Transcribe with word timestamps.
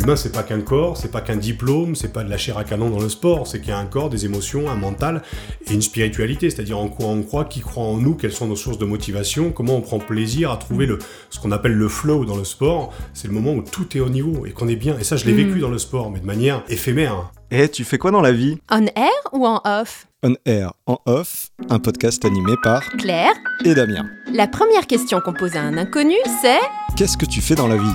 L'humain, 0.00 0.16
c'est 0.16 0.32
pas 0.32 0.42
qu'un 0.42 0.62
corps, 0.62 0.96
c'est 0.96 1.10
pas 1.10 1.20
qu'un 1.20 1.36
diplôme, 1.36 1.94
c'est 1.94 2.10
pas 2.10 2.24
de 2.24 2.30
la 2.30 2.38
chair 2.38 2.56
à 2.56 2.64
canon 2.64 2.88
dans 2.88 3.00
le 3.00 3.10
sport, 3.10 3.46
c'est 3.46 3.60
qu'il 3.60 3.68
y 3.68 3.72
a 3.72 3.78
un 3.78 3.84
corps, 3.84 4.08
des 4.08 4.24
émotions, 4.24 4.70
un 4.70 4.74
mental 4.74 5.20
et 5.68 5.74
une 5.74 5.82
spiritualité, 5.82 6.48
c'est-à-dire 6.48 6.78
en 6.78 6.88
quoi 6.88 7.08
on 7.08 7.22
croit, 7.22 7.44
qui 7.44 7.60
croit 7.60 7.84
en 7.84 7.98
nous, 7.98 8.14
quelles 8.14 8.32
sont 8.32 8.46
nos 8.46 8.56
sources 8.56 8.78
de 8.78 8.86
motivation, 8.86 9.52
comment 9.52 9.76
on 9.76 9.82
prend 9.82 9.98
plaisir 9.98 10.52
à 10.52 10.56
trouver 10.56 10.86
le, 10.86 10.98
ce 11.28 11.38
qu'on 11.38 11.52
appelle 11.52 11.74
le 11.74 11.86
flow 11.86 12.24
dans 12.24 12.38
le 12.38 12.44
sport. 12.44 12.94
C'est 13.12 13.28
le 13.28 13.34
moment 13.34 13.52
où 13.52 13.60
tout 13.60 13.94
est 13.94 14.00
au 14.00 14.08
niveau 14.08 14.46
et 14.46 14.52
qu'on 14.52 14.68
est 14.68 14.76
bien. 14.76 14.96
Et 14.98 15.04
ça, 15.04 15.16
je 15.16 15.26
l'ai 15.26 15.34
vécu 15.34 15.58
dans 15.58 15.68
le 15.68 15.76
sport, 15.76 16.10
mais 16.10 16.20
de 16.20 16.26
manière 16.26 16.62
éphémère. 16.70 17.30
Et 17.50 17.68
tu 17.68 17.84
fais 17.84 17.98
quoi 17.98 18.10
dans 18.10 18.22
la 18.22 18.32
vie? 18.32 18.56
On 18.70 18.86
air 18.86 19.10
ou 19.32 19.46
en 19.46 19.60
off? 19.66 20.06
On 20.22 20.34
Air 20.46 20.72
en 20.86 20.98
Off, 21.04 21.48
un 21.68 21.78
podcast 21.78 22.24
animé 22.24 22.54
par 22.62 22.82
Claire 22.98 23.32
et 23.66 23.74
Damien. 23.74 24.06
La 24.32 24.46
première 24.46 24.86
question 24.86 25.20
qu'on 25.20 25.34
pose 25.34 25.56
à 25.56 25.60
un 25.60 25.76
inconnu, 25.76 26.16
c'est 26.40 26.60
Qu'est-ce 26.96 27.18
que 27.18 27.26
tu 27.26 27.42
fais 27.42 27.54
dans 27.54 27.68
la 27.68 27.76
vie? 27.76 27.94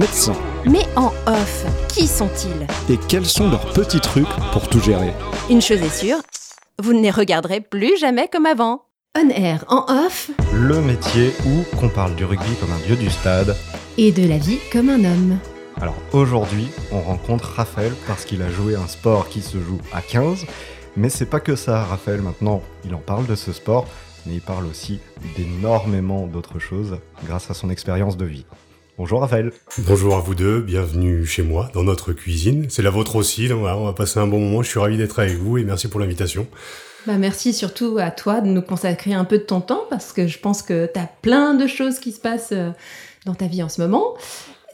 Médecins. 0.01 0.33
Mais 0.65 0.83
en 0.95 1.13
off, 1.27 1.65
qui 1.89 2.07
sont-ils? 2.07 2.65
Et 2.91 2.97
quels 3.07 3.25
sont 3.25 3.49
leurs 3.51 3.71
petits 3.71 3.99
trucs 3.99 4.27
pour 4.51 4.67
tout 4.67 4.79
gérer? 4.81 5.13
Une 5.49 5.61
chose 5.61 5.81
est 5.81 5.95
sûre, 5.95 6.17
vous 6.81 6.93
ne 6.93 7.01
les 7.01 7.11
regarderez 7.11 7.61
plus 7.61 7.97
jamais 7.99 8.27
comme 8.27 8.47
avant. 8.47 8.85
On 9.15 9.29
air 9.29 9.63
en 9.67 9.85
off 10.05 10.31
Le 10.53 10.81
métier 10.81 11.33
où 11.45 11.77
qu'on 11.77 11.89
parle 11.89 12.15
du 12.15 12.25
rugby 12.25 12.55
comme 12.59 12.71
un 12.71 12.79
dieu 12.87 12.95
du 12.95 13.11
stade. 13.11 13.55
et 13.99 14.11
de 14.11 14.27
la 14.27 14.37
vie 14.39 14.57
comme 14.71 14.89
un 14.89 15.03
homme. 15.05 15.37
Alors 15.79 15.97
aujourd'hui, 16.13 16.69
on 16.91 17.01
rencontre 17.01 17.51
Raphaël 17.55 17.93
parce 18.07 18.25
qu'il 18.25 18.41
a 18.41 18.49
joué 18.49 18.75
un 18.75 18.87
sport 18.87 19.29
qui 19.29 19.41
se 19.41 19.59
joue 19.59 19.79
à 19.93 20.01
15. 20.01 20.45
Mais 20.97 21.09
c'est 21.09 21.25
pas 21.27 21.39
que 21.39 21.55
ça, 21.55 21.83
Raphaël, 21.83 22.21
maintenant, 22.21 22.63
il 22.85 22.95
en 22.95 22.99
parle 22.99 23.27
de 23.27 23.35
ce 23.35 23.53
sport, 23.53 23.85
mais 24.25 24.33
il 24.33 24.41
parle 24.41 24.65
aussi 24.65 24.99
d'énormément 25.37 26.25
d'autres 26.25 26.59
choses 26.59 26.97
grâce 27.25 27.51
à 27.51 27.53
son 27.53 27.69
expérience 27.69 28.17
de 28.17 28.25
vie. 28.25 28.45
Bonjour 28.97 29.21
Raphaël. 29.21 29.51
Bonjour 29.79 30.15
à 30.15 30.19
vous 30.19 30.35
deux, 30.35 30.61
bienvenue 30.61 31.25
chez 31.25 31.43
moi, 31.43 31.71
dans 31.73 31.83
notre 31.83 32.13
cuisine. 32.13 32.67
C'est 32.69 32.81
la 32.81 32.89
vôtre 32.89 33.15
aussi, 33.15 33.47
donc 33.47 33.61
voilà, 33.61 33.77
on 33.77 33.85
va 33.85 33.93
passer 33.93 34.19
un 34.19 34.27
bon 34.27 34.39
moment. 34.39 34.61
Je 34.61 34.69
suis 34.69 34.79
ravi 34.79 34.97
d'être 34.97 35.19
avec 35.19 35.35
vous 35.37 35.57
et 35.57 35.63
merci 35.63 35.87
pour 35.87 35.99
l'invitation. 35.99 36.47
Bah 37.07 37.17
merci 37.17 37.53
surtout 37.53 37.97
à 37.99 38.11
toi 38.11 38.41
de 38.41 38.47
nous 38.47 38.61
consacrer 38.61 39.13
un 39.13 39.25
peu 39.25 39.39
de 39.39 39.43
ton 39.43 39.61
temps 39.61 39.85
parce 39.89 40.13
que 40.13 40.27
je 40.27 40.37
pense 40.37 40.61
que 40.61 40.89
tu 40.93 40.99
as 40.99 41.09
plein 41.21 41.55
de 41.55 41.65
choses 41.65 41.99
qui 41.99 42.11
se 42.11 42.19
passent 42.19 42.51
euh, 42.51 42.69
dans 43.25 43.33
ta 43.33 43.47
vie 43.47 43.63
en 43.63 43.69
ce 43.69 43.81
moment. 43.81 44.15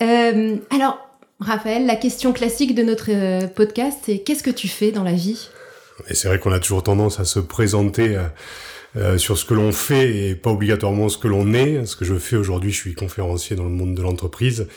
Euh, 0.01 0.57
alors, 0.71 0.99
Raphaël, 1.39 1.85
la 1.85 1.95
question 1.95 2.33
classique 2.33 2.75
de 2.75 2.83
notre 2.83 3.09
euh, 3.09 3.47
podcast, 3.47 3.99
c'est 4.03 4.19
qu'est-ce 4.19 4.43
que 4.43 4.49
tu 4.49 4.67
fais 4.67 4.91
dans 4.91 5.03
la 5.03 5.13
vie? 5.13 5.49
Et 6.09 6.15
c'est 6.15 6.27
vrai 6.27 6.39
qu'on 6.39 6.51
a 6.51 6.59
toujours 6.59 6.83
tendance 6.83 7.19
à 7.19 7.25
se 7.25 7.39
présenter 7.39 8.15
euh, 8.15 8.23
euh, 8.95 9.17
sur 9.17 9.37
ce 9.37 9.45
que 9.45 9.53
l'on 9.53 9.71
fait 9.71 10.15
et 10.15 10.35
pas 10.35 10.51
obligatoirement 10.51 11.09
ce 11.09 11.17
que 11.17 11.27
l'on 11.27 11.53
est. 11.53 11.85
Ce 11.85 11.95
que 11.95 12.05
je 12.05 12.15
fais 12.15 12.35
aujourd'hui, 12.35 12.71
je 12.71 12.77
suis 12.77 12.93
conférencier 12.93 13.55
dans 13.55 13.65
le 13.65 13.69
monde 13.69 13.95
de 13.95 14.01
l'entreprise. 14.01 14.67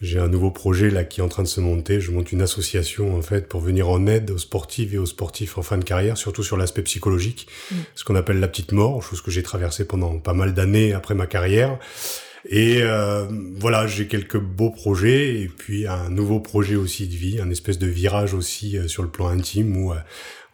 J'ai 0.00 0.18
un 0.18 0.28
nouveau 0.28 0.50
projet 0.50 0.90
là 0.90 1.04
qui 1.04 1.20
est 1.20 1.22
en 1.22 1.28
train 1.28 1.44
de 1.44 1.48
se 1.48 1.60
monter. 1.60 2.00
Je 2.00 2.10
monte 2.10 2.32
une 2.32 2.42
association 2.42 3.16
en 3.16 3.22
fait 3.22 3.48
pour 3.48 3.60
venir 3.60 3.88
en 3.88 4.06
aide 4.06 4.32
aux 4.32 4.38
sportifs 4.38 4.92
et 4.94 4.98
aux 4.98 5.06
sportifs 5.06 5.58
en 5.58 5.62
fin 5.62 5.78
de 5.78 5.84
carrière, 5.84 6.16
surtout 6.16 6.42
sur 6.42 6.56
l'aspect 6.56 6.82
psychologique, 6.82 7.46
ce 7.94 8.02
qu'on 8.02 8.16
appelle 8.16 8.40
la 8.40 8.48
petite 8.48 8.72
mort, 8.72 9.00
chose 9.02 9.22
que 9.22 9.30
j'ai 9.30 9.44
traversée 9.44 9.86
pendant 9.86 10.18
pas 10.18 10.34
mal 10.34 10.54
d'années 10.54 10.92
après 10.92 11.14
ma 11.14 11.26
carrière. 11.26 11.78
Et 12.48 12.80
euh, 12.82 13.26
voilà, 13.58 13.86
j'ai 13.86 14.08
quelques 14.08 14.38
beaux 14.38 14.70
projets 14.70 15.40
et 15.40 15.48
puis 15.48 15.86
un 15.86 16.10
nouveau 16.10 16.40
projet 16.40 16.74
aussi 16.74 17.06
de 17.06 17.14
vie, 17.14 17.40
un 17.40 17.50
espèce 17.50 17.78
de 17.78 17.86
virage 17.86 18.34
aussi 18.34 18.76
euh, 18.76 18.88
sur 18.88 19.04
le 19.04 19.08
plan 19.08 19.28
intime 19.28 19.76
où 19.76 19.92
euh, 19.92 19.96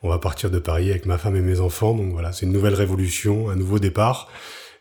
on 0.02 0.08
va 0.08 0.18
partir 0.18 0.50
de 0.50 0.58
Paris 0.58 0.90
avec 0.90 1.06
ma 1.06 1.18
femme 1.18 1.36
et 1.36 1.40
mes 1.40 1.60
enfants. 1.60 1.94
Donc 1.94 2.12
voilà, 2.12 2.32
c'est 2.32 2.46
une 2.46 2.52
nouvelle 2.52 2.74
révolution, 2.74 3.50
un 3.50 3.56
nouveau 3.56 3.78
départ. 3.78 4.28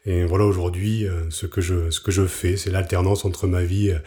Et 0.06 0.24
voilà 0.24 0.46
aujourd'hui 0.46 1.06
euh, 1.06 1.30
ce 1.30 1.46
que 1.48 1.60
je 1.60 1.90
ce 1.92 2.00
que 2.00 2.12
je 2.12 2.26
fais, 2.26 2.56
c'est 2.56 2.70
l'alternance 2.72 3.26
entre 3.26 3.46
ma 3.46 3.64
vie 3.64 3.90
euh, 3.92 3.98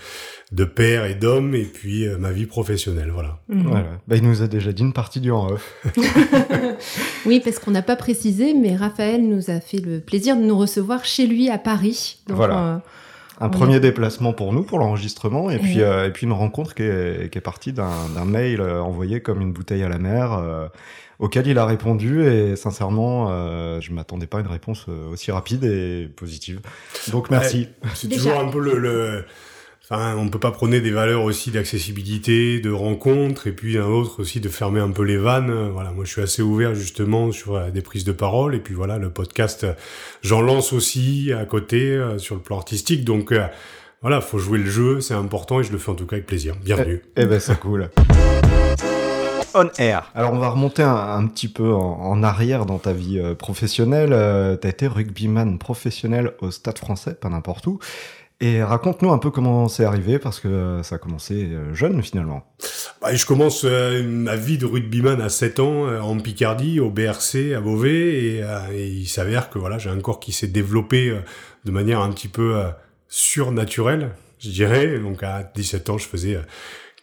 de 0.50 0.65
père 0.65 1.04
et 1.04 1.15
d'homme 1.15 1.54
et 1.54 1.65
puis 1.65 2.06
euh, 2.06 2.16
ma 2.16 2.32
vie 2.32 2.47
professionnelle. 2.47 3.10
Voilà. 3.12 3.38
Voilà. 3.49 3.99
Bah, 4.09 4.16
il 4.16 4.22
nous 4.26 4.41
a 4.41 4.47
déjà 4.47 4.72
dit 4.72 4.82
une 4.82 4.94
partie 4.94 5.20
du 5.20 5.31
en 5.31 5.50
off. 5.50 5.75
Oui, 7.26 7.41
parce 7.44 7.59
qu'on 7.59 7.70
n'a 7.70 7.82
pas 7.82 7.97
précisé, 7.97 8.54
mais 8.54 8.75
Raphaël 8.76 9.22
nous 9.28 9.50
a 9.50 9.60
fait 9.60 9.78
le 9.78 10.00
plaisir 10.00 10.37
de 10.37 10.43
nous 10.43 10.56
recevoir 10.56 11.04
chez 11.04 11.26
lui 11.26 11.50
à 11.50 11.59
Paris. 11.59 12.19
Donc, 12.28 12.37
Voilà. 12.38 12.59
euh, 12.59 12.78
Un 13.41 13.49
premier 13.49 13.81
déplacement 13.81 14.33
pour 14.33 14.53
nous, 14.53 14.62
pour 14.62 14.78
l'enregistrement, 14.78 15.51
et, 15.51 15.59
puis, 15.59 15.78
Et- 15.78 15.83
euh, 15.83 16.06
et 16.06 16.11
puis 16.11 16.27
une 16.27 16.33
rencontre 16.33 16.75
qui 16.75 16.83
est, 16.83 17.31
qui 17.33 17.39
est 17.39 17.43
partie 17.43 17.73
d'un 17.73 17.91
d'un 18.15 18.25
mail 18.27 18.61
euh, 18.61 18.81
envoyé 18.83 19.21
comme 19.21 19.41
une 19.41 19.53
bouteille 19.53 19.83
à 19.83 19.89
la 19.89 19.99
mer, 19.99 20.33
euh, 20.34 20.69
auquel 21.19 21.47
il 21.47 21.59
a 21.59 21.65
répondu, 21.67 22.25
et 22.27 22.56
sincèrement, 22.56 23.29
euh, 23.31 23.81
je 23.81 23.93
m'attendais 23.93 24.27
pas 24.27 24.39
à 24.39 24.41
une 24.41 24.47
réponse 24.47 24.87
euh, 24.89 25.11
aussi 25.12 25.31
rapide 25.33 25.65
et 25.65 26.09
positive. 26.17 26.61
Donc 27.11 27.31
merci. 27.31 27.69
C'est 27.95 28.09
toujours 28.09 28.39
un 28.41 28.49
peu 28.49 28.61
le, 28.61 28.79
le- 28.79 29.25
Enfin, 29.93 30.15
on 30.17 30.28
peut 30.28 30.39
pas 30.39 30.53
prôner 30.53 30.81
des 30.81 30.93
valeurs 30.93 31.25
aussi 31.25 31.51
d'accessibilité, 31.51 32.61
de 32.61 32.71
rencontre, 32.71 33.49
et 33.49 33.53
puis 33.53 33.77
un 33.77 33.87
autre 33.87 34.21
aussi 34.21 34.39
de 34.39 34.49
fermer 34.49 34.78
un 34.78 34.93
peu 34.93 35.03
les 35.03 35.17
vannes. 35.17 35.71
Voilà, 35.73 35.91
moi 35.91 36.05
je 36.05 36.12
suis 36.12 36.23
assez 36.23 36.43
ouvert 36.43 36.77
justement 36.77 37.33
sur 37.33 37.56
euh, 37.56 37.71
des 37.71 37.83
prises 37.83 38.05
de 38.05 38.12
parole, 38.12 38.55
et 38.55 38.61
puis 38.61 38.73
voilà, 38.73 38.99
le 38.99 39.11
podcast, 39.11 39.65
euh, 39.65 39.73
j'en 40.23 40.43
lance 40.43 40.73
aussi 40.73 41.33
à 41.37 41.45
côté 41.45 41.91
euh, 41.91 42.19
sur 42.19 42.37
le 42.37 42.41
plan 42.41 42.56
artistique, 42.59 43.05
donc 43.05 43.33
euh, 43.33 43.49
voilà, 44.00 44.21
faut 44.21 44.39
jouer 44.39 44.61
le 44.61 44.71
jeu, 44.71 45.00
c'est 45.00 45.15
important, 45.15 45.59
et 45.59 45.65
je 45.65 45.73
le 45.73 45.79
fais 45.79 45.91
en 45.91 45.97
tout 45.97 46.06
cas 46.06 46.17
avec 46.17 46.27
plaisir. 46.27 46.55
Bienvenue. 46.65 47.03
Eh 47.17 47.27
ben 47.27 47.41
c'est 47.41 47.59
cool. 47.61 47.91
On 49.53 49.69
air. 49.79 50.12
Alors 50.15 50.33
on 50.33 50.39
va 50.39 50.50
remonter 50.50 50.84
un, 50.84 50.95
un 50.95 51.27
petit 51.27 51.49
peu 51.49 51.73
en, 51.73 51.81
en 51.81 52.23
arrière 52.23 52.67
dans 52.67 52.79
ta 52.79 52.93
vie 52.93 53.19
euh, 53.19 53.34
professionnelle. 53.34 54.12
Euh, 54.12 54.55
T'as 54.56 54.69
été 54.69 54.87
rugbyman 54.87 55.59
professionnel 55.59 56.34
au 56.41 56.53
Stade 56.53 56.79
Français, 56.79 57.15
pas 57.15 57.29
n'importe 57.29 57.67
où. 57.67 57.81
Et 58.43 58.62
raconte-nous 58.62 59.12
un 59.12 59.19
peu 59.19 59.31
comment 59.31 59.69
c'est 59.69 59.84
arrivé 59.84 60.19
parce 60.19 60.41
que 60.41 60.49
euh, 60.49 60.83
ça 60.83 60.95
a 60.95 60.99
commencé 60.99 61.51
euh, 61.53 61.75
jeune 61.75 62.03
finalement. 62.03 62.43
Bah, 63.03 63.15
je 63.15 63.27
commence 63.27 63.65
euh, 63.65 64.03
ma 64.03 64.34
vie 64.34 64.56
de 64.56 64.65
rugbyman 64.65 65.21
à 65.21 65.28
7 65.28 65.61
ans 65.61 66.01
en 66.01 66.19
Picardie, 66.19 66.81
au 66.81 66.89
BRC, 66.89 67.55
à 67.55 67.61
Beauvais, 67.61 68.15
et, 68.15 68.45
et 68.73 68.87
il 68.87 69.09
s'avère 69.09 69.50
que 69.50 69.59
voilà, 69.59 69.77
j'ai 69.77 69.91
un 69.91 70.00
corps 70.00 70.21
qui 70.21 70.33
s'est 70.33 70.47
développé 70.47 71.15
de 71.67 71.71
manière 71.71 72.00
un 72.00 72.11
petit 72.11 72.29
peu 72.29 72.62
surnaturelle, 73.09 74.11
je 74.39 74.49
dirais. 74.49 74.99
Donc 74.99 75.23
à 75.23 75.43
17 75.43 75.91
ans, 75.91 75.99
je 75.99 76.06
faisais 76.06 76.39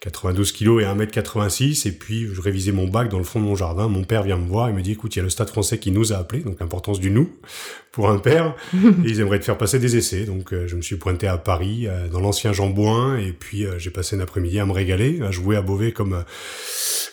92 0.00 0.52
kilos 0.52 0.82
et 0.82 0.86
1m86, 0.86 1.88
et 1.88 1.92
puis 1.92 2.28
je 2.32 2.40
révisais 2.40 2.70
mon 2.70 2.86
bac 2.86 3.08
dans 3.08 3.18
le 3.18 3.24
fond 3.24 3.40
de 3.40 3.44
mon 3.44 3.56
jardin. 3.56 3.88
Mon 3.88 4.04
père 4.04 4.22
vient 4.22 4.36
me 4.36 4.46
voir 4.46 4.68
et 4.68 4.72
me 4.72 4.80
dit, 4.80 4.92
écoute, 4.92 5.16
il 5.16 5.18
y 5.18 5.20
a 5.20 5.24
le 5.24 5.30
Stade 5.30 5.48
français 5.48 5.78
qui 5.78 5.90
nous 5.90 6.12
a 6.12 6.16
appelés, 6.16 6.40
donc 6.40 6.60
l'importance 6.60 7.00
du 7.00 7.10
nous 7.10 7.28
pour 7.90 8.08
un 8.08 8.18
père, 8.18 8.54
et 8.74 8.78
ils 9.04 9.18
aimeraient 9.18 9.40
te 9.40 9.44
faire 9.44 9.58
passer 9.58 9.80
des 9.80 9.96
essais. 9.96 10.24
Donc 10.24 10.52
euh, 10.52 10.68
je 10.68 10.76
me 10.76 10.82
suis 10.82 10.96
pointé 10.96 11.26
à 11.26 11.36
Paris, 11.36 11.88
euh, 11.88 12.06
dans 12.06 12.20
l'ancien 12.20 12.52
Jean 12.52 12.68
Bouin, 12.68 13.18
et 13.18 13.32
puis 13.32 13.66
euh, 13.66 13.76
j'ai 13.78 13.90
passé 13.90 14.14
un 14.14 14.20
après-midi 14.20 14.60
à 14.60 14.66
me 14.66 14.72
régaler, 14.72 15.20
à 15.22 15.32
jouer 15.32 15.56
à 15.56 15.62
Beauvais 15.62 15.90
comme, 15.90 16.12
euh, 16.12 16.22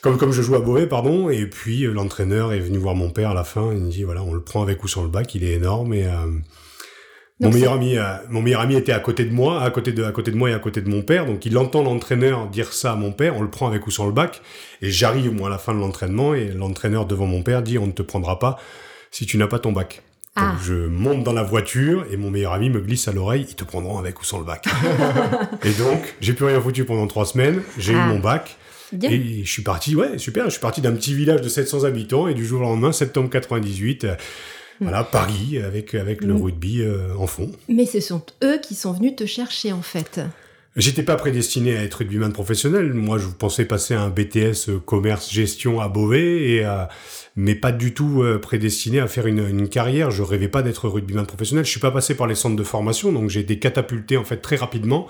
comme, 0.03 0.19
comme 0.19 0.31
je 0.31 0.43
joue 0.43 0.53
à 0.53 0.59
Beauvais, 0.59 0.85
pardon. 0.85 1.29
Et 1.31 1.47
puis 1.47 1.85
euh, 1.85 1.91
l'entraîneur 1.91 2.53
est 2.53 2.59
venu 2.59 2.77
voir 2.77 2.93
mon 2.93 3.09
père 3.09 3.31
à 3.31 3.33
la 3.33 3.43
fin, 3.43 3.73
il 3.73 3.79
me 3.79 3.89
dit, 3.89 4.03
voilà, 4.03 4.21
on 4.21 4.33
le 4.33 4.41
prend 4.41 4.61
avec 4.61 4.83
ou 4.83 4.87
sans 4.87 5.01
le 5.01 5.09
bac, 5.09 5.33
il 5.33 5.43
est 5.43 5.53
énorme, 5.53 5.93
et... 5.93 6.07
mon 7.41 7.49
meilleur 7.51 7.73
ami, 7.73 7.97
euh, 7.97 8.03
mon 8.29 8.41
meilleur 8.41 8.61
ami 8.61 8.75
était 8.75 8.91
à 8.93 8.99
côté 8.99 9.25
de 9.25 9.33
moi, 9.33 9.61
à 9.61 9.69
côté 9.69 9.91
de, 9.91 10.03
à 10.03 10.11
côté 10.11 10.31
de 10.31 10.37
moi 10.37 10.49
et 10.49 10.53
à 10.53 10.59
côté 10.59 10.81
de 10.81 10.89
mon 10.89 11.01
père. 11.01 11.25
Donc 11.25 11.45
il 11.45 11.57
entend 11.57 11.83
l'entraîneur 11.83 12.47
dire 12.47 12.71
ça 12.73 12.93
à 12.93 12.95
mon 12.95 13.11
père. 13.11 13.35
On 13.37 13.41
le 13.41 13.49
prend 13.49 13.67
avec 13.67 13.85
ou 13.87 13.91
sans 13.91 14.05
le 14.05 14.13
bac. 14.13 14.41
Et 14.81 14.89
j'arrive 14.89 15.33
moi 15.33 15.47
à 15.47 15.51
la 15.51 15.57
fin 15.57 15.73
de 15.73 15.79
l'entraînement 15.79 16.33
et 16.33 16.49
l'entraîneur 16.49 17.05
devant 17.05 17.25
mon 17.27 17.41
père 17.43 17.61
dit 17.61 17.77
on 17.77 17.87
ne 17.87 17.91
te 17.91 18.01
prendra 18.01 18.39
pas 18.39 18.57
si 19.11 19.25
tu 19.25 19.37
n'as 19.37 19.47
pas 19.47 19.59
ton 19.59 19.71
bac. 19.73 20.01
Ah. 20.37 20.51
Donc 20.51 20.63
je 20.63 20.73
monte 20.87 21.23
dans 21.23 21.33
la 21.33 21.43
voiture 21.43 22.05
et 22.11 22.17
mon 22.17 22.29
meilleur 22.29 22.53
ami 22.53 22.69
me 22.69 22.79
glisse 22.81 23.07
à 23.07 23.11
l'oreille 23.13 23.45
ils 23.49 23.55
te 23.55 23.63
prendront 23.63 23.97
avec 23.97 24.21
ou 24.21 24.25
sans 24.25 24.37
le 24.39 24.45
bac. 24.45 24.65
et 25.63 25.71
donc 25.71 26.15
j'ai 26.21 26.33
plus 26.33 26.45
rien 26.45 26.59
foutu 26.61 26.83
pendant 26.85 27.07
trois 27.07 27.25
semaines. 27.25 27.61
J'ai 27.77 27.93
Ah. 27.95 28.05
eu 28.05 28.09
mon 28.09 28.19
bac. 28.19 28.57
bien. 28.91 29.09
Et 29.11 29.41
je 29.43 29.51
suis 29.51 29.61
parti, 29.63 29.95
ouais, 29.95 30.17
super, 30.17 30.45
je 30.45 30.51
suis 30.51 30.59
parti 30.61 30.79
d'un 30.81 30.91
petit 30.93 31.13
village 31.13 31.41
de 31.41 31.49
700 31.49 31.83
habitants 31.85 32.27
et 32.27 32.33
du 32.33 32.45
jour 32.45 32.61
au 32.61 32.63
lendemain, 32.63 32.91
septembre 32.91 33.29
98, 33.29 34.03
euh, 34.05 34.15
voilà, 34.81 35.03
Paris 35.03 35.57
avec, 35.59 35.93
avec 35.95 36.21
le 36.21 36.33
Mm. 36.33 36.41
rugby 36.43 36.81
euh, 36.81 37.13
en 37.17 37.27
fond. 37.27 37.51
Mais 37.69 37.85
ce 37.85 37.99
sont 37.99 38.21
eux 38.43 38.59
qui 38.61 38.75
sont 38.75 38.91
venus 38.93 39.15
te 39.15 39.25
chercher 39.25 39.71
en 39.73 39.81
fait. 39.81 40.21
J'étais 40.75 41.03
pas 41.03 41.15
prédestiné 41.15 41.77
à 41.77 41.83
être 41.83 41.93
rugbyman 41.99 42.33
professionnel. 42.33 42.93
Moi, 42.93 43.17
je 43.17 43.27
pensais 43.27 43.63
passer 43.63 43.93
un 43.93 44.09
BTS 44.09 44.67
euh, 44.69 44.79
commerce 44.85 45.31
gestion 45.31 45.79
à 45.79 45.87
Beauvais, 45.87 46.49
et, 46.49 46.65
euh, 46.65 46.83
mais 47.37 47.55
pas 47.55 47.71
du 47.71 47.93
tout 47.93 48.23
euh, 48.23 48.39
prédestiné 48.39 48.99
à 48.99 49.07
faire 49.07 49.25
une, 49.27 49.47
une 49.47 49.69
carrière. 49.69 50.11
Je 50.11 50.21
rêvais 50.21 50.49
pas 50.49 50.63
d'être 50.63 50.89
rugbyman 50.89 51.25
professionnel. 51.25 51.63
Je 51.63 51.69
suis 51.71 51.79
pas 51.79 51.91
passé 51.91 52.13
par 52.13 52.27
les 52.27 52.35
centres 52.35 52.57
de 52.57 52.63
formation, 52.63 53.13
donc 53.13 53.29
j'ai 53.29 53.39
été 53.39 53.57
catapulté 53.57 54.17
en 54.17 54.25
fait 54.25 54.37
très 54.37 54.57
rapidement 54.57 55.07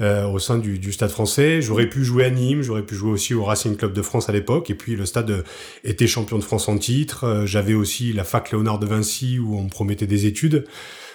euh, 0.00 0.26
au 0.26 0.38
sein 0.38 0.58
du, 0.58 0.78
du, 0.78 0.92
Stade 0.92 1.10
français. 1.10 1.60
J'aurais 1.60 1.88
pu 1.88 2.04
jouer 2.04 2.24
à 2.24 2.30
Nîmes, 2.30 2.62
j'aurais 2.62 2.82
pu 2.82 2.94
jouer 2.94 3.10
aussi 3.10 3.34
au 3.34 3.44
Racing 3.44 3.76
Club 3.76 3.92
de 3.92 4.02
France 4.02 4.28
à 4.28 4.32
l'époque. 4.32 4.70
Et 4.70 4.74
puis 4.74 4.96
le 4.96 5.04
Stade 5.04 5.44
était 5.84 6.06
champion 6.06 6.38
de 6.38 6.44
France 6.44 6.68
en 6.68 6.78
titre. 6.78 7.24
Euh, 7.24 7.46
j'avais 7.46 7.74
aussi 7.74 8.12
la 8.12 8.24
fac 8.24 8.50
Léonard 8.50 8.78
de 8.78 8.86
Vinci 8.86 9.38
où 9.38 9.56
on 9.58 9.64
me 9.64 9.68
promettait 9.68 10.06
des 10.06 10.26
études. 10.26 10.64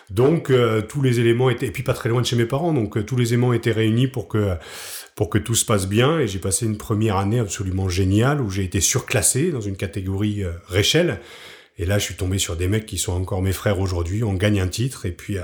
Donc 0.10 0.52
euh, 0.52 0.82
tous 0.82 1.02
les 1.02 1.20
éléments 1.20 1.50
étaient, 1.50 1.68
et 1.68 1.72
puis 1.72 1.84
pas 1.84 1.94
très 1.94 2.10
loin 2.10 2.22
de 2.22 2.26
chez 2.26 2.36
mes 2.36 2.46
parents, 2.46 2.72
donc 2.72 3.06
tous 3.06 3.18
les 3.18 3.34
éléments 3.34 3.52
étaient 3.52 3.72
réunis 3.72 4.08
pour 4.08 4.28
que 4.28 4.56
pour 5.16 5.30
que 5.30 5.38
tout 5.38 5.56
se 5.56 5.66
passe 5.66 5.88
bien. 5.88 6.20
Et 6.20 6.28
j'ai 6.28 6.40
passé 6.40 6.66
une 6.66 6.78
première 6.78 7.18
année 7.18 7.40
absolument 7.40 7.90
géniale 7.90 8.40
où 8.42 8.50
j'ai 8.50 8.64
été 8.64 8.80
surclassé 8.80 9.52
dans 9.52 9.62
une 9.62 9.76
catégorie 9.76 10.44
Réchelle. 10.68 11.20
Et 11.80 11.86
là, 11.86 11.98
je 11.98 12.06
suis 12.06 12.16
tombé 12.16 12.38
sur 12.38 12.56
des 12.56 12.68
mecs 12.68 12.86
qui 12.86 12.98
sont 12.98 13.14
encore 13.14 13.42
mes 13.42 13.52
frères 13.52 13.80
aujourd'hui. 13.80 14.24
On 14.24 14.34
gagne 14.34 14.60
un 14.60 14.68
titre 14.68 15.08
et 15.08 15.12
puis 15.12 15.38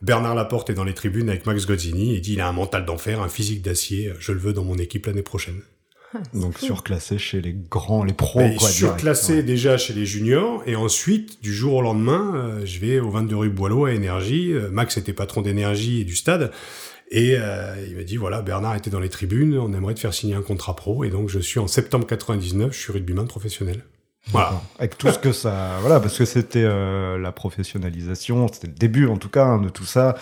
Bernard 0.00 0.34
Laporte 0.34 0.70
est 0.70 0.74
dans 0.74 0.84
les 0.84 0.94
tribunes 0.94 1.28
avec 1.28 1.46
Max 1.46 1.66
Gozzini 1.66 2.14
et 2.14 2.20
dit 2.20 2.34
il 2.34 2.40
a 2.40 2.48
un 2.48 2.52
mental 2.52 2.84
d'enfer, 2.84 3.20
un 3.20 3.28
physique 3.28 3.62
d'acier, 3.62 4.12
je 4.18 4.32
le 4.32 4.38
veux 4.38 4.52
dans 4.52 4.64
mon 4.64 4.76
équipe 4.76 5.06
l'année 5.06 5.22
prochaine. 5.22 5.60
Ah, 6.14 6.20
Donc 6.32 6.58
surclassé 6.58 7.18
chez 7.18 7.42
les 7.42 7.52
grands, 7.52 8.02
les 8.02 8.14
pros. 8.14 8.40
quoi, 8.56 8.68
surclassé 8.68 9.42
déjà 9.42 9.76
chez 9.76 9.92
les 9.92 10.06
juniors 10.06 10.62
et 10.66 10.74
ensuite 10.74 11.42
du 11.42 11.52
jour 11.52 11.74
au 11.74 11.82
lendemain, 11.82 12.32
euh, 12.34 12.64
je 12.64 12.78
vais 12.78 12.98
au 12.98 13.10
22 13.10 13.36
rue 13.36 13.50
Boileau 13.50 13.84
à 13.84 13.92
Énergie. 13.92 14.52
Euh, 14.52 14.70
Max 14.70 14.96
était 14.96 15.12
patron 15.12 15.42
d'énergie 15.42 16.00
et 16.00 16.04
du 16.04 16.16
stade. 16.16 16.50
Et 17.10 17.36
euh, 17.38 17.74
il 17.88 17.96
m'a 17.96 18.04
dit 18.04 18.16
voilà 18.16 18.40
Bernard 18.40 18.76
était 18.76 18.90
dans 18.90 19.00
les 19.00 19.08
tribunes, 19.10 19.58
on 19.58 19.72
aimerait 19.74 19.94
te 19.94 20.00
faire 20.00 20.14
signer 20.14 20.34
un 20.34 20.42
contrat 20.42 20.76
pro 20.76 21.04
et 21.04 21.10
donc 21.10 21.28
je 21.28 21.38
suis 21.38 21.58
en 21.58 21.66
septembre 21.66 22.06
99, 22.06 22.72
je 22.72 22.78
suis 22.78 22.92
rugbyman 22.92 23.26
professionnel. 23.26 23.82
Voilà. 24.30 24.60
Avec 24.78 24.98
tout 24.98 25.10
ce 25.10 25.18
que 25.18 25.32
ça, 25.32 25.76
voilà, 25.80 26.00
parce 26.00 26.16
que 26.18 26.24
c'était 26.24 26.64
euh, 26.64 27.18
la 27.18 27.32
professionnalisation, 27.32 28.48
c'était 28.48 28.66
le 28.66 28.74
début 28.74 29.06
en 29.06 29.16
tout 29.16 29.28
cas 29.28 29.44
hein, 29.44 29.58
de 29.58 29.68
tout 29.68 29.84
ça. 29.86 30.16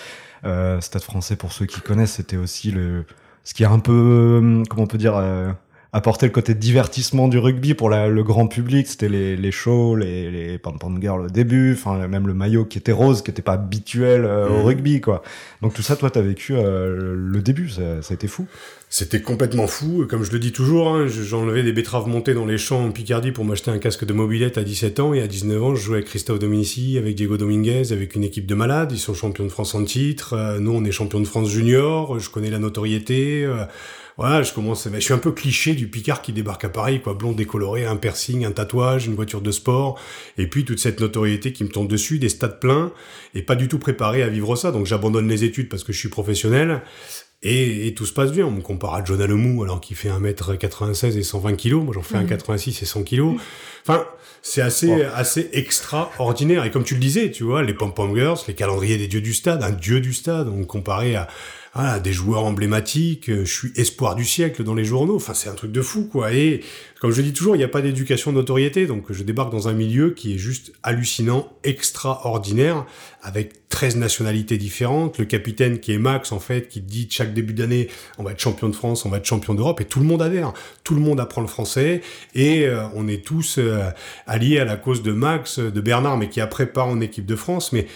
Euh, 0.44 0.80
Stade 0.80 1.02
Français, 1.02 1.36
pour 1.36 1.52
ceux 1.52 1.66
qui 1.66 1.80
connaissent, 1.80 2.14
c'était 2.14 2.36
aussi 2.36 2.70
le, 2.70 3.04
ce 3.46 3.54
qui 3.54 3.62
est 3.62 3.66
un 3.66 3.78
peu, 3.78 3.92
euh, 3.92 4.62
comment 4.68 4.82
on 4.82 4.86
peut 4.86 4.98
dire, 4.98 5.16
euh, 5.16 5.52
apporter 5.96 6.26
le 6.26 6.32
côté 6.32 6.54
divertissement 6.54 7.26
du 7.26 7.38
rugby 7.38 7.72
pour 7.72 7.88
le 7.88 8.22
grand 8.22 8.46
public. 8.46 8.86
C'était 8.86 9.08
les, 9.08 9.34
les 9.34 9.50
shows, 9.50 9.96
les, 9.96 10.30
les 10.30 10.58
pom 10.58 10.78
pom 10.78 11.00
girls 11.00 11.24
au 11.24 11.28
début, 11.30 11.72
enfin 11.72 12.06
même 12.06 12.26
le 12.26 12.34
maillot 12.34 12.66
qui 12.66 12.76
était 12.76 12.92
rose, 12.92 13.22
qui 13.22 13.30
était 13.30 13.42
pas 13.42 13.54
habituel 13.54 14.26
au 14.26 14.58
mmh. 14.58 14.64
rugby, 14.64 15.00
quoi. 15.00 15.22
Donc 15.62 15.72
tout 15.72 15.82
ça, 15.82 15.96
toi, 15.96 16.10
t'as 16.10 16.20
vécu 16.20 16.52
le 16.52 17.40
début, 17.40 17.70
ça, 17.70 18.02
ça 18.02 18.12
a 18.12 18.14
été 18.14 18.28
fou. 18.28 18.46
C'était 18.88 19.20
complètement 19.20 19.66
fou. 19.66 20.06
Comme 20.08 20.22
je 20.22 20.30
le 20.32 20.38
dis 20.38 20.52
toujours, 20.52 20.88
hein, 20.88 21.06
j'enlevais 21.08 21.62
des 21.62 21.72
betteraves 21.72 22.06
montées 22.06 22.34
dans 22.34 22.46
les 22.46 22.58
champs 22.58 22.84
en 22.84 22.92
Picardie 22.92 23.32
pour 23.32 23.44
m'acheter 23.44 23.70
un 23.70 23.78
casque 23.78 24.04
de 24.04 24.12
mobilette 24.12 24.58
à 24.58 24.64
17 24.64 25.00
ans. 25.00 25.12
Et 25.12 25.20
à 25.22 25.26
19 25.26 25.62
ans, 25.62 25.74
je 25.74 25.82
jouais 25.82 25.96
avec 25.96 26.08
Christophe 26.08 26.38
Dominici, 26.38 26.96
avec 26.96 27.16
Diego 27.16 27.36
Dominguez, 27.36 27.92
avec 27.92 28.14
une 28.14 28.22
équipe 28.22 28.46
de 28.46 28.54
malades. 28.54 28.92
Ils 28.92 28.98
sont 28.98 29.14
champions 29.14 29.44
de 29.44 29.48
France 29.48 29.74
en 29.74 29.84
titre. 29.84 30.34
Euh, 30.34 30.60
nous, 30.60 30.72
on 30.72 30.84
est 30.84 30.92
champions 30.92 31.20
de 31.20 31.26
France 31.26 31.48
junior. 31.48 32.18
Je 32.20 32.30
connais 32.30 32.50
la 32.50 32.58
notoriété. 32.58 33.48
Voilà, 34.18 34.42
je 34.42 34.52
commence. 34.52 34.88
Je 34.90 34.98
suis 34.98 35.12
un 35.12 35.18
peu 35.18 35.32
cliché 35.32 35.74
du 35.74 35.88
Picard 35.88 36.22
qui 36.22 36.32
débarque 36.32 36.64
à 36.64 36.70
Paris, 36.70 37.02
quoi. 37.02 37.12
Blond 37.12 37.32
décoloré, 37.32 37.84
un 37.84 37.96
piercing, 37.96 38.46
un 38.46 38.52
tatouage, 38.52 39.06
une 39.06 39.14
voiture 39.14 39.42
de 39.42 39.50
sport. 39.50 39.98
Et 40.38 40.46
puis 40.46 40.64
toute 40.64 40.78
cette 40.78 41.00
notoriété 41.00 41.52
qui 41.52 41.64
me 41.64 41.68
tombe 41.68 41.88
dessus, 41.88 42.18
des 42.18 42.30
stades 42.30 42.58
pleins. 42.58 42.92
Et 43.34 43.42
pas 43.42 43.56
du 43.56 43.68
tout 43.68 43.78
préparé 43.78 44.22
à 44.22 44.28
vivre 44.28 44.56
ça. 44.56 44.72
Donc 44.72 44.86
j'abandonne 44.86 45.28
les 45.28 45.44
études 45.44 45.68
parce 45.68 45.84
que 45.84 45.92
je 45.92 45.98
suis 45.98 46.08
professionnel. 46.08 46.82
Et, 47.42 47.94
tout 47.94 48.06
se 48.06 48.12
passe 48.12 48.32
bien. 48.32 48.46
On 48.46 48.50
me 48.50 48.62
compare 48.62 48.94
à 48.94 49.04
John 49.04 49.20
Alemou, 49.20 49.62
alors 49.62 49.80
qu'il 49.80 49.96
fait 49.96 50.08
1m96 50.08 51.16
et 51.16 51.22
120 51.22 51.54
kg. 51.54 51.74
Moi, 51.74 51.94
j'en 51.94 52.02
fais 52.02 52.16
1,86 52.16 52.82
et 52.82 52.86
100 52.86 53.04
kg. 53.04 53.36
Enfin, 53.82 54.04
c'est 54.42 54.62
assez, 54.62 55.02
assez 55.02 55.50
extraordinaire. 55.52 56.64
Et 56.64 56.70
comme 56.70 56.84
tu 56.84 56.94
le 56.94 57.00
disais, 57.00 57.30
tu 57.30 57.44
vois, 57.44 57.62
les 57.62 57.74
pom-pom 57.74 58.14
girls, 58.16 58.38
les 58.48 58.54
calendriers 58.54 58.96
des 58.96 59.06
dieux 59.06 59.20
du 59.20 59.34
stade, 59.34 59.62
un 59.62 59.70
dieu 59.70 60.00
du 60.00 60.14
stade, 60.14 60.48
on 60.48 60.64
comparé 60.64 61.14
à, 61.14 61.28
voilà, 61.76 62.00
des 62.00 62.14
joueurs 62.14 62.44
emblématiques, 62.44 63.28
euh, 63.28 63.44
je 63.44 63.52
suis 63.52 63.72
espoir 63.76 64.14
du 64.14 64.24
siècle 64.24 64.64
dans 64.64 64.72
les 64.72 64.84
journaux, 64.84 65.16
enfin 65.16 65.34
c'est 65.34 65.50
un 65.50 65.54
truc 65.54 65.72
de 65.72 65.82
fou 65.82 66.08
quoi. 66.10 66.32
Et 66.32 66.62
comme 67.02 67.10
je 67.10 67.20
dis 67.20 67.34
toujours, 67.34 67.54
il 67.54 67.58
n'y 67.58 67.64
a 67.64 67.68
pas 67.68 67.82
d'éducation 67.82 68.32
de 68.32 68.38
notoriété, 68.38 68.86
donc 68.86 69.12
je 69.12 69.22
débarque 69.22 69.52
dans 69.52 69.68
un 69.68 69.74
milieu 69.74 70.12
qui 70.12 70.34
est 70.34 70.38
juste 70.38 70.72
hallucinant, 70.82 71.52
extraordinaire, 71.64 72.86
avec 73.22 73.68
13 73.68 73.96
nationalités 73.96 74.56
différentes, 74.56 75.18
le 75.18 75.26
capitaine 75.26 75.78
qui 75.78 75.92
est 75.92 75.98
Max 75.98 76.32
en 76.32 76.40
fait, 76.40 76.68
qui 76.68 76.80
dit 76.80 77.08
chaque 77.10 77.34
début 77.34 77.52
d'année 77.52 77.88
on 78.16 78.22
va 78.22 78.32
être 78.32 78.40
champion 78.40 78.70
de 78.70 78.74
France, 78.74 79.04
on 79.04 79.10
va 79.10 79.18
être 79.18 79.26
champion 79.26 79.52
d'Europe, 79.52 79.78
et 79.82 79.84
tout 79.84 80.00
le 80.00 80.06
monde 80.06 80.22
adhère, 80.22 80.54
tout 80.82 80.94
le 80.94 81.02
monde 81.02 81.20
apprend 81.20 81.42
le 81.42 81.46
français, 81.46 82.00
et 82.34 82.66
euh, 82.66 82.84
on 82.94 83.06
est 83.06 83.22
tous 83.22 83.58
euh, 83.58 83.90
alliés 84.26 84.60
à 84.60 84.64
la 84.64 84.76
cause 84.76 85.02
de 85.02 85.12
Max, 85.12 85.58
de 85.58 85.80
Bernard, 85.82 86.16
mais 86.16 86.30
qui 86.30 86.40
après 86.40 86.64
part 86.64 86.88
en 86.88 87.02
équipe 87.02 87.26
de 87.26 87.36
France, 87.36 87.74
mais 87.74 87.86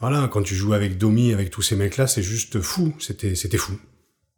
voilà, 0.00 0.28
quand 0.28 0.42
tu 0.42 0.54
joues 0.54 0.74
avec 0.74 0.98
Domi, 0.98 1.32
avec 1.32 1.50
tous 1.50 1.62
ces 1.62 1.76
mecs-là, 1.76 2.06
c'est 2.06 2.22
juste 2.22 2.60
fou. 2.60 2.94
C'était, 2.98 3.34
c'était 3.34 3.56
fou. 3.56 3.72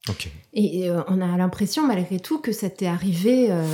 Ok. 0.09 0.29
Et 0.55 0.89
euh, 0.89 1.03
on 1.09 1.21
a 1.21 1.37
l'impression, 1.37 1.87
malgré 1.87 2.21
tout, 2.21 2.39
que 2.39 2.53
ça 2.53 2.71
t'est 2.71 2.87
arrivé, 2.87 3.51
euh, 3.51 3.65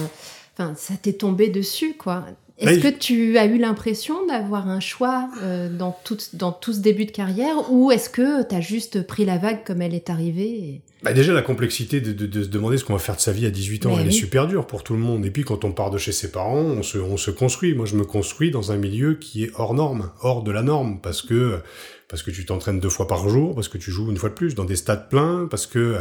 enfin, 0.54 0.74
ça 0.76 0.94
t'est 1.00 1.12
tombé 1.12 1.48
dessus, 1.48 1.94
quoi. 1.96 2.24
Est-ce 2.58 2.80
que 2.80 2.88
tu 2.88 3.36
as 3.36 3.46
eu 3.46 3.58
l'impression 3.58 4.26
d'avoir 4.26 4.68
un 4.68 4.80
choix 4.80 5.28
euh, 5.42 5.68
dans, 5.68 5.96
tout, 6.04 6.18
dans 6.34 6.52
tout 6.52 6.72
ce 6.72 6.78
début 6.78 7.04
de 7.04 7.10
carrière 7.10 7.72
ou 7.72 7.90
est-ce 7.90 8.08
que 8.08 8.48
tu 8.48 8.54
as 8.54 8.60
juste 8.60 9.04
pris 9.06 9.24
la 9.24 9.38
vague 9.38 9.64
comme 9.64 9.82
elle 9.82 9.94
est 9.94 10.08
arrivée 10.08 10.80
bah 11.02 11.12
Déjà, 11.12 11.32
la 11.32 11.42
complexité 11.42 12.00
de, 12.00 12.12
de, 12.12 12.26
de 12.26 12.42
se 12.44 12.48
demander 12.48 12.78
ce 12.78 12.84
qu'on 12.84 12.92
va 12.92 13.00
faire 13.00 13.16
de 13.16 13.20
sa 13.20 13.32
vie 13.32 13.46
à 13.46 13.50
18 13.50 13.86
ans, 13.86 13.98
elle 13.98 14.06
est 14.06 14.12
super 14.12 14.46
dure 14.46 14.66
pour 14.66 14.84
tout 14.84 14.94
le 14.94 15.00
monde. 15.00 15.26
Et 15.26 15.30
puis, 15.30 15.42
quand 15.42 15.64
on 15.64 15.72
part 15.72 15.90
de 15.90 15.98
chez 15.98 16.12
ses 16.12 16.30
parents, 16.30 16.60
on 16.60 16.82
se, 16.82 16.98
on 16.98 17.16
se 17.16 17.32
construit. 17.32 17.74
Moi, 17.74 17.86
je 17.86 17.96
me 17.96 18.04
construis 18.04 18.52
dans 18.52 18.70
un 18.70 18.76
milieu 18.76 19.14
qui 19.14 19.44
est 19.44 19.50
hors 19.56 19.74
norme, 19.74 20.10
hors 20.22 20.42
de 20.42 20.52
la 20.52 20.62
norme, 20.62 21.00
parce 21.02 21.22
que 21.22 21.58
parce 22.08 22.22
que 22.22 22.30
tu 22.30 22.44
t'entraînes 22.44 22.80
deux 22.80 22.88
fois 22.88 23.06
par 23.06 23.28
jour, 23.28 23.54
parce 23.54 23.68
que 23.68 23.78
tu 23.78 23.90
joues 23.90 24.10
une 24.10 24.16
fois 24.16 24.28
de 24.28 24.34
plus 24.34 24.54
dans 24.54 24.64
des 24.64 24.76
stades 24.76 25.08
pleins, 25.08 25.46
parce 25.50 25.66
que 25.66 25.96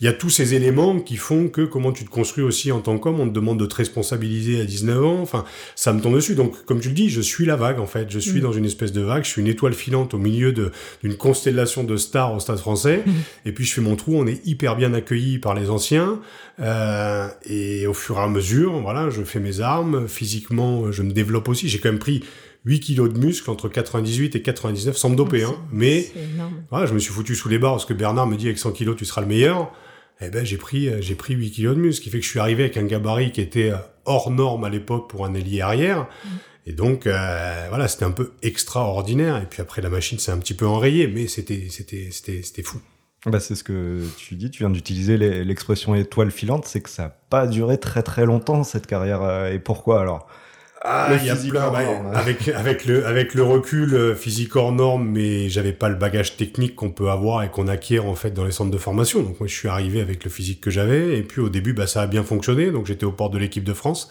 il 0.00 0.06
y 0.06 0.08
a 0.08 0.12
tous 0.12 0.30
ces 0.30 0.54
éléments 0.54 1.00
qui 1.00 1.16
font 1.16 1.48
que 1.48 1.62
comment 1.62 1.92
tu 1.92 2.04
te 2.04 2.10
construis 2.10 2.44
aussi 2.44 2.72
en 2.72 2.80
tant 2.80 2.98
qu'homme, 2.98 3.20
on 3.20 3.28
te 3.28 3.34
demande 3.34 3.58
de 3.58 3.66
te 3.66 3.74
responsabiliser 3.74 4.60
à 4.60 4.64
19 4.64 5.04
ans, 5.04 5.20
enfin, 5.20 5.44
ça 5.74 5.92
me 5.92 6.00
tombe 6.00 6.14
dessus. 6.14 6.34
Donc, 6.34 6.64
comme 6.64 6.80
tu 6.80 6.88
le 6.88 6.94
dis, 6.94 7.10
je 7.10 7.20
suis 7.20 7.44
la 7.44 7.56
vague, 7.56 7.80
en 7.80 7.86
fait. 7.86 8.10
Je 8.10 8.18
suis 8.18 8.38
mm. 8.38 8.42
dans 8.42 8.52
une 8.52 8.64
espèce 8.64 8.92
de 8.92 9.00
vague, 9.00 9.24
je 9.24 9.30
suis 9.30 9.42
une 9.42 9.48
étoile 9.48 9.74
filante 9.74 10.14
au 10.14 10.18
milieu 10.18 10.52
d'une 10.52 11.16
constellation 11.16 11.84
de 11.84 11.96
stars 11.96 12.34
au 12.34 12.40
stade 12.40 12.58
français, 12.58 13.02
mm. 13.04 13.10
et 13.46 13.52
puis 13.52 13.64
je 13.64 13.74
fais 13.74 13.80
mon 13.80 13.96
trou, 13.96 14.16
on 14.16 14.26
est 14.26 14.46
hyper 14.46 14.76
bien 14.76 14.94
accueilli 14.94 15.38
par 15.38 15.54
les 15.54 15.70
anciens, 15.70 16.20
euh, 16.60 17.28
et 17.44 17.86
au 17.86 17.94
fur 17.94 18.18
et 18.18 18.22
à 18.22 18.28
mesure, 18.28 18.80
voilà, 18.80 19.10
je 19.10 19.22
fais 19.22 19.40
mes 19.40 19.60
armes, 19.60 20.06
physiquement, 20.08 20.92
je 20.92 21.02
me 21.02 21.12
développe 21.12 21.48
aussi. 21.48 21.68
J'ai 21.68 21.78
quand 21.78 21.90
même 21.90 21.98
pris 21.98 22.22
8 22.64 22.80
kilos 22.80 23.12
de 23.12 23.18
muscle 23.18 23.50
entre 23.50 23.68
98 23.68 24.36
et 24.36 24.42
99 24.42 24.96
sans 24.96 25.10
me 25.10 25.16
doper. 25.16 25.44
Hein. 25.44 25.56
Mais 25.72 26.10
voilà, 26.70 26.86
je 26.86 26.94
me 26.94 26.98
suis 26.98 27.12
foutu 27.12 27.34
sous 27.34 27.48
les 27.48 27.58
barres 27.58 27.72
parce 27.72 27.86
que 27.86 27.94
Bernard 27.94 28.26
me 28.26 28.36
dit 28.36 28.46
avec 28.46 28.58
100 28.58 28.72
kilos 28.72 28.96
tu 28.96 29.04
seras 29.04 29.22
le 29.22 29.26
meilleur. 29.26 29.72
Eh 30.22 30.28
ben 30.28 30.44
j'ai 30.44 30.58
pris 30.58 30.88
euh, 30.88 31.00
j'ai 31.00 31.14
pris 31.14 31.34
8 31.34 31.50
kilos 31.50 31.76
de 31.76 31.80
muscle, 31.80 31.96
ce 31.96 32.00
qui 32.02 32.10
fait 32.10 32.18
que 32.18 32.24
je 32.24 32.30
suis 32.30 32.40
arrivé 32.40 32.64
avec 32.64 32.76
un 32.76 32.84
gabarit 32.84 33.32
qui 33.32 33.40
était 33.40 33.70
euh, 33.70 33.76
hors 34.04 34.30
norme 34.30 34.64
à 34.64 34.68
l'époque 34.68 35.08
pour 35.08 35.24
un 35.24 35.32
ailier 35.32 35.62
arrière. 35.62 36.02
Mm. 36.02 36.28
Et 36.66 36.72
donc 36.72 37.06
euh, 37.06 37.66
voilà, 37.70 37.88
c'était 37.88 38.04
un 38.04 38.10
peu 38.10 38.32
extraordinaire. 38.42 39.38
Et 39.38 39.46
puis 39.46 39.62
après 39.62 39.80
la 39.80 39.88
machine 39.88 40.18
s'est 40.18 40.30
un 40.30 40.38
petit 40.38 40.52
peu 40.52 40.66
enrayée, 40.66 41.06
mais 41.06 41.26
c'était 41.26 41.68
c'était 41.70 42.08
c'était 42.10 42.42
c'était 42.42 42.62
fou. 42.62 42.80
Bah 43.24 43.40
c'est 43.40 43.54
ce 43.54 43.64
que 43.64 44.02
tu 44.18 44.34
dis, 44.34 44.50
tu 44.50 44.62
viens 44.62 44.70
d'utiliser 44.70 45.18
l'expression 45.18 45.94
étoile 45.94 46.30
filante, 46.30 46.64
c'est 46.66 46.80
que 46.80 46.88
ça 46.88 47.02
n'a 47.04 47.08
pas 47.08 47.46
duré 47.46 47.76
très 47.76 48.02
très 48.02 48.24
longtemps 48.24 48.64
cette 48.64 48.86
carrière. 48.86 49.46
Et 49.46 49.58
pourquoi 49.58 50.00
alors? 50.00 50.26
Ah, 50.82 51.10
il 51.20 51.26
y 51.26 51.30
a 51.30 51.36
plein, 51.36 51.70
avec 52.14 52.48
avec 52.48 52.86
le 52.86 53.06
avec 53.06 53.34
le 53.34 53.42
recul 53.42 53.94
euh, 53.94 54.14
physique 54.14 54.56
hors 54.56 54.72
norme, 54.72 55.06
mais 55.06 55.50
j'avais 55.50 55.74
pas 55.74 55.90
le 55.90 55.94
bagage 55.94 56.38
technique 56.38 56.74
qu'on 56.74 56.90
peut 56.90 57.10
avoir 57.10 57.42
et 57.42 57.50
qu'on 57.50 57.68
acquiert 57.68 58.06
en 58.06 58.14
fait 58.14 58.30
dans 58.30 58.44
les 58.44 58.50
centres 58.50 58.70
de 58.70 58.78
formation. 58.78 59.22
Donc 59.22 59.40
moi 59.40 59.46
je 59.46 59.54
suis 59.54 59.68
arrivé 59.68 60.00
avec 60.00 60.24
le 60.24 60.30
physique 60.30 60.62
que 60.62 60.70
j'avais 60.70 61.18
et 61.18 61.22
puis 61.22 61.42
au 61.42 61.50
début 61.50 61.74
bah 61.74 61.86
ça 61.86 62.00
a 62.00 62.06
bien 62.06 62.22
fonctionné. 62.22 62.70
Donc 62.70 62.86
j'étais 62.86 63.04
au 63.04 63.12
port 63.12 63.28
de 63.28 63.36
l'équipe 63.36 63.64
de 63.64 63.74
France. 63.74 64.10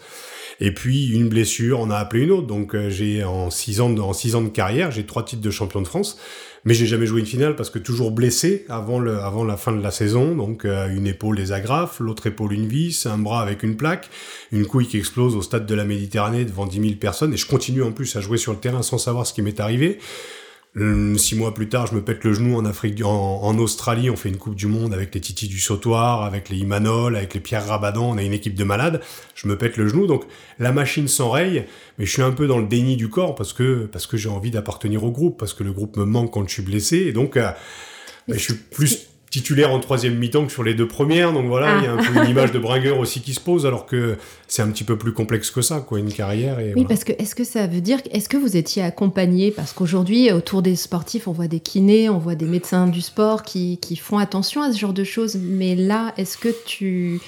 Et 0.60 0.72
puis 0.72 1.08
une 1.08 1.28
blessure, 1.28 1.80
on 1.80 1.90
a 1.90 1.96
appelé 1.96 2.22
une 2.22 2.30
autre. 2.30 2.46
Donc 2.46 2.76
euh, 2.76 2.88
j'ai 2.88 3.24
en 3.24 3.50
six 3.50 3.80
ans 3.80 3.90
de, 3.90 4.00
en 4.00 4.12
six 4.12 4.36
ans 4.36 4.42
de 4.42 4.48
carrière, 4.48 4.92
j'ai 4.92 5.04
trois 5.04 5.24
titres 5.24 5.42
de 5.42 5.50
champion 5.50 5.82
de 5.82 5.88
France 5.88 6.18
mais 6.64 6.74
j'ai 6.74 6.86
jamais 6.86 7.06
joué 7.06 7.20
une 7.20 7.26
finale 7.26 7.56
parce 7.56 7.70
que 7.70 7.78
toujours 7.78 8.10
blessé 8.10 8.64
avant, 8.68 8.98
le, 8.98 9.18
avant 9.18 9.44
la 9.44 9.56
fin 9.56 9.72
de 9.72 9.82
la 9.82 9.90
saison. 9.90 10.34
Donc 10.34 10.64
euh, 10.64 10.88
une 10.94 11.06
épaule 11.06 11.36
des 11.36 11.52
agrafes, 11.52 12.00
l'autre 12.00 12.26
épaule 12.26 12.52
une 12.52 12.66
vis, 12.66 13.06
un 13.06 13.18
bras 13.18 13.42
avec 13.42 13.62
une 13.62 13.76
plaque, 13.76 14.10
une 14.52 14.66
couille 14.66 14.86
qui 14.86 14.98
explose 14.98 15.36
au 15.36 15.42
stade 15.42 15.66
de 15.66 15.74
la 15.74 15.84
Méditerranée 15.84 16.44
devant 16.44 16.66
10 16.66 16.80
000 16.80 16.94
personnes. 16.96 17.32
Et 17.32 17.36
je 17.36 17.46
continue 17.46 17.82
en 17.82 17.92
plus 17.92 18.14
à 18.16 18.20
jouer 18.20 18.38
sur 18.38 18.52
le 18.52 18.58
terrain 18.58 18.82
sans 18.82 18.98
savoir 18.98 19.26
ce 19.26 19.32
qui 19.32 19.42
m'est 19.42 19.60
arrivé. 19.60 19.98
Euh, 20.76 21.16
six 21.16 21.34
mois 21.34 21.52
plus 21.52 21.68
tard, 21.68 21.88
je 21.88 21.96
me 21.96 22.00
pète 22.02 22.22
le 22.22 22.32
genou 22.32 22.56
en 22.56 22.64
Afrique, 22.64 23.02
en, 23.04 23.58
Australie. 23.58 24.08
On 24.08 24.16
fait 24.16 24.28
une 24.28 24.36
Coupe 24.36 24.54
du 24.54 24.66
Monde 24.66 24.94
avec 24.94 25.14
les 25.14 25.20
Titi 25.20 25.48
du 25.48 25.58
Sautoir, 25.58 26.22
avec 26.22 26.48
les 26.48 26.58
Imanol, 26.58 27.16
avec 27.16 27.34
les 27.34 27.40
Pierre 27.40 27.66
Rabadan. 27.66 28.10
On 28.10 28.18
a 28.18 28.22
une 28.22 28.32
équipe 28.32 28.54
de 28.54 28.62
malades. 28.62 29.00
Je 29.34 29.48
me 29.48 29.58
pète 29.58 29.76
le 29.76 29.88
genou. 29.88 30.06
Donc, 30.06 30.24
la 30.58 30.70
machine 30.70 31.08
s'enraye, 31.08 31.66
mais 31.98 32.06
je 32.06 32.12
suis 32.12 32.22
un 32.22 32.30
peu 32.30 32.46
dans 32.46 32.58
le 32.58 32.66
déni 32.66 32.96
du 32.96 33.08
corps 33.08 33.34
parce 33.34 33.52
que, 33.52 33.86
parce 33.86 34.06
que 34.06 34.16
j'ai 34.16 34.28
envie 34.28 34.52
d'appartenir 34.52 35.02
au 35.02 35.10
groupe, 35.10 35.38
parce 35.38 35.54
que 35.54 35.64
le 35.64 35.72
groupe 35.72 35.96
me 35.96 36.04
manque 36.04 36.32
quand 36.32 36.46
je 36.46 36.54
suis 36.54 36.62
blessé. 36.62 36.98
Et 36.98 37.12
donc, 37.12 37.36
euh, 37.36 37.50
je 38.28 38.38
suis 38.38 38.54
plus 38.54 39.08
titulaire 39.30 39.70
en 39.72 39.78
troisième 39.78 40.16
mi-temps 40.18 40.44
que 40.46 40.52
sur 40.52 40.64
les 40.64 40.74
deux 40.74 40.88
premières. 40.88 41.32
Donc 41.32 41.46
voilà, 41.46 41.78
il 41.78 41.84
y 41.84 41.86
a 41.86 41.92
un 41.92 41.98
Ah. 41.98 42.02
peu 42.12 42.18
une 42.24 42.28
image 42.30 42.50
de 42.52 42.58
bringueur 42.58 42.98
aussi 42.98 43.20
qui 43.20 43.32
se 43.32 43.40
pose, 43.40 43.64
alors 43.64 43.86
que 43.86 44.16
c'est 44.48 44.62
un 44.62 44.68
petit 44.70 44.82
peu 44.84 44.98
plus 44.98 45.12
complexe 45.12 45.50
que 45.52 45.62
ça, 45.62 45.80
quoi, 45.80 46.00
une 46.00 46.12
carrière. 46.12 46.58
Et 46.58 46.66
Oui, 46.66 46.72
voilà. 46.74 46.88
parce 46.88 47.04
que 47.04 47.12
est-ce 47.12 47.34
que 47.36 47.44
ça 47.44 47.66
veut 47.68 47.80
dire, 47.80 47.98
est-ce 48.10 48.28
que 48.28 48.36
vous 48.36 48.56
étiez 48.56 48.82
accompagné? 48.82 49.52
Parce 49.52 49.72
qu'aujourd'hui, 49.72 50.32
autour 50.32 50.62
des 50.62 50.74
sportifs, 50.76 51.28
on 51.28 51.32
voit 51.32 51.46
des 51.48 51.60
kinés, 51.60 52.08
on 52.08 52.18
voit 52.18 52.34
des 52.34 52.46
médecins 52.46 52.88
du 52.88 53.00
sport 53.00 53.44
qui, 53.44 53.78
qui 53.78 53.94
font 53.96 54.18
attention 54.18 54.62
à 54.62 54.72
ce 54.72 54.78
genre 54.78 54.92
de 54.92 55.04
choses. 55.04 55.36
Mais 55.40 55.76
là, 55.76 56.12
est-ce 56.16 56.36
que 56.36 56.48
tu. 56.66 57.20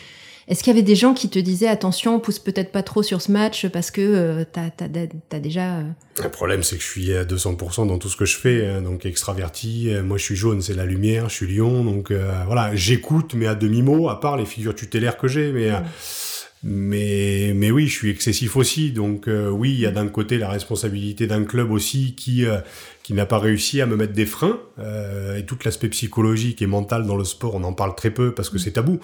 Est-ce 0.49 0.63
qu'il 0.65 0.73
y 0.73 0.77
avait 0.77 0.83
des 0.83 0.97
gens 0.97 1.15
qui 1.15 1.29
te 1.29 1.39
disaient 1.39 1.69
attention, 1.69 2.19
pousse 2.21 2.39
peut-être 2.39 2.73
pas 2.73 2.83
trop 2.83 3.03
sur 3.03 3.23
ce 3.23 3.31
match 3.33 3.67
parce 3.69 3.91
que 3.91 4.01
euh, 4.01 4.45
t'as 4.51 4.71
t'as 4.71 5.39
déjà. 5.39 5.79
euh, 5.79 5.83
Le 6.23 6.29
problème, 6.31 6.63
c'est 6.63 6.77
que 6.77 6.83
je 6.83 6.89
suis 6.89 7.15
à 7.15 7.25
200% 7.25 7.87
dans 7.87 7.99
tout 7.99 8.09
ce 8.09 8.17
que 8.17 8.25
je 8.25 8.37
fais, 8.37 8.67
hein, 8.67 8.83
donc 8.83 9.07
extraverti. 9.07 9.91
euh, 9.91 10.03
Moi, 10.03 10.19
je 10.19 10.25
suis 10.25 10.37
jaune, 10.37 10.61
c'est 10.63 10.75
la 10.75 10.85
lumière. 10.87 11.29
Je 11.29 11.35
suis 11.35 11.47
lion, 11.57 11.85
donc 11.85 12.11
euh, 12.11 12.33
voilà, 12.47 12.75
j'écoute, 12.75 13.35
mais 13.35 13.47
à 13.47 13.55
demi-mot, 13.55 14.09
à 14.09 14.21
part 14.21 14.37
les 14.37 14.47
figures 14.47 14.75
tutélaires 14.75 15.17
que 15.17 15.29
j'ai. 15.29 15.53
Mais, 15.53 15.71
euh, 15.71 15.79
mais, 16.65 17.53
mais 17.57 17.71
oui, 17.73 17.89
je 17.89 17.93
suis 17.97 18.11
excessif 18.11 18.57
aussi. 18.57 18.93
Donc 18.93 19.27
euh, 19.29 19.49
oui, 19.49 19.73
il 19.73 19.81
y 19.81 19.87
a 19.87 19.91
d'un 19.91 20.07
côté 20.09 20.39
la 20.39 20.49
responsabilité 20.49 21.27
d'un 21.27 21.45
club 21.45 21.71
aussi 21.73 22.15
qui 22.15 22.47
euh, 22.47 22.59
qui 23.03 23.15
n'a 23.15 23.27
pas 23.27 23.39
réussi 23.39 23.81
à 23.81 23.87
me 23.87 23.97
mettre 23.97 24.13
des 24.13 24.27
freins 24.27 24.61
euh, 24.79 25.37
et 25.37 25.45
tout 25.45 25.59
l'aspect 25.65 25.89
psychologique 25.89 26.63
et 26.63 26.67
mental 26.67 27.07
dans 27.07 27.17
le 27.17 27.25
sport, 27.25 27.55
on 27.57 27.65
en 27.65 27.73
parle 27.73 27.95
très 27.95 28.11
peu 28.11 28.33
parce 28.33 28.49
que 28.49 28.59
c'est 28.59 28.73
tabou. 28.73 29.01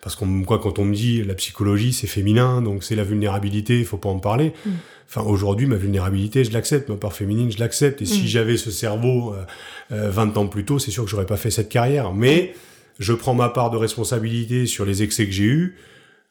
Parce 0.00 0.16
qu'on 0.16 0.42
quoi 0.42 0.58
quand 0.58 0.78
on 0.78 0.84
me 0.84 0.94
dit 0.94 1.22
la 1.22 1.34
psychologie 1.34 1.92
c'est 1.92 2.06
féminin, 2.06 2.62
donc 2.62 2.82
c'est 2.82 2.96
la 2.96 3.04
vulnérabilité, 3.04 3.78
il 3.78 3.84
faut 3.84 3.98
pas 3.98 4.08
en 4.08 4.18
parler. 4.18 4.52
Mm. 4.64 4.70
Enfin, 5.08 5.28
aujourd'hui, 5.28 5.66
ma 5.66 5.76
vulnérabilité, 5.76 6.42
je 6.42 6.52
l'accepte. 6.52 6.88
Ma 6.88 6.96
part 6.96 7.12
féminine, 7.12 7.52
je 7.52 7.58
l'accepte. 7.58 8.00
Et 8.00 8.06
si 8.06 8.22
Mm. 8.22 8.26
j'avais 8.26 8.56
ce 8.56 8.70
cerveau 8.70 9.34
euh, 9.34 9.44
euh, 9.92 10.10
20 10.10 10.38
ans 10.38 10.46
plus 10.46 10.64
tôt, 10.64 10.78
c'est 10.78 10.90
sûr 10.90 11.04
que 11.04 11.10
j'aurais 11.10 11.26
pas 11.26 11.36
fait 11.36 11.50
cette 11.50 11.68
carrière. 11.68 12.14
Mais 12.14 12.54
je 12.98 13.12
prends 13.12 13.34
ma 13.34 13.50
part 13.50 13.70
de 13.70 13.76
responsabilité 13.76 14.64
sur 14.64 14.86
les 14.86 15.02
excès 15.02 15.26
que 15.26 15.32
j'ai 15.32 15.44
eus. 15.44 15.76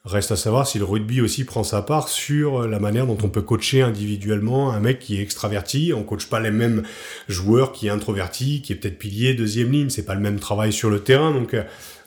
Reste 0.04 0.32
à 0.32 0.36
savoir 0.36 0.66
si 0.66 0.80
le 0.80 0.86
rugby 0.86 1.22
aussi 1.22 1.44
prend 1.44 1.64
sa 1.64 1.84
part 1.84 2.10
sur 2.10 2.68
la 2.68 2.80
manière 2.80 3.06
dont 3.06 3.20
on 3.22 3.30
peut 3.30 3.44
coacher 3.44 3.84
individuellement 3.84 4.72
un 4.72 4.80
mec 4.80 4.98
qui 4.98 5.20
est 5.20 5.22
extraverti. 5.22 5.94
On 5.96 6.02
coach 6.02 6.26
pas 6.26 6.40
les 6.40 6.50
mêmes 6.50 6.82
joueurs 7.28 7.72
qui 7.72 7.86
est 7.86 7.92
introverti, 7.92 8.64
qui 8.64 8.74
est 8.74 8.78
peut-être 8.78 8.98
pilier, 8.98 9.36
deuxième 9.36 9.72
ligne. 9.72 9.92
C'est 9.92 10.06
pas 10.06 10.16
le 10.16 10.22
même 10.22 10.40
travail 10.40 10.74
sur 10.74 10.90
le 10.90 11.02
terrain. 11.02 11.32
Donc, 11.32 11.54
euh, 11.54 11.62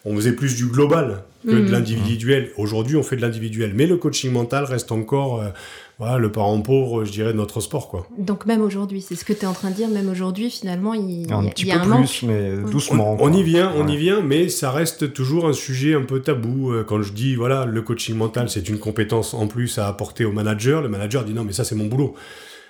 on 0.04 0.16
faisait 0.16 0.32
plus 0.32 0.56
du 0.56 0.66
global 0.66 1.22
que 1.46 1.52
de 1.52 1.60
Mhm. 1.60 1.70
l'individuel. 1.70 2.50
Aujourd'hui, 2.56 2.96
on 2.96 3.04
fait 3.04 3.14
de 3.14 3.20
l'individuel. 3.22 3.72
Mais 3.74 3.86
le 3.86 3.96
coaching 3.96 4.32
mental 4.32 4.64
reste 4.64 4.90
encore, 4.90 5.40
euh, 5.40 5.50
voilà, 5.98 6.18
le 6.18 6.32
parent 6.32 6.60
pauvre, 6.60 7.04
je 7.04 7.12
dirais, 7.12 7.32
de 7.32 7.36
notre 7.38 7.60
sport, 7.60 7.88
quoi. 7.88 8.06
Donc 8.18 8.46
même 8.46 8.60
aujourd'hui, 8.62 9.00
c'est 9.00 9.14
ce 9.14 9.24
que 9.24 9.32
tu 9.32 9.40
es 9.42 9.46
en 9.46 9.52
train 9.52 9.70
de 9.70 9.76
dire, 9.76 9.88
même 9.88 10.08
aujourd'hui, 10.08 10.50
finalement, 10.50 10.92
il, 10.94 11.32
Un 11.32 11.40
il 11.42 11.44
y 11.44 11.48
a- 11.48 11.50
petit 11.52 11.64
peu 11.66 11.70
a 11.70 11.74
un 11.76 11.80
plus, 11.80 11.88
manque. 11.90 12.22
mais 12.24 12.52
On, 12.64 12.68
doucement. 12.70 13.16
on 13.20 13.32
y 13.32 13.42
vient, 13.44 13.72
on 13.76 13.86
Ouais. 13.86 13.92
y 13.92 13.96
vient, 13.96 14.20
mais 14.20 14.48
ça 14.48 14.70
reste 14.72 15.12
toujours 15.12 15.46
un 15.46 15.52
sujet 15.52 15.94
un 15.94 16.02
peu 16.02 16.20
tabou. 16.20 16.72
Euh, 16.72 16.82
Quand 16.84 17.00
je 17.02 17.12
dis, 17.12 17.36
voilà, 17.36 17.64
le 17.64 17.80
coaching 17.82 18.16
mental, 18.16 18.48
c'est 18.50 18.68
une 18.68 18.78
compétence 18.78 19.34
en 19.34 19.46
plus 19.46 19.78
à 19.78 19.86
apporter 19.86 20.24
au 20.24 20.32
manager, 20.32 20.82
le 20.82 20.88
manager 20.88 21.24
dit 21.24 21.32
non, 21.32 21.44
mais 21.44 21.52
ça, 21.52 21.62
c'est 21.64 21.74
mon 21.76 21.86
boulot. 21.86 22.14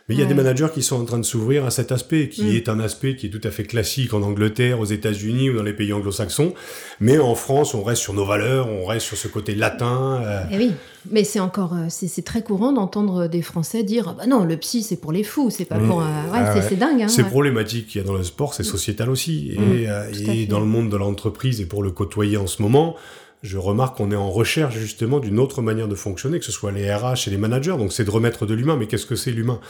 Mais 0.09 0.15
il 0.17 0.21
y 0.21 0.23
a 0.23 0.27
des 0.27 0.35
managers 0.35 0.67
qui 0.75 0.83
sont 0.83 1.01
en 1.01 1.05
train 1.07 1.17
de 1.19 1.23
s'ouvrir 1.25 1.65
à 1.65 1.71
cet 1.71 1.91
aspect, 1.91 2.29
qui 2.29 2.45
Mm. 2.45 2.57
est 2.57 2.69
un 2.69 2.79
aspect 2.79 3.17
qui 3.17 3.27
est 3.27 3.31
tout 3.31 3.41
à 3.43 3.51
fait 3.51 3.65
classique 3.65 4.13
en 4.13 4.21
Angleterre, 4.23 4.79
aux 4.79 4.85
États-Unis 4.85 5.49
ou 5.49 5.57
dans 5.57 5.63
les 5.63 5.73
pays 5.73 5.95
anglo-saxons. 5.95 6.53
Mais 7.01 7.19
en 7.19 7.35
France, 7.35 7.73
on 7.73 7.83
reste 7.83 8.03
sur 8.03 8.13
nos 8.13 8.27
valeurs, 8.27 8.69
on 8.69 8.85
reste 8.85 9.07
sur 9.07 9.17
ce 9.17 9.29
côté 9.29 9.55
latin. 9.55 10.21
euh, 10.23 10.43
Eh 10.53 10.59
oui, 10.59 10.73
mais 11.11 11.25
c'est 11.25 11.41
encore, 11.41 11.73
euh, 11.73 11.87
c'est 11.89 12.07
c'est 12.09 12.21
très 12.21 12.43
courant 12.43 12.73
d'entendre 12.73 13.29
des 13.29 13.41
Français 13.41 13.83
dire 13.83 14.09
ah 14.11 14.15
bah 14.19 14.27
non, 14.27 14.45
le 14.45 14.59
psy 14.59 14.83
c'est 14.83 14.97
pour 15.01 15.11
les 15.11 15.25
fous, 15.25 15.49
c'est 15.49 15.65
pas 15.65 15.79
Mm. 15.79 15.89
pour. 15.89 16.01
euh, 16.03 16.05
ouais, 16.05 16.11
Ah 16.35 16.53
c'est 16.53 16.61
ouais. 16.61 16.67
c'est 16.69 16.77
dingue. 16.77 17.01
Hein, 17.01 17.09
Ces 17.09 17.23
ouais. 17.23 17.29
problématiques 17.31 17.87
qu'il 17.87 18.03
y 18.03 18.05
a 18.05 18.07
dans 18.07 18.13
le 18.15 18.25
sport, 18.25 18.53
c'est 18.53 18.63
sociétal 18.63 19.09
aussi. 19.09 19.53
Et, 19.55 19.59
Mm, 19.59 19.87
euh, 19.89 20.13
et 20.35 20.45
dans 20.47 20.61
le 20.61 20.67
monde 20.67 20.91
de 20.91 20.99
l'entreprise 20.99 21.63
et 21.63 21.67
pour 21.67 21.83
le 21.83 21.91
côtoyer 21.93 22.37
en 22.37 22.47
ce 22.47 22.61
moment, 22.61 22.95
je 23.45 23.59
remarque 23.59 23.99
qu'on 23.99 24.11
est 24.11 24.17
en 24.17 24.31
recherche 24.31 24.75
justement 24.79 25.21
d'une 25.21 25.39
autre 25.39 25.61
manière 25.61 25.87
de 25.87 25.95
fonctionner, 25.95 26.39
que 26.39 26.47
ce 26.47 26.51
soit 26.51 26.73
les 26.73 26.93
RH 26.93 27.29
et 27.29 27.31
les 27.31 27.37
managers. 27.37 27.77
Donc 27.77 27.93
c'est 27.93 28.05
de 28.05 28.11
remettre 28.11 28.47
de 28.47 28.55
l'humain. 28.55 28.77
Mais 28.77 28.87
qu'est-ce 28.87 29.05
que 29.05 29.17
c'est 29.17 29.33
l'humain? 29.33 29.61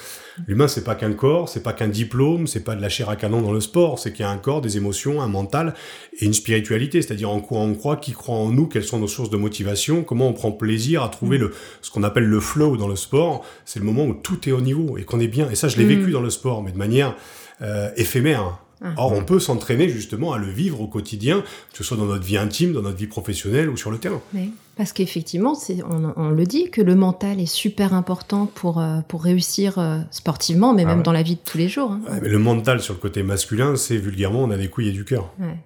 L'humain, 0.47 0.69
c'est 0.69 0.85
pas 0.85 0.95
qu'un 0.95 1.12
corps, 1.12 1.49
c'est 1.49 1.62
pas 1.62 1.73
qu'un 1.73 1.88
diplôme, 1.88 2.47
c'est 2.47 2.61
pas 2.61 2.76
de 2.76 2.81
la 2.81 2.88
chair 2.88 3.09
à 3.09 3.16
canon 3.16 3.43
dans 3.43 3.52
le 3.52 3.61
sport. 3.61 3.99
C'est 3.99 4.12
qu'il 4.12 4.21
y 4.21 4.28
a 4.28 4.31
un 4.31 4.38
corps, 4.38 4.61
des 4.61 4.76
émotions, 4.76 5.21
un 5.21 5.26
mental 5.26 5.75
et 6.21 6.25
une 6.25 6.35
spiritualité. 6.35 7.02
C'est-à-dire 7.02 7.31
en 7.31 7.40
quoi 7.40 7.59
on 7.59 7.75
croit, 7.75 7.97
qui 7.97 8.12
croit 8.12 8.37
en 8.37 8.49
nous, 8.50 8.69
quelles 8.69 8.85
sont 8.85 9.00
nos 9.00 9.09
sources 9.09 9.31
de 9.31 9.37
motivation, 9.37 10.04
comment 10.04 10.28
on 10.28 10.35
prend 10.35 10.52
plaisir 10.52 11.02
à 11.02 11.09
trouver 11.09 11.37
le 11.38 11.52
ce 11.83 11.90
qu'on 11.90 12.04
appelle 12.04 12.26
le 12.26 12.38
flow 12.38 12.76
dans 12.76 12.88
le 12.88 12.97
sport. 12.97 13.45
C'est 13.64 13.81
le 13.81 13.85
moment 13.87 14.04
où 14.04 14.14
tout 14.14 14.49
est 14.49 14.52
au 14.52 14.61
niveau 14.61 14.99
et 14.99 15.02
qu'on 15.02 15.19
est 15.19 15.26
bien. 15.26 15.50
Et 15.50 15.57
ça, 15.57 15.66
je 15.66 15.78
l'ai 15.78 15.85
Mm. 15.85 15.88
vécu 15.88 16.11
dans 16.12 16.21
le 16.21 16.31
sport, 16.31 16.62
mais 16.62 16.71
de 16.71 16.78
manière 16.78 17.16
euh, 17.61 17.90
éphémère. 17.97 18.59
Ah. 18.85 18.93
Or, 18.99 19.12
on 19.12 19.25
peut 19.25 19.41
s'entraîner 19.41 19.88
justement 19.88 20.33
à 20.35 20.38
le 20.38 20.47
vivre 20.50 20.81
au 20.81 20.87
quotidien, 20.87 21.41
que 21.73 21.79
ce 21.79 21.83
soit 21.85 21.97
dans 21.97 22.05
notre 22.05 22.25
vie 22.25 22.37
intime, 22.37 22.73
dans 22.75 22.83
notre 22.83 22.99
vie 22.99 23.07
professionnelle 23.07 23.71
ou 23.71 23.76
sur 23.79 23.91
le 23.91 23.97
terrain. 23.99 24.21
Oui, 24.35 24.53
Parce 24.76 24.93
qu'effectivement, 24.93 25.55
on, 25.91 26.12
on 26.17 26.29
le 26.31 26.45
dit 26.45 26.71
que 26.71 26.83
le 26.83 26.95
mental 26.95 27.41
est 27.41 27.47
super 27.47 27.95
important 27.95 28.47
pour, 28.47 28.79
euh, 28.81 29.00
pour 29.09 29.23
réussir 29.25 29.79
euh, 29.79 29.99
sportivement, 30.11 30.75
mais 30.75 30.83
Ah 30.83 30.88
même 30.88 30.99
ouais. 30.99 31.03
dans 31.03 31.12
la 31.12 31.23
vie 31.23 31.37
de 31.37 31.41
tous 31.45 31.57
les 31.59 31.69
jours. 31.69 31.93
hein. 31.93 32.00
Ouais, 32.11 32.19
mais 32.23 32.29
le 32.29 32.38
mental 32.38 32.81
sur 32.81 32.95
le 32.95 33.00
côté 33.00 33.23
masculin, 33.23 33.75
c'est 33.76 33.97
vulgairement, 33.97 34.43
on 34.45 34.50
a 34.50 34.57
des 34.59 34.69
couilles 34.69 34.88
et 34.91 34.93
du 34.93 35.05
cœur. 35.05 35.33
Ouais. 35.41 35.57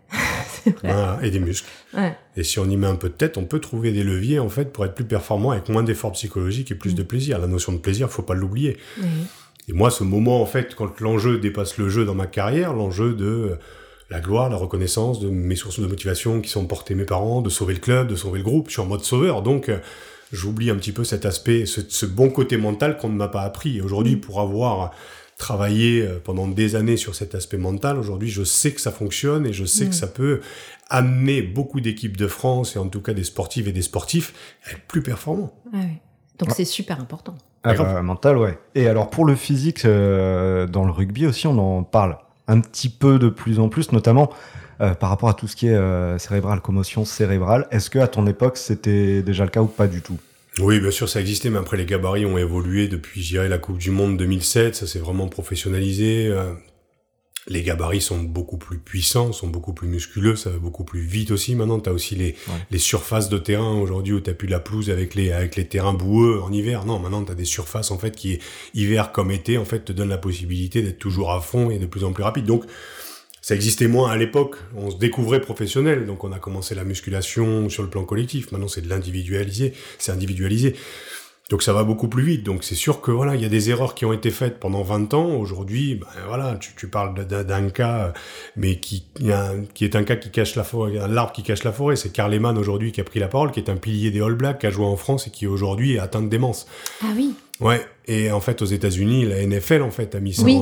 Et 1.23 1.31
des 1.31 1.39
muscles. 1.41 1.67
Et 2.37 2.43
si 2.45 2.59
on 2.59 2.69
y 2.69 2.77
met 2.77 2.87
un 2.87 2.97
peu 2.97 3.09
de 3.09 3.15
tête, 3.15 3.39
on 3.39 3.45
peut 3.45 3.59
trouver 3.61 3.91
des 3.91 4.03
leviers 4.05 4.39
en 4.39 4.51
fait 4.51 4.71
pour 4.73 4.85
être 4.85 4.95
plus 4.95 5.05
performant 5.05 5.51
avec 5.53 5.69
moins 5.71 5.83
d'efforts 5.83 6.13
psychologiques 6.13 6.71
et 6.71 6.75
plus 6.75 6.93
Mm. 6.93 6.97
de 6.97 7.03
plaisir. 7.05 7.39
La 7.39 7.47
notion 7.47 7.73
de 7.73 7.79
plaisir, 7.79 8.11
faut 8.11 8.23
pas 8.23 8.35
l'oublier. 8.35 8.77
Et 9.69 9.73
moi, 9.73 9.91
ce 9.91 10.03
moment, 10.05 10.41
en 10.43 10.47
fait, 10.47 10.75
quand 10.75 11.01
l'enjeu 11.01 11.39
dépasse 11.39 11.77
le 11.79 11.89
jeu 11.89 12.05
dans 12.05 12.15
ma 12.15 12.27
carrière, 12.27 12.73
l'enjeu 12.73 13.13
de 13.15 13.25
euh, 13.27 13.57
la 14.11 14.21
gloire, 14.21 14.49
la 14.49 14.57
reconnaissance, 14.57 15.21
de 15.21 15.29
mes 15.29 15.57
sources 15.57 15.79
de 15.81 15.87
motivation 15.87 16.41
qui 16.41 16.49
sont 16.49 16.67
portées 16.67 16.95
mes 16.95 17.05
parents, 17.05 17.43
de 17.43 17.51
sauver 17.51 17.75
le 17.75 17.81
club, 17.81 18.09
de 18.09 18.17
sauver 18.17 18.39
le 18.39 18.45
groupe, 18.45 18.69
je 18.69 18.73
suis 18.73 18.81
en 18.81 18.87
mode 18.87 19.05
sauveur. 19.05 19.43
Donc, 19.43 19.69
euh, 19.69 19.79
j'oublie 20.33 20.71
un 20.71 20.77
petit 20.77 20.93
peu 20.93 21.05
cet 21.05 21.27
aspect, 21.27 21.67
ce, 21.67 21.83
ce 21.87 22.07
bon 22.07 22.31
côté 22.31 22.57
mental 22.57 22.97
qu'on 22.97 23.11
ne 23.11 23.17
m'a 23.17 23.29
pas 23.29 23.43
appris. 23.43 23.77
Et 23.77 23.83
aujourd'hui, 23.83 24.17
pour 24.17 24.41
avoir 24.41 24.93
travaillé 25.37 26.01
euh, 26.03 26.19
pendant 26.25 26.49
des 26.49 26.75
années 26.75 26.97
sur 26.97 27.15
cet 27.15 27.35
aspect 27.35 27.59
mental, 27.59 27.99
aujourd'hui, 27.99 28.31
je 28.31 28.43
sais 28.45 28.73
que 28.73 28.81
ça 28.81 28.91
fonctionne 28.91 29.47
et 29.47 29.53
je 29.53 29.67
sais 29.67 29.85
Mm. 29.85 29.89
que 29.91 29.95
ça 29.95 30.07
peut 30.07 30.41
amener 30.89 31.43
beaucoup 31.43 31.81
d'équipes 31.83 32.17
de 32.17 32.27
France, 32.27 32.75
et 32.75 32.79
en 32.79 32.89
tout 32.89 33.03
cas 33.03 33.13
des 33.13 33.25
sportives 33.25 33.69
et 33.69 33.73
des 33.73 33.83
sportifs, 33.83 34.33
à 34.65 34.71
être 34.73 34.81
plus 34.89 35.03
performants. 35.03 35.53
Ah 35.75 35.77
oui. 35.83 35.89
Donc 36.39 36.49
Ouais. 36.49 36.55
c'est 36.57 36.65
super 36.65 36.99
important. 37.01 37.37
Ah 37.65 38.03
mental, 38.03 38.39
ouais. 38.39 38.59
Et 38.75 38.89
alors 38.89 39.11
pour 39.11 39.25
le 39.25 39.35
physique, 39.35 39.85
euh, 39.85 40.67
dans 40.67 40.85
le 40.85 40.93
rugby 40.93 41.27
aussi, 41.27 41.47
on 41.47 41.59
en 41.59 41.83
parle 41.83 42.19
un 42.47 42.61
petit 42.61 42.89
peu 42.89 43.19
de 43.19 43.29
plus 43.29 43.59
en 43.59 43.69
plus, 43.69 43.93
notamment 43.93 44.31
euh, 44.81 44.95
par 44.95 45.11
rapport 45.11 45.29
à 45.29 45.35
tout 45.35 45.49
ce 45.49 45.57
qui 45.57 45.69
est 45.69 45.75
euh, 45.75 46.19
cérébral, 46.19 46.61
commotion 46.61 47.05
cérébrale. 47.05 47.67
Est-ce 47.71 47.91
que 47.91 47.99
à 47.99 48.09
ton 48.09 48.27
époque 48.27 48.57
c'était 48.57 49.23
déjà 49.23 49.45
le 49.45 49.51
cas 49.51 49.61
ou 49.61 49.67
pas 49.67 49.87
du 49.87 50.03
tout? 50.03 50.19
Oui, 50.61 50.81
bien 50.81 50.91
sûr, 50.91 51.09
ça 51.09 51.21
existait, 51.21 51.51
mais 51.51 51.59
après 51.59 51.77
les 51.77 51.85
gabarits 51.85 52.27
ont 52.27 52.39
évolué 52.39 52.89
depuis, 52.89 53.23
je 53.23 53.29
dirais, 53.29 53.49
la 53.49 53.59
Coupe 53.59 53.79
du 53.79 53.91
Monde 53.91 54.17
2007, 54.17 54.75
ça 54.75 54.87
s'est 54.87 54.99
vraiment 54.99 55.29
professionnalisé. 55.29 56.35
Les 57.49 57.63
gabarits 57.63 58.01
sont 58.01 58.19
beaucoup 58.19 58.59
plus 58.59 58.79
puissants, 58.79 59.33
sont 59.33 59.49
beaucoup 59.49 59.73
plus 59.73 59.89
musculeux, 59.89 60.37
ça 60.37 60.51
va 60.51 60.59
beaucoup 60.59 60.85
plus 60.85 61.01
vite 61.01 61.31
aussi. 61.31 61.55
Maintenant, 61.55 61.81
tu 61.81 61.89
as 61.89 61.93
aussi 61.93 62.15
les, 62.15 62.29
Ouais. 62.49 62.55
les 62.71 62.79
surfaces 62.79 63.29
de 63.29 63.39
terrain 63.39 63.75
aujourd'hui 63.81 64.13
où 64.13 64.21
tu 64.21 64.33
plus 64.35 64.49
la 64.49 64.61
pelouse 64.61 64.91
avec 64.91 65.15
les, 65.15 65.33
avec 65.33 65.57
les 65.57 65.67
terrains 65.67 65.95
boueux 65.95 66.41
en 66.43 66.53
hiver. 66.53 66.85
Non, 66.85 66.99
maintenant, 66.99 67.25
tu 67.25 67.33
as 67.33 67.35
des 67.35 67.45
surfaces 67.45 67.91
en 67.91 67.99
fait 67.99 68.15
qui, 68.15 68.39
hiver 68.75 69.13
comme 69.13 69.31
été, 69.31 69.59
en 69.59 69.65
fait, 69.65 69.85
te 69.85 69.93
donnent 69.93 70.09
la 70.11 70.19
possibilité 70.19 70.83
d'être 70.83 70.99
toujours 70.99 71.33
à 71.33 71.41
fond 71.41 71.71
et 71.71 71.79
de 71.79 71.87
plus 71.87 72.05
en 72.05 72.13
plus 72.13 72.23
rapide. 72.23 72.45
Donc, 72.45 72.65
ça 73.41 73.55
existait 73.55 73.89
moins 73.89 74.11
à 74.11 74.17
l'époque. 74.17 74.57
On 74.77 74.91
se 74.91 74.97
découvrait 74.97 75.41
professionnel, 75.41 76.05
donc 76.07 76.25
on 76.25 76.33
a 76.33 76.39
commencé 76.39 76.75
la 76.75 76.85
musculation 76.85 77.69
sur 77.71 77.83
le 77.83 77.89
plan 77.89 78.05
collectif. 78.05 78.53
Maintenant, 78.53 78.69
c'est 78.69 78.83
de 78.83 78.89
l'individualiser, 78.89 79.73
c'est 79.99 80.13
individualisé. 80.13 80.75
Donc 81.51 81.63
ça 81.63 81.73
va 81.73 81.83
beaucoup 81.83 82.09
plus 82.09 82.23
vite. 82.23 82.43
Donc 82.45 82.63
c'est 82.63 82.75
sûr 82.75 83.01
que 83.01 83.11
voilà, 83.11 83.35
il 83.35 83.41
y 83.41 83.45
a 83.47 83.49
des 83.49 83.71
erreurs 83.71 83.95
qui 83.95 84.05
ont 84.05 84.13
été 84.13 84.31
faites 84.31 84.61
pendant 84.61 84.83
20 84.83 85.15
ans. 85.15 85.31
Aujourd'hui, 85.37 85.95
ben, 85.95 86.07
voilà, 86.27 86.57
tu, 86.61 86.73
tu 86.77 86.89
parles 86.89 87.15
d'un- 87.27 87.71
cas, 87.71 87.99
euh, 88.09 88.13
mais 88.57 88.77
qui, 88.81 89.07
il 89.19 89.27
y 89.29 89.33
a 89.33 89.47
un- 89.51 89.65
qui 89.65 89.87
est 89.87 89.97
un 89.97 90.03
cas 90.05 90.17
qui 90.17 90.31
cache 90.31 90.57
la 90.57 90.65
forêt, 90.65 90.99
un 90.99 91.17
arbre 91.17 91.33
qui 91.33 91.43
cache 91.43 91.65
la 91.65 91.73
forêt. 91.73 91.97
C'est 91.97 92.11
Karl 92.13 92.31
Lehmann 92.31 92.59
aujourd'hui 92.59 92.93
qui 92.93 93.01
a 93.01 93.05
pris 93.05 93.19
la 93.19 93.29
parole, 93.29 93.51
qui 93.51 93.61
est 93.61 93.71
un 93.71 93.77
pilier 93.77 94.11
des 94.11 94.21
All 94.21 94.35
Blacks, 94.35 94.59
qui 94.61 94.67
a 94.67 94.71
joué 94.71 94.85
en 94.85 94.97
France 94.97 95.27
et 95.27 95.31
qui 95.31 95.47
aujourd'hui 95.47 95.95
est 95.95 95.99
atteint 95.99 96.21
de 96.23 96.29
démence. 96.29 96.67
Ah 97.03 97.07
oui. 97.17 97.33
Ouais, 97.61 97.81
et 98.07 98.31
en 98.31 98.41
fait 98.41 98.61
aux 98.63 98.67
États-Unis, 98.67 99.25
la 99.25 99.43
NFL 99.43 99.83
en 99.83 99.91
fait 99.91 100.15
a 100.15 100.21
mis 100.21 100.35
ça 100.35 100.43
Oui, 100.43 100.59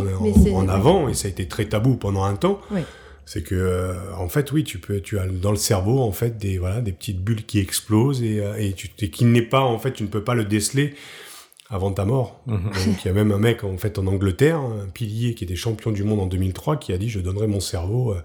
en, 0.54 0.54
en 0.54 0.68
avant 0.68 1.08
et 1.08 1.14
ça 1.14 1.26
a 1.26 1.30
été 1.30 1.46
très 1.48 1.64
tabou 1.66 1.96
pendant 1.96 2.22
un 2.24 2.36
temps. 2.36 2.60
Oui. 2.70 2.80
C'est 3.28 3.42
que 3.42 3.54
euh, 3.56 3.94
en 4.16 4.28
fait 4.28 4.52
oui, 4.52 4.62
tu 4.64 4.78
peux, 4.78 5.00
tu 5.00 5.18
as 5.18 5.26
dans 5.26 5.50
le 5.50 5.56
cerveau 5.56 5.98
en 6.00 6.12
fait 6.12 6.38
des 6.38 6.58
voilà 6.58 6.80
des 6.80 6.92
petites 6.92 7.20
bulles 7.20 7.44
qui 7.44 7.58
explosent 7.58 8.22
et, 8.22 8.38
euh, 8.40 8.54
et 8.56 8.72
tu 8.72 8.88
et 9.00 9.10
qui 9.10 9.24
n'est 9.24 9.42
pas 9.42 9.60
en 9.60 9.78
fait 9.78 9.92
tu 9.92 10.04
ne 10.04 10.08
peux 10.08 10.22
pas 10.22 10.34
le 10.34 10.44
déceler 10.44 10.94
avant 11.68 11.90
ta 11.92 12.04
mort. 12.04 12.40
Mhm. 12.46 12.62
Donc 12.86 13.04
il 13.04 13.08
y 13.08 13.10
a 13.10 13.12
même 13.12 13.32
un 13.32 13.38
mec 13.38 13.64
en 13.64 13.76
fait 13.78 13.98
en 13.98 14.06
Angleterre, 14.06 14.58
un 14.60 14.86
pilier 14.94 15.34
qui 15.34 15.42
était 15.42 15.56
champion 15.56 15.90
du 15.90 16.04
monde 16.04 16.20
en 16.20 16.26
2003, 16.26 16.76
qui 16.76 16.92
a 16.92 16.98
dit 16.98 17.08
je 17.08 17.18
donnerai 17.18 17.48
mon 17.48 17.58
cerveau 17.60 18.12
euh, 18.12 18.22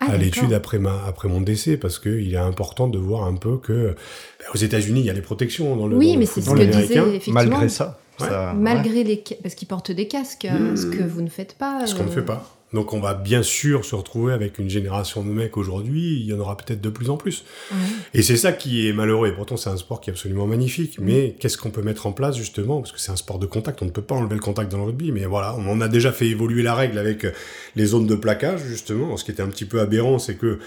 Ah, 0.00 0.10
à 0.12 0.16
l'étude 0.18 0.52
après 0.52 0.78
ma 0.78 1.02
après 1.06 1.28
mon 1.28 1.40
décès 1.40 1.78
parce 1.78 1.98
que 1.98 2.10
il 2.10 2.34
est 2.34 2.36
important 2.36 2.86
de 2.88 2.98
voir 2.98 3.24
un 3.24 3.36
peu 3.36 3.56
que 3.56 3.94
ben, 3.94 4.46
aux 4.54 4.58
États-Unis 4.58 5.00
il 5.00 5.06
y 5.06 5.10
a 5.10 5.14
les 5.14 5.22
protections 5.22 5.74
dans 5.76 5.86
le 5.86 5.96
Oui, 5.96 6.12
dans 6.12 6.18
mais 6.18 6.26
c'est 6.26 6.42
ce 6.42 6.50
que 6.50 6.56
disait 6.64 6.98
effectivement. 6.98 7.34
Malgré 7.40 7.68
ça, 7.70 7.98
Ouais. 8.20 8.28
ça- 8.28 8.52
Malgré 8.54 9.02
les 9.04 9.24
parce 9.42 9.54
qu'ils 9.54 9.66
portent 9.68 9.90
des 9.90 10.06
casques, 10.06 10.44
hein, 10.44 10.58
Mmh. 10.72 10.76
ce 10.76 10.86
que 10.86 11.02
vous 11.02 11.22
ne 11.22 11.30
faites 11.30 11.54
pas. 11.54 11.86
Ce 11.86 11.94
qu'on 11.94 12.04
ne 12.04 12.10
fait 12.10 12.22
pas. 12.22 12.53
Donc 12.74 12.92
on 12.92 12.98
va 12.98 13.14
bien 13.14 13.42
sûr 13.44 13.84
se 13.84 13.94
retrouver 13.94 14.32
avec 14.32 14.58
une 14.58 14.68
génération 14.68 15.22
de 15.22 15.28
mecs 15.28 15.56
aujourd'hui, 15.56 16.20
il 16.20 16.26
y 16.26 16.34
en 16.34 16.40
aura 16.40 16.56
peut-être 16.56 16.80
de 16.80 16.88
plus 16.90 17.08
en 17.08 17.16
plus. 17.16 17.44
Et 18.12 18.22
c'est 18.22 18.36
ça 18.36 18.52
qui 18.52 18.88
est 18.88 18.92
malheureux. 18.92 19.28
Et 19.28 19.32
pourtant 19.32 19.56
c'est 19.56 19.70
un 19.70 19.76
sport 19.76 20.00
qui 20.00 20.10
est 20.10 20.12
absolument 20.12 20.46
magnifique. 20.46 20.98
Mais 21.00 21.36
qu'est-ce 21.38 21.56
qu'on 21.56 21.70
peut 21.70 21.82
mettre 21.82 22.06
en 22.06 22.12
place 22.12 22.36
justement? 22.36 22.80
Parce 22.80 22.90
que 22.90 23.00
c'est 23.00 23.12
un 23.12 23.16
sport 23.16 23.38
de 23.38 23.46
contact, 23.46 23.80
on 23.82 23.84
ne 23.84 23.90
peut 23.90 24.02
pas 24.02 24.16
enlever 24.16 24.34
le 24.34 24.40
contact 24.40 24.72
dans 24.72 24.78
le 24.78 24.84
rugby. 24.84 25.12
Mais 25.12 25.24
voilà, 25.24 25.54
on 25.56 25.80
a 25.80 25.88
déjà 25.88 26.10
fait 26.10 26.26
évoluer 26.26 26.62
la 26.62 26.74
règle 26.74 26.98
avec 26.98 27.24
les 27.76 27.86
zones 27.86 28.06
de 28.06 28.16
plaquage 28.16 28.60
justement. 28.66 29.16
Ce 29.16 29.24
qui 29.24 29.30
était 29.30 29.42
un 29.42 29.48
petit 29.48 29.66
peu 29.66 29.80
aberrant, 29.80 30.18
c'est 30.18 30.34
que 30.34 30.58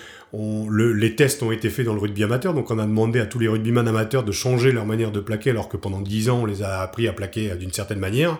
les 0.72 1.16
tests 1.16 1.42
ont 1.44 1.52
été 1.52 1.70
faits 1.70 1.86
dans 1.86 1.94
le 1.94 2.00
rugby 2.00 2.24
amateur, 2.24 2.54
donc 2.54 2.70
on 2.72 2.80
a 2.80 2.86
demandé 2.86 3.20
à 3.20 3.26
tous 3.26 3.40
les 3.40 3.48
rugbyman 3.48 3.88
amateurs 3.88 4.24
de 4.24 4.32
changer 4.32 4.72
leur 4.72 4.86
manière 4.86 5.12
de 5.12 5.20
plaquer, 5.20 5.50
alors 5.50 5.70
que 5.70 5.78
pendant 5.78 6.02
10 6.02 6.30
ans, 6.30 6.40
on 6.42 6.46
les 6.46 6.64
a 6.64 6.82
appris 6.82 7.08
à 7.08 7.14
plaquer 7.14 7.56
d'une 7.56 7.72
certaine 7.72 8.00
manière. 8.00 8.38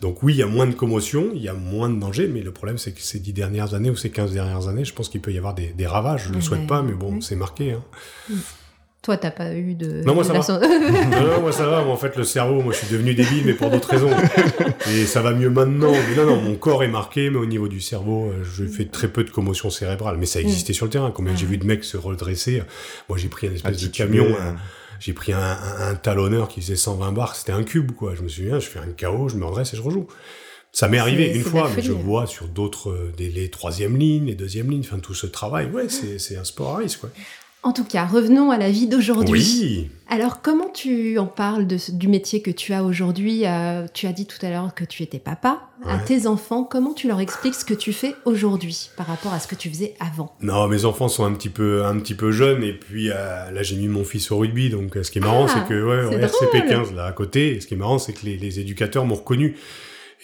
Donc 0.00 0.22
oui, 0.22 0.34
il 0.34 0.38
y 0.38 0.42
a 0.42 0.46
moins 0.46 0.66
de 0.66 0.74
commotion, 0.74 1.30
il 1.34 1.42
y 1.42 1.48
a 1.48 1.54
moins 1.54 1.90
de 1.90 1.98
danger, 1.98 2.28
mais 2.28 2.42
le 2.42 2.52
problème, 2.52 2.78
c'est 2.78 2.92
que 2.92 3.00
ces 3.00 3.18
10 3.18 3.32
dernières 3.32 3.74
années 3.74 3.90
ou 3.90 3.96
ces 3.96 4.10
15 4.10 4.32
dernières 4.32 4.68
années, 4.68 4.84
je 4.84 4.92
pense 4.92 5.08
qu'il 5.08 5.20
peut 5.20 5.32
y 5.32 5.38
avoir 5.38 5.54
des, 5.54 5.86
ravages. 5.86 6.24
Je 6.24 6.30
ne 6.30 6.36
le 6.36 6.40
souhaite 6.40 6.66
pas, 6.66 6.82
mais 6.82 6.94
bon, 6.94 7.20
c'est 7.20 7.36
marqué. 7.36 7.72
Hein. 7.72 7.82
Mm. 9.06 9.06
Toi, 9.06 9.16
t'as 9.16 9.30
pas 9.30 9.54
eu 9.54 9.74
de. 9.74 10.02
Non, 10.04 10.14
moi 10.14 10.24
ça 10.24 10.32
va. 10.32 10.40
non, 10.40 11.40
moi 11.40 11.52
ça 11.52 11.66
va. 11.66 11.84
en 11.84 11.96
fait, 11.96 12.16
le 12.16 12.24
cerveau, 12.24 12.60
moi 12.60 12.72
je 12.72 12.78
suis 12.78 12.88
devenu 12.88 13.14
débile, 13.14 13.44
mais 13.46 13.54
pour 13.54 13.70
d'autres 13.70 13.88
raisons. 13.88 14.10
Et 14.90 15.06
ça 15.06 15.22
va 15.22 15.32
mieux 15.32 15.48
maintenant. 15.48 15.92
Mais 15.92 16.16
non, 16.16 16.26
non, 16.26 16.40
mon 16.40 16.56
corps 16.56 16.82
est 16.82 16.88
marqué, 16.88 17.30
mais 17.30 17.38
au 17.38 17.46
niveau 17.46 17.68
du 17.68 17.80
cerveau, 17.80 18.26
euh, 18.26 18.42
je 18.42 18.64
fais 18.64 18.86
très 18.86 19.06
peu 19.06 19.22
de 19.22 19.30
commotion 19.30 19.70
cérébrale. 19.70 20.16
Mais 20.18 20.26
ça 20.26 20.40
existait 20.40 20.72
sur 20.72 20.86
le 20.86 20.90
terrain. 20.90 21.12
Combien 21.12 21.36
j'ai 21.36 21.46
vu 21.46 21.56
de 21.56 21.64
mecs 21.64 21.84
se 21.84 21.96
redresser. 21.96 22.62
Moi, 23.08 23.16
j'ai 23.16 23.28
pris 23.28 23.46
un 23.46 23.52
espèce 23.52 23.80
de 23.80 23.86
camion. 23.86 24.26
j'ai 24.98 25.12
pris 25.12 25.32
un, 25.32 25.94
talonneur 26.02 26.48
qui 26.48 26.60
faisait 26.60 26.74
120 26.74 27.12
bars. 27.12 27.36
C'était 27.36 27.52
un 27.52 27.62
cube, 27.62 27.92
quoi. 27.92 28.16
Je 28.16 28.22
me 28.22 28.28
souviens, 28.28 28.58
je 28.58 28.66
fais 28.66 28.80
un 28.80 28.88
KO, 28.88 29.28
je 29.28 29.36
me 29.36 29.44
redresse 29.44 29.72
et 29.72 29.76
je 29.76 29.82
rejoue. 29.82 30.08
Ça 30.72 30.88
m'est 30.88 30.98
arrivé 30.98 31.32
une 31.32 31.42
fois, 31.42 31.70
mais 31.74 31.80
je 31.80 31.92
vois 31.92 32.26
sur 32.26 32.48
d'autres, 32.48 32.90
euh, 32.90 33.12
les 33.18 33.50
troisième 33.50 33.96
lignes, 33.96 34.26
les 34.26 34.34
deuxième 34.34 34.70
lignes, 34.70 34.82
enfin 34.84 34.98
tout 34.98 35.14
ce 35.14 35.26
travail, 35.26 35.70
ouais, 35.70 35.86
c'est 35.88 36.36
un 36.36 36.44
sport 36.44 36.74
à 36.74 36.78
risque, 36.78 37.00
quoi. 37.00 37.10
En 37.66 37.72
tout 37.72 37.82
cas, 37.82 38.04
revenons 38.06 38.52
à 38.52 38.58
la 38.58 38.70
vie 38.70 38.86
d'aujourd'hui. 38.86 39.40
Oui. 39.40 39.90
Alors, 40.08 40.40
comment 40.40 40.68
tu 40.72 41.18
en 41.18 41.26
parles 41.26 41.66
de, 41.66 41.76
du 41.88 42.06
métier 42.06 42.40
que 42.40 42.52
tu 42.52 42.72
as 42.72 42.84
aujourd'hui? 42.84 43.44
Euh, 43.44 43.88
Tu 43.92 44.06
as 44.06 44.12
dit 44.12 44.24
tout 44.24 44.38
à 44.46 44.50
l'heure 44.50 44.72
que 44.72 44.84
tu 44.84 45.02
étais 45.02 45.18
papa. 45.18 45.62
À 45.84 45.98
tes 45.98 46.28
enfants, 46.28 46.62
comment 46.62 46.92
tu 46.92 47.08
leur 47.08 47.18
expliques 47.18 47.56
ce 47.56 47.64
que 47.64 47.74
tu 47.74 47.92
fais 47.92 48.14
aujourd'hui 48.24 48.90
par 48.96 49.08
rapport 49.08 49.34
à 49.34 49.40
ce 49.40 49.48
que 49.48 49.56
tu 49.56 49.68
faisais 49.68 49.94
avant? 49.98 50.32
Non, 50.42 50.68
mes 50.68 50.84
enfants 50.84 51.08
sont 51.08 51.24
un 51.24 51.32
petit 51.32 51.48
peu, 51.48 51.84
un 51.84 51.98
petit 51.98 52.14
peu 52.14 52.30
jeunes 52.30 52.62
et 52.62 52.72
puis 52.72 53.10
euh, 53.10 53.50
là 53.50 53.64
j'ai 53.64 53.74
mis 53.74 53.88
mon 53.88 54.04
fils 54.04 54.30
au 54.30 54.38
rugby. 54.38 54.70
Donc, 54.70 54.96
ce 55.02 55.10
qui 55.10 55.18
est 55.18 55.20
marrant, 55.20 55.48
c'est 55.48 55.58
ah, 55.58 55.66
que 55.68 56.08
ouais, 56.08 56.22
RCP 56.22 56.68
15 56.68 56.94
là 56.94 57.06
à 57.06 57.12
côté. 57.12 57.60
ce 57.60 57.66
qui 57.66 57.74
est 57.74 57.76
marrant, 57.76 57.98
c'est 57.98 58.12
que 58.12 58.24
les, 58.26 58.36
les 58.36 58.60
éducateurs 58.60 59.04
m'ont 59.06 59.16
reconnu. 59.16 59.56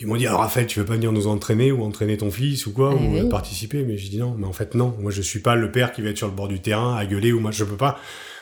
Ils 0.00 0.06
m'ont 0.06 0.16
dit, 0.16 0.26
ah, 0.26 0.37
Raphaël, 0.37 0.66
tu 0.66 0.80
veux 0.80 0.84
pas 0.84 0.94
venir 0.94 1.12
nous 1.12 1.26
entraîner 1.26 1.70
ou 1.70 1.82
entraîner 1.82 2.16
ton 2.16 2.30
fils 2.30 2.66
ou 2.66 2.72
quoi, 2.72 2.94
eh 2.99 3.22
ou 3.22 3.28
participer? 3.28 3.84
Mais 3.84 3.96
j'ai 3.96 4.08
dit 4.08 4.18
non, 4.18 4.34
mais 4.37 4.46
en 4.46 4.52
fait 4.52 4.75
non. 4.75 4.96
Moi, 4.99 5.11
je 5.11 5.22
suis 5.22 5.40
pas 5.40 5.54
le 5.54 5.70
père 5.70 5.92
qui 5.92 6.02
va 6.02 6.11
être 6.11 6.18
sur 6.18 6.28
le 6.28 6.34
bord 6.34 6.49
du 6.49 6.61
terrain 6.61 6.96
à 6.96 7.04
gueuler 7.06 7.32
ou 7.32 7.40
moi, 7.40 7.50
je 7.50 7.64
peux 7.64 7.76
pas. 7.76 7.99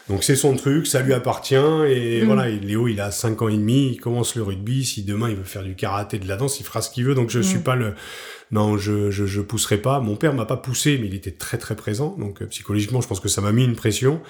Donc 0.08 0.24
c'est 0.24 0.34
son 0.34 0.56
truc, 0.56 0.88
ça 0.88 1.02
lui 1.02 1.12
appartient 1.12 1.54
et 1.54 2.22
mm. 2.22 2.26
voilà. 2.26 2.48
Léo, 2.48 2.88
il 2.88 3.00
a 3.00 3.10
5 3.10 3.42
ans 3.42 3.48
et 3.48 3.56
demi, 3.56 3.90
il 3.92 4.00
commence 4.00 4.34
le 4.34 4.42
rugby. 4.42 4.84
Si 4.84 5.02
demain 5.02 5.28
il 5.28 5.36
veut 5.36 5.44
faire 5.44 5.62
du 5.62 5.76
karaté, 5.76 6.18
de 6.18 6.26
la 6.26 6.36
danse, 6.36 6.58
il 6.58 6.66
fera 6.66 6.82
ce 6.82 6.90
qu'il 6.90 7.04
veut. 7.04 7.14
Donc 7.14 7.30
je 7.30 7.38
ne 7.38 7.44
mm. 7.44 7.46
suis 7.46 7.58
pas 7.60 7.76
le, 7.76 7.94
non, 8.52 8.76
je, 8.76 9.10
je, 9.10 9.26
je 9.26 9.40
pousserai 9.40 9.76
pas. 9.76 10.00
Mon 10.00 10.16
père 10.16 10.34
m'a 10.34 10.44
pas 10.46 10.56
poussé, 10.56 10.98
mais 11.00 11.06
il 11.06 11.14
était 11.14 11.30
très 11.30 11.56
très 11.56 11.76
présent. 11.76 12.16
Donc 12.18 12.42
euh, 12.42 12.46
psychologiquement, 12.46 13.00
je 13.00 13.06
pense 13.06 13.20
que 13.20 13.28
ça 13.28 13.40
m'a 13.40 13.52
mis 13.52 13.64
une 13.64 13.76
pression. 13.76 14.20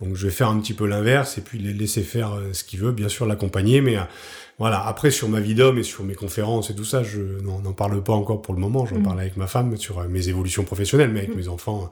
Donc 0.00 0.14
je 0.14 0.26
vais 0.26 0.32
faire 0.32 0.48
un 0.48 0.60
petit 0.60 0.74
peu 0.74 0.86
l'inverse 0.86 1.38
et 1.38 1.40
puis 1.40 1.58
laisser 1.58 2.02
faire 2.02 2.34
euh, 2.34 2.52
ce 2.52 2.62
qu'il 2.62 2.78
veut, 2.78 2.92
bien 2.92 3.08
sûr 3.08 3.26
l'accompagner, 3.26 3.80
mais 3.80 3.96
euh, 3.96 4.02
voilà. 4.58 4.86
Après, 4.86 5.10
sur 5.10 5.28
ma 5.28 5.40
vie 5.40 5.54
d'homme 5.54 5.78
et 5.78 5.82
sur 5.82 6.04
mes 6.04 6.14
conférences 6.14 6.70
et 6.70 6.74
tout 6.74 6.84
ça, 6.84 7.02
je 7.02 7.20
n'en 7.42 7.72
parle 7.72 8.02
pas 8.02 8.14
encore 8.14 8.40
pour 8.40 8.54
le 8.54 8.60
moment. 8.60 8.86
J'en 8.86 8.98
mm. 8.98 9.02
parle 9.02 9.20
avec 9.20 9.36
ma 9.36 9.46
femme 9.46 9.76
sur 9.76 9.98
euh, 9.98 10.08
mes 10.08 10.28
évolutions 10.28 10.64
professionnelles, 10.64 11.10
mais 11.10 11.20
avec 11.20 11.34
mm. 11.34 11.38
mes 11.38 11.48
enfants, 11.48 11.90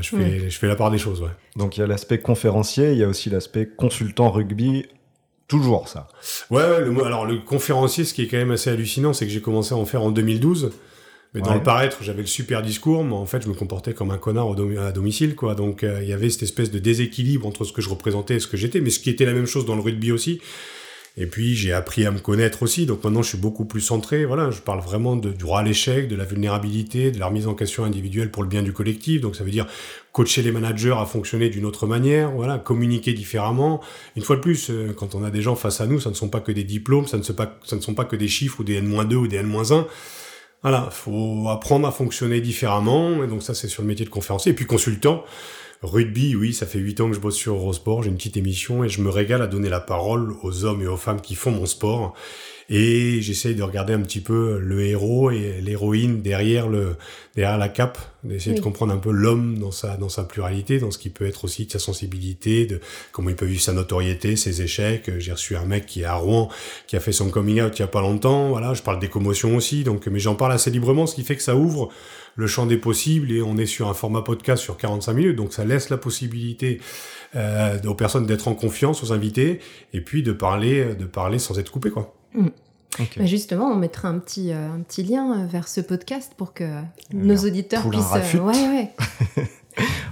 je, 0.00 0.10
fais, 0.10 0.16
mm. 0.16 0.50
je 0.50 0.58
fais 0.58 0.68
la 0.68 0.76
part 0.76 0.90
des 0.90 0.98
choses. 0.98 1.22
Ouais. 1.22 1.30
Donc 1.56 1.76
il 1.76 1.80
y 1.80 1.82
a 1.82 1.86
l'aspect 1.86 2.18
conférencier, 2.18 2.92
il 2.92 2.98
y 2.98 3.04
a 3.04 3.08
aussi 3.08 3.30
l'aspect 3.30 3.66
consultant 3.66 4.30
rugby. 4.30 4.86
Toujours 5.48 5.88
ça. 5.88 6.08
Ouais, 6.50 6.82
le, 6.82 7.04
alors 7.06 7.24
le 7.24 7.38
conférencier, 7.38 8.04
ce 8.04 8.12
qui 8.12 8.22
est 8.22 8.28
quand 8.28 8.36
même 8.36 8.50
assez 8.50 8.68
hallucinant, 8.68 9.14
c'est 9.14 9.24
que 9.24 9.32
j'ai 9.32 9.40
commencé 9.40 9.72
à 9.72 9.78
en 9.78 9.86
faire 9.86 10.02
en 10.02 10.10
2012. 10.10 10.72
Mais 11.34 11.42
dans 11.42 11.54
le 11.54 11.62
paraître, 11.62 11.98
j'avais 12.02 12.22
le 12.22 12.26
super 12.26 12.62
discours, 12.62 13.04
mais 13.04 13.14
en 13.14 13.26
fait, 13.26 13.42
je 13.42 13.48
me 13.48 13.54
comportais 13.54 13.92
comme 13.92 14.10
un 14.10 14.16
connard 14.16 14.48
à 14.80 14.92
domicile, 14.92 15.34
quoi. 15.36 15.54
Donc, 15.54 15.84
euh, 15.84 16.00
il 16.02 16.08
y 16.08 16.12
avait 16.14 16.30
cette 16.30 16.42
espèce 16.42 16.70
de 16.70 16.78
déséquilibre 16.78 17.46
entre 17.46 17.64
ce 17.64 17.72
que 17.72 17.82
je 17.82 17.90
représentais 17.90 18.36
et 18.36 18.40
ce 18.40 18.46
que 18.46 18.56
j'étais, 18.56 18.80
mais 18.80 18.88
ce 18.88 18.98
qui 18.98 19.10
était 19.10 19.26
la 19.26 19.34
même 19.34 19.46
chose 19.46 19.66
dans 19.66 19.74
le 19.74 19.82
rugby 19.82 20.10
aussi. 20.10 20.40
Et 21.20 21.26
puis 21.26 21.56
j'ai 21.56 21.72
appris 21.72 22.06
à 22.06 22.12
me 22.12 22.20
connaître 22.20 22.62
aussi, 22.62 22.86
donc 22.86 23.02
maintenant 23.02 23.22
je 23.22 23.30
suis 23.30 23.38
beaucoup 23.38 23.64
plus 23.64 23.80
centré. 23.80 24.24
Voilà, 24.24 24.52
je 24.52 24.60
parle 24.60 24.78
vraiment 24.78 25.16
du 25.16 25.30
droit 25.34 25.58
à 25.58 25.62
l'échec, 25.64 26.06
de 26.06 26.14
la 26.14 26.24
vulnérabilité, 26.24 27.10
de 27.10 27.18
la 27.18 27.26
remise 27.26 27.48
en 27.48 27.54
question 27.54 27.84
individuelle 27.84 28.30
pour 28.30 28.44
le 28.44 28.48
bien 28.48 28.62
du 28.62 28.72
collectif. 28.72 29.20
Donc 29.20 29.34
ça 29.34 29.42
veut 29.42 29.50
dire 29.50 29.66
coacher 30.12 30.42
les 30.42 30.52
managers 30.52 30.94
à 30.96 31.04
fonctionner 31.06 31.48
d'une 31.48 31.64
autre 31.64 31.88
manière, 31.88 32.30
voilà, 32.30 32.58
communiquer 32.58 33.14
différemment. 33.14 33.80
Une 34.14 34.22
fois 34.22 34.36
de 34.36 34.40
plus, 34.40 34.70
euh, 34.70 34.92
quand 34.96 35.16
on 35.16 35.24
a 35.24 35.30
des 35.30 35.42
gens 35.42 35.56
face 35.56 35.80
à 35.80 35.86
nous, 35.86 35.98
ça 35.98 36.10
ne 36.10 36.14
sont 36.14 36.28
pas 36.28 36.40
que 36.40 36.52
des 36.52 36.62
diplômes, 36.62 37.08
ça 37.08 37.18
ne, 37.18 37.22
pas, 37.32 37.58
ça 37.64 37.74
ne 37.74 37.80
sont 37.80 37.94
pas 37.94 38.04
que 38.04 38.14
des 38.14 38.28
chiffres 38.28 38.60
ou 38.60 38.64
des 38.64 38.76
N-2 38.76 39.14
ou 39.14 39.26
des 39.26 39.38
N-1. 39.38 39.86
Voilà, 40.62 40.88
faut 40.92 41.48
apprendre 41.48 41.88
à 41.88 41.90
fonctionner 41.90 42.40
différemment. 42.40 43.24
Et 43.24 43.26
donc 43.26 43.42
ça, 43.42 43.54
c'est 43.54 43.68
sur 43.68 43.82
le 43.82 43.88
métier 43.88 44.04
de 44.04 44.10
conférencier. 44.10 44.52
Et 44.52 44.54
puis 44.54 44.66
consultant, 44.66 45.24
Rugby, 45.82 46.34
oui, 46.34 46.52
ça 46.52 46.66
fait 46.66 46.80
8 46.80 47.00
ans 47.00 47.08
que 47.08 47.14
je 47.14 47.20
bosse 47.20 47.36
sur 47.36 47.54
Eurosport, 47.54 48.02
j'ai 48.02 48.10
une 48.10 48.16
petite 48.16 48.36
émission 48.36 48.82
et 48.82 48.88
je 48.88 49.00
me 49.00 49.10
régale 49.10 49.42
à 49.42 49.46
donner 49.46 49.68
la 49.68 49.80
parole 49.80 50.34
aux 50.42 50.64
hommes 50.64 50.82
et 50.82 50.88
aux 50.88 50.96
femmes 50.96 51.20
qui 51.20 51.36
font 51.36 51.52
mon 51.52 51.66
sport. 51.66 52.14
Et 52.70 53.22
j'essaye 53.22 53.54
de 53.54 53.62
regarder 53.62 53.94
un 53.94 54.00
petit 54.00 54.20
peu 54.20 54.58
le 54.58 54.82
héros 54.82 55.30
et 55.30 55.60
l'héroïne 55.62 56.20
derrière 56.20 56.68
le 56.68 56.96
derrière 57.34 57.56
la 57.56 57.70
cape, 57.70 57.98
d'essayer 58.24 58.54
de 58.54 58.60
comprendre 58.60 58.92
un 58.92 58.98
peu 58.98 59.10
l'homme 59.10 59.58
dans 59.58 59.70
sa 59.70 59.96
dans 59.96 60.10
sa 60.10 60.24
pluralité, 60.24 60.78
dans 60.78 60.90
ce 60.90 60.98
qui 60.98 61.08
peut 61.08 61.26
être 61.26 61.44
aussi 61.44 61.64
de 61.64 61.72
sa 61.72 61.78
sensibilité, 61.78 62.66
de 62.66 62.80
comment 63.12 63.30
il 63.30 63.36
peut 63.36 63.46
vivre 63.46 63.62
sa 63.62 63.72
notoriété, 63.72 64.36
ses 64.36 64.60
échecs. 64.60 65.10
J'ai 65.18 65.32
reçu 65.32 65.56
un 65.56 65.64
mec 65.64 65.86
qui 65.86 66.02
est 66.02 66.04
à 66.04 66.14
Rouen, 66.14 66.50
qui 66.86 66.96
a 66.96 67.00
fait 67.00 67.12
son 67.12 67.30
coming 67.30 67.62
out 67.62 67.78
il 67.78 67.80
y 67.80 67.84
a 67.84 67.88
pas 67.88 68.02
longtemps. 68.02 68.50
Voilà, 68.50 68.74
je 68.74 68.82
parle 68.82 68.98
des 68.98 69.08
commotions 69.08 69.56
aussi, 69.56 69.82
donc 69.82 70.06
mais 70.06 70.18
j'en 70.18 70.34
parle 70.34 70.52
assez 70.52 70.70
librement, 70.70 71.06
ce 71.06 71.14
qui 71.14 71.24
fait 71.24 71.36
que 71.36 71.42
ça 71.42 71.56
ouvre 71.56 71.88
le 72.36 72.46
champ 72.46 72.66
des 72.66 72.76
possibles 72.76 73.32
et 73.32 73.40
on 73.40 73.56
est 73.56 73.66
sur 73.66 73.88
un 73.88 73.94
format 73.94 74.22
podcast 74.22 74.62
sur 74.62 74.76
45 74.76 75.12
minutes, 75.14 75.36
donc 75.36 75.52
ça 75.52 75.64
laisse 75.64 75.90
la 75.90 75.96
possibilité 75.96 76.80
euh, 77.34 77.78
aux 77.84 77.94
personnes 77.94 78.26
d'être 78.26 78.46
en 78.46 78.54
confiance, 78.54 79.02
aux 79.02 79.12
invités, 79.12 79.58
et 79.92 80.00
puis 80.00 80.22
de 80.22 80.32
parler, 80.32 80.94
de 80.94 81.04
parler 81.04 81.38
sans 81.38 81.58
être 81.58 81.72
coupé, 81.72 81.90
quoi. 81.90 82.17
Mm. 82.42 82.48
Bah, 83.16 83.26
justement, 83.26 83.70
on 83.70 83.76
mettra 83.76 84.08
un 84.08 84.18
petit, 84.18 84.50
euh, 84.52 84.74
un 84.74 84.80
petit 84.80 85.02
lien 85.04 85.32
euh, 85.32 85.46
vers 85.46 85.68
ce 85.68 85.80
podcast 85.80 86.32
pour 86.36 86.52
que 86.52 86.64
nos 87.12 87.36
auditeurs 87.36 87.88
puissent. 87.88 88.34
ouais, 88.34 88.40
ouais. 88.40 88.92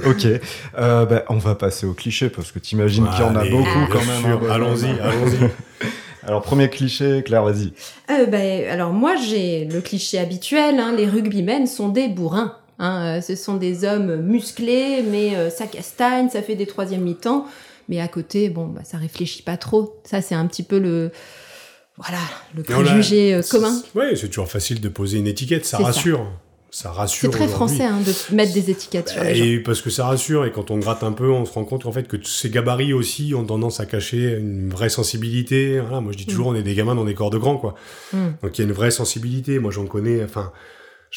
ok, 0.06 0.40
bah, 0.74 1.24
on 1.28 1.38
va 1.38 1.54
passer 1.54 1.86
au 1.86 1.94
cliché 1.94 2.28
parce 2.28 2.52
que 2.52 2.58
tu 2.58 2.76
imagines 2.76 3.08
qu'il 3.08 3.20
y 3.20 3.28
en 3.28 3.34
a 3.34 3.44
beaucoup 3.44 3.86
quand 3.90 4.04
même. 4.04 4.26
Hein. 4.26 4.50
allons-y, 4.50 5.00
allons-y. 5.00 5.50
Alors, 6.26 6.42
premier 6.42 6.68
cliché, 6.68 7.22
Claire, 7.24 7.44
vas-y. 7.44 7.72
Euh, 8.10 8.26
ben, 8.26 8.68
alors, 8.68 8.92
moi, 8.92 9.14
j'ai 9.14 9.64
le 9.64 9.80
cliché 9.80 10.18
habituel, 10.18 10.80
hein, 10.80 10.92
les 10.96 11.06
rugbymen 11.06 11.68
sont 11.68 11.88
des 11.88 12.08
bourrins. 12.08 12.56
Hein, 12.80 13.18
euh, 13.18 13.20
ce 13.20 13.36
sont 13.36 13.54
des 13.54 13.84
hommes 13.84 14.16
musclés, 14.16 15.04
mais 15.08 15.36
euh, 15.36 15.50
ça 15.50 15.66
castagne, 15.66 16.28
ça 16.28 16.42
fait 16.42 16.56
des 16.56 16.66
troisième 16.66 17.02
mi-temps. 17.02 17.46
Mais 17.88 18.00
à 18.00 18.08
côté, 18.08 18.48
bon, 18.48 18.66
bah, 18.66 18.80
ça 18.82 18.98
réfléchit 18.98 19.42
pas 19.42 19.56
trop. 19.56 20.00
Ça, 20.02 20.20
c'est 20.20 20.34
un 20.34 20.46
petit 20.46 20.64
peu 20.64 20.80
le, 20.80 21.12
voilà, 21.98 22.18
le 22.54 22.62
préjugé 22.62 23.40
commun. 23.50 23.82
Oui, 23.94 24.04
c'est 24.16 24.28
toujours 24.28 24.50
facile 24.50 24.80
de 24.80 24.88
poser 24.88 25.18
une 25.18 25.26
étiquette, 25.26 25.64
ça 25.64 25.78
rassure 25.78 26.26
ça 26.76 26.90
rassure. 26.90 27.32
C'est 27.32 27.38
très 27.38 27.48
français 27.48 27.84
hein, 27.84 28.00
de 28.04 28.34
mettre 28.34 28.52
des 28.52 28.70
étiquettes 28.70 29.08
sur 29.08 29.24
les 29.24 29.38
et 29.38 29.58
Parce 29.60 29.80
que 29.80 29.88
ça 29.88 30.06
rassure, 30.06 30.44
et 30.44 30.52
quand 30.52 30.70
on 30.70 30.76
gratte 30.76 31.04
un 31.04 31.12
peu, 31.12 31.30
on 31.30 31.46
se 31.46 31.52
rend 31.52 31.64
compte 31.64 31.86
en 31.86 31.92
fait 31.92 32.06
que 32.06 32.16
ces 32.22 32.50
gabarits 32.50 32.92
aussi 32.92 33.34
ont 33.34 33.44
tendance 33.44 33.80
à 33.80 33.86
cacher 33.86 34.36
une 34.38 34.68
vraie 34.68 34.90
sensibilité. 34.90 35.80
Voilà, 35.80 36.02
moi 36.02 36.12
je 36.12 36.18
dis 36.18 36.26
toujours, 36.26 36.52
mm. 36.52 36.54
on 36.54 36.58
est 36.58 36.62
des 36.62 36.74
gamins 36.74 36.94
dans 36.94 37.04
des 37.04 37.14
corps 37.14 37.30
de 37.30 37.38
grands, 37.38 37.56
quoi. 37.56 37.76
Mm. 38.12 38.26
Donc 38.42 38.58
il 38.58 38.60
y 38.60 38.64
a 38.64 38.68
une 38.68 38.74
vraie 38.74 38.90
sensibilité. 38.90 39.58
Moi 39.58 39.70
j'en 39.70 39.86
connais, 39.86 40.22
enfin, 40.22 40.52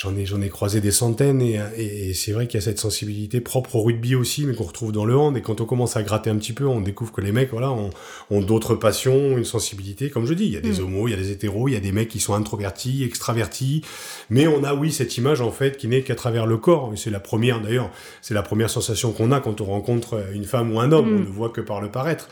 J'en 0.01 0.15
ai, 0.15 0.25
j'en 0.25 0.41
ai 0.41 0.47
croisé 0.47 0.79
des 0.79 0.91
centaines 0.91 1.41
et, 1.41 1.59
et, 1.75 2.13
c'est 2.13 2.31
vrai 2.31 2.47
qu'il 2.47 2.57
y 2.57 2.63
a 2.63 2.65
cette 2.65 2.79
sensibilité 2.79 3.41
propre 3.41 3.75
au 3.75 3.83
rugby 3.83 4.15
aussi, 4.15 4.45
mais 4.45 4.55
qu'on 4.55 4.63
retrouve 4.63 4.93
dans 4.93 5.03
le 5.03 5.13
hand. 5.17 5.35
Et 5.35 5.41
quand 5.41 5.59
on 5.59 5.65
commence 5.65 5.97
à 5.97 6.03
gratter 6.03 6.29
un 6.29 6.37
petit 6.37 6.53
peu, 6.53 6.65
on 6.65 6.79
découvre 6.79 7.11
que 7.11 7.19
les 7.19 7.33
mecs, 7.33 7.51
voilà, 7.51 7.69
ont, 7.71 7.89
ont 8.29 8.39
d'autres 8.39 8.75
passions, 8.75 9.37
une 9.37 9.43
sensibilité. 9.43 10.09
Comme 10.09 10.25
je 10.25 10.33
dis, 10.33 10.45
il 10.45 10.53
y 10.53 10.57
a 10.57 10.61
des 10.61 10.79
mm. 10.79 10.83
homos, 10.85 11.09
il 11.09 11.11
y 11.11 11.13
a 11.15 11.17
des 11.17 11.31
hétéros, 11.31 11.67
il 11.67 11.73
y 11.73 11.75
a 11.77 11.81
des 11.81 11.91
mecs 11.91 12.07
qui 12.07 12.21
sont 12.21 12.33
introvertis, 12.33 13.03
extravertis. 13.03 13.81
Mais 14.29 14.47
on 14.47 14.63
a, 14.63 14.73
oui, 14.73 14.93
cette 14.93 15.17
image, 15.17 15.41
en 15.41 15.51
fait, 15.51 15.75
qui 15.75 15.89
n'est 15.89 16.01
qu'à 16.01 16.15
travers 16.15 16.45
le 16.45 16.55
corps. 16.55 16.93
C'est 16.95 17.09
la 17.09 17.19
première, 17.19 17.59
d'ailleurs, 17.59 17.91
c'est 18.21 18.33
la 18.33 18.41
première 18.41 18.69
sensation 18.69 19.11
qu'on 19.11 19.33
a 19.33 19.41
quand 19.41 19.59
on 19.59 19.65
rencontre 19.65 20.23
une 20.33 20.45
femme 20.45 20.73
ou 20.73 20.79
un 20.79 20.93
homme. 20.93 21.11
Mm. 21.11 21.17
On 21.17 21.19
ne 21.19 21.25
voit 21.25 21.49
que 21.49 21.59
par 21.59 21.81
le 21.81 21.91
paraître. 21.91 22.29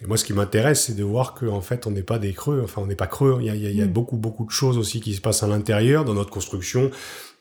Et 0.00 0.06
moi, 0.06 0.16
ce 0.16 0.24
qui 0.24 0.32
m'intéresse, 0.32 0.84
c'est 0.84 0.94
de 0.94 1.02
voir 1.02 1.34
qu'en 1.34 1.60
fait, 1.60 1.86
on 1.86 1.90
n'est 1.90 2.02
pas 2.02 2.18
des 2.18 2.32
creux. 2.32 2.60
Enfin, 2.62 2.82
on 2.82 2.86
n'est 2.86 2.94
pas 2.94 3.08
creux. 3.08 3.38
Il 3.40 3.46
y 3.46 3.50
a, 3.50 3.54
il 3.54 3.76
y 3.76 3.82
a 3.82 3.86
mm. 3.86 3.92
beaucoup, 3.92 4.16
beaucoup 4.16 4.44
de 4.44 4.50
choses 4.50 4.78
aussi 4.78 5.00
qui 5.00 5.14
se 5.14 5.20
passent 5.20 5.42
à 5.42 5.48
l'intérieur, 5.48 6.04
dans 6.04 6.14
notre 6.14 6.30
construction 6.30 6.90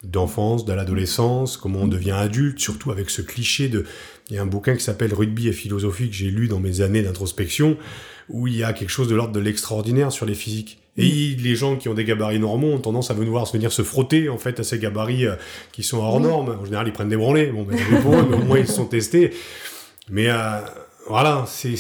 d'enfance, 0.04 0.66
de 0.66 0.74
l'adolescence, 0.74 1.58
comment 1.58 1.82
on 1.82 1.88
devient 1.88 2.12
adulte, 2.12 2.60
surtout 2.60 2.92
avec 2.92 3.10
ce 3.10 3.22
cliché 3.22 3.68
de... 3.68 3.86
Il 4.30 4.36
y 4.36 4.40
a 4.40 4.42
un 4.42 4.48
bouquin 4.48 4.76
qui 4.76 4.84
s'appelle 4.84 5.14
Rugby 5.14 5.48
et 5.48 5.54
philosophie 5.54 6.10
que 6.10 6.16
j'ai 6.16 6.30
lu 6.30 6.48
dans 6.48 6.60
mes 6.60 6.82
années 6.82 7.02
d'introspection, 7.02 7.78
où 8.30 8.48
il 8.48 8.58
y 8.58 8.64
a 8.64 8.74
quelque 8.74 8.90
chose 8.90 9.08
de 9.08 9.16
l'ordre 9.16 9.34
de 9.34 9.40
l'extraordinaire 9.40 10.12
sur 10.12 10.26
les 10.26 10.36
physiques. 10.36 10.80
Et 10.98 11.36
mm. 11.36 11.42
les 11.42 11.56
gens 11.56 11.76
qui 11.78 11.90
ont 11.90 11.94
des 11.94 12.06
gabarits 12.06 12.40
normaux 12.40 12.74
ont 12.74 12.80
tendance 12.80 13.12
à 13.12 13.14
venir, 13.14 13.44
venir 13.46 13.72
se 13.72 13.84
frotter 13.84 14.30
en 14.30 14.38
fait 14.38 14.60
à 14.60 14.64
ces 14.64 14.80
gabarits 14.80 15.28
euh, 15.28 15.36
qui 15.72 15.84
sont 15.84 15.98
hors 15.98 16.20
normes. 16.20 16.58
En 16.62 16.66
général, 16.66 16.88
ils 16.88 16.94
prennent 16.94 17.10
des 17.10 17.18
branlés. 17.18 17.48
Bon, 17.48 17.64
ben, 17.64 17.78
au 18.34 18.44
moins 18.44 18.60
ils 18.60 18.68
se 18.68 18.74
sont 18.74 18.86
testés. 18.86 19.32
Mais 20.10 20.30
euh, 20.30 20.60
voilà, 21.08 21.46
c'est 21.48 21.76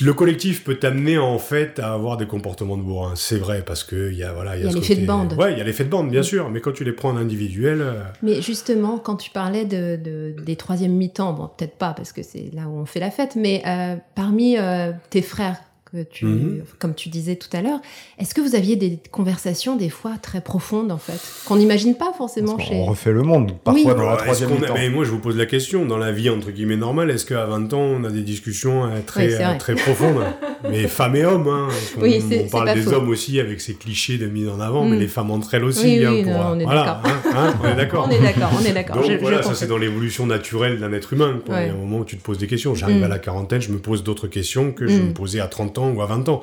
le 0.00 0.12
collectif 0.12 0.64
peut 0.64 0.76
t'amener 0.76 1.16
en 1.16 1.38
fait 1.38 1.78
à 1.78 1.92
avoir 1.92 2.16
des 2.16 2.26
comportements 2.26 2.76
de 2.76 2.82
bourrin, 2.82 3.14
c'est 3.14 3.38
vrai 3.38 3.62
parce 3.64 3.84
que 3.84 4.10
il 4.10 4.18
y 4.18 4.24
a 4.24 4.32
voilà 4.32 4.56
il 4.56 4.64
y 4.64 4.68
a, 4.68 4.72
l'effet 4.72 4.96
de 4.96 5.06
bande. 5.06 5.34
Ouais, 5.34 5.52
il 5.52 5.58
y 5.58 5.60
a 5.60 5.64
l'effet 5.64 5.84
de 5.84 5.88
bande 5.88 6.10
bien 6.10 6.24
sûr, 6.24 6.50
mais 6.50 6.60
quand 6.60 6.72
tu 6.72 6.82
les 6.84 6.92
prends 6.92 7.10
en 7.10 7.16
individuel. 7.16 7.80
Euh, 7.80 8.02
mais 8.22 8.42
justement, 8.42 8.98
quand 8.98 9.16
tu 9.16 9.30
parlais 9.30 9.64
de, 9.64 10.34
des 10.44 10.56
troisième 10.56 10.92
mi-temps, 10.92 11.32
bon 11.32 11.48
peut-être 11.56 11.76
pas 11.76 11.92
parce 11.92 12.12
que 12.12 12.22
c'est 12.22 12.50
là 12.52 12.62
où 12.68 12.78
on 12.78 12.84
fait 12.84 13.00
la 13.00 13.10
fête, 13.10 13.36
mais 13.36 13.62
euh, 13.66 13.96
parmi 14.14 14.58
euh, 14.58 14.92
tes 15.10 15.22
frères 15.22 15.60
tu, 16.02 16.26
mhm. 16.26 16.62
comme 16.78 16.94
tu 16.94 17.08
disais 17.08 17.36
tout 17.36 17.54
à 17.54 17.62
l'heure. 17.62 17.80
Est-ce 18.18 18.34
que 18.34 18.40
vous 18.40 18.54
aviez 18.54 18.76
des 18.76 18.98
conversations 19.10 19.76
des 19.76 19.88
fois 19.88 20.12
très 20.20 20.40
profondes 20.40 20.92
en 20.92 20.98
fait, 20.98 21.20
qu'on 21.46 21.56
n'imagine 21.56 21.94
pas 21.94 22.12
forcément 22.16 22.58
chez. 22.58 22.74
On 22.74 22.86
refait 22.86 23.12
le 23.12 23.22
monde 23.22 23.52
parfois 23.62 23.94
dans 23.94 24.06
la 24.06 24.16
troisième 24.16 24.50
temps. 24.60 24.74
Mais 24.74 24.88
moi 24.88 25.04
je 25.04 25.10
vous 25.10 25.18
pose 25.18 25.36
la 25.36 25.46
question 25.46 25.86
dans 25.86 25.98
la 25.98 26.12
vie 26.12 26.30
entre 26.30 26.50
guillemets 26.50 26.76
normale, 26.76 27.10
est-ce 27.10 27.26
qu'à 27.26 27.44
20 27.46 27.72
ans 27.74 27.80
on 27.80 28.04
a 28.04 28.10
des 28.10 28.22
discussions 28.22 28.84
euh, 28.84 29.00
très 29.04 29.34
euh, 29.34 29.58
très 29.58 29.74
profondes, 29.74 30.22
mais 30.70 30.86
femmes 30.88 31.16
et 31.16 31.24
hommes. 31.24 31.48
Hein, 31.48 31.68
oui, 32.00 32.22
on, 32.44 32.48
parle 32.48 32.74
des 32.74 32.88
hommes 32.88 33.08
aussi 33.08 33.40
avec 33.40 33.60
ces 33.60 33.74
clichés 33.74 34.18
de 34.18 34.26
mise 34.26 34.48
en 34.48 34.60
avant, 34.60 34.84
mais 34.84 34.96
mm. 34.96 35.00
les 35.00 35.08
femmes 35.08 35.30
entre 35.30 35.54
elles 35.54 35.64
aussi. 35.64 36.04
Hein, 36.04 36.22
pour, 36.24 36.32
on 36.32 36.58
est 36.58 36.64
voilà, 36.64 37.02
hein, 37.04 37.54
on 37.62 37.68
est 37.68 37.74
d'accord. 37.74 38.08
on 38.08 38.10
est 38.10 38.20
d'accord. 38.20 38.52
On 38.60 38.64
est 38.64 38.72
d'accord. 38.72 38.96
Donc 38.96 39.20
voilà, 39.20 39.42
ça 39.42 39.54
c'est 39.54 39.66
dans 39.66 39.78
l'évolution 39.78 40.26
naturelle 40.26 40.78
d'un 40.78 40.92
être 40.92 41.12
humain. 41.12 41.40
Il 41.46 41.52
y 41.52 41.56
a 41.56 41.72
un 41.72 41.76
moment 41.76 41.98
où 41.98 42.04
tu 42.04 42.16
te 42.16 42.22
poses 42.22 42.38
des 42.38 42.46
questions. 42.46 42.74
J'arrive 42.74 43.00
mm. 43.00 43.04
à 43.04 43.08
la 43.08 43.18
quarantaine, 43.18 43.60
je 43.60 43.70
me 43.70 43.78
pose 43.78 44.04
d'autres 44.04 44.28
questions 44.28 44.72
que 44.72 44.86
je 44.86 44.96
mm. 44.96 45.06
me 45.06 45.12
posais 45.12 45.40
à 45.40 45.46
30 45.46 45.78
ans 45.78 45.85
ou 45.92 46.02
à 46.02 46.06
20 46.06 46.28
ans. 46.28 46.42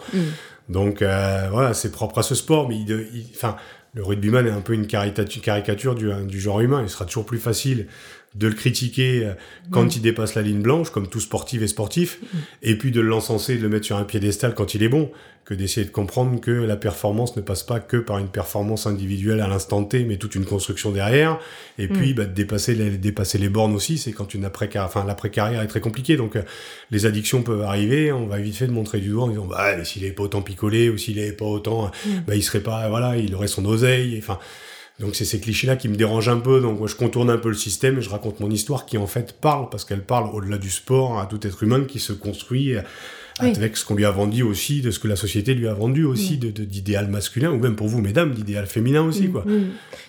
Donc 0.69 1.01
euh, 1.01 1.47
voilà, 1.51 1.73
c'est 1.73 1.91
propre 1.91 2.19
à 2.19 2.23
ce 2.23 2.35
sport, 2.35 2.69
mais 2.69 2.77
il, 2.77 3.15
le 3.93 4.03
rugbyman 4.03 4.47
est 4.47 4.51
un 4.51 4.61
peu 4.61 4.73
une 4.73 4.87
caricature 4.87 5.95
du, 5.95 6.11
du, 6.25 6.39
genre 6.39 6.61
humain. 6.61 6.81
Il 6.81 6.89
sera 6.89 7.05
toujours 7.05 7.25
plus 7.25 7.37
facile 7.37 7.87
de 8.35 8.47
le 8.47 8.53
critiquer 8.53 9.25
euh, 9.25 9.33
quand 9.71 9.85
mm. 9.85 9.91
il 9.95 10.01
dépasse 10.01 10.35
la 10.35 10.41
ligne 10.41 10.61
blanche, 10.61 10.89
comme 10.89 11.07
tout 11.07 11.19
sportif 11.19 11.61
et 11.61 11.67
sportif, 11.67 12.19
mm. 12.21 12.37
et 12.63 12.77
puis 12.77 12.91
de 12.91 13.01
l'encenser, 13.01 13.57
de 13.57 13.61
le 13.61 13.69
mettre 13.69 13.85
sur 13.85 13.97
un 13.97 14.03
piédestal 14.03 14.55
quand 14.55 14.73
il 14.73 14.83
est 14.83 14.89
bon, 14.89 15.11
que 15.45 15.53
d'essayer 15.53 15.85
de 15.85 15.91
comprendre 15.91 16.39
que 16.39 16.51
la 16.51 16.77
performance 16.77 17.35
ne 17.35 17.41
passe 17.41 17.63
pas 17.63 17.79
que 17.81 17.97
par 17.97 18.17
une 18.17 18.29
performance 18.29 18.87
individuelle 18.87 19.41
à 19.41 19.47
l'instant 19.47 19.83
T, 19.83 20.05
mais 20.05 20.15
toute 20.15 20.35
une 20.35 20.45
construction 20.45 20.91
derrière, 20.91 21.37
et 21.77 21.87
puis 21.87 22.13
mm. 22.13 22.15
bah, 22.15 22.25
de 22.25 22.33
dépasser 22.33 22.73
les, 22.73 22.97
dépasser 22.97 23.37
les 23.37 23.49
bornes 23.49 23.75
aussi, 23.75 23.97
c'est 23.97 24.13
quand 24.13 24.33
une 24.33 24.45
après 24.45 24.69
enfin 24.77 25.03
l'après-carrière 25.05 25.61
est 25.61 25.67
très 25.67 25.81
compliquée, 25.81 26.17
donc 26.17 26.35
euh, 26.35 26.43
les 26.89 27.05
addictions 27.05 27.43
peuvent 27.43 27.61
arriver, 27.61 28.11
on 28.11 28.25
va 28.25 28.39
vite 28.39 28.55
fait 28.55 28.67
de 28.67 28.71
montrer 28.71 28.99
du 28.99 29.09
doigt 29.09 29.25
en 29.25 29.27
disant, 29.27 29.45
bah, 29.45 29.83
s'il 29.83 30.05
est 30.05 30.11
pas 30.11 30.23
autant 30.23 30.41
picolé, 30.41 30.89
ou 30.89 30.97
s'il 30.97 31.19
est 31.19 31.33
pas 31.33 31.45
autant, 31.45 31.91
bah, 32.25 32.35
il 32.35 32.41
serait 32.41 32.61
pas, 32.61 32.89
voilà, 32.89 33.17
il 33.17 33.35
aurait 33.35 33.47
son 33.47 33.65
oseille, 33.65 34.17
enfin, 34.17 34.39
donc 34.99 35.15
c'est 35.15 35.25
ces 35.25 35.39
clichés-là 35.39 35.75
qui 35.75 35.89
me 35.89 35.95
dérangent 35.95 36.29
un 36.29 36.39
peu. 36.39 36.61
Donc 36.61 36.79
moi, 36.79 36.87
je 36.87 36.95
contourne 36.95 37.29
un 37.29 37.37
peu 37.37 37.49
le 37.49 37.55
système 37.55 37.97
et 37.97 38.01
je 38.01 38.09
raconte 38.09 38.39
mon 38.39 38.49
histoire 38.49 38.85
qui 38.85 38.97
en 38.97 39.07
fait 39.07 39.39
parle 39.39 39.69
parce 39.69 39.85
qu'elle 39.85 40.03
parle 40.03 40.29
au-delà 40.33 40.57
du 40.57 40.69
sport 40.69 41.19
à 41.19 41.25
tout 41.25 41.45
être 41.45 41.63
humain 41.63 41.83
qui 41.83 41.99
se 41.99 42.13
construit 42.13 42.75
avec 43.39 43.77
ce 43.77 43.85
qu'on 43.85 43.95
lui 43.95 44.05
a 44.05 44.11
vendu 44.11 44.43
aussi, 44.43 44.81
de 44.81 44.91
ce 44.91 44.99
que 44.99 45.07
la 45.07 45.15
société 45.15 45.53
lui 45.53 45.67
a 45.67 45.73
vendu 45.73 46.03
aussi, 46.05 46.37
de 46.37 46.49
d'idéal 46.63 47.07
masculin, 47.07 47.51
ou 47.51 47.57
même 47.57 47.75
pour 47.75 47.87
vous, 47.87 48.01
mesdames, 48.01 48.33
d'idéal 48.33 48.67
féminin 48.67 49.01
aussi, 49.03 49.29
quoi. 49.29 49.45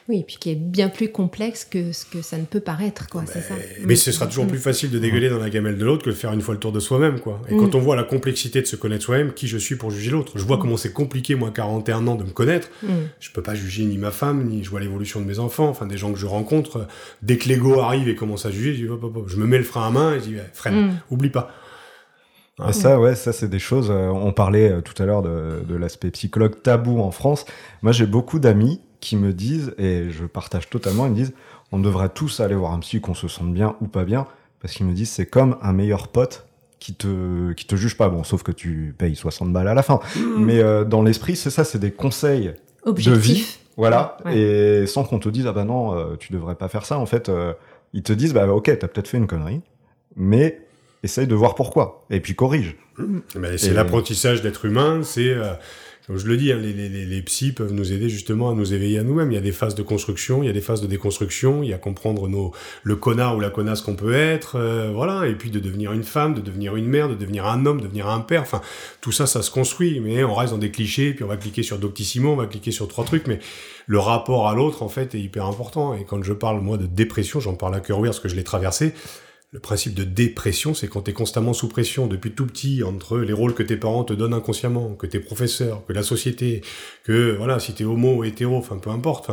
Oui, 0.08 0.18
et 0.18 0.22
puis 0.22 0.36
qui 0.38 0.50
est 0.50 0.54
bien 0.54 0.90
plus 0.90 1.08
complexe 1.08 1.64
que 1.64 1.92
ce 1.92 2.04
que 2.04 2.20
ça 2.20 2.36
ne 2.36 2.44
peut 2.44 2.60
paraître, 2.60 3.08
quoi, 3.08 3.24
c'est 3.26 3.40
ça. 3.40 3.54
Mais 3.84 3.96
ce 3.96 4.12
sera 4.12 4.26
toujours 4.26 4.46
plus 4.46 4.58
facile 4.58 4.90
de 4.90 4.98
dégueuler 4.98 5.30
dans 5.30 5.38
la 5.38 5.50
gamelle 5.50 5.78
de 5.78 5.84
l'autre 5.84 6.04
que 6.04 6.10
de 6.10 6.14
faire 6.14 6.32
une 6.32 6.42
fois 6.42 6.54
le 6.54 6.60
tour 6.60 6.72
de 6.72 6.80
soi-même, 6.80 7.20
quoi. 7.20 7.40
Et 7.48 7.56
quand 7.56 7.74
on 7.74 7.78
voit 7.78 7.96
la 7.96 8.04
complexité 8.04 8.60
de 8.60 8.66
se 8.66 8.76
connaître 8.76 9.04
soi-même, 9.04 9.32
qui 9.32 9.46
je 9.46 9.58
suis 9.58 9.76
pour 9.76 9.90
juger 9.90 10.10
l'autre? 10.10 10.32
Je 10.36 10.44
vois 10.44 10.58
comment 10.58 10.76
c'est 10.76 10.92
compliqué, 10.92 11.34
moi, 11.34 11.50
41 11.54 12.06
ans, 12.06 12.14
de 12.16 12.24
me 12.24 12.30
connaître. 12.30 12.68
Je 13.20 13.30
peux 13.30 13.42
pas 13.42 13.54
juger 13.54 13.84
ni 13.84 13.98
ma 13.98 14.10
femme, 14.10 14.44
ni 14.44 14.62
je 14.62 14.70
vois 14.70 14.80
l'évolution 14.80 15.20
de 15.20 15.26
mes 15.26 15.38
enfants, 15.38 15.68
enfin, 15.68 15.86
des 15.86 15.96
gens 15.96 16.12
que 16.12 16.18
je 16.18 16.26
rencontre. 16.26 16.86
Dès 17.22 17.38
que 17.38 17.48
l'ego 17.48 17.80
arrive 17.80 18.08
et 18.08 18.14
commence 18.14 18.44
à 18.46 18.50
juger, 18.50 18.74
je, 18.74 18.84
dis, 18.84 18.90
je 19.26 19.36
me 19.36 19.46
mets 19.46 19.58
le 19.58 19.64
frein 19.64 19.86
à 19.86 19.90
main 19.90 20.14
et 20.14 20.20
je 20.20 20.24
dis, 20.24 20.34
freine, 20.52 20.96
oublie 21.10 21.30
pas. 21.30 21.54
Ah, 22.60 22.72
ça, 22.72 23.00
ouais, 23.00 23.16
ça, 23.16 23.32
c'est 23.32 23.48
des 23.48 23.58
choses. 23.58 23.90
Euh, 23.90 24.08
on 24.08 24.32
parlait 24.32 24.70
euh, 24.70 24.80
tout 24.80 25.00
à 25.02 25.06
l'heure 25.06 25.22
de, 25.22 25.74
l'aspect 25.74 26.10
psychologue 26.10 26.62
tabou 26.62 27.00
en 27.00 27.10
France. 27.10 27.46
Moi, 27.82 27.92
j'ai 27.92 28.06
beaucoup 28.06 28.38
d'amis 28.38 28.80
qui 29.00 29.16
me 29.16 29.32
disent, 29.32 29.74
et 29.76 30.10
je 30.10 30.24
partage 30.24 30.70
totalement, 30.70 31.06
ils 31.06 31.10
me 31.10 31.16
disent 31.16 31.34
on 31.72 31.80
devrait 31.80 32.08
tous 32.08 32.38
aller 32.38 32.54
voir 32.54 32.72
un 32.72 32.78
psy, 32.78 33.00
qu'on 33.00 33.14
se 33.14 33.26
sente 33.26 33.52
bien 33.52 33.74
ou 33.80 33.88
pas 33.88 34.04
bien, 34.04 34.26
parce 34.60 34.74
qu'ils 34.74 34.86
me 34.86 34.92
disent 34.92 35.10
c'est 35.10 35.26
comme 35.26 35.56
un 35.60 35.72
meilleur 35.72 36.06
pote 36.08 36.46
qui 36.78 36.94
te, 36.94 37.52
qui 37.52 37.66
te 37.66 37.74
juge 37.74 37.96
pas. 37.96 38.08
Bon, 38.08 38.22
sauf 38.22 38.44
que 38.44 38.52
tu 38.52 38.94
payes 38.96 39.16
60 39.16 39.52
balles 39.52 39.66
à 39.66 39.74
la 39.74 39.82
fin. 39.82 39.98
Mmh. 40.14 40.20
Mais 40.38 40.60
euh, 40.60 40.84
dans 40.84 41.02
l'esprit, 41.02 41.34
c'est 41.34 41.50
ça, 41.50 41.64
c'est 41.64 41.80
des 41.80 41.90
conseils 41.90 42.54
de 42.86 43.12
vie. 43.12 43.58
Voilà. 43.76 44.18
Et 44.30 44.86
sans 44.86 45.02
qu'on 45.02 45.18
te 45.18 45.28
dise, 45.28 45.48
ah 45.48 45.52
bah 45.52 45.64
non, 45.64 46.16
tu 46.18 46.32
devrais 46.32 46.54
pas 46.54 46.68
faire 46.68 46.86
ça. 46.86 46.96
En 46.96 47.06
fait, 47.06 47.28
ils 47.92 48.04
te 48.04 48.12
disent, 48.12 48.32
bah 48.32 48.46
ok, 48.46 48.66
t'as 48.78 48.86
peut-être 48.86 49.08
fait 49.08 49.16
une 49.18 49.26
connerie, 49.26 49.62
mais 50.14 50.63
essaye 51.04 51.26
de 51.26 51.34
voir 51.34 51.54
pourquoi, 51.54 52.04
et 52.10 52.20
puis 52.20 52.34
corrige. 52.34 52.76
c'est 53.56 53.74
l'apprentissage 53.74 54.42
d'être 54.42 54.64
humain, 54.64 55.02
c'est, 55.02 55.28
euh, 55.28 55.52
comme 56.06 56.16
je 56.16 56.26
le 56.26 56.36
dis, 56.36 56.50
hein, 56.50 56.58
les, 56.60 56.72
les, 56.72 56.88
les, 56.88 57.22
psys 57.22 57.52
peuvent 57.52 57.72
nous 57.72 57.92
aider 57.92 58.08
justement 58.08 58.50
à 58.50 58.54
nous 58.54 58.72
éveiller 58.72 58.98
à 58.98 59.02
nous-mêmes. 59.02 59.30
Il 59.30 59.34
y 59.34 59.38
a 59.38 59.42
des 59.42 59.52
phases 59.52 59.74
de 59.74 59.82
construction, 59.82 60.42
il 60.42 60.46
y 60.46 60.48
a 60.48 60.52
des 60.52 60.60
phases 60.60 60.80
de 60.80 60.86
déconstruction, 60.86 61.62
il 61.62 61.68
y 61.68 61.72
a 61.74 61.78
comprendre 61.78 62.28
nos, 62.28 62.52
le 62.82 62.96
connard 62.96 63.36
ou 63.36 63.40
la 63.40 63.50
connasse 63.50 63.82
qu'on 63.82 63.96
peut 63.96 64.14
être, 64.14 64.56
euh, 64.56 64.90
voilà, 64.94 65.26
et 65.26 65.34
puis 65.34 65.50
de 65.50 65.60
devenir 65.60 65.92
une 65.92 66.04
femme, 66.04 66.34
de 66.34 66.40
devenir 66.40 66.76
une 66.76 66.86
mère, 66.86 67.08
de 67.08 67.14
devenir 67.14 67.46
un 67.46 67.66
homme, 67.66 67.78
de 67.78 67.84
devenir 67.84 68.08
un 68.08 68.20
père, 68.20 68.42
enfin, 68.42 68.62
tout 69.00 69.12
ça, 69.12 69.26
ça 69.26 69.42
se 69.42 69.50
construit, 69.50 70.00
mais 70.00 70.24
on 70.24 70.34
reste 70.34 70.52
dans 70.52 70.58
des 70.58 70.70
clichés, 70.70 71.12
puis 71.12 71.24
on 71.24 71.28
va 71.28 71.36
cliquer 71.36 71.62
sur 71.62 71.78
Doctissimo, 71.78 72.32
on 72.32 72.36
va 72.36 72.46
cliquer 72.46 72.70
sur 72.70 72.88
trois 72.88 73.04
trucs, 73.04 73.26
mais 73.26 73.38
le 73.86 73.98
rapport 73.98 74.48
à 74.48 74.54
l'autre, 74.54 74.82
en 74.82 74.88
fait, 74.88 75.14
est 75.14 75.20
hyper 75.20 75.44
important. 75.44 75.94
Et 75.94 76.04
quand 76.04 76.22
je 76.22 76.32
parle, 76.32 76.60
moi, 76.60 76.78
de 76.78 76.86
dépression, 76.86 77.40
j'en 77.40 77.54
parle 77.54 77.74
à 77.74 77.80
cœur 77.80 77.98
ouvert 77.98 78.12
parce 78.12 78.20
que 78.20 78.28
je 78.28 78.36
l'ai 78.36 78.44
traversé, 78.44 78.94
le 79.54 79.60
principe 79.60 79.94
de 79.94 80.02
dépression, 80.02 80.74
c'est 80.74 80.88
quand 80.88 81.02
tu 81.02 81.12
es 81.12 81.14
constamment 81.14 81.52
sous 81.52 81.68
pression 81.68 82.08
depuis 82.08 82.32
tout 82.32 82.44
petit 82.44 82.82
entre 82.82 83.18
les 83.18 83.32
rôles 83.32 83.54
que 83.54 83.62
tes 83.62 83.76
parents 83.76 84.02
te 84.02 84.12
donnent 84.12 84.34
inconsciemment, 84.34 84.96
que 84.96 85.06
tes 85.06 85.20
professeurs, 85.20 85.86
que 85.86 85.92
la 85.92 86.02
société, 86.02 86.60
que 87.04 87.36
voilà, 87.36 87.60
si 87.60 87.72
t'es 87.72 87.84
homo 87.84 88.16
ou 88.16 88.24
hétéro, 88.24 88.56
enfin 88.56 88.78
peu 88.78 88.90
importe, 88.90 89.30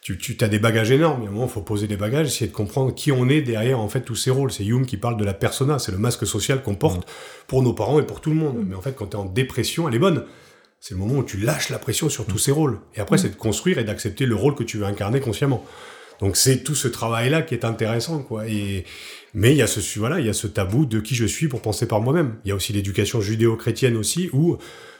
tu, 0.00 0.16
tu 0.18 0.36
as 0.40 0.46
des 0.46 0.60
bagages 0.60 0.92
énormes. 0.92 1.22
Il 1.22 1.24
y 1.24 1.26
a 1.26 1.30
un 1.30 1.34
moment, 1.34 1.48
faut 1.48 1.62
poser 1.62 1.88
des 1.88 1.96
bagages, 1.96 2.28
essayer 2.28 2.46
de 2.48 2.54
comprendre 2.54 2.94
qui 2.94 3.10
on 3.10 3.28
est 3.28 3.40
derrière 3.40 3.80
en 3.80 3.88
fait 3.88 4.02
tous 4.02 4.14
ces 4.14 4.30
rôles. 4.30 4.52
C'est 4.52 4.64
Hume 4.64 4.86
qui 4.86 4.98
parle 4.98 5.16
de 5.16 5.24
la 5.24 5.34
persona, 5.34 5.80
c'est 5.80 5.90
le 5.90 5.98
masque 5.98 6.28
social 6.28 6.62
qu'on 6.62 6.76
porte 6.76 7.00
mmh. 7.00 7.10
pour 7.48 7.64
nos 7.64 7.72
parents 7.72 7.98
et 7.98 8.06
pour 8.06 8.20
tout 8.20 8.30
le 8.30 8.36
monde. 8.36 8.58
Mmh. 8.58 8.66
Mais 8.68 8.76
en 8.76 8.80
fait, 8.80 8.94
quand 8.94 9.08
tu 9.08 9.16
es 9.16 9.20
en 9.20 9.24
dépression, 9.24 9.88
elle 9.88 9.96
est 9.96 9.98
bonne. 9.98 10.26
C'est 10.78 10.94
le 10.94 11.00
moment 11.00 11.18
où 11.18 11.24
tu 11.24 11.38
lâches 11.38 11.70
la 11.70 11.80
pression 11.80 12.08
sur 12.08 12.24
tous 12.24 12.38
ces 12.38 12.52
rôles. 12.52 12.78
Et 12.94 13.00
après, 13.00 13.18
c'est 13.18 13.30
de 13.30 13.34
construire 13.34 13.78
et 13.78 13.84
d'accepter 13.84 14.26
le 14.26 14.36
rôle 14.36 14.54
que 14.54 14.62
tu 14.62 14.78
veux 14.78 14.86
incarner 14.86 15.18
consciemment. 15.18 15.64
Donc 16.20 16.36
c'est 16.36 16.64
tout 16.64 16.74
ce 16.74 16.88
travail-là 16.88 17.42
qui 17.42 17.54
est 17.54 17.64
intéressant, 17.64 18.20
quoi. 18.22 18.48
Et 18.48 18.84
mais 19.34 19.52
il 19.52 19.56
y 19.56 19.62
a 19.62 19.66
ce 19.66 19.98
voilà, 19.98 20.18
il 20.20 20.26
y 20.26 20.30
a 20.30 20.32
ce 20.32 20.46
tabou 20.46 20.86
de 20.86 21.00
qui 21.00 21.14
je 21.14 21.26
suis 21.26 21.48
pour 21.48 21.60
penser 21.60 21.86
par 21.86 22.00
moi-même. 22.00 22.36
Il 22.44 22.48
y 22.48 22.52
a 22.52 22.54
aussi 22.54 22.72
l'éducation 22.72 23.20
judéo-chrétienne 23.20 23.96
aussi 23.96 24.30
où 24.32 24.56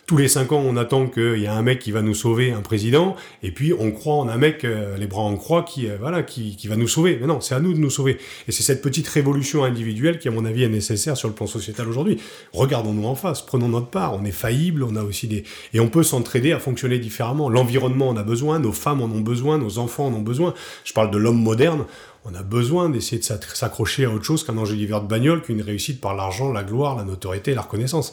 tous 0.07 0.17
les 0.17 0.29
cinq 0.29 0.53
ans, 0.53 0.63
on 0.65 0.77
attend 0.77 1.09
qu'il 1.09 1.39
y 1.39 1.49
a 1.49 1.55
un 1.55 1.63
mec 1.63 1.81
qui 1.81 1.91
va 1.91 2.01
nous 2.01 2.15
sauver, 2.15 2.53
un 2.53 2.61
président, 2.61 3.17
et 3.43 3.51
puis 3.51 3.73
on 3.77 3.91
croit 3.91 4.15
en 4.15 4.29
un 4.29 4.37
mec, 4.37 4.65
euh, 4.65 4.97
les 4.97 5.09
bras 5.09 5.23
en 5.23 5.37
croix, 5.37 5.65
qui, 5.65 5.89
euh, 5.89 5.97
voilà, 5.99 6.23
qui, 6.23 6.55
qui, 6.55 6.69
va 6.69 6.77
nous 6.77 6.87
sauver. 6.87 7.19
Mais 7.21 7.27
non, 7.27 7.41
c'est 7.41 7.57
à 7.57 7.61
nous 7.61 7.73
de 7.73 7.79
nous 7.79 7.91
sauver. 7.91 8.19
Et 8.47 8.53
c'est 8.53 8.63
cette 8.63 8.83
petite 8.83 9.09
révolution 9.09 9.65
individuelle 9.65 10.21
qui, 10.21 10.29
à 10.29 10.31
mon 10.31 10.45
avis, 10.45 10.63
est 10.63 10.69
nécessaire 10.69 11.17
sur 11.17 11.27
le 11.27 11.35
plan 11.35 11.49
sociétal 11.49 11.89
aujourd'hui. 11.89 12.19
Regardons-nous 12.53 13.05
en 13.05 13.17
face, 13.17 13.43
prenons 13.43 13.69
notre 13.69 13.89
part. 13.89 14.15
On 14.15 14.25
est 14.25 14.31
faillible, 14.31 14.85
on 14.85 14.95
a 14.95 15.03
aussi 15.03 15.27
des... 15.27 15.43
Et 15.75 15.81
on 15.81 15.89
peut 15.89 16.05
s'entraider 16.05 16.53
à 16.53 16.61
fonctionner 16.61 17.01
différemment. 17.01 17.49
L'environnement 17.49 18.09
en 18.09 18.17
a 18.17 18.23
besoin, 18.23 18.61
nos 18.61 18.73
femmes 18.73 19.03
en 19.03 19.07
ont 19.07 19.21
besoin, 19.21 19.59
nos 19.59 19.79
enfants 19.79 20.07
en 20.07 20.15
ont 20.15 20.23
besoin. 20.23 20.55
Je 20.85 20.93
parle 20.93 21.11
de 21.11 21.19
l'homme 21.19 21.43
moderne 21.43 21.85
on 22.29 22.35
a 22.35 22.43
besoin 22.43 22.89
d'essayer 22.89 23.19
de 23.19 23.25
s'accrocher 23.25 24.05
à 24.05 24.11
autre 24.11 24.25
chose 24.25 24.43
qu'un 24.43 24.59
enjeu 24.59 24.75
de 24.75 25.07
bagnole, 25.07 25.43
qu'une 25.43 25.63
réussite 25.63 26.01
par 26.01 26.17
l'argent, 26.17 26.51
la 26.51 26.65
gloire, 26.65 26.97
la 26.97 27.05
notoriété 27.05 27.55
la 27.55 27.61
reconnaissance. 27.61 28.13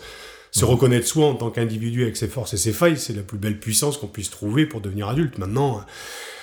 Se 0.54 0.66
reconnaître 0.66 1.08
soi 1.08 1.26
en 1.26 1.34
tant 1.34 1.50
qu'individu 1.50 2.04
avec 2.04 2.16
ses 2.16 2.28
forces 2.28 2.54
et 2.54 2.58
ses 2.58 2.74
failles, 2.74 2.98
c'est 2.98 3.14
la 3.14 3.24
plus 3.24 3.40
belle 3.40 3.60
puissance 3.60 3.98
qu'on 3.98 4.08
puisse 4.08 4.30
trouver 4.30 4.68
pour 4.68 4.82
devenir 4.82 5.10
adulte. 5.10 5.40
Maintenant, 5.40 5.84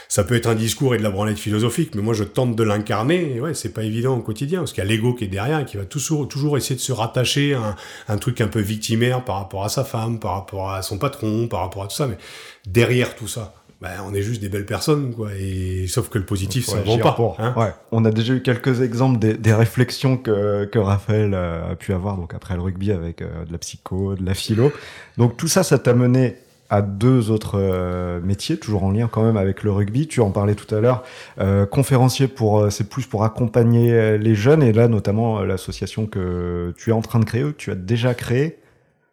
ça 0.09 0.25
peut 0.25 0.35
être 0.35 0.49
un 0.49 0.57
discours 0.57 0.97
et 0.97 0.99
de 0.99 1.05
la 1.05 1.11
branlette 1.11 1.39
philosophique, 1.39 1.95
mais 1.95 2.03
moi 2.03 2.13
je 2.13 2.25
tente 2.25 2.57
de 2.57 2.65
l'incarner, 2.65 3.37
et 3.37 3.41
ouais, 3.41 3.55
c'est 3.55 3.73
pas 3.73 3.85
évident 3.85 4.19
au 4.19 4.21
quotidien, 4.21 4.59
parce 4.59 4.73
qu'il 4.73 4.83
y 4.83 4.87
a 4.87 4.91
l'ego 4.91 5.15
qui 5.15 5.23
est 5.23 5.29
derrière, 5.29 5.65
qui 5.65 5.77
va 5.77 5.85
toujours, 5.85 6.27
toujours 6.27 6.57
essayer 6.57 6.75
de 6.75 6.81
se 6.81 6.91
rattacher 6.91 7.55
à 7.55 7.77
un, 8.09 8.19
truc 8.19 8.41
un 8.41 8.49
peu 8.49 8.59
victimaire 8.59 9.25
par 9.25 9.37
rapport 9.37 9.63
à 9.63 9.69
sa 9.69 9.85
femme, 9.85 10.19
par 10.19 10.33
rapport 10.33 10.73
à 10.73 10.83
son 10.83 10.99
patron, 10.99 11.47
par 11.47 11.61
rapport 11.61 11.85
à 11.85 11.87
tout 11.87 11.95
ça, 11.95 12.09
mais 12.09 12.19
derrière 12.67 13.15
tout 13.15 13.29
ça, 13.29 13.60
bah, 13.81 13.89
on 14.07 14.13
est 14.13 14.21
juste 14.21 14.43
des 14.43 14.51
belles 14.51 14.67
personnes, 14.67 15.15
quoi. 15.15 15.31
Et 15.39 15.87
sauf 15.89 16.11
que 16.11 16.19
le 16.19 16.27
positif, 16.27 16.67
ça 16.67 16.81
ne 16.81 16.85
vend 16.85 16.99
pas. 16.99 17.17
Hein. 17.39 17.55
ouais. 17.57 17.73
On 17.93 18.05
a 18.05 18.11
déjà 18.11 18.35
eu 18.35 18.43
quelques 18.43 18.83
exemples 18.83 19.19
des, 19.19 19.35
des 19.35 19.55
réflexions 19.55 20.19
que, 20.19 20.67
que 20.67 20.79
Raphaël 20.79 21.33
a 21.35 21.75
pu 21.77 21.95
avoir 21.95 22.19
donc 22.19 22.35
après 22.35 22.55
le 22.57 22.61
rugby 22.61 22.93
avec 22.93 23.23
euh, 23.23 23.47
de 23.47 23.53
la 23.53 23.59
psycho, 23.59 24.17
de 24.17 24.25
la 24.25 24.35
philo. 24.35 24.71
Donc 25.17 25.39
tout 25.39 25.49
ça, 25.49 25.63
ça 25.63 25.79
t'a 25.79 25.95
mené 25.95 26.37
à 26.69 26.83
deux 26.83 27.31
autres 27.31 27.59
euh, 27.59 28.21
métiers, 28.21 28.59
toujours 28.59 28.85
en 28.85 28.91
lien 28.91 29.09
quand 29.11 29.25
même 29.25 29.39
avec 29.39 29.63
le 29.63 29.73
rugby. 29.73 30.07
Tu 30.07 30.21
en 30.21 30.31
parlais 30.31 30.55
tout 30.55 30.73
à 30.75 30.81
l'heure, 30.81 31.03
euh, 31.41 31.65
conférencier 31.65 32.29
pour, 32.29 32.71
c'est 32.71 32.89
plus 32.89 33.07
pour 33.07 33.25
accompagner 33.25 34.19
les 34.19 34.35
jeunes 34.35 34.63
et 34.63 34.75
là 34.75 34.89
notamment 34.89 35.41
l'association 35.41 36.07
que 36.07 36.75
tu 36.77 36.91
es 36.91 36.93
en 36.93 37.01
train 37.01 37.19
de 37.19 37.25
créer, 37.25 37.45
que 37.45 37.51
tu 37.53 37.71
as 37.71 37.77
déjà 37.77 38.13
créée. 38.13 38.59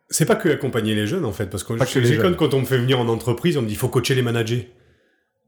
C'est 0.09 0.25
pas 0.25 0.35
que 0.35 0.49
accompagner 0.49 0.95
les 0.95 1.05
jeunes 1.05 1.25
en 1.25 1.33
fait, 1.33 1.47
parce 1.47 1.63
que 1.63 1.73
j'ai 2.03 2.17
quand 2.17 2.53
on 2.53 2.61
me 2.61 2.65
fait 2.65 2.77
venir 2.77 2.99
en 2.99 3.07
entreprise, 3.07 3.57
on 3.57 3.61
me 3.61 3.67
dit 3.67 3.73
il 3.73 3.77
faut 3.77 3.89
coacher 3.89 4.15
les 4.15 4.21
managers. 4.21 4.71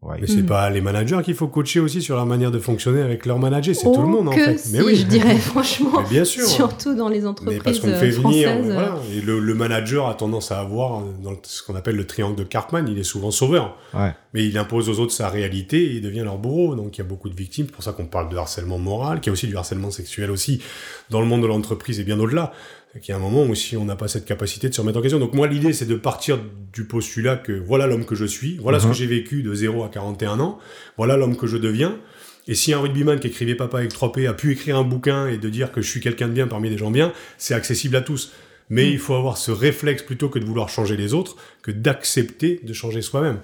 Ouais. 0.02 0.16
Mais 0.22 0.28
c'est 0.28 0.44
mm. 0.44 0.46
pas 0.46 0.70
les 0.70 0.80
managers 0.80 1.20
qu'il 1.26 1.34
faut 1.34 1.50
coacher 1.50 1.82
aussi 1.82 2.02
sur 2.02 2.16
leur 2.16 2.26
manière 2.26 2.52
de 2.52 2.60
fonctionner 2.60 3.02
avec 3.02 3.26
leurs 3.26 3.38
managers, 3.38 3.74
c'est 3.74 3.84
tout 3.84 4.02
le 4.02 4.08
monde 4.08 4.30
en 4.30 4.32
fait. 4.32 4.58
mais 4.72 4.82
oui, 4.82 4.96
je 4.96 5.06
dirais 5.06 5.36
franchement. 5.38 6.02
bien 6.10 6.24
sûr. 6.24 6.46
Surtout 6.46 6.96
dans 6.96 7.10
les 7.10 7.26
entreprises 7.26 7.58
mais 7.58 7.62
parce 7.62 7.80
qu'on 7.80 7.94
fait 7.94 8.10
venir, 8.10 8.62
voilà, 8.64 8.96
et 9.14 9.20
le, 9.20 9.40
le, 9.40 9.54
manager 9.54 10.08
a 10.08 10.14
tendance 10.14 10.54
à 10.54 10.60
avoir 10.62 11.02
dans 11.22 11.34
ce 11.44 11.62
qu'on 11.64 11.76
appelle 11.76 11.98
le 11.98 12.08
triangle 12.08 12.38
de 12.38 12.46
Cartman, 12.46 12.88
il 12.88 12.98
est 12.98 13.04
souvent 13.04 13.30
sauveur. 13.30 13.78
Ouais. 13.94 14.14
Mais 14.34 14.46
il 14.46 14.58
impose 14.58 14.88
aux 14.88 15.00
autres 15.02 15.12
sa 15.12 15.28
réalité 15.28 15.84
et 15.84 15.96
il 15.96 16.02
devient 16.02 16.22
leur 16.24 16.38
bourreau. 16.38 16.76
Donc 16.76 16.98
il 16.98 17.02
y 17.02 17.04
a 17.04 17.08
beaucoup 17.08 17.28
de 17.28 17.36
victimes, 17.36 17.66
c'est 17.66 17.74
pour 17.74 17.84
ça 17.84 17.92
qu'on 17.92 18.06
parle 18.06 18.30
de 18.30 18.38
harcèlement 18.38 18.78
moral, 18.78 19.20
qu'il 19.20 19.32
y 19.32 19.32
a 19.32 19.34
aussi 19.34 19.48
du 19.48 19.58
harcèlement 19.58 19.92
sexuel 19.92 20.32
aussi 20.32 20.62
dans 21.10 21.20
le 21.20 21.28
monde 21.28 21.42
de 21.42 21.48
l'entreprise 21.48 22.00
et 22.00 22.04
bien 22.06 22.20
au-delà. 22.22 22.54
Il 22.96 23.08
y 23.08 23.12
a 23.12 23.16
un 23.16 23.20
moment 23.20 23.46
où 23.46 23.54
si 23.54 23.78
on 23.78 23.86
n'a 23.86 23.96
pas 23.96 24.08
cette 24.08 24.26
capacité 24.26 24.68
de 24.68 24.74
se 24.74 24.82
remettre 24.82 24.98
en 24.98 25.02
question. 25.02 25.20
Donc 25.20 25.34
moi, 25.34 25.48
l'idée, 25.48 25.74
c'est 25.74 25.86
de 25.86 25.96
partir 25.96 26.40
du 26.74 26.86
postulat 26.86 27.38
que 27.38 27.52
voilà 27.52 27.86
l'homme 27.86 28.06
que 28.06 28.16
je 28.16 28.26
suis, 28.26 28.58
voilà 28.58 28.80
ce 28.80 28.86
que 28.86 28.90
mhm. 28.90 28.96
j'ai 28.96 29.06
vécu 29.06 29.44
de 29.44 29.54
0 29.54 29.84
à 29.84 29.90
41 29.90 30.40
ans, 30.40 30.58
voilà 30.98 31.16
l'homme 31.16 31.38
que 31.38 31.46
je 31.46 31.58
deviens. 31.58 32.00
Et 32.48 32.56
si 32.56 32.74
un 32.74 32.80
rugbyman 32.80 33.20
qui 33.20 33.28
écrivait 33.28 33.54
Papa 33.54 33.78
avec 33.78 33.94
3P 33.94 34.28
a 34.28 34.34
pu 34.34 34.52
écrire 34.52 34.78
un 34.78 34.84
bouquin 34.84 35.28
et 35.28 35.38
de 35.38 35.50
dire 35.50 35.72
que 35.72 35.82
je 35.82 35.90
suis 35.90 36.00
quelqu'un 36.00 36.28
de 36.28 36.34
bien 36.34 36.48
parmi 36.48 36.70
des 36.72 36.80
gens 36.80 36.90
bien, 36.90 37.14
c'est 37.38 37.54
accessible 37.54 37.96
à 37.96 38.02
tous. 38.02 38.32
Mais 38.72 38.86
mhm. 38.86 38.92
il 38.92 39.00
faut 39.00 39.14
avoir 39.14 39.38
ce 39.38 39.52
réflexe 39.52 40.02
plutôt 40.02 40.30
que 40.30 40.40
de 40.40 40.46
vouloir 40.46 40.70
changer 40.70 40.98
les 40.98 41.14
autres, 41.14 41.36
que 41.62 41.70
d'accepter 41.70 42.60
de 42.64 42.74
changer 42.74 43.04
soi-même. 43.04 43.40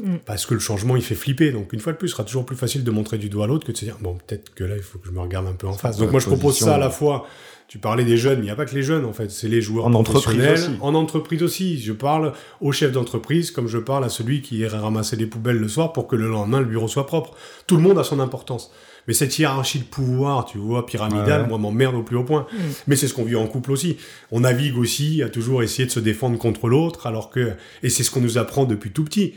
Mhm. 0.00 0.20
Parce 0.24 0.46
que 0.46 0.54
le 0.54 0.60
changement, 0.60 0.94
il 0.94 1.02
fait 1.02 1.16
flipper. 1.16 1.50
Donc, 1.50 1.72
une 1.72 1.80
fois 1.80 1.92
de 1.92 1.98
plus, 1.98 2.08
ce 2.08 2.12
sera 2.12 2.24
toujours 2.24 2.46
plus 2.46 2.56
facile 2.56 2.84
de 2.84 2.90
montrer 2.92 3.18
du 3.18 3.28
doigt 3.28 3.44
à 3.44 3.48
l'autre 3.48 3.66
que 3.66 3.72
de 3.72 3.76
se 3.76 3.84
dire, 3.84 3.96
bon, 4.00 4.16
peut-être 4.16 4.54
que 4.54 4.62
là, 4.62 4.76
il 4.76 4.82
faut 4.82 4.98
que 4.98 5.08
je 5.08 5.12
me 5.12 5.20
regarde 5.20 5.48
un 5.48 5.54
peu 5.54 5.66
en 5.66 5.72
face. 5.72 5.96
Donc, 5.96 6.12
moi, 6.12 6.20
je 6.20 6.26
propose 6.26 6.56
ça 6.56 6.76
à 6.76 6.78
la 6.78 6.90
fois 6.90 7.26
tu 7.68 7.78
parlais 7.78 8.04
des 8.04 8.16
jeunes, 8.16 8.36
mais 8.36 8.42
il 8.42 8.46
n'y 8.46 8.50
a 8.50 8.56
pas 8.56 8.64
que 8.64 8.74
les 8.74 8.82
jeunes 8.82 9.04
en 9.04 9.12
fait, 9.12 9.30
c'est 9.30 9.48
les 9.48 9.60
joueurs 9.60 9.86
en 9.86 9.94
entreprise 9.94 10.40
aussi. 10.40 10.70
En 10.80 10.94
entreprise 10.94 11.42
aussi. 11.42 11.80
Je 11.80 11.92
parle 11.92 12.32
au 12.60 12.72
chef 12.72 12.92
d'entreprise 12.92 13.50
comme 13.50 13.66
je 13.66 13.78
parle 13.78 14.04
à 14.04 14.08
celui 14.08 14.40
qui 14.40 14.58
irait 14.58 14.78
ramasser 14.78 15.16
les 15.16 15.26
poubelles 15.26 15.58
le 15.58 15.68
soir 15.68 15.92
pour 15.92 16.06
que 16.06 16.14
le 16.14 16.28
lendemain 16.28 16.60
le 16.60 16.66
bureau 16.66 16.88
soit 16.88 17.06
propre. 17.06 17.34
Tout 17.66 17.76
le 17.76 17.82
monde 17.82 17.98
a 17.98 18.04
son 18.04 18.20
importance. 18.20 18.70
Mais 19.08 19.14
cette 19.14 19.38
hiérarchie 19.38 19.78
de 19.78 19.84
pouvoir, 19.84 20.46
tu 20.46 20.58
vois, 20.58 20.84
pyramidale, 20.84 21.46
moi 21.48 21.58
m'emmerde 21.58 21.94
au 21.94 22.02
plus 22.02 22.16
haut 22.16 22.24
point. 22.24 22.46
Mm. 22.52 22.56
Mais 22.88 22.96
c'est 22.96 23.08
ce 23.08 23.14
qu'on 23.14 23.24
vit 23.24 23.36
en 23.36 23.46
couple 23.46 23.70
aussi. 23.72 23.98
On 24.32 24.40
navigue 24.40 24.76
aussi 24.76 25.22
à 25.22 25.28
toujours 25.28 25.62
essayer 25.62 25.86
de 25.86 25.92
se 25.92 26.00
défendre 26.00 26.38
contre 26.38 26.68
l'autre, 26.68 27.06
alors 27.06 27.30
que 27.30 27.52
et 27.82 27.88
c'est 27.88 28.02
ce 28.02 28.10
qu'on 28.10 28.20
nous 28.20 28.38
apprend 28.38 28.64
depuis 28.64 28.90
tout 28.90 29.04
petit. 29.04 29.34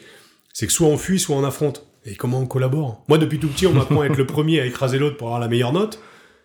C'est 0.53 0.65
que 0.67 0.73
soit 0.73 0.87
on 0.87 0.97
fuit, 0.97 1.19
soit 1.19 1.35
on 1.35 1.43
affronte. 1.43 1.85
Et 2.05 2.15
comment 2.15 2.39
on 2.39 2.45
collabore? 2.45 3.03
Moi, 3.07 3.17
depuis 3.17 3.39
tout 3.39 3.47
petit, 3.47 3.67
on 3.67 3.73
m'apprend 3.73 4.01
à 4.01 4.05
être 4.05 4.17
le 4.17 4.25
premier 4.25 4.59
à 4.59 4.65
écraser 4.65 4.97
l'autre 4.97 5.17
pour 5.17 5.27
avoir 5.27 5.39
la 5.39 5.47
meilleure 5.47 5.73
note. 5.73 5.99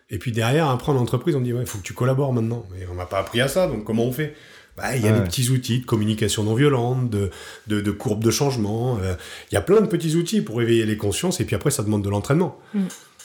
Et 0.09 0.19
puis 0.19 0.31
derrière, 0.31 0.69
après 0.69 0.91
en 0.91 0.97
entreprise, 0.97 1.35
on 1.35 1.41
dit, 1.41 1.53
ouais, 1.53 1.61
il 1.61 1.67
faut 1.67 1.77
que 1.79 1.83
tu 1.83 1.93
collabores 1.93 2.33
maintenant. 2.33 2.65
Mais 2.71 2.85
on 2.91 2.95
m'a 2.95 3.05
pas 3.05 3.19
appris 3.19 3.41
à 3.41 3.47
ça, 3.47 3.67
donc 3.67 3.83
comment 3.83 4.03
on 4.05 4.11
fait? 4.11 4.35
Bah, 4.77 4.95
Il 4.95 5.03
y 5.03 5.07
a 5.07 5.11
des 5.17 5.21
petits 5.21 5.49
outils 5.49 5.79
de 5.79 5.85
communication 5.85 6.43
non 6.43 6.53
violente, 6.53 7.09
de, 7.09 7.31
de, 7.67 7.79
de 7.81 7.91
courbes 7.91 8.23
de 8.23 8.31
changement. 8.31 8.97
Euh, 9.01 9.15
il 9.51 9.55
y 9.55 9.57
a 9.57 9.61
plein 9.61 9.81
de 9.81 9.87
petits 9.87 10.15
outils 10.15 10.41
pour 10.41 10.61
éveiller 10.61 10.85
les 10.85 10.97
consciences, 10.97 11.39
et 11.39 11.45
puis 11.45 11.55
après, 11.55 11.71
ça 11.71 11.81
demande 11.81 12.03
de 12.03 12.09
l'entraînement. 12.09 12.59
Mm. 12.73 12.81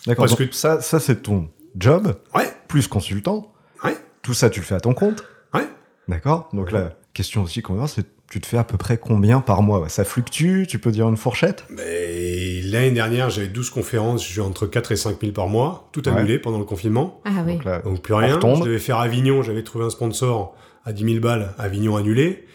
D'accord, 0.06 0.26
parce 0.26 0.38
que 0.38 0.50
ça, 0.54 0.80
ça 0.80 1.00
c'est 1.00 1.22
ton 1.22 1.50
job, 1.76 2.14
ouais. 2.34 2.50
plus 2.68 2.86
consultant. 2.88 3.52
Ouais. 3.84 3.96
Tout 4.22 4.32
ça, 4.32 4.48
tu 4.48 4.60
le 4.60 4.66
fais 4.66 4.76
à 4.76 4.80
ton 4.80 4.94
compte. 4.94 5.24
Ouais. 5.52 5.68
D'accord 6.08 6.48
Donc 6.52 6.72
la 6.72 6.96
question 7.12 7.42
aussi 7.42 7.60
qu'on 7.62 7.74
va 7.74 7.86
c'est 7.88 8.06
tu 8.30 8.40
te 8.40 8.46
fais 8.46 8.58
à 8.58 8.64
peu 8.64 8.78
près 8.78 8.96
combien 8.96 9.40
par 9.40 9.60
mois 9.60 9.88
Ça 9.88 10.04
fluctue 10.04 10.64
Tu 10.66 10.78
peux 10.78 10.92
dire 10.92 11.08
une 11.08 11.16
fourchette? 11.16 11.64
L'année 11.68 12.92
dernière, 12.92 13.28
j'avais 13.28 13.48
12 13.48 13.70
conférences, 13.70 14.26
j'ai 14.26 14.40
entre 14.40 14.66
4 14.66 14.92
et 14.92 14.96
5 14.96 15.20
000 15.20 15.32
par 15.32 15.48
mois, 15.48 15.90
tout 15.92 16.02
annulé 16.06 16.38
pendant 16.38 16.58
le 16.58 16.64
confinement. 16.64 17.20
Ah 17.24 17.44
oui. 17.44 17.58
Donc, 17.84 18.02
plus 18.02 18.14
rien. 18.14 18.38
Je 18.40 18.64
devais 18.64 18.78
faire 18.78 18.98
Avignon, 18.98 19.42
j'avais 19.42 19.64
trouvé 19.64 19.84
un 19.84 19.90
sponsor 19.90 20.56
à 20.84 20.92
10 20.92 21.04
000 21.04 21.20
balles, 21.20 21.54
Avignon 21.58 21.96
annulé. 21.96 22.46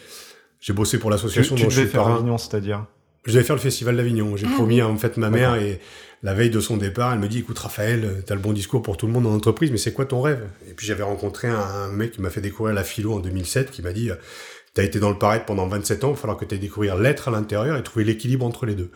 J'ai 0.62 0.74
bossé 0.74 0.98
pour 0.98 1.12
l'association 1.12 1.56
dont 1.56 1.70
je 1.70 1.82
suis 1.82 1.88
faire 1.88 2.08
Avignon, 2.08 2.38
c'est-à-dire? 2.38 2.86
Je 3.26 3.34
devais 3.34 3.44
faire 3.44 3.56
le 3.56 3.62
festival 3.62 3.98
d'Avignon. 3.98 4.38
J'ai 4.38 4.46
ah 4.48 4.54
promis 4.56 4.82
à 4.82 4.88
en 4.88 4.96
fait 4.98 5.18
ma 5.18 5.30
mère 5.30 5.56
et 5.56 5.82
la 6.24 6.34
veille 6.34 6.52
de 6.52 6.60
son 6.60 6.78
départ, 6.78 7.12
elle 7.12 7.20
me 7.20 7.28
dit 7.28 7.40
écoute 7.40 7.60
Raphaël, 7.60 8.24
t'as 8.26 8.34
le 8.34 8.40
bon 8.40 8.54
discours 8.54 8.82
pour 8.82 8.98
tout 8.98 9.08
le 9.08 9.14
monde 9.14 9.28
en 9.28 9.34
entreprise, 9.34 9.72
mais 9.72 9.78
c'est 9.78 9.94
quoi 9.94 10.06
ton 10.06 10.22
rêve? 10.22 10.48
Et 10.70 10.74
puis 10.74 10.88
j'avais 10.88 11.04
rencontré 11.04 11.48
un 11.48 11.90
mec 11.90 12.14
qui 12.14 12.22
m'a 12.22 12.30
fait 12.30 12.42
découvrir 12.42 12.74
la 12.74 12.84
philo 12.84 13.14
en 13.14 13.20
2007, 13.20 13.72
qui 13.72 13.82
m'a 13.82 13.92
dit 13.92 14.10
tu 14.76 14.82
as 14.82 14.84
été 14.84 15.00
dans 15.00 15.10
le 15.10 15.18
paraître 15.18 15.46
pendant 15.46 15.68
27 15.68 16.04
ans, 16.04 16.10
il 16.10 16.16
va 16.16 16.20
falloir 16.20 16.38
que 16.38 16.46
tu 16.46 16.54
aies 16.54 16.60
découvrir 16.60 16.98
l'être 16.98 17.30
à 17.30 17.32
l'intérieur 17.32 17.78
et 17.78 17.84
trouver 17.84 18.06
l'équilibre 18.06 18.46
entre 18.46 18.66
les 18.66 18.76
deux. 18.76 18.92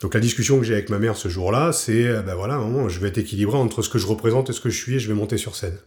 Donc 0.00 0.14
la 0.14 0.20
discussion 0.20 0.58
que 0.58 0.64
j'ai 0.64 0.72
avec 0.72 0.88
ma 0.88 0.98
mère 0.98 1.16
ce 1.16 1.28
jour-là, 1.28 1.72
c'est, 1.72 2.06
euh, 2.06 2.22
ben 2.22 2.34
voilà, 2.34 2.58
je 2.88 3.00
vais 3.00 3.08
être 3.08 3.18
équilibré 3.18 3.58
entre 3.58 3.82
ce 3.82 3.90
que 3.90 3.98
je 3.98 4.06
représente 4.06 4.48
et 4.48 4.52
ce 4.52 4.60
que 4.60 4.70
je 4.70 4.78
suis 4.78 4.94
et 4.94 4.98
je 4.98 5.08
vais 5.08 5.14
monter 5.14 5.36
sur 5.36 5.56
scène. 5.56 5.78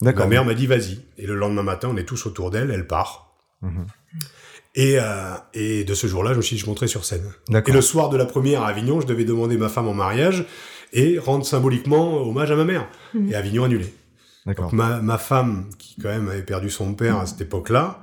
D'accord. 0.00 0.24
Ma 0.24 0.30
mère 0.30 0.44
m'a 0.46 0.54
dit 0.54 0.66
vas-y. 0.66 1.00
Et 1.18 1.26
le 1.26 1.34
lendemain 1.34 1.62
matin, 1.62 1.90
on 1.92 1.96
est 1.96 2.04
tous 2.04 2.24
autour 2.26 2.50
d'elle, 2.50 2.70
elle 2.70 2.86
part. 2.86 3.36
Mhm. 3.60 3.86
Et, 4.76 4.98
euh, 4.98 5.34
et 5.52 5.84
de 5.84 5.94
ce 5.94 6.06
jour-là, 6.06 6.32
je 6.32 6.38
me 6.38 6.42
suis 6.42 6.56
dit, 6.56 6.62
je 6.62 6.66
monterai 6.66 6.86
sur 6.86 7.04
scène. 7.04 7.28
Et 7.66 7.72
le 7.72 7.80
soir 7.80 8.08
de 8.08 8.16
la 8.16 8.24
première 8.24 8.62
à 8.62 8.68
Avignon, 8.68 9.00
je 9.00 9.06
devais 9.06 9.24
demander 9.24 9.58
ma 9.58 9.68
femme 9.68 9.88
en 9.88 9.94
mariage 9.94 10.46
et 10.92 11.18
rendre 11.18 11.44
symboliquement 11.44 12.22
hommage 12.22 12.50
à 12.50 12.56
ma 12.56 12.64
mère. 12.64 12.88
Mhm. 13.14 13.30
Et 13.30 13.34
Avignon 13.34 13.64
annulé. 13.64 13.92
Donc 14.46 14.72
ma, 14.72 15.00
ma 15.00 15.18
femme, 15.18 15.68
qui 15.78 15.96
quand 16.00 16.08
même 16.08 16.28
avait 16.28 16.42
perdu 16.42 16.70
son 16.70 16.94
père 16.94 17.18
à 17.18 17.26
cette 17.26 17.42
époque-là, 17.42 18.02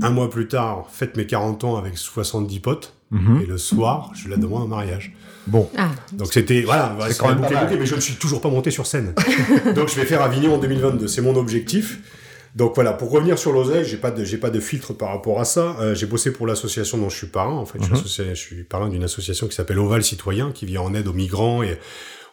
un 0.00 0.10
mois 0.10 0.30
plus 0.30 0.48
tard, 0.48 0.86
fête 0.90 1.16
mes 1.16 1.26
40 1.26 1.64
ans 1.64 1.76
avec 1.76 1.98
70 1.98 2.60
potes. 2.60 2.94
Mhm. 3.10 3.42
Et 3.42 3.46
le 3.46 3.58
soir, 3.58 4.10
je 4.14 4.28
la 4.28 4.38
demande 4.38 4.62
en 4.62 4.68
mariage. 4.68 5.14
Bon. 5.46 5.68
Ah. 5.76 5.90
Donc 6.12 6.32
c'était, 6.32 6.62
voilà, 6.62 6.96
c'est 7.08 7.18
quand 7.18 7.28
même 7.28 7.38
bouclé, 7.38 7.56
bouclé, 7.56 7.76
mais 7.76 7.84
je 7.84 7.94
ne 7.94 8.00
suis 8.00 8.14
toujours 8.14 8.40
pas 8.40 8.48
monté 8.48 8.70
sur 8.70 8.86
scène. 8.86 9.14
Donc 9.74 9.88
je 9.88 9.96
vais 9.96 10.06
faire 10.06 10.22
Avignon 10.22 10.54
en 10.54 10.58
2022. 10.58 11.08
C'est 11.08 11.20
mon 11.20 11.36
objectif. 11.36 12.00
Donc 12.54 12.74
voilà, 12.74 12.92
pour 12.92 13.10
revenir 13.10 13.38
sur 13.38 13.52
l'oseille, 13.52 13.84
j'ai 13.84 13.96
pas 13.96 14.10
de, 14.10 14.24
j'ai 14.24 14.38
pas 14.38 14.50
de 14.50 14.60
filtre 14.60 14.94
par 14.94 15.10
rapport 15.10 15.40
à 15.40 15.44
ça. 15.44 15.76
Euh, 15.80 15.94
j'ai 15.94 16.06
bossé 16.06 16.32
pour 16.32 16.46
l'association 16.46 16.96
dont 16.96 17.10
je 17.10 17.16
suis 17.16 17.26
parrain. 17.26 17.52
En 17.52 17.66
fait, 17.66 17.78
je, 17.82 17.94
suis 17.94 18.22
mhm. 18.22 18.30
je 18.30 18.40
suis 18.40 18.64
parrain 18.64 18.88
d'une 18.88 19.04
association 19.04 19.46
qui 19.46 19.54
s'appelle 19.54 19.78
Oval 19.78 20.02
Citoyen, 20.02 20.52
qui 20.52 20.64
vient 20.64 20.82
en 20.82 20.94
aide 20.94 21.08
aux 21.08 21.14
migrants 21.14 21.62
et 21.62 21.78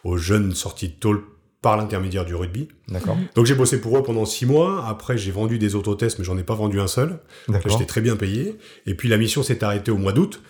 aux 0.04 0.16
jeunes 0.16 0.54
sortis 0.54 0.88
de 0.88 0.94
tôle 0.94 1.22
par 1.62 1.76
l'intermédiaire 1.76 2.24
du 2.24 2.34
rugby. 2.34 2.68
D'accord. 2.88 3.16
Donc 3.34 3.46
j'ai 3.46 3.54
bossé 3.54 3.80
pour 3.80 3.96
eux 3.98 4.02
pendant 4.02 4.24
six 4.24 4.46
mois. 4.46 4.86
Après, 4.88 5.18
j'ai 5.18 5.30
vendu 5.30 5.58
des 5.58 5.74
autotests, 5.74 6.18
mais 6.18 6.24
j'en 6.24 6.38
ai 6.38 6.42
pas 6.42 6.54
vendu 6.54 6.80
un 6.80 6.86
seul. 6.86 7.20
J'étais 7.66 7.84
très 7.84 8.00
bien 8.00 8.16
payé. 8.16 8.56
Et 8.86 8.94
puis 8.94 9.08
la 9.08 9.18
mission 9.18 9.42
s'est 9.42 9.62
arrêtée 9.62 9.90
au 9.90 9.98
mois 9.98 10.12
d'août. 10.12 10.42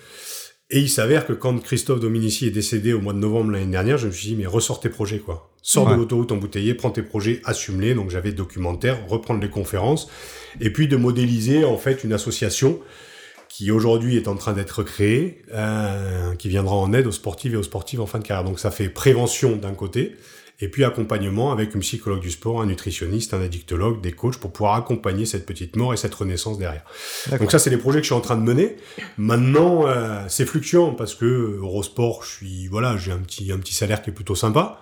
Et 0.72 0.78
il 0.78 0.88
s'avère 0.88 1.26
que 1.26 1.32
quand 1.32 1.58
Christophe 1.60 1.98
Dominici 1.98 2.46
est 2.46 2.52
décédé 2.52 2.92
au 2.92 3.00
mois 3.00 3.12
de 3.12 3.18
novembre 3.18 3.50
l'année 3.50 3.66
dernière, 3.66 3.98
je 3.98 4.06
me 4.06 4.12
suis 4.12 4.28
dit, 4.28 4.36
mais 4.36 4.46
ressort 4.46 4.78
tes 4.78 4.88
projets, 4.88 5.18
quoi. 5.18 5.50
Sors 5.62 5.90
de 5.90 5.94
l'autoroute 5.94 6.30
embouteillée, 6.30 6.74
prends 6.74 6.92
tes 6.92 7.02
projets, 7.02 7.42
assume-les. 7.44 7.94
Donc 7.94 8.10
j'avais 8.10 8.30
documentaire, 8.30 9.04
reprendre 9.08 9.40
les 9.40 9.50
conférences, 9.50 10.08
et 10.60 10.72
puis 10.72 10.86
de 10.86 10.96
modéliser, 10.96 11.64
en 11.64 11.76
fait, 11.76 12.04
une 12.04 12.12
association 12.12 12.78
qui 13.48 13.72
aujourd'hui 13.72 14.16
est 14.16 14.28
en 14.28 14.36
train 14.36 14.52
d'être 14.52 14.84
créée, 14.84 15.42
euh, 15.52 16.36
qui 16.36 16.48
viendra 16.48 16.76
en 16.76 16.92
aide 16.92 17.08
aux 17.08 17.12
sportifs 17.12 17.52
et 17.52 17.56
aux 17.56 17.64
sportives 17.64 18.00
en 18.00 18.06
fin 18.06 18.20
de 18.20 18.24
carrière. 18.24 18.44
Donc 18.44 18.60
ça 18.60 18.70
fait 18.70 18.88
prévention 18.88 19.56
d'un 19.56 19.74
côté, 19.74 20.14
et 20.60 20.68
puis 20.68 20.84
accompagnement 20.84 21.52
avec 21.52 21.74
une 21.74 21.80
psychologue 21.80 22.20
du 22.20 22.30
sport, 22.30 22.60
un 22.60 22.66
nutritionniste, 22.66 23.34
un 23.34 23.40
addictologue, 23.40 24.00
des 24.00 24.12
coachs 24.12 24.36
pour 24.36 24.52
pouvoir 24.52 24.74
accompagner 24.74 25.24
cette 25.24 25.46
petite 25.46 25.76
mort 25.76 25.94
et 25.94 25.96
cette 25.96 26.14
renaissance 26.14 26.58
derrière. 26.58 26.84
Donc 27.38 27.50
ça, 27.50 27.58
c'est 27.58 27.70
les 27.70 27.78
projets 27.78 27.98
que 27.98 28.04
je 28.04 28.08
suis 28.08 28.14
en 28.14 28.20
train 28.20 28.36
de 28.36 28.42
mener. 28.42 28.76
Maintenant, 29.16 29.86
euh, 29.86 30.22
c'est 30.28 30.46
fluctuant 30.46 30.92
parce 30.92 31.14
que 31.14 31.58
Eurosport, 31.60 32.24
je 32.24 32.30
suis 32.30 32.66
voilà, 32.68 32.96
j'ai 32.96 33.12
un 33.12 33.18
petit 33.18 33.52
un 33.52 33.58
petit 33.58 33.74
salaire 33.74 34.02
qui 34.02 34.10
est 34.10 34.14
plutôt 34.14 34.34
sympa. 34.34 34.80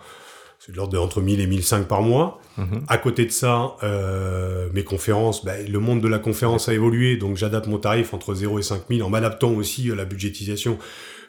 C'est 0.59 0.73
de 0.73 0.77
l'ordre 0.77 0.93
de 0.93 0.99
entre 0.99 1.21
1000 1.21 1.41
et 1.41 1.47
1005 1.47 1.87
par 1.87 2.03
mois. 2.03 2.41
Mhm. 2.57 2.83
À 2.89 2.99
côté 2.99 3.25
de 3.25 3.31
ça, 3.31 3.77
euh, 3.85 4.69
mes 4.73 4.83
conférences, 4.83 5.45
ben, 5.45 5.71
le 5.71 5.79
monde 5.79 6.01
de 6.01 6.09
la 6.09 6.19
conférence 6.19 6.69
a 6.69 6.75
évolué, 6.75 7.17
donc 7.17 7.37
j'adapte 7.37 7.69
mon 7.69 7.79
tarif 7.79 8.13
entre 8.13 8.35
0 8.35 8.59
et 8.59 8.63
5000 8.63 9.05
en 9.05 9.09
m'adaptant 9.11 9.53
aussi 9.53 9.93
à 9.93 9.95
la 9.95 10.05
budgétisation, 10.05 10.77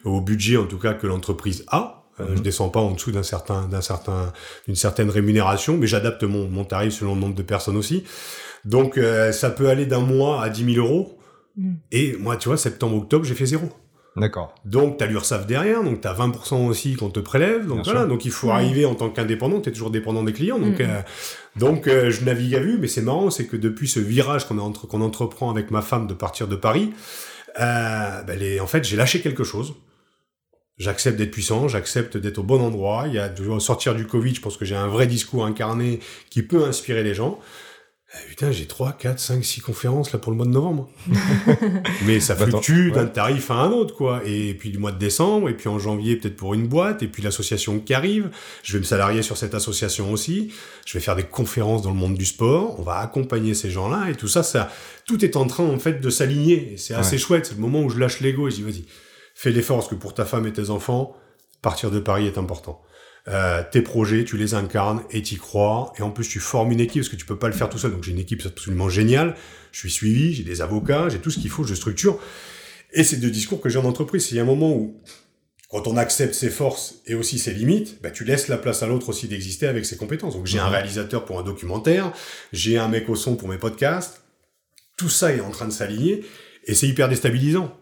au 0.04 0.20
budget 0.20 0.56
en 0.56 0.66
tout 0.66 0.78
cas 0.78 0.94
que 0.94 1.06
l'entreprise 1.06 1.64
a. 1.68 1.99
Euh, 2.20 2.36
je 2.36 2.42
descends 2.42 2.68
pas 2.68 2.80
en 2.80 2.92
dessous 2.92 3.12
d'un 3.12 3.22
certain, 3.22 3.66
d'un 3.68 3.80
certain, 3.80 4.32
d'une 4.66 4.76
certaine 4.76 5.10
rémunération, 5.10 5.76
mais 5.76 5.86
j'adapte 5.86 6.22
mon, 6.24 6.48
mon 6.48 6.64
tarif 6.64 6.94
selon 6.94 7.14
le 7.14 7.20
nombre 7.20 7.34
de 7.34 7.42
personnes 7.42 7.76
aussi. 7.76 8.04
Donc 8.64 8.98
euh, 8.98 9.32
ça 9.32 9.50
peut 9.50 9.68
aller 9.68 9.86
d'un 9.86 10.00
mois 10.00 10.42
à 10.42 10.48
10 10.48 10.74
000 10.74 10.86
euros. 10.86 11.18
Mm. 11.56 11.74
Et 11.92 12.16
moi, 12.18 12.36
tu 12.36 12.48
vois, 12.48 12.56
septembre-octobre, 12.56 13.24
j'ai 13.24 13.34
fait 13.34 13.46
zéro. 13.46 13.68
D'accord. 14.16 14.54
Donc, 14.64 14.98
tu 14.98 15.04
as 15.04 15.06
l'URSAF 15.06 15.46
derrière, 15.46 15.84
donc 15.84 16.00
tu 16.00 16.08
as 16.08 16.12
20% 16.12 16.66
aussi 16.66 16.96
qu'on 16.96 17.10
te 17.10 17.20
prélève. 17.20 17.66
Donc 17.66 17.84
voilà, 17.84 18.06
donc 18.06 18.24
il 18.24 18.32
faut 18.32 18.50
arriver 18.50 18.84
en 18.84 18.94
tant 18.94 19.08
qu'indépendant, 19.08 19.60
tu 19.60 19.68
es 19.68 19.72
toujours 19.72 19.90
dépendant 19.90 20.24
des 20.24 20.32
clients. 20.32 20.58
Donc, 20.58 20.80
mm. 20.80 20.82
euh, 20.82 21.00
donc 21.56 21.86
je 21.86 22.24
navigue 22.24 22.56
à 22.56 22.60
vue, 22.60 22.76
mais 22.78 22.88
c'est 22.88 23.02
marrant, 23.02 23.30
c'est 23.30 23.46
que 23.46 23.56
depuis 23.56 23.88
ce 23.88 24.00
virage 24.00 24.46
qu'on, 24.46 24.58
entre, 24.58 24.86
qu'on 24.86 25.00
entreprend 25.00 25.50
avec 25.50 25.70
ma 25.70 25.80
femme 25.80 26.06
de 26.06 26.14
partir 26.14 26.48
de 26.48 26.56
Paris, 26.56 26.92
euh, 27.58 28.22
ben 28.22 28.38
les, 28.38 28.60
en 28.60 28.66
fait, 28.66 28.84
j'ai 28.84 28.96
lâché 28.96 29.20
quelque 29.20 29.44
chose. 29.44 29.74
J'accepte 30.80 31.18
d'être 31.18 31.30
puissant, 31.30 31.68
j'accepte 31.68 32.16
d'être 32.16 32.38
au 32.38 32.42
bon 32.42 32.58
endroit. 32.58 33.04
Il 33.06 33.12
y 33.12 33.18
a 33.18 33.28
de 33.28 33.58
sortir 33.58 33.94
du 33.94 34.06
Covid, 34.06 34.34
je 34.34 34.40
pense 34.40 34.56
que 34.56 34.64
j'ai 34.64 34.76
un 34.76 34.88
vrai 34.88 35.06
discours 35.06 35.44
incarné 35.44 36.00
qui 36.30 36.42
peut 36.42 36.64
inspirer 36.64 37.02
les 37.02 37.12
gens. 37.12 37.38
Eh, 38.14 38.28
putain, 38.30 38.50
j'ai 38.50 38.64
3, 38.64 38.94
4, 38.94 39.20
5, 39.20 39.44
6 39.44 39.60
conférences 39.60 40.10
là 40.10 40.18
pour 40.18 40.32
le 40.32 40.38
mois 40.38 40.46
de 40.46 40.52
novembre. 40.52 40.88
Mais 42.06 42.18
ça 42.18 42.34
fluctue 42.34 42.92
d'un 42.92 43.04
tarif 43.04 43.50
à 43.50 43.56
un 43.56 43.70
autre, 43.72 43.94
quoi. 43.94 44.22
Et 44.24 44.54
puis 44.54 44.70
du 44.70 44.78
mois 44.78 44.90
de 44.90 44.98
décembre, 44.98 45.50
et 45.50 45.54
puis 45.54 45.68
en 45.68 45.78
janvier 45.78 46.16
peut-être 46.16 46.36
pour 46.36 46.54
une 46.54 46.66
boîte, 46.66 47.02
et 47.02 47.08
puis 47.08 47.22
l'association 47.22 47.78
qui 47.78 47.92
arrive. 47.92 48.30
Je 48.62 48.72
vais 48.72 48.78
me 48.78 48.84
salarier 48.84 49.20
sur 49.20 49.36
cette 49.36 49.54
association 49.54 50.10
aussi. 50.10 50.50
Je 50.86 50.94
vais 50.94 51.04
faire 51.04 51.14
des 51.14 51.24
conférences 51.24 51.82
dans 51.82 51.90
le 51.90 51.96
monde 51.96 52.16
du 52.16 52.24
sport. 52.24 52.80
On 52.80 52.82
va 52.82 52.96
accompagner 53.00 53.52
ces 53.52 53.70
gens-là, 53.70 54.08
et 54.08 54.14
tout 54.14 54.28
ça, 54.28 54.42
ça, 54.42 54.72
tout 55.04 55.22
est 55.26 55.36
en 55.36 55.46
train 55.46 55.64
en 55.64 55.78
fait 55.78 56.00
de 56.00 56.08
s'aligner. 56.08 56.76
C'est 56.78 56.94
assez 56.94 57.18
chouette. 57.18 57.44
C'est 57.44 57.56
le 57.56 57.60
moment 57.60 57.82
où 57.82 57.90
je 57.90 57.98
lâche 57.98 58.20
l'ego 58.20 58.48
et 58.48 58.50
je 58.50 58.56
dis 58.56 58.62
vas-y, 58.62 58.84
fais 59.40 59.50
l'effort 59.52 59.78
parce 59.78 59.88
que 59.88 59.94
pour 59.94 60.12
ta 60.12 60.26
femme 60.26 60.46
et 60.46 60.52
tes 60.52 60.68
enfants, 60.68 61.16
partir 61.62 61.90
de 61.90 61.98
Paris 61.98 62.26
est 62.26 62.36
important. 62.36 62.82
Euh, 63.28 63.62
tes 63.70 63.80
projets, 63.80 64.24
tu 64.24 64.36
les 64.36 64.52
incarnes 64.52 65.02
et 65.10 65.22
t'y 65.22 65.36
crois. 65.36 65.94
Et 65.98 66.02
en 66.02 66.10
plus, 66.10 66.28
tu 66.28 66.40
formes 66.40 66.72
une 66.72 66.80
équipe 66.80 67.00
parce 67.00 67.08
que 67.08 67.16
tu 67.16 67.24
peux 67.24 67.38
pas 67.38 67.48
le 67.48 67.54
faire 67.54 67.70
tout 67.70 67.78
seul. 67.78 67.92
Donc 67.92 68.04
j'ai 68.04 68.12
une 68.12 68.18
équipe 68.18 68.42
absolument 68.44 68.90
géniale. 68.90 69.34
Je 69.72 69.78
suis 69.78 69.90
suivi, 69.90 70.34
j'ai 70.34 70.42
des 70.42 70.60
avocats, 70.60 71.08
j'ai 71.08 71.20
tout 71.20 71.30
ce 71.30 71.38
qu'il 71.38 71.48
faut, 71.48 71.64
je 71.64 71.74
structure. 71.74 72.18
Et 72.92 73.02
c'est 73.02 73.16
deux 73.16 73.30
discours 73.30 73.62
que 73.62 73.70
j'ai 73.70 73.78
en 73.78 73.84
entreprise. 73.86 74.30
Il 74.30 74.36
y 74.36 74.40
a 74.40 74.42
un 74.42 74.46
moment 74.46 74.72
où, 74.72 75.00
quand 75.70 75.86
on 75.86 75.96
accepte 75.96 76.34
ses 76.34 76.50
forces 76.50 76.96
et 77.06 77.14
aussi 77.14 77.38
ses 77.38 77.54
limites, 77.54 78.02
bah, 78.02 78.10
tu 78.10 78.24
laisses 78.24 78.48
la 78.48 78.58
place 78.58 78.82
à 78.82 78.88
l'autre 78.88 79.08
aussi 79.08 79.26
d'exister 79.26 79.68
avec 79.68 79.86
ses 79.86 79.96
compétences. 79.96 80.34
Donc 80.34 80.46
j'ai 80.46 80.58
un 80.58 80.68
réalisateur 80.68 81.24
pour 81.24 81.38
un 81.38 81.44
documentaire, 81.44 82.12
j'ai 82.52 82.76
un 82.76 82.88
mec 82.88 83.08
au 83.08 83.16
son 83.16 83.36
pour 83.36 83.48
mes 83.48 83.58
podcasts. 83.58 84.22
Tout 84.98 85.08
ça 85.08 85.32
est 85.32 85.40
en 85.40 85.50
train 85.50 85.66
de 85.66 85.72
s'aligner 85.72 86.24
et 86.66 86.74
c'est 86.74 86.88
hyper 86.88 87.08
déstabilisant. 87.08 87.74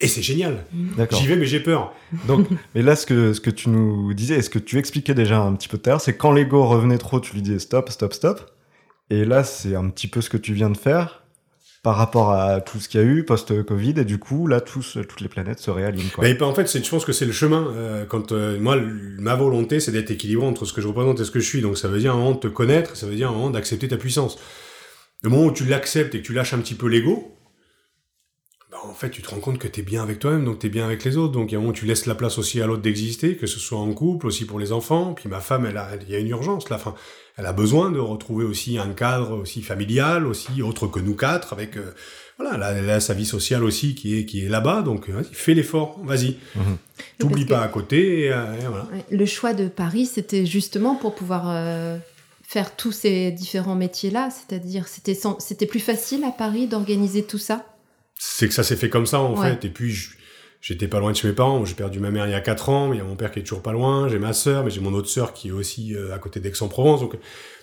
Et 0.00 0.08
c'est 0.08 0.22
génial. 0.22 0.64
J'y 1.12 1.26
vais, 1.26 1.36
mais 1.36 1.46
j'ai 1.46 1.60
peur. 1.60 1.94
Donc, 2.26 2.46
mais 2.74 2.82
là, 2.82 2.96
ce 2.96 3.06
que, 3.06 3.32
ce 3.32 3.40
que 3.40 3.50
tu 3.50 3.70
nous 3.70 4.12
disais, 4.12 4.36
et 4.36 4.42
ce 4.42 4.50
que 4.50 4.58
tu 4.58 4.78
expliquais 4.78 5.14
déjà 5.14 5.40
un 5.40 5.54
petit 5.54 5.68
peu 5.68 5.78
tout 5.78 5.88
à 5.88 5.92
l'heure, 5.92 6.00
c'est 6.00 6.16
quand 6.16 6.32
l'ego 6.32 6.66
revenait 6.66 6.98
trop, 6.98 7.18
tu 7.18 7.34
lui 7.34 7.42
disais 7.42 7.58
stop, 7.58 7.88
stop, 7.88 8.12
stop. 8.12 8.52
Et 9.08 9.24
là, 9.24 9.42
c'est 9.42 9.74
un 9.74 9.88
petit 9.88 10.08
peu 10.08 10.20
ce 10.20 10.28
que 10.28 10.36
tu 10.36 10.52
viens 10.52 10.68
de 10.68 10.76
faire 10.76 11.22
par 11.82 11.96
rapport 11.96 12.32
à 12.32 12.60
tout 12.60 12.80
ce 12.80 12.88
qu'il 12.88 13.00
y 13.00 13.04
a 13.04 13.06
eu 13.06 13.24
post-Covid. 13.24 13.94
Et 13.98 14.04
du 14.04 14.18
coup, 14.18 14.48
là, 14.48 14.60
tous, 14.60 14.98
toutes 15.08 15.20
les 15.20 15.28
planètes 15.28 15.60
se 15.60 15.70
réalignent. 15.70 16.10
Quoi. 16.12 16.24
Mais 16.24 16.42
en 16.42 16.52
fait, 16.52 16.66
je 16.66 16.90
pense 16.90 17.04
que 17.04 17.12
c'est 17.12 17.24
le 17.24 17.32
chemin. 17.32 17.72
Euh, 17.74 18.04
quand 18.04 18.32
euh, 18.32 18.58
moi, 18.58 18.76
ma 19.18 19.36
volonté, 19.36 19.80
c'est 19.80 19.92
d'être 19.92 20.10
équilibré 20.10 20.44
entre 20.44 20.64
ce 20.64 20.72
que 20.72 20.80
je 20.80 20.88
représente 20.88 21.20
et 21.20 21.24
ce 21.24 21.30
que 21.30 21.38
je 21.38 21.48
suis. 21.48 21.62
Donc, 21.62 21.78
ça 21.78 21.88
veut 21.88 22.00
dire 22.00 22.12
un 22.12 22.18
moment 22.18 22.32
de 22.32 22.40
te 22.40 22.48
connaître, 22.48 22.96
ça 22.96 23.06
veut 23.06 23.14
dire 23.14 23.30
un 23.30 23.32
moment 23.32 23.50
d'accepter 23.50 23.88
ta 23.88 23.96
puissance. 23.96 24.36
Le 25.22 25.30
moment 25.30 25.44
où 25.44 25.52
tu 25.52 25.64
l'acceptes 25.64 26.14
et 26.16 26.20
que 26.20 26.26
tu 26.26 26.34
lâches 26.34 26.52
un 26.54 26.58
petit 26.58 26.74
peu 26.74 26.88
l'ego, 26.88 27.35
en 28.84 28.94
fait, 28.94 29.10
tu 29.10 29.22
te 29.22 29.28
rends 29.28 29.40
compte 29.40 29.58
que 29.58 29.68
tu 29.68 29.80
es 29.80 29.82
bien 29.82 30.02
avec 30.02 30.18
toi-même, 30.18 30.44
donc 30.44 30.58
tu 30.58 30.66
es 30.66 30.70
bien 30.70 30.84
avec 30.84 31.04
les 31.04 31.16
autres. 31.16 31.32
Donc, 31.32 31.50
il 31.50 31.54
y 31.54 31.54
a 31.54 31.58
un 31.58 31.60
moment 31.60 31.70
où 31.70 31.74
tu 31.74 31.86
laisses 31.86 32.06
la 32.06 32.14
place 32.14 32.38
aussi 32.38 32.60
à 32.60 32.66
l'autre 32.66 32.82
d'exister, 32.82 33.36
que 33.36 33.46
ce 33.46 33.58
soit 33.58 33.78
en 33.78 33.92
couple, 33.92 34.26
aussi 34.26 34.44
pour 34.44 34.58
les 34.58 34.72
enfants. 34.72 35.14
Puis 35.14 35.28
ma 35.28 35.40
femme, 35.40 35.66
elle 35.66 35.76
a, 35.76 35.90
il 36.00 36.10
y 36.10 36.14
a 36.14 36.18
une 36.18 36.28
urgence, 36.28 36.68
là. 36.68 36.78
Fin, 36.78 36.94
elle 37.36 37.46
a 37.46 37.52
besoin 37.52 37.90
de 37.90 37.98
retrouver 37.98 38.44
aussi 38.44 38.78
un 38.78 38.92
cadre 38.92 39.38
aussi 39.38 39.62
familial, 39.62 40.26
aussi 40.26 40.62
autre 40.62 40.86
que 40.86 41.00
nous 41.00 41.14
quatre, 41.14 41.52
avec, 41.52 41.76
euh, 41.76 41.92
voilà, 42.38 42.72
elle 42.72 42.88
a, 42.88 43.00
sa 43.00 43.14
vie 43.14 43.26
sociale 43.26 43.62
aussi 43.62 43.94
qui 43.94 44.18
est, 44.18 44.24
qui 44.24 44.44
est 44.44 44.48
là-bas. 44.48 44.82
Donc, 44.82 45.08
vas-y, 45.10 45.32
fais 45.32 45.54
l'effort, 45.54 46.00
vas-y. 46.04 46.36
Mhm. 46.54 46.76
T'oublies 47.18 47.46
pas 47.46 47.60
à 47.60 47.68
côté. 47.68 48.32
Euh, 48.32 48.44
voilà. 48.68 48.86
Le 49.10 49.26
choix 49.26 49.52
de 49.52 49.68
Paris, 49.68 50.06
c'était 50.06 50.46
justement 50.46 50.94
pour 50.94 51.14
pouvoir 51.14 51.44
euh, 51.48 51.98
faire 52.42 52.74
tous 52.74 52.92
ces 52.92 53.30
différents 53.32 53.74
métiers-là. 53.74 54.30
C'est-à-dire, 54.30 54.88
c'était, 54.88 55.18
c'était 55.38 55.66
plus 55.66 55.80
facile 55.80 56.24
à 56.24 56.30
Paris 56.30 56.66
d'organiser 56.66 57.22
tout 57.22 57.38
ça? 57.38 57.64
C'est 58.18 58.48
que 58.48 58.54
ça 58.54 58.62
s'est 58.62 58.76
fait 58.76 58.90
comme 58.90 59.06
ça 59.06 59.20
en 59.20 59.36
fait. 59.36 59.64
Et 59.64 59.70
puis 59.70 59.94
j'étais 60.60 60.88
pas 60.88 61.00
loin 61.00 61.12
de 61.12 61.16
chez 61.16 61.28
mes 61.28 61.34
parents. 61.34 61.64
J'ai 61.64 61.74
perdu 61.74 62.00
ma 62.00 62.10
mère 62.10 62.26
il 62.26 62.32
y 62.32 62.34
a 62.34 62.40
4 62.40 62.68
ans, 62.68 62.88
mais 62.88 62.96
il 62.96 62.98
y 62.98 63.02
a 63.02 63.04
mon 63.04 63.16
père 63.16 63.30
qui 63.30 63.40
est 63.40 63.42
toujours 63.42 63.62
pas 63.62 63.72
loin. 63.72 64.08
J'ai 64.08 64.18
ma 64.18 64.32
sœur, 64.32 64.64
mais 64.64 64.70
j'ai 64.70 64.80
mon 64.80 64.94
autre 64.94 65.08
sœur 65.08 65.32
qui 65.32 65.48
est 65.48 65.52
aussi 65.52 65.94
euh, 65.94 66.14
à 66.14 66.18
côté 66.18 66.40
d'Aix-en-Provence. 66.40 67.00
Donc 67.00 67.16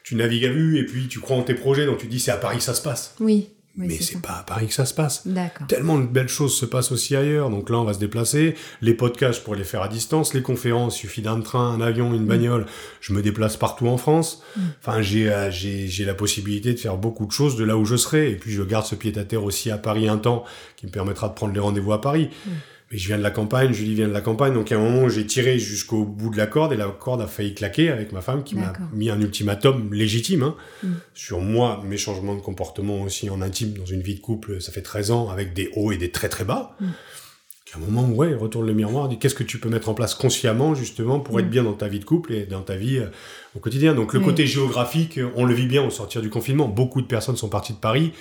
tu 0.03 0.15
navigues 0.15 0.45
à 0.45 0.51
vue 0.51 0.77
et 0.79 0.85
puis 0.85 1.07
tu 1.07 1.19
crois 1.19 1.37
en 1.37 1.43
tes 1.43 1.55
projets, 1.55 1.85
donc 1.85 1.97
tu 1.97 2.07
dis 2.07 2.19
c'est 2.19 2.31
à 2.31 2.37
Paris 2.37 2.57
que 2.57 2.63
ça 2.63 2.73
se 2.73 2.81
passe. 2.81 3.15
Oui 3.19 3.49
mais 3.75 3.97
c'est 3.99 4.21
pas 4.21 4.37
à 4.39 4.43
Paris 4.43 4.67
que 4.67 4.73
ça 4.73 4.85
se 4.85 4.93
passe. 4.93 5.27
Tellement 5.67 5.97
de 5.97 6.05
belles 6.05 6.27
choses 6.27 6.55
se 6.55 6.65
passent 6.65 6.91
aussi 6.91 7.15
ailleurs. 7.15 7.49
Donc 7.49 7.69
là, 7.71 7.77
on 7.77 7.83
va 7.83 7.93
se 7.93 7.99
déplacer. 7.99 8.55
Les 8.81 8.93
podcasts, 8.93 9.39
je 9.39 9.43
pourrais 9.43 9.57
les 9.57 9.63
faire 9.63 9.81
à 9.81 9.87
distance. 9.87 10.33
Les 10.35 10.43
conférences, 10.43 10.97
il 10.97 10.99
suffit 10.99 11.21
d'un 11.23 11.41
train, 11.41 11.71
un 11.71 11.81
avion, 11.81 12.13
une 12.13 12.23
mm. 12.23 12.27
bagnole. 12.27 12.65
Je 13.01 13.13
me 13.13 13.23
déplace 13.23 13.57
partout 13.57 13.87
en 13.87 13.97
France. 13.97 14.43
Mm. 14.55 14.61
Enfin, 14.79 14.99
euh, 14.99 15.51
j'ai, 15.51 15.87
j'ai, 15.87 16.05
la 16.05 16.13
possibilité 16.13 16.73
de 16.73 16.79
faire 16.79 16.97
beaucoup 16.97 17.25
de 17.25 17.31
choses 17.31 17.55
de 17.55 17.63
là 17.63 17.75
où 17.75 17.85
je 17.85 17.95
serai. 17.95 18.31
Et 18.31 18.35
puis, 18.35 18.51
je 18.51 18.61
garde 18.61 18.85
ce 18.85 18.93
pied 18.93 19.17
à 19.17 19.23
terre 19.23 19.43
aussi 19.43 19.71
à 19.71 19.77
Paris 19.77 20.07
un 20.07 20.17
temps 20.17 20.43
qui 20.75 20.85
me 20.85 20.91
permettra 20.91 21.29
de 21.29 21.33
prendre 21.33 21.53
les 21.53 21.59
rendez-vous 21.59 21.93
à 21.93 22.01
Paris. 22.01 22.29
Mm 22.93 22.97
je 22.97 23.07
viens 23.07 23.17
de 23.17 23.23
la 23.23 23.31
campagne, 23.31 23.73
Julie 23.73 23.95
vient 23.95 24.07
de 24.07 24.13
la 24.13 24.21
campagne, 24.21 24.53
donc 24.53 24.71
à 24.71 24.75
un 24.75 24.79
moment 24.79 25.09
j'ai 25.09 25.25
tiré 25.25 25.57
jusqu'au 25.57 26.05
bout 26.05 26.29
de 26.29 26.37
la 26.37 26.45
corde 26.45 26.73
et 26.73 26.77
la 26.77 26.87
corde 26.87 27.21
a 27.21 27.27
failli 27.27 27.53
claquer 27.53 27.89
avec 27.89 28.11
ma 28.11 28.21
femme 28.21 28.43
qui 28.43 28.55
m'a 28.55 28.73
mis 28.93 29.09
un 29.09 29.19
ultimatum 29.19 29.93
légitime 29.93 30.43
hein, 30.43 30.55
mm. 30.83 30.87
sur 31.13 31.41
moi, 31.41 31.81
mes 31.85 31.97
changements 31.97 32.35
de 32.35 32.41
comportement 32.41 33.01
aussi 33.01 33.29
en 33.29 33.41
intime 33.41 33.73
dans 33.73 33.85
une 33.85 34.01
vie 34.01 34.15
de 34.15 34.19
couple, 34.19 34.61
ça 34.61 34.71
fait 34.71 34.81
13 34.81 35.11
ans 35.11 35.29
avec 35.29 35.53
des 35.53 35.71
hauts 35.75 35.91
et 35.91 35.97
des 35.97 36.11
très 36.11 36.29
très 36.29 36.43
bas. 36.43 36.75
Mm. 36.79 36.85
À 37.73 37.77
un 37.77 37.79
moment, 37.79 38.07
ouais, 38.07 38.35
retourne 38.35 38.67
le 38.67 38.73
miroir, 38.73 39.09
dit 39.09 39.17
qu'est-ce 39.17 39.33
que 39.33 39.43
tu 39.43 39.57
peux 39.57 39.69
mettre 39.69 39.89
en 39.89 39.95
place 39.95 40.13
consciemment 40.13 40.75
justement 40.75 41.19
pour 41.19 41.39
être 41.39 41.47
mm. 41.47 41.49
bien 41.49 41.63
dans 41.63 41.73
ta 41.73 41.87
vie 41.87 41.99
de 41.99 42.05
couple 42.05 42.33
et 42.33 42.45
dans 42.45 42.61
ta 42.61 42.75
vie 42.75 42.99
euh, 42.99 43.07
au 43.55 43.59
quotidien? 43.59 43.95
Donc 43.95 44.13
le 44.13 44.19
côté 44.19 44.45
géographique, 44.45 45.19
on 45.35 45.45
le 45.45 45.55
vit 45.55 45.65
bien 45.65 45.83
au 45.83 45.89
sortir 45.89 46.21
du 46.21 46.29
confinement. 46.29 46.67
Beaucoup 46.67 47.01
de 47.01 47.07
personnes 47.07 47.37
sont 47.37 47.49
parties 47.49 47.73
de 47.73 47.79
Paris 47.79 48.13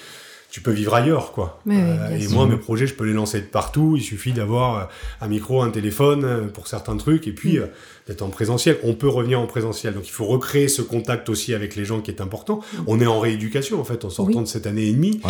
tu 0.52 0.60
peux 0.60 0.70
vivre 0.70 0.94
ailleurs, 0.94 1.32
quoi. 1.32 1.58
Euh, 1.66 2.10
et 2.10 2.28
moi, 2.28 2.46
mes 2.46 2.58
projets, 2.58 2.86
je 2.86 2.92
peux 2.92 3.06
les 3.06 3.14
lancer 3.14 3.40
de 3.40 3.46
partout. 3.46 3.94
Il 3.96 4.02
suffit 4.02 4.32
d'avoir 4.32 4.76
euh, 4.76 4.84
un 5.22 5.28
micro, 5.28 5.62
un 5.62 5.70
téléphone 5.70 6.24
euh, 6.26 6.46
pour 6.46 6.68
certains 6.68 6.94
trucs, 6.98 7.26
et 7.26 7.32
puis 7.32 7.58
mm. 7.58 7.68
d'être 8.06 8.20
en 8.20 8.28
présentiel. 8.28 8.76
On 8.82 8.92
peut 8.92 9.08
revenir 9.08 9.40
en 9.40 9.46
présentiel. 9.46 9.94
Donc, 9.94 10.06
il 10.06 10.12
faut 10.12 10.26
recréer 10.26 10.68
ce 10.68 10.82
contact 10.82 11.30
aussi 11.30 11.54
avec 11.54 11.74
les 11.74 11.86
gens 11.86 12.02
qui 12.02 12.10
est 12.10 12.20
important. 12.20 12.60
Mm. 12.74 12.78
On 12.86 13.00
est 13.00 13.06
en 13.06 13.18
rééducation, 13.18 13.80
en 13.80 13.84
fait, 13.84 14.04
en 14.04 14.10
sortant 14.10 14.42
de 14.42 14.46
cette 14.46 14.66
année 14.66 14.88
et 14.88 14.92
demie. 14.92 15.22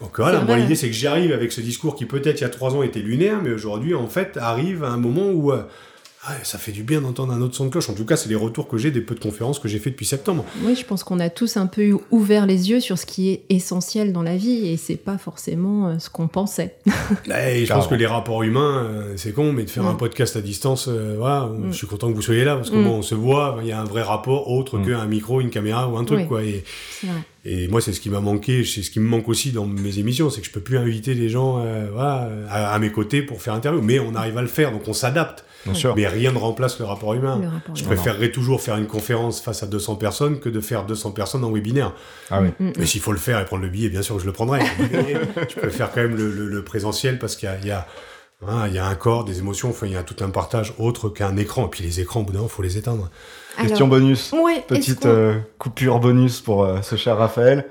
Donc 0.00 0.18
voilà, 0.18 0.42
moi, 0.42 0.56
l'idée, 0.56 0.76
c'est 0.76 0.86
que 0.86 0.94
j'y 0.94 1.08
arrive 1.08 1.32
avec 1.32 1.50
ce 1.50 1.60
discours 1.60 1.96
qui 1.96 2.06
peut-être 2.06 2.38
il 2.38 2.42
y 2.42 2.46
a 2.46 2.48
trois 2.48 2.76
ans 2.76 2.84
était 2.84 3.00
lunaire, 3.00 3.40
mais 3.42 3.50
aujourd'hui, 3.50 3.96
en 3.96 4.06
fait, 4.06 4.36
arrive 4.40 4.84
à 4.84 4.90
un 4.90 4.96
moment 4.96 5.28
où 5.28 5.52
ah, 6.24 6.36
ça 6.44 6.56
fait 6.56 6.70
du 6.70 6.84
bien 6.84 7.00
d'entendre 7.00 7.32
un 7.32 7.40
autre 7.40 7.56
son 7.56 7.64
de 7.64 7.70
cloche. 7.70 7.90
En 7.90 7.94
tout 7.94 8.04
cas, 8.04 8.16
c'est 8.16 8.28
les 8.28 8.36
retours 8.36 8.68
que 8.68 8.78
j'ai 8.78 8.92
des 8.92 9.00
peu 9.00 9.16
de 9.16 9.20
conférences 9.20 9.58
que 9.58 9.66
j'ai 9.66 9.80
fait 9.80 9.90
depuis 9.90 10.06
septembre. 10.06 10.44
Oui, 10.62 10.76
je 10.76 10.84
pense 10.84 11.02
qu'on 11.02 11.18
a 11.18 11.28
tous 11.30 11.56
un 11.56 11.66
peu 11.66 11.98
ouvert 12.12 12.46
les 12.46 12.70
yeux 12.70 12.78
sur 12.78 12.96
ce 12.96 13.06
qui 13.06 13.30
est 13.30 13.42
essentiel 13.48 14.12
dans 14.12 14.22
la 14.22 14.36
vie 14.36 14.68
et 14.68 14.76
c'est 14.76 14.94
pas 14.94 15.18
forcément 15.18 15.88
euh, 15.88 15.98
ce 15.98 16.10
qu'on 16.10 16.28
pensait. 16.28 16.76
et 17.26 17.66
je 17.66 17.72
pense 17.72 17.88
que 17.88 17.96
les 17.96 18.06
rapports 18.06 18.44
humains, 18.44 18.84
euh, 18.84 19.14
c'est 19.16 19.32
con, 19.32 19.52
mais 19.52 19.64
de 19.64 19.70
faire 19.70 19.84
un 19.84 19.94
podcast 19.94 20.36
à 20.36 20.42
distance, 20.42 20.86
euh, 20.86 21.16
voilà, 21.18 21.46
mm. 21.46 21.72
je 21.72 21.76
suis 21.76 21.88
content 21.88 22.08
que 22.08 22.14
vous 22.14 22.22
soyez 22.22 22.44
là 22.44 22.54
parce 22.54 22.70
que 22.70 22.76
mm. 22.76 22.86
on 22.86 23.02
se 23.02 23.16
voit, 23.16 23.58
il 23.62 23.66
y 23.66 23.72
a 23.72 23.80
un 23.80 23.84
vrai 23.84 24.02
rapport 24.02 24.48
autre 24.48 24.78
mm. 24.78 24.86
qu'un 24.86 25.06
micro, 25.06 25.40
une 25.40 25.50
caméra 25.50 25.88
ou 25.88 25.96
un 25.96 26.04
truc, 26.04 26.28
quoi. 26.28 26.44
Et, 26.44 26.62
et 27.44 27.66
moi, 27.66 27.80
c'est 27.80 27.92
ce 27.92 28.00
qui 28.00 28.10
m'a 28.10 28.20
manqué, 28.20 28.62
c'est 28.62 28.84
ce 28.84 28.92
qui 28.92 29.00
me 29.00 29.08
manque 29.08 29.28
aussi 29.28 29.50
dans 29.50 29.66
mes 29.66 29.98
émissions, 29.98 30.30
c'est 30.30 30.40
que 30.40 30.46
je 30.46 30.52
peux 30.52 30.60
plus 30.60 30.78
inviter 30.78 31.14
les 31.14 31.28
gens 31.28 31.64
voilà, 31.92 32.30
à, 32.48 32.72
à, 32.72 32.78
mes 32.78 32.92
côtés 32.92 33.22
pour 33.22 33.42
faire 33.42 33.54
interview, 33.54 33.82
mais 33.82 33.98
on 33.98 34.14
arrive 34.14 34.38
à 34.38 34.42
le 34.42 34.46
faire, 34.46 34.70
donc 34.70 34.82
on 34.86 34.92
s'adapte. 34.92 35.44
Mais 35.66 36.06
rien 36.06 36.32
ne 36.32 36.38
remplace 36.38 36.78
le 36.78 36.84
rapport 36.84 37.14
humain. 37.14 37.40
je 37.74 37.84
préférerais 37.84 38.30
toujours 38.30 38.60
faire 38.60 38.76
une 38.76 38.86
conférence 38.86 39.40
face 39.40 39.62
à 39.62 39.66
200 39.66 39.96
personnes 39.96 40.40
que 40.40 40.48
de 40.48 40.60
faire 40.60 40.84
200 40.84 41.12
personnes 41.12 41.44
en 41.44 41.52
webinaire. 41.52 41.92
Ah 42.30 42.40
oui. 42.40 42.48
Mm, 42.58 42.68
mm. 42.68 42.72
Mais 42.78 42.86
s'il 42.86 43.00
faut 43.00 43.12
le 43.12 43.18
faire 43.18 43.40
et 43.40 43.44
prendre 43.44 43.62
le 43.62 43.68
billet, 43.68 43.88
bien 43.88 44.02
sûr 44.02 44.16
que 44.16 44.22
je 44.22 44.26
le 44.26 44.32
prendrai. 44.32 44.60
je 45.48 45.54
préfère 45.56 45.92
quand 45.92 46.02
même 46.02 46.16
le, 46.16 46.64
présentiel 46.64 47.18
parce 47.18 47.36
qu'il 47.36 47.48
y 47.64 47.70
a, 47.70 47.86
hein, 48.46 48.66
il 48.68 48.74
y 48.74 48.78
a 48.78 48.86
un 48.86 48.94
corps, 48.94 49.24
des 49.24 49.38
émotions, 49.38 49.70
enfin, 49.70 49.86
il 49.86 49.92
y 49.92 49.96
a 49.96 50.02
tout 50.02 50.22
un 50.24 50.30
partage 50.30 50.74
autre 50.78 51.08
qu'un 51.08 51.36
écran. 51.36 51.66
Et 51.66 51.70
puis 51.70 51.84
les 51.84 52.00
écrans, 52.00 52.20
au 52.20 52.24
bout 52.24 52.32
d'un 52.32 52.38
moment, 52.38 52.50
il 52.50 52.54
faut 52.54 52.62
les 52.62 52.78
éteindre. 52.78 53.10
Question 53.58 53.88
bonus. 53.88 54.32
Petite 54.68 55.06
euh, 55.06 55.38
coupure 55.58 56.00
bonus 56.00 56.40
pour 56.40 56.64
euh, 56.64 56.80
ce 56.82 56.96
cher 56.96 57.18
Raphaël. 57.18 57.66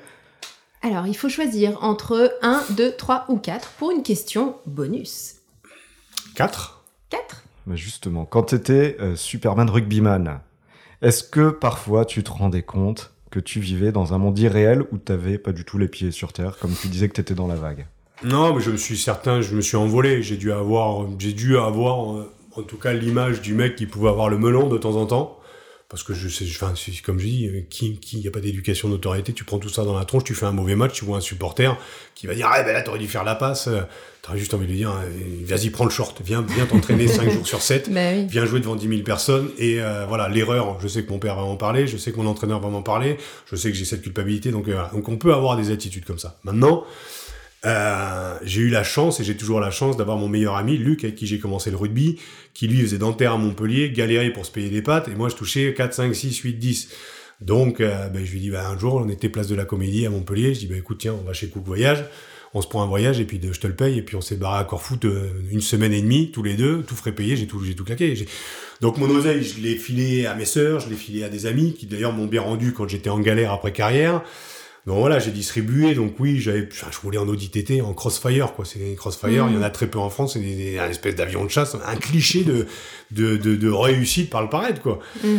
Alors, 0.83 1.05
il 1.05 1.15
faut 1.15 1.29
choisir 1.29 1.77
entre 1.83 2.37
1, 2.41 2.63
2, 2.71 2.95
3 2.95 3.25
ou 3.29 3.37
4 3.37 3.69
pour 3.77 3.91
une 3.91 4.01
question 4.01 4.55
bonus. 4.65 5.35
4 6.35 6.81
4 7.11 7.40
Justement, 7.67 8.25
quand 8.25 8.43
tu 8.43 8.55
étais 8.55 8.97
euh, 8.99 9.15
Superman 9.15 9.69
rugbyman, 9.69 10.39
est-ce 11.01 11.23
que 11.23 11.49
parfois 11.49 12.05
tu 12.05 12.23
te 12.23 12.31
rendais 12.31 12.63
compte 12.63 13.13
que 13.29 13.39
tu 13.39 13.59
vivais 13.59 13.91
dans 13.91 14.13
un 14.13 14.17
monde 14.17 14.37
irréel 14.39 14.83
où 14.91 14.97
tu 14.97 15.11
n'avais 15.11 15.37
pas 15.37 15.51
du 15.51 15.63
tout 15.63 15.77
les 15.77 15.87
pieds 15.87 16.11
sur 16.11 16.33
terre, 16.33 16.57
comme 16.59 16.73
tu 16.73 16.87
disais 16.87 17.07
que 17.07 17.13
tu 17.13 17.21
étais 17.21 17.33
dans 17.33 17.47
la 17.47 17.55
vague? 17.55 17.87
Non, 18.23 18.53
mais 18.53 18.61
je 18.61 18.71
me 18.71 18.77
suis 18.77 18.97
certain, 18.97 19.41
je 19.41 19.55
me 19.55 19.61
suis 19.61 19.77
envolé. 19.77 20.21
J'ai 20.21 20.37
dû 20.37 20.51
avoir, 20.51 21.07
j'ai 21.17 21.33
dû 21.33 21.57
avoir, 21.57 22.17
euh, 22.17 22.31
en 22.55 22.63
tout 22.63 22.77
cas, 22.77 22.93
l'image 22.93 23.41
du 23.41 23.53
mec 23.53 23.75
qui 23.75 23.85
pouvait 23.85 24.09
avoir 24.09 24.29
le 24.29 24.37
melon 24.37 24.67
de 24.67 24.77
temps 24.77 24.95
en 24.95 25.05
temps 25.05 25.40
parce 25.91 26.03
que 26.03 26.13
je 26.13 26.29
sais, 26.29 26.45
enfin, 26.49 26.73
comme 27.05 27.19
je 27.19 27.25
dis, 27.25 27.47
euh, 27.47 27.61
qui, 27.69 27.97
qui, 27.97 28.21
y 28.21 28.27
a 28.29 28.31
pas 28.31 28.39
d'éducation 28.39 28.87
d'autorité, 28.87 29.33
tu 29.33 29.43
prends 29.43 29.59
tout 29.59 29.67
ça 29.67 29.83
dans 29.83 29.97
la 29.99 30.05
tronche, 30.05 30.23
tu 30.23 30.33
fais 30.33 30.45
un 30.45 30.53
mauvais 30.53 30.77
match, 30.77 30.93
tu 30.93 31.03
vois 31.03 31.17
un 31.17 31.21
supporter 31.21 31.77
qui 32.15 32.27
va 32.27 32.33
dire, 32.33 32.49
ah, 32.49 32.63
ben 32.63 32.71
là, 32.71 32.81
t'aurais 32.81 32.97
dû 32.97 33.09
faire 33.09 33.25
la 33.25 33.35
passe. 33.35 33.67
T'aurais 34.21 34.37
juste 34.37 34.53
envie 34.53 34.67
de 34.67 34.71
lui 34.71 34.77
dire, 34.77 34.91
euh, 34.91 35.09
vas-y, 35.45 35.69
prends 35.69 35.83
le 35.83 35.89
short, 35.89 36.21
viens, 36.23 36.45
viens 36.55 36.65
t'entraîner 36.65 37.07
5 37.09 37.29
jours 37.29 37.45
sur 37.45 37.61
7, 37.61 37.91
bah 37.91 38.13
viens 38.13 38.45
jouer 38.45 38.61
devant 38.61 38.77
10 38.77 38.87
000 38.87 39.01
personnes. 39.01 39.49
Et 39.57 39.81
euh, 39.81 40.05
voilà, 40.07 40.29
l'erreur, 40.29 40.79
je 40.79 40.87
sais 40.87 41.03
que 41.03 41.09
mon 41.09 41.19
père 41.19 41.35
va 41.35 41.41
m'en 41.41 41.57
parler, 41.57 41.87
je 41.87 41.97
sais 41.97 42.13
que 42.13 42.17
mon 42.17 42.27
entraîneur 42.27 42.61
va 42.61 42.69
m'en 42.69 42.83
parler, 42.83 43.17
je 43.47 43.57
sais 43.57 43.69
que 43.69 43.75
j'ai 43.75 43.83
cette 43.83 44.01
culpabilité. 44.01 44.51
Donc, 44.51 44.69
donc 44.93 45.09
on 45.09 45.17
peut 45.17 45.33
avoir 45.33 45.57
des 45.57 45.71
attitudes 45.71 46.05
comme 46.05 46.19
ça. 46.19 46.37
Maintenant, 46.45 46.85
Euh, 47.65 48.37
j'ai 48.43 48.61
eu 48.61 48.69
la 48.69 48.83
chance, 48.83 49.19
et 49.19 49.23
j'ai 49.23 49.37
toujours 49.37 49.59
la 49.59 49.71
chance, 49.71 49.97
d'avoir 49.97 50.17
mon 50.17 50.27
meilleur 50.27 50.55
ami, 50.55 50.77
Luc, 50.77 51.03
avec 51.03 51.15
qui 51.15 51.27
j'ai 51.27 51.39
commencé 51.39 51.69
le 51.69 51.77
rugby, 51.77 52.19
qui 52.53 52.67
lui 52.67 52.81
faisait 52.81 52.97
dentaire 52.97 53.33
à 53.33 53.37
Montpellier, 53.37 53.91
galérait 53.91 54.31
pour 54.31 54.45
se 54.45 54.51
payer 54.51 54.69
des 54.69 54.81
pattes, 54.81 55.07
et 55.07 55.15
moi 55.15 55.29
je 55.29 55.35
touchais 55.35 55.73
4, 55.73 55.93
5, 55.93 56.15
6, 56.15 56.37
8, 56.39 56.53
10. 56.53 56.89
Donc 57.39 57.79
euh, 57.81 58.09
ben, 58.09 58.25
je 58.25 58.31
lui 58.31 58.39
dis, 58.39 58.49
ben, 58.49 58.65
un 58.65 58.77
jour 58.77 58.95
on 58.95 59.09
était 59.09 59.29
place 59.29 59.47
de 59.47 59.55
la 59.55 59.65
Comédie 59.65 60.05
à 60.05 60.09
Montpellier, 60.09 60.53
je 60.53 60.59
dis, 60.59 60.67
ben, 60.67 60.77
écoute, 60.77 60.97
tiens, 60.99 61.15
on 61.19 61.23
va 61.23 61.33
chez 61.33 61.49
Cook 61.49 61.63
Voyage, 61.63 62.03
on 62.53 62.61
se 62.61 62.67
prend 62.67 62.81
un 62.81 62.87
voyage, 62.87 63.19
et 63.19 63.25
puis 63.25 63.39
je 63.41 63.59
te 63.59 63.67
le 63.67 63.75
paye, 63.75 63.99
et 63.99 64.01
puis 64.01 64.15
on 64.15 64.21
s'est 64.21 64.37
barré 64.37 64.59
à 64.59 64.63
Corfou 64.63 64.95
une 65.51 65.61
semaine 65.61 65.93
et 65.93 66.01
demie, 66.01 66.31
tous 66.31 66.43
les 66.43 66.55
deux, 66.55 66.81
tout 66.81 66.95
frais 66.95 67.13
payé, 67.13 67.35
j'ai 67.35 67.45
tout, 67.45 67.63
j'ai 67.63 67.75
tout 67.75 67.85
claqué. 67.85 68.25
Donc 68.81 68.97
mon 68.97 69.09
oseille, 69.11 69.43
je 69.43 69.61
l'ai 69.61 69.75
filé 69.75 70.25
à 70.25 70.33
mes 70.33 70.45
sœurs, 70.45 70.79
je 70.79 70.89
l'ai 70.89 70.95
filé 70.95 71.23
à 71.23 71.29
des 71.29 71.45
amis, 71.45 71.73
qui 71.73 71.85
d'ailleurs 71.85 72.11
m'ont 72.11 72.25
bien 72.25 72.41
rendu 72.41 72.73
quand 72.73 72.87
j'étais 72.87 73.11
en 73.11 73.19
galère 73.19 73.51
après 73.51 73.71
carrière. 73.71 74.23
Donc 74.87 74.99
voilà, 74.99 75.19
j'ai 75.19 75.31
distribué. 75.31 75.93
Donc 75.93 76.15
oui, 76.19 76.39
j'avais, 76.39 76.67
je 76.71 76.97
voulais 77.01 77.17
en 77.17 77.27
Audi 77.27 77.49
TT, 77.49 77.81
en 77.81 77.93
Crossfire, 77.93 78.53
quoi. 78.53 78.65
C'est 78.65 78.79
Crossfire, 78.95 79.47
il 79.49 79.55
y 79.55 79.57
en 79.57 79.61
a 79.61 79.69
très 79.69 79.87
peu 79.87 79.99
en 79.99 80.09
France. 80.09 80.33
C'est 80.33 80.79
un 80.79 80.89
espèce 80.89 81.15
d'avion 81.15 81.45
de 81.45 81.49
chasse, 81.49 81.75
un 81.85 81.95
cliché 81.95 82.43
de, 82.43 82.67
de, 83.11 83.37
de, 83.37 83.69
réussite 83.69 84.29
par 84.29 84.41
le 84.41 84.49
paraître, 84.49 84.81
quoi. 84.81 84.99
Mm. 85.23 85.37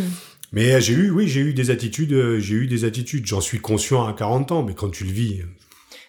Mais 0.53 0.81
j'ai 0.83 0.93
eu, 0.93 1.11
oui, 1.11 1.29
j'ai 1.29 1.41
eu 1.41 1.55
des 1.55 1.71
attitudes, 1.71 2.39
j'ai 2.39 2.55
eu 2.55 2.67
des 2.67 2.85
attitudes. 2.85 3.27
J'en 3.27 3.41
suis 3.41 3.59
conscient 3.59 4.07
à 4.07 4.13
40 4.13 4.53
ans, 4.53 4.63
mais 4.63 4.75
quand 4.75 4.91
tu 4.91 5.05
le 5.05 5.11
vis. 5.11 5.41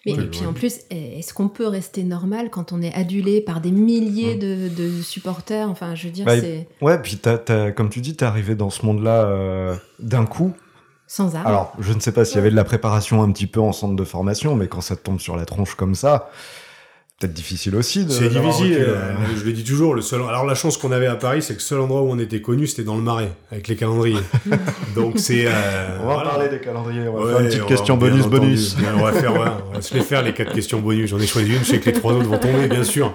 Mais 0.06 0.12
et 0.12 0.26
puis 0.26 0.44
en 0.44 0.52
plus, 0.52 0.80
est-ce 0.90 1.32
qu'on 1.32 1.48
peut 1.48 1.66
rester 1.66 2.04
normal 2.04 2.50
quand 2.50 2.72
on 2.72 2.82
est 2.82 2.92
adulé 2.92 3.40
par 3.40 3.60
des 3.60 3.70
milliers 3.70 4.36
de, 4.36 4.68
de, 4.68 5.00
supporters? 5.00 5.68
Enfin, 5.68 5.94
je 5.94 6.06
veux 6.06 6.12
dire, 6.12 6.26
bah, 6.26 6.38
c'est. 6.38 6.68
Ouais, 6.82 7.00
puis 7.00 7.18
comme 7.74 7.88
tu 7.88 8.00
dis, 8.00 8.14
t'es 8.14 8.24
arrivé 8.24 8.54
dans 8.54 8.70
ce 8.70 8.84
monde-là 8.84 9.24
euh, 9.24 9.76
d'un 9.98 10.26
coup. 10.26 10.52
Sans 11.06 11.34
arrêt. 11.34 11.48
Alors, 11.48 11.72
je 11.78 11.92
ne 11.92 12.00
sais 12.00 12.12
pas 12.12 12.24
s'il 12.24 12.36
y 12.36 12.38
avait 12.40 12.50
de 12.50 12.56
la 12.56 12.64
préparation 12.64 13.22
un 13.22 13.30
petit 13.30 13.46
peu 13.46 13.60
en 13.60 13.72
centre 13.72 13.96
de 13.96 14.04
formation, 14.04 14.56
mais 14.56 14.68
quand 14.68 14.80
ça 14.80 14.96
te 14.96 15.02
tombe 15.02 15.20
sur 15.20 15.36
la 15.36 15.44
tronche 15.44 15.74
comme 15.74 15.94
ça, 15.94 16.30
peut-être 17.18 17.34
difficile 17.34 17.76
aussi. 17.76 18.06
C'est 18.08 18.28
difficile. 18.28 18.76
Euh, 18.78 19.14
je 19.36 19.44
le 19.44 19.52
dis 19.52 19.64
toujours. 19.64 19.94
Le 19.94 20.02
seul. 20.02 20.22
Alors 20.22 20.44
la 20.44 20.54
chance 20.54 20.76
qu'on 20.76 20.92
avait 20.92 21.06
à 21.06 21.16
Paris, 21.16 21.42
c'est 21.42 21.54
que 21.54 21.58
le 21.58 21.64
seul 21.64 21.80
endroit 21.80 22.02
où 22.02 22.10
on 22.10 22.18
était 22.18 22.40
connu, 22.40 22.66
c'était 22.66 22.84
dans 22.84 22.96
le 22.96 23.02
Marais, 23.02 23.32
avec 23.50 23.68
les 23.68 23.76
calendriers. 23.76 24.18
Donc 24.94 25.18
c'est. 25.18 25.44
Euh, 25.46 25.98
on 26.02 26.06
va 26.06 26.22
parler 26.22 26.48
des 26.48 26.60
calendriers. 26.60 27.08
On 27.08 27.22
va 27.22 27.30
faire 27.30 27.40
une 27.40 27.46
petite 27.46 27.66
question 27.66 27.96
bonus 27.96 28.26
bonus. 28.26 28.76
on 28.96 29.02
va 29.02 29.12
faire. 29.12 29.32
on 29.34 29.74
va 29.74 29.82
se 29.82 29.94
les 29.94 30.02
faire 30.02 30.22
les 30.22 30.32
quatre 30.32 30.52
questions 30.52 30.80
bonus. 30.80 31.10
J'en 31.10 31.18
ai 31.18 31.26
choisi 31.26 31.54
une. 31.54 31.60
Je 31.60 31.64
sais 31.64 31.80
que 31.80 31.86
les 31.86 31.92
trois 31.92 32.12
autres 32.12 32.28
vont 32.28 32.38
tomber, 32.38 32.68
bien 32.68 32.84
sûr. 32.84 33.12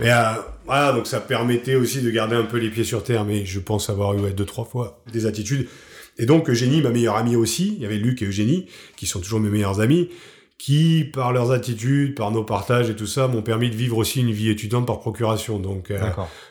Mais 0.00 0.10
euh, 0.10 0.32
voilà, 0.66 0.92
donc 0.92 1.06
ça 1.06 1.20
permettait 1.20 1.76
aussi 1.76 2.02
de 2.02 2.10
garder 2.10 2.36
un 2.36 2.44
peu 2.44 2.58
les 2.58 2.70
pieds 2.70 2.84
sur 2.84 3.02
terre. 3.02 3.24
Mais 3.24 3.44
je 3.44 3.60
pense 3.60 3.88
avoir 3.90 4.14
eu 4.14 4.32
deux 4.32 4.44
trois 4.44 4.64
fois 4.64 5.00
des 5.12 5.26
attitudes 5.26 5.68
et 6.18 6.26
donc 6.26 6.48
Eugénie, 6.50 6.82
ma 6.82 6.90
meilleure 6.90 7.16
amie 7.16 7.36
aussi, 7.36 7.74
il 7.76 7.82
y 7.82 7.86
avait 7.86 7.96
Luc 7.96 8.22
et 8.22 8.26
Eugénie, 8.26 8.66
qui 8.96 9.06
sont 9.06 9.20
toujours 9.20 9.40
mes 9.40 9.48
meilleurs 9.48 9.80
amis, 9.80 10.08
qui, 10.58 11.04
par 11.12 11.32
leurs 11.32 11.50
attitudes, 11.50 12.14
par 12.14 12.30
nos 12.30 12.44
partages 12.44 12.88
et 12.88 12.94
tout 12.94 13.06
ça, 13.06 13.26
m'ont 13.26 13.42
permis 13.42 13.68
de 13.68 13.74
vivre 13.74 13.96
aussi 13.96 14.20
une 14.20 14.30
vie 14.30 14.48
étudiante 14.48 14.86
par 14.86 15.00
procuration. 15.00 15.58
Donc, 15.58 15.90
euh, 15.90 15.98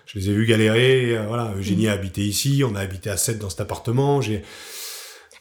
je 0.06 0.20
les 0.20 0.30
ai 0.30 0.34
vus 0.34 0.46
galérer. 0.46 1.18
Euh, 1.18 1.26
voilà, 1.28 1.54
Eugénie 1.58 1.88
a 1.88 1.94
habité 1.94 2.22
ici, 2.22 2.64
on 2.70 2.76
a 2.76 2.82
habité 2.82 3.10
à 3.10 3.16
7 3.16 3.40
dans 3.40 3.50
cet 3.50 3.62
appartement. 3.62 4.20
J'ai 4.20 4.42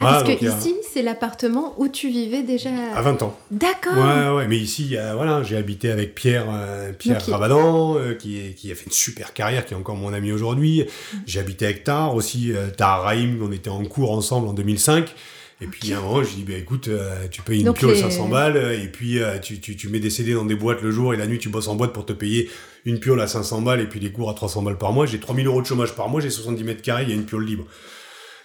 ah, 0.00 0.22
parce 0.24 0.38
que 0.38 0.44
ici, 0.44 0.74
c'est 0.92 1.02
l'appartement 1.02 1.74
où 1.76 1.88
tu 1.88 2.08
vivais 2.08 2.42
déjà. 2.42 2.70
À 2.94 3.02
20 3.02 3.22
ans. 3.22 3.36
D'accord. 3.50 3.96
Ouais, 3.96 4.36
ouais, 4.36 4.48
mais 4.48 4.56
ici, 4.56 4.96
voilà, 5.14 5.42
j'ai 5.42 5.56
habité 5.56 5.90
avec 5.90 6.14
Pierre, 6.14 6.46
euh, 6.50 6.92
Pierre 6.92 7.24
Rabadan, 7.26 7.96
euh, 7.96 8.14
qui, 8.14 8.54
qui, 8.56 8.72
a 8.72 8.74
fait 8.74 8.86
une 8.86 8.92
super 8.92 9.34
carrière, 9.34 9.66
qui 9.66 9.74
est 9.74 9.76
encore 9.76 9.96
mon 9.96 10.12
ami 10.12 10.32
aujourd'hui. 10.32 10.82
Mm. 10.82 11.16
J'ai 11.26 11.40
habité 11.40 11.66
avec 11.66 11.84
Tar 11.84 12.14
aussi, 12.14 12.52
euh, 12.52 12.70
Tar 12.70 13.02
Raïm, 13.02 13.40
on 13.42 13.52
était 13.52 13.68
en 13.70 13.84
cours 13.84 14.12
ensemble 14.12 14.48
en 14.48 14.54
2005. 14.54 15.14
Et 15.62 15.66
puis 15.66 15.92
à 15.92 15.98
un 15.98 16.00
moment, 16.00 16.22
je 16.22 16.34
dis, 16.34 16.44
bah, 16.44 16.54
écoute, 16.56 16.88
tu 17.30 17.42
payes 17.42 17.60
une 17.60 17.74
piole 17.74 17.94
500 17.94 18.28
balles, 18.28 18.56
et 18.82 18.88
puis 18.88 19.18
tu, 19.42 19.60
tu, 19.60 19.76
tu, 19.76 19.88
mets 19.90 20.00
des 20.00 20.08
CD 20.08 20.32
dans 20.32 20.46
des 20.46 20.54
boîtes 20.54 20.80
le 20.80 20.90
jour, 20.90 21.12
et 21.12 21.18
la 21.18 21.26
nuit, 21.26 21.38
tu 21.38 21.50
bosses 21.50 21.68
en 21.68 21.74
boîte 21.74 21.92
pour 21.92 22.06
te 22.06 22.14
payer 22.14 22.48
une 22.86 22.98
piole 22.98 23.20
à 23.20 23.26
500 23.26 23.60
balles, 23.60 23.80
et 23.80 23.86
puis 23.86 24.00
les 24.00 24.10
cours 24.10 24.30
à 24.30 24.34
300 24.34 24.62
balles 24.62 24.78
par 24.78 24.94
mois. 24.94 25.04
J'ai 25.04 25.20
3000 25.20 25.46
euros 25.46 25.60
de 25.60 25.66
chômage 25.66 25.94
par 25.94 26.08
mois, 26.08 26.22
j'ai 26.22 26.30
70 26.30 26.64
mètres 26.64 26.80
carrés, 26.80 27.02
il 27.02 27.10
y 27.10 27.12
a 27.12 27.14
une 27.14 27.26
piole 27.26 27.44
libre. 27.44 27.66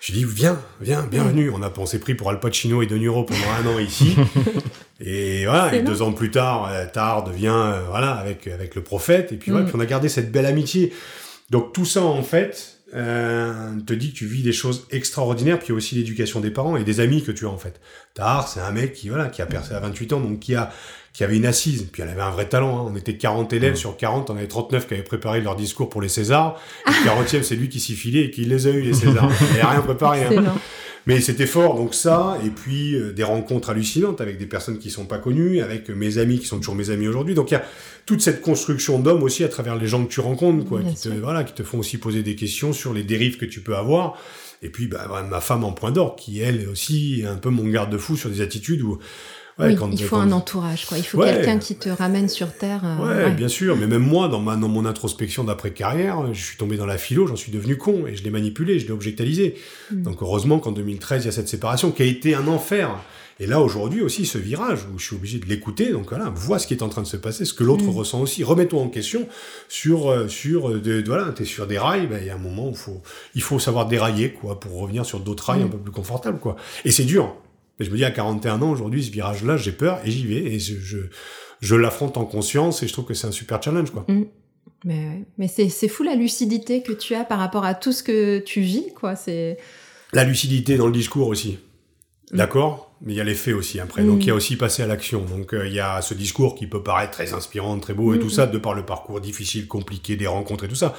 J'ai 0.05 0.13
dit, 0.13 0.23
viens, 0.23 0.61
viens, 0.81 1.01
bienvenue. 1.01 1.49
On 1.49 1.63
a 1.63 1.71
pensé 1.71 1.97
pris 1.97 2.13
pour 2.13 2.29
Al 2.29 2.39
Pacino 2.39 2.83
et 2.83 2.85
De 2.85 2.95
Niro 2.95 3.23
pendant 3.23 3.39
un 3.59 3.73
an 3.73 3.79
ici. 3.79 4.15
et 4.99 5.45
voilà, 5.45 5.73
et 5.73 5.81
deux 5.81 6.03
ans 6.03 6.11
plus 6.11 6.29
tard, 6.29 6.69
euh, 6.71 6.85
Tar 6.85 7.23
devient, 7.23 7.47
euh, 7.47 7.81
voilà, 7.89 8.11
avec, 8.11 8.45
avec 8.45 8.75
le 8.75 8.83
prophète. 8.83 9.31
Et 9.31 9.35
puis, 9.35 9.51
mm. 9.51 9.65
puis 9.65 9.73
on 9.75 9.79
a 9.79 9.85
gardé 9.87 10.07
cette 10.07 10.31
belle 10.31 10.45
amitié. 10.45 10.93
Donc 11.49 11.73
tout 11.73 11.85
ça, 11.85 12.03
en 12.03 12.21
fait, 12.21 12.77
euh, 12.93 13.79
te 13.87 13.93
dit 13.93 14.13
que 14.13 14.17
tu 14.17 14.27
vis 14.27 14.43
des 14.43 14.53
choses 14.53 14.85
extraordinaires, 14.91 15.57
puis 15.57 15.73
aussi 15.73 15.95
l'éducation 15.95 16.39
des 16.39 16.51
parents 16.51 16.77
et 16.77 16.83
des 16.83 16.99
amis 16.99 17.23
que 17.23 17.31
tu 17.31 17.47
as, 17.47 17.49
en 17.49 17.57
fait. 17.57 17.81
Tar, 18.13 18.47
c'est 18.47 18.59
un 18.59 18.71
mec 18.71 18.93
qui, 18.93 19.09
voilà, 19.09 19.29
qui 19.29 19.41
a 19.41 19.47
percé 19.47 19.73
à 19.73 19.79
28 19.79 20.13
ans, 20.13 20.19
donc 20.19 20.39
qui 20.39 20.53
a, 20.53 20.71
qui 21.15 21.23
avait 21.23 21.37
une 21.37 21.45
assise, 21.45 21.87
puis 21.93 22.01
elle 22.01 22.09
avait 22.09 22.21
un 22.21 22.29
vrai 22.29 22.49
talent. 22.49 22.77
Hein. 22.77 22.91
On 22.91 22.95
était 22.97 23.15
40 23.15 23.53
élèves 23.53 23.73
mmh. 23.73 23.77
sur 23.77 23.95
40, 23.95 24.29
on 24.31 24.35
avait 24.35 24.47
39 24.47 24.85
qui 24.85 24.95
avaient 24.95 25.03
préparé 25.03 25.39
leur 25.39 25.55
discours 25.55 25.87
pour 25.87 26.01
les 26.01 26.09
Césars. 26.09 26.59
Et 26.85 26.89
le 26.89 27.09
40e, 27.09 27.41
c'est 27.41 27.55
lui 27.55 27.69
qui 27.69 27.79
s'y 27.79 27.95
filait 27.95 28.25
et 28.25 28.31
qui 28.31 28.43
les 28.43 28.67
a 28.67 28.71
eu, 28.71 28.81
les 28.81 28.93
Césars. 28.93 29.31
Il 29.39 29.47
n'avait 29.47 29.63
rien 29.63 29.81
préparé. 29.81 30.25
Hein. 30.25 30.43
Mais 31.05 31.21
c'était 31.21 31.45
fort, 31.45 31.75
donc 31.75 31.93
ça, 31.93 32.37
et 32.43 32.49
puis 32.49 32.95
euh, 32.95 33.13
des 33.13 33.23
rencontres 33.23 33.69
hallucinantes 33.69 34.21
avec 34.21 34.39
des 34.39 34.47
personnes 34.47 34.79
qui 34.79 34.89
sont 34.89 35.05
pas 35.05 35.19
connues, 35.19 35.61
avec 35.61 35.87
mes 35.89 36.17
amis 36.17 36.39
qui 36.39 36.47
sont 36.47 36.57
toujours 36.57 36.75
mes 36.75 36.89
amis 36.89 37.07
aujourd'hui. 37.07 37.35
Donc 37.35 37.51
il 37.51 37.53
y 37.53 37.57
a 37.57 37.63
toute 38.05 38.21
cette 38.21 38.41
construction 38.41 38.99
d'hommes 38.99 39.23
aussi 39.23 39.43
à 39.43 39.47
travers 39.47 39.77
les 39.77 39.87
gens 39.87 40.03
que 40.03 40.11
tu 40.11 40.19
rencontres, 40.19 40.65
quoi, 40.65 40.81
qui 40.81 40.95
te, 40.95 41.09
voilà, 41.09 41.43
qui 41.43 41.53
te 41.53 41.63
font 41.63 41.77
aussi 41.77 41.97
poser 41.97 42.23
des 42.23 42.35
questions 42.35 42.73
sur 42.73 42.91
les 42.91 43.03
dérives 43.03 43.37
que 43.37 43.45
tu 43.45 43.61
peux 43.61 43.77
avoir. 43.77 44.17
Et 44.63 44.69
puis 44.69 44.87
bah, 44.87 45.25
ma 45.29 45.41
femme 45.41 45.63
en 45.63 45.71
point 45.71 45.91
d'or, 45.91 46.15
qui 46.15 46.41
elle 46.41 46.67
aussi 46.67 47.21
est 47.21 47.27
un 47.27 47.35
peu 47.35 47.51
mon 47.51 47.67
garde-fou 47.67 48.17
sur 48.17 48.29
des 48.29 48.41
attitudes 48.41 48.81
où 48.81 48.97
oui, 49.57 49.77
il 49.93 50.03
faut 50.03 50.17
un 50.17 50.33
entourage, 50.33 50.85
quoi. 50.85 50.97
Il 50.97 51.03
faut 51.05 51.21
quelqu'un 51.21 51.59
qui 51.59 51.75
te 51.75 51.87
ramène 51.87 52.27
sur 52.27 52.51
terre. 52.51 52.81
Euh, 52.83 53.27
ouais, 53.27 53.31
bien 53.31 53.47
sûr. 53.47 53.77
Mais 53.77 53.87
même 53.87 54.01
moi, 54.01 54.27
dans, 54.27 54.41
ma, 54.41 54.57
dans 54.57 54.67
mon 54.67 54.85
introspection 54.85 55.45
d'après-carrière, 55.45 56.33
je 56.33 56.43
suis 56.43 56.57
tombé 56.57 56.75
dans 56.75 56.85
la 56.85 56.97
philo, 56.97 57.25
j'en 57.25 57.37
suis 57.37 57.53
devenu 57.53 57.77
con 57.77 58.05
et 58.05 58.15
je 58.15 58.23
l'ai 58.23 58.31
manipulé, 58.31 58.79
je 58.79 58.85
l'ai 58.85 58.91
objectalisé. 58.91 59.55
Hmm. 59.91 60.03
Donc 60.03 60.21
heureusement 60.21 60.59
qu'en 60.59 60.73
2013, 60.73 61.23
il 61.23 61.25
y 61.27 61.29
a 61.29 61.31
cette 61.31 61.47
séparation 61.47 61.91
qui 61.91 62.03
a 62.03 62.05
été 62.05 62.35
un 62.35 62.47
enfer. 62.47 62.89
Et 63.39 63.47
là, 63.47 63.61
aujourd'hui 63.61 64.01
aussi, 64.01 64.25
ce 64.25 64.37
virage 64.37 64.79
où 64.93 64.99
je 64.99 65.05
suis 65.05 65.15
obligé 65.15 65.39
de 65.39 65.45
l'écouter, 65.45 65.91
donc 65.91 66.09
voilà, 66.09 66.29
vois 66.29 66.59
ce 66.59 66.67
qui 66.67 66.73
est 66.73 66.83
en 66.83 66.89
train 66.89 67.01
de 67.01 67.07
se 67.07 67.17
passer, 67.17 67.45
ce 67.45 67.53
que 67.53 67.63
l'autre 67.63 67.85
hmm. 67.85 67.97
ressent 67.97 68.21
aussi. 68.21 68.43
Remets-toi 68.43 68.81
en 68.81 68.89
question 68.89 69.27
sur, 69.69 70.09
euh, 70.09 70.27
sur, 70.27 70.69
euh, 70.69 70.81
de, 70.81 71.01
voilà, 71.05 71.31
t'es 71.31 71.45
sur 71.45 71.65
des 71.65 71.77
rails, 71.77 72.07
ben, 72.07 72.19
il 72.21 72.27
y 72.27 72.29
a 72.29 72.35
un 72.35 72.39
moment 72.39 72.69
où 72.69 72.75
faut, 72.75 73.01
il 73.35 73.41
faut 73.41 73.59
savoir 73.59 73.87
dérailler, 73.87 74.31
quoi, 74.31 74.59
pour 74.59 74.79
revenir 74.79 75.05
sur 75.05 75.21
d'autres 75.21 75.45
rails 75.45 75.61
hmm. 75.61 75.67
un 75.67 75.69
peu 75.69 75.77
plus 75.77 75.91
confortables, 75.93 76.39
quoi. 76.39 76.57
Et 76.83 76.91
c'est 76.91 77.05
dur. 77.05 77.35
Mais 77.79 77.85
je 77.85 77.91
me 77.91 77.97
dis, 77.97 78.05
à 78.05 78.11
41 78.11 78.61
ans, 78.61 78.71
aujourd'hui, 78.71 79.03
ce 79.03 79.11
virage-là, 79.11 79.57
j'ai 79.57 79.71
peur 79.71 79.99
et 80.05 80.11
j'y 80.11 80.25
vais. 80.25 80.45
Et 80.45 80.59
je, 80.59 80.79
je, 80.79 80.97
je 81.61 81.75
l'affronte 81.75 82.17
en 82.17 82.25
conscience 82.25 82.83
et 82.83 82.87
je 82.87 82.93
trouve 82.93 83.05
que 83.05 83.13
c'est 83.13 83.27
un 83.27 83.31
super 83.31 83.61
challenge, 83.61 83.91
quoi. 83.91 84.05
Mm. 84.07 84.23
Mais, 84.83 85.25
mais 85.37 85.47
c'est, 85.47 85.87
fou 85.87 86.03
la 86.03 86.15
lucidité 86.15 86.83
que 86.83 86.91
tu 86.91 87.15
as 87.15 87.23
par 87.23 87.39
rapport 87.39 87.65
à 87.65 87.73
tout 87.73 87.91
ce 87.91 88.03
que 88.03 88.39
tu 88.39 88.61
vis, 88.61 88.93
quoi. 88.93 89.15
C'est... 89.15 89.57
La 90.13 90.23
lucidité 90.23 90.77
dans 90.77 90.87
le 90.87 90.93
discours 90.93 91.27
aussi. 91.27 91.57
Mm. 92.31 92.37
D'accord? 92.37 92.95
Mais 93.01 93.13
il 93.13 93.17
y 93.17 93.21
a 93.21 93.25
les 93.25 93.35
faits 93.35 93.53
aussi 93.53 93.79
après. 93.79 94.03
Donc 94.03 94.23
il 94.23 94.27
y 94.27 94.31
a 94.31 94.33
mm. 94.33 94.37
aussi 94.37 94.55
passé 94.55 94.83
à 94.83 94.87
l'action. 94.87 95.25
Donc 95.25 95.53
euh, 95.53 95.67
il 95.67 95.73
y 95.73 95.79
a 95.79 96.01
ce 96.01 96.13
discours 96.13 96.55
qui 96.55 96.67
peut 96.67 96.81
paraître 96.81 97.11
très 97.11 97.33
inspirant, 97.33 97.77
très 97.79 97.93
beau 97.93 98.13
et 98.13 98.19
tout 98.19 98.29
ça, 98.29 98.47
de 98.47 98.57
par 98.57 98.73
le 98.73 98.85
parcours 98.85 99.19
difficile, 99.19 99.67
compliqué, 99.67 100.15
des 100.15 100.27
rencontres 100.27 100.63
et 100.63 100.67
tout 100.67 100.75
ça 100.75 100.95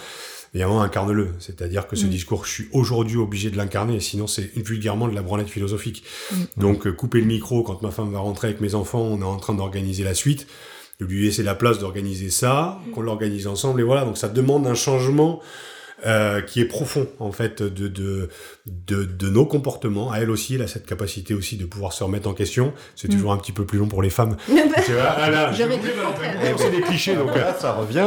évidemment, 0.57 0.81
incarne-le. 0.81 1.35
C'est-à-dire 1.39 1.87
que 1.87 1.97
ce 1.97 2.07
mm. 2.07 2.09
discours, 2.09 2.47
je 2.47 2.51
suis 2.51 2.69
aujourd'hui 2.73 3.19
obligé 3.19 3.51
de 3.51 3.59
l'incarner, 3.59 4.01
sinon 4.01 4.27
c'est 4.27 4.51
vulgairement 4.57 5.07
de 5.07 5.15
la 5.15 5.21
branlette 5.21 5.51
philosophique. 5.51 6.03
Mm. 6.33 6.37
Donc, 6.57 6.87
euh, 6.87 6.93
couper 6.93 7.21
le 7.21 7.27
micro 7.27 7.63
quand 7.63 7.83
ma 7.83 7.91
femme 7.91 8.11
va 8.11 8.21
rentrer 8.21 8.49
avec 8.49 8.63
mes 8.63 8.75
enfants, 8.75 9.03
on 9.03 9.21
est 9.21 9.25
en 9.25 9.37
train 9.37 9.53
d'organiser 9.53 10.03
la 10.03 10.15
suite, 10.15 10.47
de 10.99 11.05
lui 11.05 11.25
laisser 11.25 11.43
la 11.43 11.55
place 11.55 11.79
d'organiser 11.79 12.31
ça, 12.31 12.81
qu'on 12.95 13.03
l'organise 13.03 13.47
ensemble, 13.47 13.83
et 13.83 13.85
voilà. 13.85 14.07
Donc, 14.07 14.17
ça 14.17 14.31
demande 14.31 14.67
un 14.67 14.75
changement 14.75 15.41
euh, 16.05 16.42
qui 16.42 16.61
est 16.61 16.66
profond 16.66 17.09
en 17.20 17.32
fait 17.32 17.62
de, 17.62 17.88
de, 17.88 18.28
de, 18.66 19.05
de, 19.05 19.30
nos 19.30 19.47
comportements. 19.47 20.11
À 20.11 20.18
elle 20.18 20.30
aussi, 20.30 20.55
elle 20.55 20.62
a 20.62 20.66
cette 20.66 20.84
capacité 20.84 21.32
aussi 21.32 21.57
de 21.57 21.64
pouvoir 21.64 21.92
se 21.94 22.05
remettre 22.05 22.28
en 22.28 22.34
question. 22.34 22.74
C'est 22.94 23.09
toujours 23.09 23.32
un 23.32 23.38
petit 23.38 23.53
peu 23.53 23.64
plus 23.64 23.78
long 23.78 23.88
pour 23.88 24.03
les 24.03 24.11
femmes. 24.11 24.36
tu 24.47 24.92
vois, 24.92 25.14
ah 25.16 25.30
là, 25.30 25.53
c'est 25.55 26.70
des 26.70 26.80
clichés 26.82 27.14
donc 27.14 27.34
là, 27.34 27.55
ça 27.59 27.72
revient. 27.72 28.07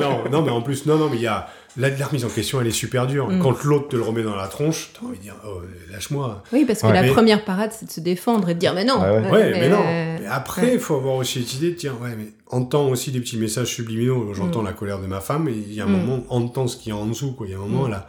non, 0.00 0.30
non, 0.30 0.42
mais 0.42 0.50
en 0.50 0.62
plus, 0.62 0.86
non, 0.86 0.96
non, 0.96 1.08
mais 1.10 1.16
il 1.16 1.22
y 1.22 1.26
a 1.26 1.48
la, 1.76 1.88
la 1.88 2.06
remise 2.06 2.24
en 2.24 2.28
question, 2.28 2.60
elle 2.60 2.66
est 2.66 2.70
super 2.70 3.06
dure. 3.06 3.28
Mm. 3.28 3.40
Quand 3.40 3.64
l'autre 3.64 3.88
te 3.88 3.96
le 3.96 4.02
remet 4.02 4.22
dans 4.22 4.36
la 4.36 4.48
tronche, 4.48 4.90
t'as 4.92 5.06
envie 5.06 5.18
de 5.18 5.22
dire, 5.22 5.36
oh, 5.46 5.62
lâche-moi. 5.90 6.42
Oui, 6.52 6.64
parce 6.64 6.82
que 6.82 6.88
la 6.88 7.04
première 7.04 7.44
parade, 7.44 7.70
c'est 7.72 7.86
de 7.86 7.90
se 7.90 8.00
défendre 8.00 8.48
et 8.50 8.54
de 8.54 8.58
dire, 8.58 8.74
mais 8.74 8.84
non. 8.84 9.00
ouais, 9.00 9.50
mais, 9.52 9.68
non. 9.68 9.82
Mais 9.82 10.26
après, 10.28 10.74
il 10.74 10.80
faut 10.80 10.96
avoir 10.96 11.14
aussi 11.14 11.42
cette 11.42 11.54
idée, 11.54 11.74
tiens, 11.74 11.94
ouais, 12.02 12.14
mais 12.16 12.28
entends 12.48 12.88
aussi 12.88 13.10
des 13.10 13.20
petits 13.20 13.38
messages 13.38 13.68
subliminaux. 13.68 14.34
J'entends 14.34 14.62
mm. 14.62 14.66
la 14.66 14.72
colère 14.72 15.00
de 15.00 15.06
ma 15.06 15.20
femme, 15.20 15.48
et 15.48 15.52
il 15.52 15.72
y 15.72 15.80
a 15.80 15.84
un 15.84 15.88
mm. 15.88 15.92
moment, 15.92 16.24
entends 16.28 16.66
ce 16.66 16.76
qu'il 16.76 16.90
y 16.90 16.92
a 16.92 16.98
en 16.98 17.06
dessous, 17.06 17.32
quoi. 17.32 17.46
Il 17.46 17.52
y 17.52 17.54
a 17.54 17.58
un 17.58 17.60
moment, 17.60 17.88
là. 17.88 18.08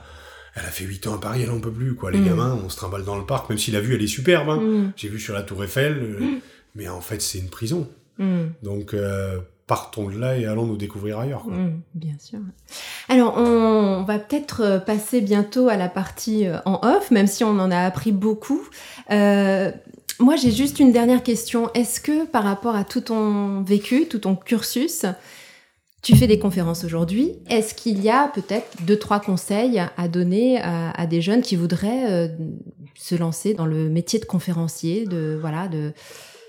Elle 0.55 0.66
a 0.66 0.70
fait 0.70 0.86
8 0.86 1.07
ans 1.07 1.16
à 1.16 1.20
Paris, 1.20 1.41
elle 1.43 1.49
en 1.49 1.59
peut 1.59 1.72
plus, 1.72 1.95
quoi. 1.95 2.11
Les 2.11 2.20
gamins, 2.20 2.59
on 2.64 2.70
se 2.70 2.78
trimballe 2.78 3.03
dans 3.03 3.18
le 3.18 3.26
parc, 3.26 3.49
même 3.49 3.57
si 3.57 3.72
la 3.72 3.80
vue, 3.80 3.95
elle 3.95 4.03
est 4.03 4.07
superbe. 4.07 4.49
Hein. 4.49 4.91
J'ai 4.95 5.07
vu 5.07 5.20
sur 5.20 5.34
la 5.34 5.41
Tour 5.41 5.64
Eiffel, 5.64 5.97
euh, 5.97 6.20
mais 6.76 6.88
en 6.88 7.01
fait, 7.01 7.22
c'est 7.22 7.39
une 7.39 7.49
prison. 7.49 7.88
Donc, 8.61 8.93
euh, 8.93 9.39
partons 9.74 10.07
de 10.07 10.19
là 10.19 10.38
et 10.38 10.45
allons 10.45 10.67
nous 10.67 10.78
découvrir 10.78 11.17
ailleurs. 11.17 11.47
Mmh, 11.47 11.82
bien 11.95 12.13
sûr. 12.19 12.38
Alors, 13.09 13.39
on 13.39 14.03
va 14.03 14.19
peut-être 14.19 14.61
euh, 14.61 14.78
passer 14.78 15.19
bientôt 15.19 15.67
à 15.67 15.78
la 15.78 15.89
partie 15.89 16.45
euh, 16.45 16.59
en 16.65 16.80
off, 16.84 17.09
même 17.09 17.26
si 17.26 17.43
on 17.43 17.57
en 17.57 17.71
a 17.71 17.80
appris 17.80 18.11
beaucoup. 18.11 18.61
Euh, 19.09 19.71
moi, 20.19 20.36
j'ai 20.36 20.51
juste 20.51 20.80
une 20.80 20.91
dernière 20.91 21.24
question. 21.24 21.74
Est-ce 21.74 21.99
que 21.99 22.28
par 22.28 22.43
rapport 22.43 22.76
à 22.76 22.84
tout 22.84 23.01
ton 23.01 23.63
vécu, 23.63 24.07
tout 24.07 24.19
ton 24.19 24.36
cursus, 24.36 25.07
tu 26.03 26.15
fais 26.15 26.28
des 26.28 26.38
conférences 26.38 26.84
aujourd'hui. 26.84 27.32
Est-ce 27.49 27.74
qu'il 27.74 27.99
y 27.99 28.11
a 28.11 28.28
peut-être 28.28 28.84
deux, 28.84 28.99
trois 28.99 29.21
conseils 29.21 29.82
à 29.97 30.07
donner 30.07 30.61
à, 30.61 31.07
des 31.07 31.21
jeunes 31.21 31.41
qui 31.41 31.55
voudraient 31.55 32.30
se 32.93 33.15
lancer 33.15 33.53
dans 33.53 33.65
le 33.65 33.89
métier 33.89 34.19
de 34.19 34.26
conférencier, 34.26 35.05
de 35.05 35.38
voilà, 35.39 35.69
de 35.69 35.93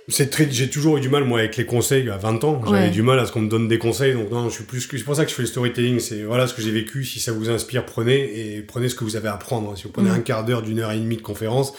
c'est 0.09 0.29
très, 0.29 0.51
j'ai 0.51 0.69
toujours 0.69 0.99
eu 0.99 1.01
du 1.01 1.09
mal, 1.09 1.25
moi, 1.25 1.39
avec 1.39 1.57
les 1.57 1.65
conseils 1.65 2.11
à 2.11 2.19
20 2.19 2.45
ans. 2.45 2.61
J'avais 2.67 2.91
du 2.91 3.03
mal 3.03 3.19
à 3.19 3.27
ce 3.27 3.33
qu'on 3.33 3.41
me 3.41 3.49
donne 3.49 3.69
des 3.69 3.79
conseils. 3.79 4.13
Donc, 4.13 4.31
non, 4.31 4.51
je 4.51 4.55
suis 4.55 4.65
plus 4.65 4.81
c'est 4.81 5.03
pour 5.03 5.17
ça 5.17 5.25
que 5.25 5.31
je 5.31 5.35
fais 5.35 5.43
le 5.43 5.49
storytelling. 5.49 5.99
C'est, 5.99 6.23
voilà, 6.23 6.47
ce 6.47 6.53
que 6.53 6.61
j'ai 6.61 6.71
vécu. 6.71 7.05
Si 7.05 7.21
ça 7.21 7.33
vous 7.33 7.49
inspire, 7.49 7.87
prenez 7.87 8.57
et 8.57 8.61
prenez 8.61 8.91
ce 8.91 8.95
que 8.95 9.05
vous 9.05 9.17
avez 9.17 9.29
à 9.29 9.35
apprendre. 9.35 9.77
Si 9.79 9.85
vous 9.85 9.91
prenez 9.91 10.11
mm. 10.11 10.15
un 10.15 10.21
quart 10.21 10.45
d'heure, 10.45 10.63
d'une 10.63 10.81
heure 10.81 10.93
et 10.93 10.99
demie 10.99 11.17
de 11.17 11.23
conférence, 11.23 11.73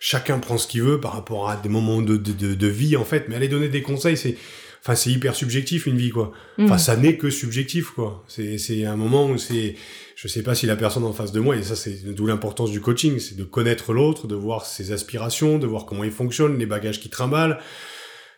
chacun 0.00 0.40
prend 0.40 0.58
ce 0.58 0.66
qu'il 0.66 0.82
veut 0.82 0.98
par 1.00 1.12
rapport 1.12 1.50
à 1.50 1.56
des 1.56 1.68
moments 1.68 2.02
de, 2.02 2.16
de, 2.16 2.54
de, 2.54 2.66
vie, 2.66 2.96
en 2.96 3.04
fait. 3.04 3.26
Mais 3.28 3.36
aller 3.36 3.48
donner 3.48 3.68
des 3.68 3.82
conseils, 3.82 4.16
c'est, 4.16 4.36
enfin, 4.82 4.96
c'est 4.96 5.10
hyper 5.10 5.36
subjectif, 5.36 5.86
une 5.86 5.98
vie, 5.98 6.10
quoi. 6.10 6.32
Enfin, 6.60 6.74
mm. 6.74 6.78
ça 6.78 6.96
n'est 6.96 7.16
que 7.16 7.30
subjectif, 7.30 7.90
quoi. 7.90 8.24
C'est, 8.26 8.58
c'est 8.58 8.86
un 8.86 8.96
moment 8.96 9.26
où 9.26 9.38
c'est, 9.38 9.76
je 10.20 10.26
sais 10.26 10.42
pas 10.42 10.56
si 10.56 10.66
la 10.66 10.74
personne 10.74 11.04
en 11.04 11.12
face 11.12 11.30
de 11.30 11.38
moi, 11.38 11.56
et 11.56 11.62
ça 11.62 11.76
c'est 11.76 12.12
d'où 12.12 12.26
l'importance 12.26 12.72
du 12.72 12.80
coaching, 12.80 13.20
c'est 13.20 13.36
de 13.36 13.44
connaître 13.44 13.92
l'autre, 13.92 14.26
de 14.26 14.34
voir 14.34 14.66
ses 14.66 14.90
aspirations, 14.90 15.60
de 15.60 15.66
voir 15.68 15.86
comment 15.86 16.02
il 16.02 16.10
fonctionne, 16.10 16.58
les 16.58 16.66
bagages 16.66 16.98
qui 16.98 17.08
trimballent. 17.08 17.60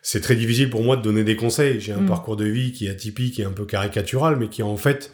C'est 0.03 0.21
très 0.21 0.35
difficile 0.35 0.69
pour 0.69 0.83
moi 0.83 0.95
de 0.95 1.01
donner 1.01 1.23
des 1.23 1.35
conseils. 1.35 1.79
J'ai 1.79 1.91
un 1.91 2.01
mm. 2.01 2.05
parcours 2.05 2.35
de 2.35 2.45
vie 2.45 2.71
qui 2.71 2.85
est 2.85 2.91
atypique 2.91 3.39
et 3.39 3.45
un 3.45 3.51
peu 3.51 3.65
caricatural, 3.65 4.35
mais 4.37 4.47
qui 4.47 4.61
en 4.61 4.77
fait 4.77 5.11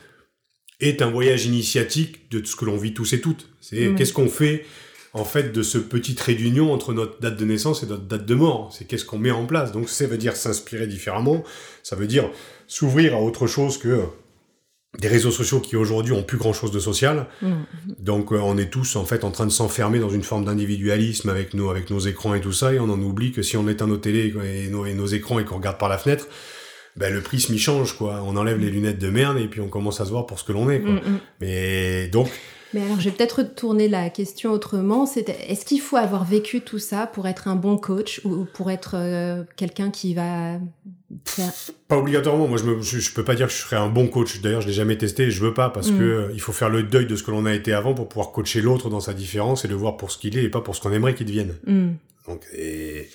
est 0.82 1.02
un 1.02 1.10
voyage 1.10 1.46
initiatique 1.46 2.30
de 2.32 2.46
ce 2.46 2.58
que 2.58 2.66
l'on 2.66 2.76
vit 2.76 2.94
tous 2.94 3.14
et 3.14 3.22
toutes. 3.22 3.48
C'est 3.62 3.88
mm. 3.88 3.96
qu'est-ce 3.96 4.12
qu'on 4.12 4.28
fait 4.28 4.66
en 5.14 5.24
fait 5.24 5.54
de 5.54 5.64
ce 5.64 5.78
petit 5.78 6.16
trait 6.16 6.36
d'union 6.36 6.74
entre 6.74 6.94
notre 6.94 7.18
date 7.22 7.38
de 7.38 7.46
naissance 7.46 7.82
et 7.82 7.86
notre 7.86 8.04
date 8.04 8.26
de 8.26 8.36
mort. 8.36 8.76
C'est 8.78 8.84
qu'est-ce 8.84 9.06
qu'on 9.06 9.20
met 9.20 9.32
en 9.32 9.46
place. 9.46 9.72
Donc 9.72 9.88
ça 9.88 10.06
veut 10.06 10.18
dire 10.18 10.36
s'inspirer 10.36 10.86
différemment. 10.86 11.46
Ça 11.82 11.96
veut 11.96 12.08
dire 12.08 12.30
s'ouvrir 12.68 13.16
à 13.16 13.22
autre 13.22 13.48
chose 13.48 13.78
que 13.78 14.04
des 15.00 15.08
réseaux 15.08 15.32
sociaux 15.32 15.60
qui 15.60 15.76
aujourd'hui 15.76 16.14
ont 16.14 16.24
plus 16.24 16.38
grand 16.38 16.54
chose 16.54 16.72
de 16.72 16.80
social. 16.80 17.28
Mm. 17.42 17.52
Donc 18.00 18.32
euh, 18.32 18.40
on 18.40 18.58
est 18.58 18.70
tous 18.70 18.96
en 18.96 19.06
fait 19.06 19.24
en 19.24 19.32
train 19.32 19.46
de 19.46 19.52
s'enfermer 19.52 20.00
dans 20.00 20.10
une 20.10 20.24
forme 20.24 20.46
d'individualisme 20.46 21.30
avec 21.30 21.54
nos 21.54 21.70
avec 21.70 21.90
nos 21.90 22.00
écrans 22.00 22.34
et 22.34 22.42
tout 22.42 22.54
ça 22.54 22.74
et 22.74 22.80
on 22.80 22.90
en 22.90 23.02
oublie 23.02 23.32
que 23.32 23.42
si 23.42 23.58
on 23.58 23.68
éteint 23.68 23.88
nos 23.88 23.98
télés 23.98 24.34
et 24.44 24.70
nos, 24.70 24.86
et 24.86 24.94
nos 24.94 25.08
écrans 25.08 25.40
et 25.40 25.46
qu'on 25.46 25.58
regarde 25.58 25.78
par 25.78 25.90
la 25.90 25.98
fenêtre, 25.98 26.28
ben 26.96 27.14
le 27.14 27.22
prisme 27.22 27.54
il 27.54 27.60
change 27.60 27.94
quoi. 27.94 28.24
On 28.26 28.36
enlève 28.36 28.60
les 28.60 28.70
lunettes 28.70 29.00
de 29.00 29.10
merde 29.10 29.38
et 29.38 29.48
puis 29.48 29.62
on 29.62 29.68
commence 29.68 30.02
à 30.02 30.06
se 30.06 30.10
voir 30.10 30.26
pour 30.26 30.40
ce 30.40 30.44
que 30.44 30.52
l'on 30.52 30.70
est 30.70 30.82
quoi. 30.82 30.92
Mm, 30.92 30.96
mm. 30.96 31.20
Mais 31.42 32.08
donc 32.08 32.30
mais 32.78 32.84
alors, 32.84 33.00
je 33.00 33.10
vais 33.10 33.16
peut-être 33.16 33.40
retourner 33.40 33.88
la 33.88 34.12
question 34.12 34.52
autrement. 34.52 35.08
C'est 35.08 35.30
est-ce 35.30 35.66
qu'il 35.66 35.82
faut 35.82 35.98
avoir 35.98 36.26
vécu 36.26 36.62
tout 36.62 36.78
ça 36.78 37.08
pour 37.08 37.28
être 37.28 37.48
un 37.48 37.56
bon 37.56 37.78
coach 37.78 38.22
ou 38.24 38.46
pour 38.54 38.70
être 38.70 38.92
euh, 38.96 39.44
quelqu'un 39.56 39.90
qui 39.90 40.14
va 40.14 40.60
faire... 41.26 41.52
Pas 41.88 41.98
obligatoirement. 41.98 42.48
Moi, 42.48 42.60
je, 42.60 42.66
me, 42.66 42.82
je, 42.82 43.12
peux 43.14 43.24
pas 43.24 43.34
dire 43.34 43.48
que 43.48 43.54
je 43.54 43.58
serais 43.58 43.78
un 43.78 43.90
bon 43.90 44.08
coach. 44.08 44.42
D'ailleurs, 44.42 44.62
je 44.62 44.68
l'ai 44.68 44.74
jamais 44.74 44.96
testé. 44.96 45.24
Et 45.24 45.32
je 45.32 45.44
veux 45.44 45.56
pas 45.56 45.72
parce 45.72 45.90
mm. 45.90 45.98
que 45.98 46.04
euh, 46.04 46.30
il 46.34 46.40
faut 46.40 46.52
faire 46.52 46.70
le 46.70 46.84
deuil 46.84 47.08
de 47.08 47.16
ce 47.16 47.24
que 47.24 47.32
l'on 47.32 47.48
a 47.48 47.54
été 47.54 47.74
avant 47.74 47.96
pour 47.96 48.08
pouvoir 48.08 48.32
coacher 48.32 48.62
l'autre 48.62 48.90
dans 48.90 49.00
sa 49.00 49.16
différence 49.16 49.66
et 49.66 49.68
le 49.68 49.76
voir 49.76 49.98
pour 49.98 50.12
ce 50.12 50.20
qu'il 50.20 50.38
est 50.38 50.44
et 50.44 50.50
pas 50.50 50.62
pour 50.62 50.76
ce 50.76 50.82
qu'on 50.82 50.94
aimerait 50.94 51.16
qu'il 51.16 51.26
devienne. 51.26 51.56
Mm. 51.66 51.88
Donc, 52.28 52.42
et 52.56 53.10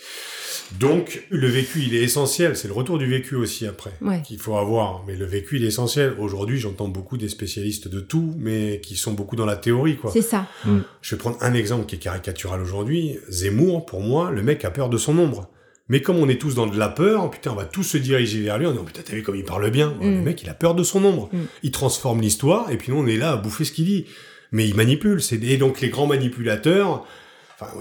donc, 0.79 1.27
le 1.31 1.47
vécu, 1.49 1.81
il 1.87 1.95
est 1.95 2.03
essentiel. 2.03 2.57
C'est 2.57 2.69
le 2.69 2.75
retour 2.75 2.99
du 2.99 3.07
vécu 3.07 3.35
aussi 3.35 3.67
après 3.67 3.93
qu'il 4.25 4.39
faut 4.39 4.57
avoir. 4.57 5.05
Mais 5.07 5.17
le 5.17 5.25
vécu, 5.25 5.57
il 5.57 5.65
est 5.65 5.69
essentiel. 5.69 6.15
Aujourd'hui, 6.19 6.59
j'entends 6.59 6.89
beaucoup 6.89 7.17
des 7.17 7.29
spécialistes 7.29 7.89
de 7.89 8.01
tout, 8.01 8.35
mais 8.39 8.81
qui 8.83 8.97
sont 8.97 9.13
beaucoup 9.13 9.37
dans 9.37 9.47
la 9.47 9.57
théorie, 9.57 9.97
quoi. 9.97 10.11
C'est 10.13 10.23
ça. 10.23 10.47
Mm. 10.65 10.79
Je 11.01 11.15
vais 11.15 11.19
prendre 11.19 11.37
un 11.41 11.55
exemple 11.55 11.87
qui 11.87 11.97
est 11.97 11.99
caricatural 11.99 12.61
aujourd'hui. 12.61 13.19
Zemmour, 13.29 13.87
pour 13.87 14.01
moi, 14.01 14.31
le 14.31 14.43
mec 14.43 14.65
a 14.65 14.71
peur 14.71 14.89
de 14.89 14.99
son 14.99 15.19
ombre. 15.19 15.49
Mais 15.89 16.01
comme 16.01 16.17
on 16.17 16.29
est 16.29 16.41
tous 16.41 16.55
dans 16.55 16.67
de 16.67 16.79
la 16.79 16.89
peur, 16.89 17.31
putain, 17.31 17.53
on 17.53 17.57
va 17.57 17.65
tous 17.65 17.83
se 17.83 17.99
diriger 17.99 18.41
vers 18.41 18.59
lui 18.59 18.67
en 18.67 18.73
disant, 18.73 18.85
putain, 18.85 19.03
t'as 19.05 19.15
vu 19.15 19.23
comme 19.23 19.37
il 19.37 19.45
parle 19.45 19.71
bien. 19.71 19.95
Le 20.01 20.09
mm. 20.09 20.23
mec, 20.23 20.43
il 20.43 20.49
a 20.49 20.55
peur 20.55 20.75
de 20.75 20.83
son 20.83 21.05
ombre. 21.05 21.29
Mm. 21.33 21.39
Il 21.65 21.71
transforme 21.71 22.21
l'histoire, 22.21 22.71
et 22.71 22.77
puis 22.77 22.93
nous, 22.93 22.99
on 22.99 23.07
est 23.07 23.17
là 23.17 23.33
à 23.33 23.37
bouffer 23.37 23.65
ce 23.65 23.73
qu'il 23.73 23.85
dit. 23.85 24.07
Mais 24.53 24.69
il 24.69 24.75
manipule. 24.75 25.21
Et 25.31 25.57
donc, 25.57 25.81
les 25.81 25.89
grands 25.89 26.07
manipulateurs, 26.07 27.07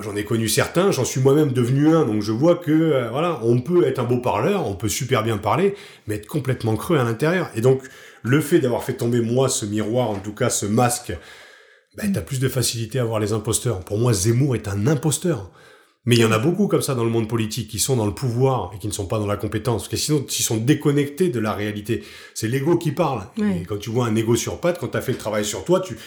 j'en 0.02 0.16
ai 0.16 0.24
connu 0.24 0.48
certains, 0.48 0.92
j'en 0.92 1.06
suis 1.06 1.22
moi-même 1.22 1.52
devenu 1.52 1.90
un, 1.90 2.06
donc 2.06 2.22
je 2.22 2.32
vois 2.32 2.56
que 2.56 2.72
euh, 2.72 3.10
voilà, 3.10 3.40
on 3.44 3.60
peut 3.62 3.86
être 3.86 4.00
un 4.00 4.04
beau 4.04 4.20
parleur, 4.20 4.68
on 4.68 4.76
peut 4.76 4.90
super 4.90 5.24
bien 5.24 5.38
parler, 5.38 5.76
mais 6.08 6.16
être 6.16 6.28
complètement 6.28 6.76
creux 6.76 6.98
à 6.98 7.04
l'intérieur. 7.04 7.50
Et 7.56 7.62
donc, 7.62 7.82
le 8.24 8.42
fait 8.42 8.60
d'avoir 8.60 8.84
fait 8.84 8.94
tomber 8.94 9.22
moi 9.22 9.50
ce 9.50 9.66
miroir, 9.66 10.10
en 10.10 10.20
tout 10.20 10.34
cas 10.34 10.50
ce 10.50 10.66
masque, 10.66 11.14
ben, 11.98 12.12
t'as 12.12 12.22
plus 12.22 12.40
de 12.40 12.48
facilité 12.48 13.00
à 13.00 13.04
voir 13.04 13.20
les 13.20 13.34
imposteurs. 13.34 13.82
Pour 13.82 13.98
moi, 13.98 14.14
Zemmour 14.14 14.56
est 14.56 14.68
un 14.68 14.88
imposteur. 14.88 15.52
Mais 16.06 16.16
il 16.16 16.22
y 16.22 16.26
en 16.26 16.32
a 16.32 16.40
beaucoup 16.40 16.68
comme 16.68 16.82
ça 16.82 16.96
dans 16.96 17.04
le 17.04 17.12
monde 17.12 17.28
politique 17.30 17.70
qui 17.70 17.78
sont 17.78 17.96
dans 17.96 18.08
le 18.08 18.14
pouvoir 18.14 18.72
et 18.74 18.80
qui 18.80 18.88
ne 18.88 18.92
sont 18.92 19.06
pas 19.06 19.20
dans 19.20 19.28
la 19.28 19.38
compétence, 19.38 19.84
parce 19.84 19.90
que 19.90 19.98
sinon 19.98 20.26
ils 20.28 20.44
sont 20.44 20.58
déconnectés 20.58 21.30
de 21.30 21.40
la 21.40 21.54
réalité. 21.54 22.04
C'est 22.34 22.48
l'ego 22.48 22.78
qui 22.78 22.92
parle. 22.92 23.28
Et 23.38 23.66
quand 23.66 23.78
tu 23.78 23.92
vois 23.92 24.08
un 24.08 24.16
ego 24.16 24.36
sur 24.36 24.60
pattes, 24.60 24.80
quand 24.80 24.88
tu 24.88 24.98
as 24.98 25.02
fait 25.02 25.12
le 25.12 25.20
travail 25.20 25.46
sur 25.46 25.64
toi, 25.64 25.80
tu 25.80 25.98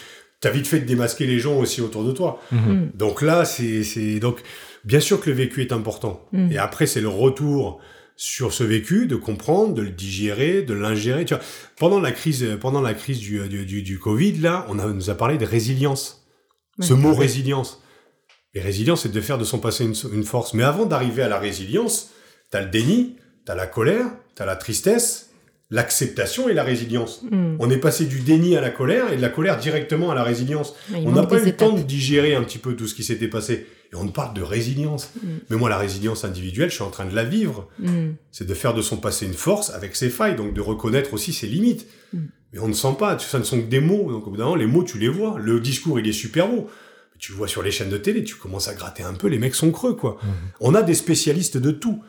t'as 0.45 0.51
vite 0.51 0.67
fait 0.67 0.81
de 0.81 0.85
démasquer 0.85 1.27
les 1.27 1.39
gens 1.39 1.59
aussi 1.59 1.81
autour 1.81 2.05
de 2.05 2.13
toi. 2.13 2.39
Mhm. 2.53 2.61
Mm. 2.61 2.91
Donc 2.97 3.23
là, 3.23 3.47
c'est 3.47 4.21
donc 4.21 4.43
bien 4.85 5.01
sûr 5.01 5.19
que 5.19 5.31
le 5.31 5.37
vécu 5.37 5.63
est 5.63 5.73
important. 5.73 6.29
Mm. 6.33 6.53
Et 6.53 6.59
après, 6.59 6.87
c'est 6.87 7.01
le 7.01 7.09
retour 7.09 7.81
sur 8.15 8.53
ce 8.53 8.63
vécu, 8.63 9.07
de 9.07 9.17
comprendre, 9.17 9.73
de 9.73 9.81
le 9.81 9.89
digérer, 9.89 10.61
de 10.61 10.75
l'ingérer. 10.75 11.25
Tu 11.25 11.33
vois, 11.33 11.43
pendant 11.79 11.99
la 11.99 12.13
crise, 12.13 12.47
pendant 12.61 12.83
la 12.83 12.93
crise 12.93 13.21
du, 13.21 13.49
du, 13.49 13.83
du, 13.83 13.99
Covid, 13.99 14.35
là, 14.35 14.67
on, 14.69 14.79
a, 14.79 14.87
nous 14.87 15.09
a 15.09 15.15
parlé 15.15 15.39
de 15.39 15.47
résilience. 15.47 16.27
Ce 16.79 16.93
mot 16.93 17.15
résilience. 17.15 17.83
Et 18.53 18.61
résilience, 18.61 19.05
c'est 19.05 19.13
de 19.13 19.21
faire 19.23 19.39
de 19.39 19.45
son 19.45 19.59
passé 19.59 19.85
une, 19.85 19.95
une 20.13 20.25
force. 20.25 20.53
Mais 20.53 20.63
avant 20.63 20.85
d'arriver 20.85 21.23
à 21.23 21.29
la 21.29 21.39
résilience, 21.39 22.11
t'as 22.51 22.61
le 22.61 22.69
déni, 22.69 23.17
t'as 23.47 23.55
la 23.55 23.67
colère, 23.67 24.07
t'as 24.35 24.45
la 24.45 24.57
tristesse, 24.57 25.31
l'acceptation 25.75 26.49
et 26.49 26.55
la 26.55 26.63
résilience. 26.63 27.23
Hmm. 27.29 27.57
On 27.59 27.69
est 27.69 27.79
passé 27.79 28.07
du 28.07 28.21
déni 28.21 28.57
à 28.57 28.61
la 28.61 28.71
colère 28.71 29.13
et 29.13 29.17
de 29.17 29.23
la 29.23 29.29
colère 29.29 29.59
directement 29.59 30.13
à 30.13 30.15
la 30.15 30.23
résilience. 30.23 30.75
on 30.95 31.11
n'a 31.11 31.27
pas 31.27 31.41
eu 31.43 31.47
le 31.47 31.57
temps 31.57 31.73
de 31.73 31.83
digérer 31.83 32.37
un 32.37 32.45
petit 32.45 32.59
peu 32.59 32.75
tout 32.77 32.87
ce 32.87 32.95
qui 32.95 33.03
s'était 33.03 33.27
passé. 33.27 33.67
Et 33.93 33.97
on 33.97 34.07
parle 34.07 34.35
de 34.35 34.43
résilience. 34.43 35.11
Hmm. 35.21 35.39
Mais 35.51 35.57
moi, 35.57 35.69
la 35.69 35.77
résilience 35.77 36.25
individuelle, 36.25 36.71
je 36.71 36.77
suis 36.77 36.85
en 36.85 36.91
train 36.91 37.07
de 37.07 37.15
la 37.15 37.25
vivre. 37.25 37.69
Hmm. 37.81 38.13
C'est 38.31 38.47
de 38.47 38.55
faire 38.55 38.73
de 38.73 38.83
son 38.83 38.99
passé 38.99 39.27
une 39.27 39.35
force 39.35 39.71
avec 39.71 39.97
ses 39.97 40.11
failles, 40.11 40.37
donc 40.37 40.55
de 40.55 40.61
reconnaître 40.61 41.13
aussi 41.13 41.33
ses 41.33 41.49
limites. 41.49 41.89
Mais 42.53 42.61
on 42.61 42.69
ne 42.69 42.73
sent 42.73 42.95
pas, 42.97 43.19
ça 43.19 43.41
ne 43.41 43.45
sont 43.45 43.61
que 43.61 43.67
des 43.67 43.81
mots. 43.81 44.13
Donc 44.13 44.29
au 44.29 44.31
bout 44.31 44.37
d'un 44.37 44.45
moment, 44.45 44.55
les 44.55 44.67
mots, 44.67 44.85
tu 44.85 45.01
les 45.01 45.09
vois. 45.09 45.37
Le 45.41 45.59
discours, 45.59 45.99
il 45.99 46.07
est 46.07 46.13
super 46.13 46.49
beau. 46.49 46.71
Tu 47.19 47.33
le 47.33 47.39
vois 47.39 47.49
sur 47.49 47.65
les 47.65 47.73
chaînes 47.73 47.91
de 47.91 47.97
télé, 47.97 48.23
tu 48.23 48.37
commences 48.37 48.69
à 48.69 48.75
gratter 48.75 49.03
un 49.03 49.15
peu, 49.15 49.29
les 49.29 49.39
mecs 49.39 49.55
sont 49.55 49.71
creux, 49.71 49.95
quoi. 49.95 50.19
On 50.61 50.75
a 50.75 50.83
des 50.83 50.95
spécialistes 50.95 51.57
de 51.57 51.71
tout. 51.71 52.03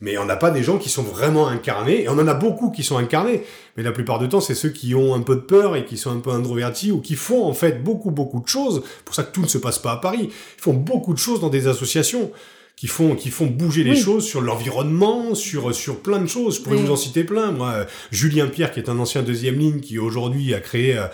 Mais 0.00 0.16
on 0.16 0.24
n'a 0.24 0.36
pas 0.36 0.52
des 0.52 0.62
gens 0.62 0.78
qui 0.78 0.88
sont 0.90 1.02
vraiment 1.02 1.48
incarnés, 1.48 2.04
et 2.04 2.08
on 2.08 2.12
en 2.12 2.28
a 2.28 2.34
beaucoup 2.34 2.70
qui 2.70 2.84
sont 2.84 2.98
incarnés, 2.98 3.42
mais 3.76 3.82
la 3.82 3.90
plupart 3.90 4.20
du 4.20 4.28
temps, 4.28 4.40
c'est 4.40 4.54
ceux 4.54 4.68
qui 4.68 4.94
ont 4.94 5.14
un 5.14 5.22
peu 5.22 5.34
de 5.34 5.40
peur 5.40 5.74
et 5.74 5.84
qui 5.84 5.96
sont 5.96 6.10
un 6.10 6.20
peu 6.20 6.30
introvertis 6.30 6.92
ou 6.92 7.00
qui 7.00 7.16
font 7.16 7.44
en 7.44 7.52
fait 7.52 7.82
beaucoup, 7.82 8.12
beaucoup 8.12 8.40
de 8.40 8.48
choses. 8.48 8.82
pour 9.04 9.14
ça 9.14 9.24
que 9.24 9.32
tout 9.32 9.42
ne 9.42 9.48
se 9.48 9.58
passe 9.58 9.78
pas 9.78 9.92
à 9.92 9.96
Paris. 9.96 10.30
Ils 10.30 10.62
font 10.62 10.74
beaucoup 10.74 11.14
de 11.14 11.18
choses 11.18 11.40
dans 11.40 11.48
des 11.48 11.66
associations 11.66 12.30
qui 12.78 12.86
font, 12.86 13.16
qui 13.16 13.30
font 13.30 13.46
bouger 13.46 13.82
les 13.82 13.96
choses 13.96 14.24
sur 14.24 14.40
l'environnement, 14.40 15.34
sur, 15.34 15.74
sur 15.74 15.98
plein 15.98 16.20
de 16.20 16.28
choses. 16.28 16.58
Je 16.58 16.62
pourrais 16.62 16.76
vous 16.76 16.92
en 16.92 16.96
citer 16.96 17.24
plein. 17.24 17.50
Moi, 17.50 17.86
Julien 18.12 18.46
Pierre, 18.46 18.70
qui 18.70 18.78
est 18.78 18.88
un 18.88 19.00
ancien 19.00 19.22
deuxième 19.22 19.58
ligne, 19.58 19.80
qui 19.80 19.98
aujourd'hui 19.98 20.54
a 20.54 20.60
créé 20.60 20.96
euh, 20.96 21.06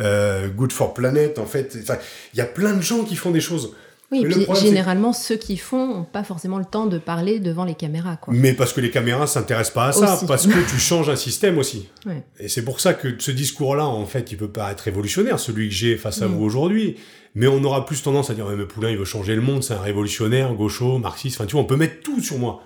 euh, 0.00 0.48
Good 0.48 0.72
for 0.72 0.94
Planet, 0.94 1.38
en 1.38 1.46
fait. 1.46 1.78
il 2.34 2.38
y 2.38 2.40
a 2.40 2.44
plein 2.44 2.74
de 2.74 2.82
gens 2.82 3.04
qui 3.04 3.14
font 3.14 3.30
des 3.30 3.40
choses. 3.40 3.72
Oui, 4.12 4.26
puis 4.26 4.46
généralement, 4.60 5.14
ceux 5.14 5.36
qui 5.36 5.56
font 5.56 5.86
n'ont 5.86 6.04
pas 6.04 6.22
forcément 6.22 6.58
le 6.58 6.66
temps 6.66 6.84
de 6.84 6.98
parler 6.98 7.40
devant 7.40 7.64
les 7.64 7.74
caméras. 7.74 8.18
Quoi. 8.18 8.34
Mais 8.36 8.52
parce 8.52 8.74
que 8.74 8.82
les 8.82 8.90
caméras 8.90 9.26
s'intéressent 9.26 9.72
pas 9.72 9.86
à 9.86 9.92
ça, 9.92 10.20
parce 10.28 10.46
que 10.46 10.70
tu 10.70 10.78
changes 10.78 11.08
un 11.08 11.16
système 11.16 11.56
aussi. 11.56 11.88
Et 12.38 12.48
c'est 12.48 12.64
pour 12.64 12.80
ça 12.80 12.92
que 12.92 13.08
ce 13.18 13.30
discours-là, 13.30 13.86
en 13.86 14.04
fait, 14.04 14.30
il 14.30 14.36
peut 14.36 14.50
paraître 14.50 14.84
révolutionnaire, 14.84 15.40
celui 15.40 15.68
que 15.68 15.74
j'ai 15.74 15.96
face 15.96 16.20
à 16.20 16.28
mm. 16.28 16.32
vous 16.32 16.44
aujourd'hui. 16.44 16.96
Mais 17.34 17.46
on 17.46 17.64
aura 17.64 17.86
plus 17.86 18.02
tendance 18.02 18.28
à 18.28 18.34
dire, 18.34 18.44
mais 18.46 18.66
Poulain, 18.66 18.90
il 18.90 18.98
veut 18.98 19.06
changer 19.06 19.34
le 19.34 19.40
monde, 19.40 19.62
c'est 19.62 19.72
un 19.72 19.80
révolutionnaire, 19.80 20.52
gaucho, 20.52 20.98
marxiste, 20.98 21.40
enfin, 21.40 21.46
tu 21.46 21.52
vois, 21.52 21.62
on 21.62 21.66
peut 21.66 21.76
mettre 21.76 22.02
tout 22.02 22.20
sur 22.20 22.36
moi. 22.36 22.62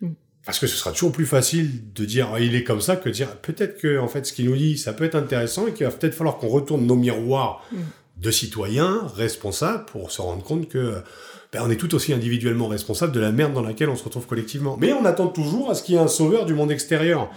Mm. 0.00 0.10
Parce 0.46 0.60
que 0.60 0.68
ce 0.68 0.76
sera 0.76 0.92
toujours 0.92 1.10
plus 1.10 1.26
facile 1.26 1.92
de 1.92 2.04
dire 2.04 2.28
il 2.38 2.54
est 2.54 2.62
comme 2.62 2.80
ça 2.80 2.94
que 2.94 3.08
de 3.08 3.14
dire 3.14 3.36
peut-être 3.40 3.76
que 3.78 3.98
en 3.98 4.08
fait 4.08 4.24
ce 4.24 4.32
qu'il 4.32 4.46
nous 4.46 4.56
dit 4.56 4.78
ça 4.78 4.94
peut 4.94 5.04
être 5.04 5.16
intéressant 5.16 5.66
et 5.66 5.72
qu'il 5.72 5.84
va 5.84 5.92
peut-être 5.92 6.14
falloir 6.14 6.38
qu'on 6.38 6.48
retourne 6.48 6.86
nos 6.86 6.94
miroirs 6.94 7.66
mm 7.70 7.76
de 8.20 8.30
citoyens 8.30 9.06
responsables 9.16 9.84
pour 9.86 10.10
se 10.10 10.20
rendre 10.20 10.42
compte 10.42 10.68
que 10.68 11.02
ben, 11.52 11.62
on 11.64 11.70
est 11.70 11.76
tout 11.76 11.94
aussi 11.94 12.12
individuellement 12.12 12.68
responsable 12.68 13.12
de 13.12 13.20
la 13.20 13.32
merde 13.32 13.54
dans 13.54 13.62
laquelle 13.62 13.88
on 13.88 13.96
se 13.96 14.04
retrouve 14.04 14.26
collectivement. 14.26 14.76
Mais 14.80 14.92
on 14.92 15.04
attend 15.04 15.28
toujours 15.28 15.70
à 15.70 15.74
ce 15.74 15.82
qu'il 15.82 15.94
y 15.94 15.98
ait 15.98 16.00
un 16.00 16.08
sauveur 16.08 16.44
du 16.44 16.54
monde 16.54 16.70
extérieur. 16.70 17.30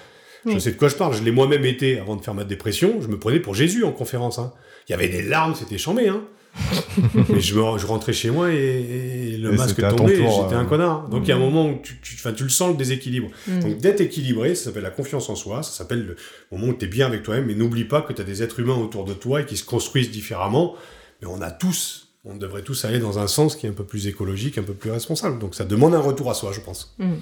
Je 0.46 0.58
sais 0.58 0.72
de 0.72 0.78
quoi 0.78 0.88
je 0.88 0.96
parle, 0.96 1.14
je 1.14 1.24
l'ai 1.24 1.32
moi-même 1.32 1.66
été 1.66 2.00
avant 2.00 2.16
de 2.16 2.24
faire 2.24 2.34
ma 2.34 2.44
dépression, 2.44 3.00
je 3.00 3.08
me 3.08 3.20
prenais 3.20 3.40
pour 3.40 3.54
Jésus 3.54 3.84
en 3.84 3.92
conférence. 3.92 4.40
Hein. 4.40 4.52
Il 4.88 4.92
y 4.92 4.96
avait 4.96 5.08
des 5.08 5.22
larmes, 5.22 5.54
c'était 5.54 5.78
chambé. 5.78 6.08
Hein. 6.08 6.24
mais 7.30 7.40
je, 7.40 7.54
je, 7.54 7.86
rentrais 7.86 8.14
chez 8.14 8.30
moi 8.30 8.52
et, 8.52 9.38
le 9.38 9.54
masque 9.54 9.82
tombait, 9.96 10.18
j'étais 10.18 10.56
un 10.56 10.64
euh, 10.64 10.66
connard. 10.66 11.08
Donc 11.08 11.24
il 11.24 11.30
y 11.30 11.32
a 11.32 11.36
un 11.36 11.40
mm. 11.40 11.42
moment 11.42 11.70
où 11.70 11.80
tu, 11.82 12.00
tu, 12.02 12.16
tu 12.16 12.44
le 12.44 12.50
sens 12.50 12.72
le 12.72 12.78
déséquilibre. 12.78 13.30
Mm. 13.48 13.60
Donc 13.60 13.78
d'être 13.78 14.02
équilibré, 14.02 14.56
ça 14.56 14.66
s'appelle 14.66 14.84
la 14.84 14.90
confiance 14.90 15.30
en 15.30 15.36
soi, 15.36 15.64
ça 15.64 15.72
s'appelle 15.72 16.06
le 16.06 16.16
moment 16.52 16.72
où 16.72 16.74
tu 16.74 16.86
es 16.86 16.88
bien 16.88 17.08
avec 17.08 17.24
toi-même, 17.24 17.46
mais 17.46 17.56
n'oublie 17.56 17.86
pas 17.86 18.02
que 18.02 18.14
tu 18.14 18.22
as 18.22 18.26
des 18.26 18.44
êtres 18.44 18.60
humains 18.60 18.76
autour 18.76 19.06
de 19.06 19.14
toi 19.14 19.42
et 19.42 19.46
qui 19.46 19.58
se 19.58 19.66
construisent 19.66 20.12
différemment. 20.12 20.76
Mais 21.22 21.28
on 21.28 21.42
a 21.42 21.52
tous 21.52 22.08
on 22.24 22.36
devrait 22.36 22.62
tous 22.62 22.86
aller 22.86 23.00
dans 23.00 23.20
un 23.20 23.28
sens 23.28 23.56
qui 23.56 23.66
est 23.66 23.70
un 23.70 23.74
peu 23.74 23.84
plus 23.84 24.08
écologique, 24.08 24.58
un 24.58 24.64
peu 24.64 24.74
plus 24.74 24.92
responsable. 24.92 25.40
Donc 25.40 25.56
ça 25.56 25.66
demande 25.66 25.96
un 25.96 26.00
retour 26.00 26.30
à 26.30 26.34
soi, 26.34 26.52
je 26.52 26.60
pense. 26.60 26.94
Mm. 27.00 27.14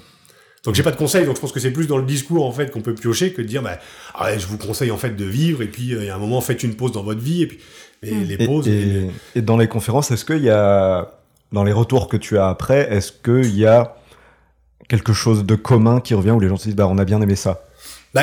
Donc 0.64 0.74
j'ai 0.74 0.82
pas 0.82 0.90
de 0.90 0.96
conseils, 0.96 1.24
donc 1.24 1.36
je 1.36 1.40
pense 1.40 1.52
que 1.52 1.60
c'est 1.60 1.70
plus 1.70 1.86
dans 1.86 1.96
le 1.96 2.04
discours 2.04 2.44
en 2.44 2.52
fait 2.52 2.70
qu'on 2.70 2.82
peut 2.82 2.94
piocher 2.94 3.32
que 3.32 3.40
de 3.40 3.46
dire 3.46 3.62
bah 3.62 3.78
ah 4.14 4.36
je 4.36 4.46
vous 4.46 4.58
conseille 4.58 4.90
en 4.90 4.98
fait 4.98 5.16
de 5.16 5.24
vivre 5.24 5.62
et 5.62 5.68
puis 5.68 5.94
euh, 5.94 6.02
il 6.02 6.06
y 6.06 6.10
a 6.10 6.14
un 6.14 6.18
moment 6.18 6.40
faites 6.42 6.62
une 6.62 6.74
pause 6.74 6.92
dans 6.92 7.02
votre 7.02 7.20
vie 7.20 7.42
et 7.42 7.46
puis 7.46 7.58
mm. 8.02 8.22
les 8.24 8.46
pauses. 8.46 8.68
Et, 8.68 9.42
dans 9.42 9.56
les 9.56 9.68
conférences, 9.68 10.10
est-ce 10.10 10.24
qu'il 10.24 10.42
y 10.42 10.50
a 10.50 11.14
dans 11.52 11.64
les 11.64 11.72
retours 11.72 12.08
que 12.08 12.16
tu 12.16 12.36
as 12.36 12.48
après, 12.48 12.92
est-ce 12.92 13.10
qu'il 13.10 13.56
y 13.56 13.64
a 13.64 13.96
quelque 14.88 15.14
chose 15.14 15.44
de 15.44 15.54
commun 15.54 16.00
qui 16.00 16.14
revient 16.14 16.32
où 16.32 16.40
les 16.40 16.48
gens 16.48 16.56
se 16.56 16.64
disent 16.64 16.76
bah 16.76 16.88
on 16.88 16.98
a 16.98 17.04
bien 17.06 17.22
aimé 17.22 17.36
ça? 17.36 17.66
Bah, 18.12 18.22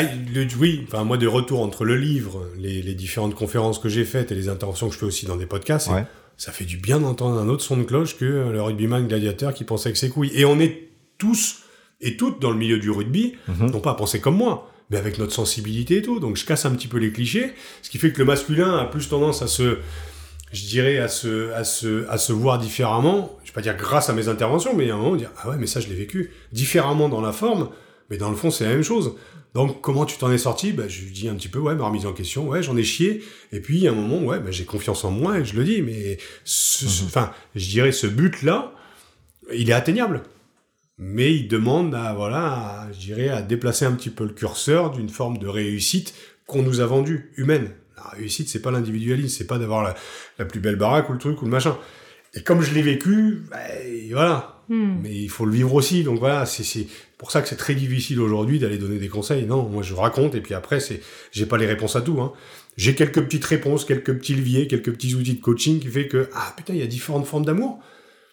oui, 0.59 0.85
enfin 0.85 1.05
moi 1.05 1.17
de 1.17 1.27
retour 1.27 1.61
entre 1.61 1.85
le 1.85 1.95
livre, 1.95 2.45
les, 2.57 2.93
différentes 2.93 3.35
conférences 3.35 3.79
que 3.79 3.89
j'ai 3.89 4.05
faites 4.05 4.31
et 4.31 4.35
les 4.35 4.49
interventions 4.49 4.89
que 4.89 4.93
je 4.93 4.99
fais 4.99 5.05
aussi 5.05 5.25
dans 5.25 5.37
des 5.37 5.45
podcasts, 5.45 5.89
ça 6.35 6.51
fait 6.51 6.65
du 6.65 6.77
bien 6.77 6.99
d'entendre 6.99 7.39
un 7.39 7.47
autre 7.47 7.63
son 7.63 7.77
de 7.77 7.83
cloche 7.83 8.15
que 8.15 8.25
le 8.25 8.61
rugbyman 8.61 9.07
gladiateur 9.07 9.55
qui 9.55 9.63
pensait 9.63 9.91
que 9.91 9.97
c'est 9.97 10.09
couilles. 10.09 10.31
Et 10.35 10.45
on 10.45 10.59
est 10.59 10.89
tous 11.17 11.63
et 12.01 12.17
toutes 12.17 12.41
dans 12.41 12.51
le 12.51 12.57
milieu 12.57 12.77
du 12.77 12.91
rugby, 12.91 13.35
mhm. 13.47 13.71
non 13.71 13.79
pas 13.79 13.91
à 13.91 13.95
penser 13.95 14.19
comme 14.19 14.35
moi, 14.35 14.71
mais 14.89 14.97
avec 14.97 15.17
notre 15.17 15.33
sensibilité 15.33 15.97
et 15.97 16.01
tout. 16.01 16.19
Donc 16.19 16.37
je 16.37 16.45
casse 16.45 16.65
un 16.65 16.71
petit 16.71 16.87
peu 16.87 16.97
les 16.97 17.11
clichés, 17.11 17.53
ce 17.81 17.89
qui 17.89 17.97
fait 17.97 18.11
que 18.11 18.19
le 18.19 18.25
masculin 18.25 18.77
a 18.77 18.85
plus 18.85 19.09
tendance 19.09 19.41
à 19.41 19.47
se, 19.47 19.79
je 20.51 20.65
dirais, 20.65 20.97
à 20.97 21.07
se, 21.07 21.51
à 21.53 21.63
se, 21.63 22.07
à 22.09 22.17
se 22.17 22.33
voir 22.33 22.59
différemment. 22.59 23.37
Je 23.43 23.49
vais 23.51 23.55
pas 23.55 23.61
dire 23.61 23.75
grâce 23.75 24.09
à 24.09 24.13
mes 24.13 24.27
interventions, 24.27 24.75
mais 24.75 24.89
à 24.89 24.95
un 24.95 24.97
moment 24.97 25.15
dire 25.15 25.31
ah 25.41 25.49
ouais, 25.49 25.57
mais 25.57 25.67
ça 25.67 25.79
je 25.79 25.87
l'ai 25.87 25.95
vécu 25.95 26.31
différemment 26.51 27.09
dans 27.09 27.21
la 27.21 27.31
forme, 27.31 27.69
mais 28.09 28.17
dans 28.17 28.29
le 28.29 28.35
fond 28.35 28.51
c'est 28.51 28.65
la 28.65 28.71
même 28.71 28.83
chose. 28.83 29.15
Donc, 29.53 29.81
comment 29.81 30.05
tu 30.05 30.17
t'en 30.19 30.31
es 30.31 30.37
sorti? 30.37 30.71
Bah, 30.71 30.87
Je 30.87 31.01
lui 31.01 31.11
dis 31.11 31.27
un 31.27 31.33
petit 31.33 31.47
peu, 31.47 31.57
ouais, 31.57 31.73
ma 31.73 31.85
remise 31.85 32.05
en 32.05 32.13
question, 32.13 32.47
ouais, 32.47 32.61
j'en 32.61 32.77
ai 32.77 32.83
chié. 32.83 33.23
Et 33.51 33.59
puis, 33.59 33.87
à 33.87 33.91
un 33.91 33.95
moment, 33.95 34.23
ouais, 34.23 34.39
bah, 34.39 34.51
j'ai 34.51 34.65
confiance 34.65 35.03
en 35.03 35.09
moi 35.09 35.39
et 35.39 35.45
je 35.45 35.55
le 35.55 35.63
dis. 35.63 35.81
Mais, 35.81 36.19
mhm. 36.81 37.07
enfin, 37.07 37.31
je 37.55 37.67
dirais, 37.67 37.91
ce 37.91 38.05
but-là, 38.05 38.71
il 39.51 39.71
est 39.71 39.73
atteignable. 39.73 40.21
Mais 40.99 41.33
il 41.33 41.47
demande 41.47 41.93
à, 41.93 42.13
voilà, 42.13 42.87
je 42.91 42.97
dirais, 42.97 43.29
à 43.29 43.41
déplacer 43.41 43.85
un 43.85 43.91
petit 43.91 44.09
peu 44.09 44.23
le 44.23 44.33
curseur 44.33 44.91
d'une 44.91 45.09
forme 45.09 45.37
de 45.37 45.47
réussite 45.47 46.15
qu'on 46.47 46.63
nous 46.63 46.79
a 46.79 46.85
vendue, 46.85 47.31
humaine. 47.37 47.69
La 47.97 48.09
réussite, 48.09 48.49
c'est 48.49 48.61
pas 48.61 48.71
l'individualisme, 48.71 49.29
c'est 49.29 49.47
pas 49.47 49.59
d'avoir 49.59 49.95
la, 50.37 50.45
plus 50.45 50.59
belle 50.59 50.75
baraque 50.75 51.09
ou 51.09 51.13
le 51.13 51.19
truc 51.19 51.41
ou 51.41 51.45
le 51.45 51.51
machin. 51.51 51.77
Et 52.33 52.41
comme 52.41 52.61
je 52.61 52.73
l'ai 52.73 52.81
vécu, 52.81 53.43
bah, 53.49 53.57
voilà. 54.11 54.63
Hmm. 54.69 54.95
Mais 55.01 55.15
il 55.15 55.29
faut 55.29 55.45
le 55.45 55.51
vivre 55.51 55.73
aussi. 55.73 56.03
Donc 56.03 56.19
voilà, 56.19 56.45
c'est 56.45 56.87
pour 57.17 57.31
ça 57.31 57.41
que 57.41 57.47
c'est 57.47 57.55
très 57.55 57.75
difficile 57.75 58.19
aujourd'hui 58.19 58.59
d'aller 58.59 58.77
donner 58.77 58.97
des 58.97 59.07
conseils. 59.07 59.45
Non, 59.45 59.63
moi 59.63 59.83
je 59.83 59.93
raconte 59.93 60.35
et 60.35 60.41
puis 60.41 60.53
après 60.53 60.79
c'est, 60.79 61.01
j'ai 61.31 61.45
pas 61.45 61.57
les 61.57 61.65
réponses 61.65 61.95
à 61.95 62.01
tout. 62.01 62.19
Hein. 62.21 62.33
J'ai 62.75 62.93
quelques 62.93 63.21
petites 63.23 63.45
réponses, 63.45 63.85
quelques 63.85 64.13
petits 64.17 64.35
leviers, 64.35 64.67
quelques 64.67 64.91
petits 64.91 65.15
outils 65.15 65.35
de 65.35 65.41
coaching 65.41 65.79
qui 65.79 65.87
fait 65.87 66.07
que 66.07 66.29
ah 66.33 66.53
putain 66.55 66.73
il 66.73 66.79
y 66.79 66.83
a 66.83 66.87
différentes 66.87 67.25
formes 67.25 67.45
d'amour. 67.45 67.79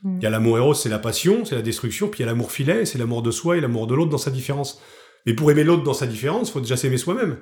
Mm. 0.05 0.19
Il 0.19 0.23
y 0.23 0.27
a 0.27 0.31
l'amour 0.31 0.59
héros, 0.59 0.75
c'est 0.75 0.89
la 0.89 0.99
passion, 0.99 1.45
c'est 1.45 1.57
la 1.57 1.63
destruction, 1.63 2.09
puis 2.09 2.21
il 2.21 2.27
y 2.27 2.29
a 2.29 2.31
l'amour 2.31 2.53
filet, 2.53 2.85
c'est 2.85 2.99
l'amour 2.99 3.23
de 3.23 3.31
soi 3.31 3.57
et 3.57 3.61
l'amour 3.61 3.87
de 3.87 3.95
l'autre 3.95 4.11
dans 4.11 4.19
sa 4.19 4.31
différence. 4.31 4.81
Mais 5.27 5.35
pour 5.35 5.51
aimer 5.51 5.65
l'autre 5.65 5.83
dans 5.83 5.95
sa 5.95 6.07
différence, 6.07 6.51
faut 6.51 6.61
déjà 6.61 6.77
s'aimer 6.77 6.99
soi-même. 6.99 7.39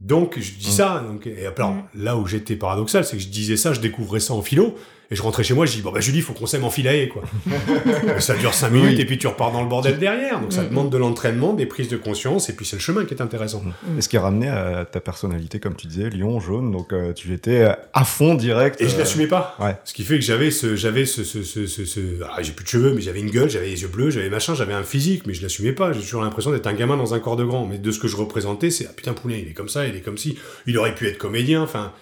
Donc 0.00 0.38
je 0.38 0.52
dis 0.52 0.68
mm. 0.68 0.72
ça. 0.72 1.04
Donc, 1.06 1.26
et 1.26 1.46
alors, 1.46 1.72
mm. 1.72 1.84
là 1.94 2.16
où 2.16 2.26
j'étais 2.26 2.56
paradoxal, 2.56 3.04
c'est 3.04 3.16
que 3.16 3.22
je 3.22 3.28
disais 3.28 3.56
ça, 3.56 3.72
je 3.72 3.80
découvrais 3.80 4.20
ça 4.20 4.34
en 4.34 4.42
philo, 4.42 4.74
et 5.10 5.16
je 5.16 5.22
rentrais 5.22 5.44
chez 5.44 5.54
moi, 5.54 5.66
je 5.66 5.72
dis, 5.72 5.82
bon, 5.82 5.92
bah, 5.92 6.00
Julie, 6.00 6.20
faut 6.20 6.32
qu'on 6.32 6.46
s'aime 6.46 6.64
en 6.64 6.70
quoi. 6.70 7.22
ça 8.18 8.34
dure 8.34 8.54
cinq 8.54 8.70
minutes, 8.70 8.98
et 8.98 9.04
puis 9.04 9.18
tu 9.18 9.26
repars 9.26 9.52
dans 9.52 9.62
le 9.62 9.68
bordel 9.68 9.98
derrière. 9.98 10.40
Donc, 10.40 10.52
ça 10.52 10.62
mm, 10.62 10.68
demande 10.68 10.86
mm. 10.88 10.90
de 10.90 10.96
l'entraînement, 10.98 11.52
des 11.52 11.66
prises 11.66 11.88
de 11.88 11.96
conscience, 11.96 12.48
et 12.48 12.52
puis 12.54 12.66
c'est 12.66 12.76
le 12.76 12.80
chemin 12.80 13.04
qui 13.04 13.14
est 13.14 13.22
intéressant. 13.22 13.62
Mm. 13.62 13.98
Et 13.98 14.02
ce 14.02 14.08
qui 14.08 14.16
est 14.16 14.20
ramené 14.20 14.48
à 14.48 14.84
ta 14.84 15.00
personnalité, 15.00 15.60
comme 15.60 15.76
tu 15.76 15.86
disais, 15.86 16.10
lion, 16.10 16.40
jaune, 16.40 16.72
donc 16.72 16.92
euh, 16.92 17.12
tu 17.12 17.32
étais 17.32 17.68
à 17.92 18.04
fond 18.04 18.34
direct. 18.34 18.80
Et 18.80 18.88
je 18.88 18.98
l'assumais 18.98 19.26
pas. 19.26 19.56
Ouais. 19.60 19.76
Ce 19.84 19.92
qui 19.92 20.04
fait 20.04 20.18
que 20.18 20.24
j'avais 20.24 20.50
ce, 20.50 20.76
j'avais 20.76 21.06
ce, 21.06 21.24
ce, 21.24 21.42
ce, 21.42 21.66
ce, 21.66 22.00
ah, 22.30 22.42
j'ai 22.42 22.52
plus 22.52 22.64
de 22.64 22.70
cheveux, 22.70 22.94
mais 22.94 23.00
j'avais 23.00 23.20
une 23.20 23.30
gueule, 23.30 23.50
j'avais 23.50 23.68
les 23.68 23.82
yeux 23.82 23.88
bleus, 23.88 24.10
j'avais 24.10 24.30
machin, 24.30 24.54
j'avais 24.54 24.74
un 24.74 24.82
physique, 24.82 25.26
mais 25.26 25.34
je 25.34 25.42
l'assumais 25.42 25.72
pas. 25.72 25.92
J'ai 25.92 26.00
toujours 26.00 26.22
l'impression 26.22 26.50
d'être 26.50 26.66
un 26.66 26.74
gamin 26.74 26.96
dans 26.96 27.14
un 27.14 27.20
corps 27.20 27.36
de 27.36 27.44
grand. 27.44 27.66
Mais 27.66 27.78
de 27.78 27.90
ce 27.90 27.98
que 27.98 28.08
je 28.08 28.16
représentais, 28.16 28.70
c'est, 28.70 28.86
ah 28.88 28.92
putain, 28.94 29.12
poulet, 29.12 29.40
il 29.42 29.48
est 29.48 29.54
comme 29.54 29.68
ça, 29.68 29.86
il 29.86 29.94
est 29.96 30.00
comme 30.00 30.18
si, 30.18 30.38
il 30.66 30.76
aurait 30.78 30.94
pu 30.94 31.06
être 31.08 31.18
comédien, 31.18 31.62
enfin, 31.62 31.92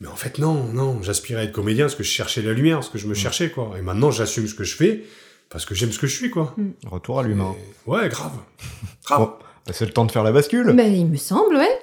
mais 0.00 0.08
en 0.08 0.16
fait, 0.16 0.38
non, 0.38 0.64
non, 0.72 1.02
j'aspirais 1.02 1.42
à 1.42 1.44
être 1.44 1.52
comédien 1.52 1.84
parce 1.84 1.94
que 1.94 2.02
je 2.02 2.10
cherchais 2.10 2.40
la 2.40 2.54
lumière, 2.54 2.78
parce 2.78 2.88
que 2.88 2.96
je 2.96 3.06
me 3.06 3.12
mm. 3.12 3.16
cherchais, 3.16 3.50
quoi. 3.50 3.74
Et 3.78 3.82
maintenant, 3.82 4.10
j'assume 4.10 4.48
ce 4.48 4.54
que 4.54 4.64
je 4.64 4.74
fais 4.74 5.04
parce 5.50 5.66
que 5.66 5.74
j'aime 5.74 5.92
ce 5.92 5.98
que 5.98 6.06
je 6.06 6.16
suis, 6.16 6.30
quoi. 6.30 6.54
Mm. 6.56 6.70
Retour 6.86 7.20
à 7.20 7.22
l'humain. 7.22 7.54
Ouais, 7.86 8.08
grave. 8.08 8.32
grave. 9.04 9.28
Bah, 9.66 9.72
c'est 9.74 9.84
le 9.84 9.92
temps 9.92 10.06
de 10.06 10.12
faire 10.12 10.22
la 10.22 10.32
bascule. 10.32 10.72
Mais 10.72 10.96
il 10.96 11.06
me 11.06 11.16
semble, 11.16 11.56
ouais. 11.56 11.82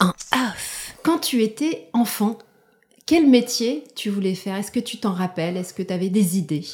En 0.00 0.10
off. 0.10 0.94
Quand 1.02 1.18
tu 1.18 1.42
étais 1.42 1.88
enfant, 1.92 2.38
quel 3.04 3.28
métier 3.28 3.82
tu 3.96 4.08
voulais 4.08 4.36
faire? 4.36 4.54
Est-ce 4.54 4.70
que 4.70 4.80
tu 4.80 4.98
t'en 4.98 5.12
rappelles? 5.12 5.56
Est-ce 5.56 5.74
que 5.74 5.82
tu 5.82 5.92
avais 5.92 6.08
des 6.08 6.38
idées? 6.38 6.64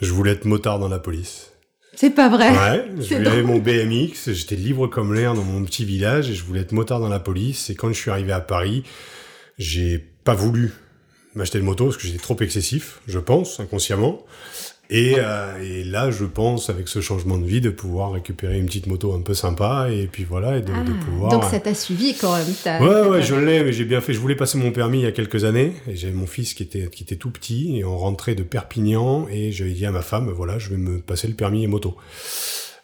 Je 0.00 0.12
voulais 0.12 0.32
être 0.32 0.46
motard 0.46 0.80
dans 0.80 0.88
la 0.88 0.98
police. 0.98 1.52
C'est 1.96 2.10
pas 2.10 2.28
vrai. 2.28 2.50
Ouais, 2.50 2.84
j'avais 3.00 3.42
mon 3.42 3.58
BMX, 3.58 4.32
j'étais 4.32 4.54
libre 4.54 4.86
comme 4.86 5.14
l'air 5.14 5.34
dans 5.34 5.42
mon 5.42 5.64
petit 5.64 5.84
village 5.84 6.30
et 6.30 6.34
je 6.34 6.44
voulais 6.44 6.60
être 6.60 6.72
motard 6.72 7.00
dans 7.00 7.08
la 7.08 7.18
police. 7.18 7.70
Et 7.70 7.74
quand 7.74 7.88
je 7.88 7.94
suis 7.94 8.10
arrivé 8.10 8.32
à 8.32 8.40
Paris, 8.40 8.84
j'ai 9.58 9.98
pas 10.22 10.34
voulu 10.34 10.72
m'acheter 11.34 11.58
de 11.58 11.64
moto 11.64 11.86
parce 11.86 11.96
que 11.96 12.06
j'étais 12.06 12.18
trop 12.18 12.36
excessif, 12.40 13.00
je 13.08 13.18
pense, 13.18 13.60
inconsciemment. 13.60 14.24
Et, 14.88 15.16
euh, 15.18 15.60
et, 15.60 15.82
là, 15.82 16.10
je 16.10 16.24
pense, 16.24 16.70
avec 16.70 16.86
ce 16.86 17.00
changement 17.00 17.38
de 17.38 17.44
vie, 17.44 17.60
de 17.60 17.70
pouvoir 17.70 18.12
récupérer 18.12 18.56
une 18.56 18.66
petite 18.66 18.86
moto 18.86 19.12
un 19.14 19.20
peu 19.20 19.34
sympa, 19.34 19.88
et 19.90 20.06
puis 20.06 20.24
voilà, 20.24 20.58
et 20.58 20.60
de, 20.60 20.68
de 20.68 20.72
ah, 20.72 21.04
pouvoir... 21.04 21.30
Donc 21.32 21.44
ça 21.44 21.58
t'a 21.58 21.74
suivi 21.74 22.14
quand 22.14 22.36
même 22.36 22.80
Ouais, 22.80 23.08
ouais, 23.08 23.22
je 23.22 23.34
l'ai, 23.34 23.64
mais 23.64 23.72
j'ai 23.72 23.84
bien 23.84 24.00
fait. 24.00 24.12
Je 24.12 24.20
voulais 24.20 24.36
passer 24.36 24.58
mon 24.58 24.70
permis 24.70 24.98
il 24.98 25.02
y 25.02 25.06
a 25.06 25.12
quelques 25.12 25.44
années, 25.44 25.72
et 25.88 25.96
j'avais 25.96 26.12
mon 26.12 26.26
fils 26.26 26.54
qui 26.54 26.62
était, 26.62 26.88
qui 26.88 27.02
était 27.02 27.16
tout 27.16 27.30
petit, 27.30 27.78
et 27.78 27.84
on 27.84 27.98
rentrait 27.98 28.36
de 28.36 28.44
Perpignan, 28.44 29.26
et 29.28 29.50
j'avais 29.50 29.72
dit 29.72 29.86
à 29.86 29.90
ma 29.90 30.02
femme, 30.02 30.30
voilà, 30.30 30.58
je 30.58 30.70
vais 30.70 30.76
me 30.76 31.00
passer 31.00 31.26
le 31.26 31.34
permis 31.34 31.64
et 31.64 31.66
moto. 31.66 31.96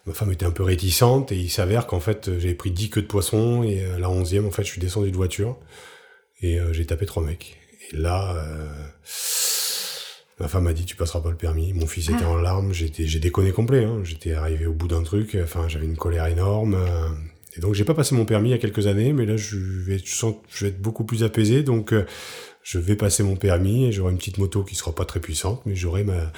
Ma 0.07 0.13
femme 0.13 0.33
était 0.33 0.47
un 0.47 0.51
peu 0.51 0.65
réticente, 0.65 1.31
et 1.31 1.37
il 1.37 1.51
s'avère 1.51 1.87
qu'en 1.87 2.01
fait, 2.01 2.31
j'avais 2.39 2.55
pris 2.55 2.73
10 2.73 2.91
queues 2.91 3.03
de 3.03 3.07
poisson, 3.07 3.63
et 3.63 3.85
à 3.85 4.01
la 4.01 4.09
11e, 4.09 4.47
en 4.47 4.51
fait, 4.51 4.65
je 4.65 4.71
suis 4.71 4.81
descendu 4.81 5.13
de 5.13 5.17
voiture, 5.17 5.57
et 6.41 6.59
euh, 6.59 6.73
j'ai 6.73 6.85
tapé 6.85 7.07
trois 7.07 7.23
mecs. 7.23 7.59
Et 7.93 7.97
là... 7.97 8.35
Euh, 8.35 8.67
Ma 10.41 10.49
femme 10.49 10.65
m'a 10.65 10.73
dit 10.73 10.85
tu 10.85 10.97
passeras 10.97 11.21
pas 11.21 11.31
le 11.31 11.37
permis. 11.37 11.73
Mon 11.73 11.87
fils 11.87 12.09
était 12.09 12.25
ah. 12.25 12.31
en 12.31 12.37
larmes. 12.37 12.73
J'étais, 12.73 13.07
j'ai 13.07 13.21
déconné 13.21 13.53
complet. 13.53 13.85
Hein. 13.85 14.01
J'étais 14.03 14.33
arrivé 14.33 14.67
au 14.67 14.73
bout 14.73 14.89
d'un 14.89 15.03
truc. 15.03 15.37
Enfin, 15.43 15.69
j'avais 15.69 15.87
une 15.87 15.97
colère 15.97 16.27
énorme. 16.27 16.75
Euh. 16.75 17.09
Et 17.57 17.61
donc 17.61 17.75
j'ai 17.75 17.85
pas 17.85 17.95
passé 17.95 18.15
mon 18.15 18.25
permis 18.25 18.49
il 18.49 18.53
y 18.53 18.55
a 18.55 18.59
quelques 18.59 18.87
années, 18.87 19.13
mais 19.13 19.27
là 19.27 19.37
je 19.37 19.59
vais, 19.59 19.99
je 19.99 20.15
sens, 20.15 20.37
je 20.49 20.65
vais 20.65 20.71
être 20.71 20.81
beaucoup 20.81 21.05
plus 21.05 21.23
apaisé. 21.23 21.63
Donc 21.63 21.93
euh, 21.93 22.07
je 22.63 22.79
vais 22.79 22.95
passer 22.95 23.25
mon 23.25 23.35
permis 23.35 23.87
et 23.87 23.93
j'aurai 23.93 24.13
une 24.13 24.19
petite 24.19 24.39
moto 24.39 24.63
qui 24.63 24.77
sera 24.77 24.93
pas 24.93 25.05
très 25.05 25.19
puissante, 25.19 25.61
mais 25.67 25.75
j'aurai 25.75 26.05
ma, 26.05 26.31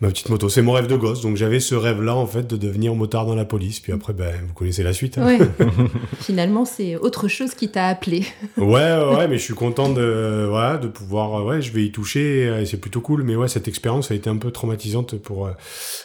ma 0.00 0.08
petite 0.08 0.28
moto. 0.28 0.50
C'est 0.50 0.60
mon 0.60 0.72
rêve 0.72 0.86
de 0.86 0.96
gosse. 0.96 1.22
Donc 1.22 1.36
j'avais 1.36 1.58
ce 1.58 1.74
rêve-là, 1.74 2.14
en 2.14 2.26
fait, 2.26 2.46
de 2.46 2.58
devenir 2.58 2.94
motard 2.94 3.24
dans 3.24 3.34
la 3.34 3.46
police. 3.46 3.80
Puis 3.80 3.90
après, 3.92 4.12
ben, 4.12 4.34
vous 4.46 4.52
connaissez 4.52 4.82
la 4.82 4.92
suite. 4.92 5.16
Hein. 5.16 5.38
Finalement, 6.20 6.66
c'est 6.66 6.96
autre 6.96 7.28
chose 7.28 7.54
qui 7.54 7.70
t'a 7.70 7.86
appelé. 7.86 8.26
ouais, 8.58 8.66
ouais, 8.66 9.28
mais 9.28 9.38
je 9.38 9.42
suis 9.42 9.54
content 9.54 9.88
de, 9.88 10.46
voilà, 10.48 10.76
de 10.76 10.86
pouvoir, 10.86 11.46
ouais, 11.46 11.62
je 11.62 11.72
vais 11.72 11.84
y 11.84 11.92
toucher 11.92 12.60
et 12.60 12.66
c'est 12.66 12.76
plutôt 12.78 13.00
cool. 13.00 13.22
Mais 13.22 13.34
ouais, 13.34 13.48
cette 13.48 13.66
expérience 13.66 14.10
a 14.10 14.14
été 14.14 14.28
un 14.28 14.36
peu 14.36 14.50
traumatisante 14.50 15.16
pour, 15.16 15.46
euh, 15.46 15.52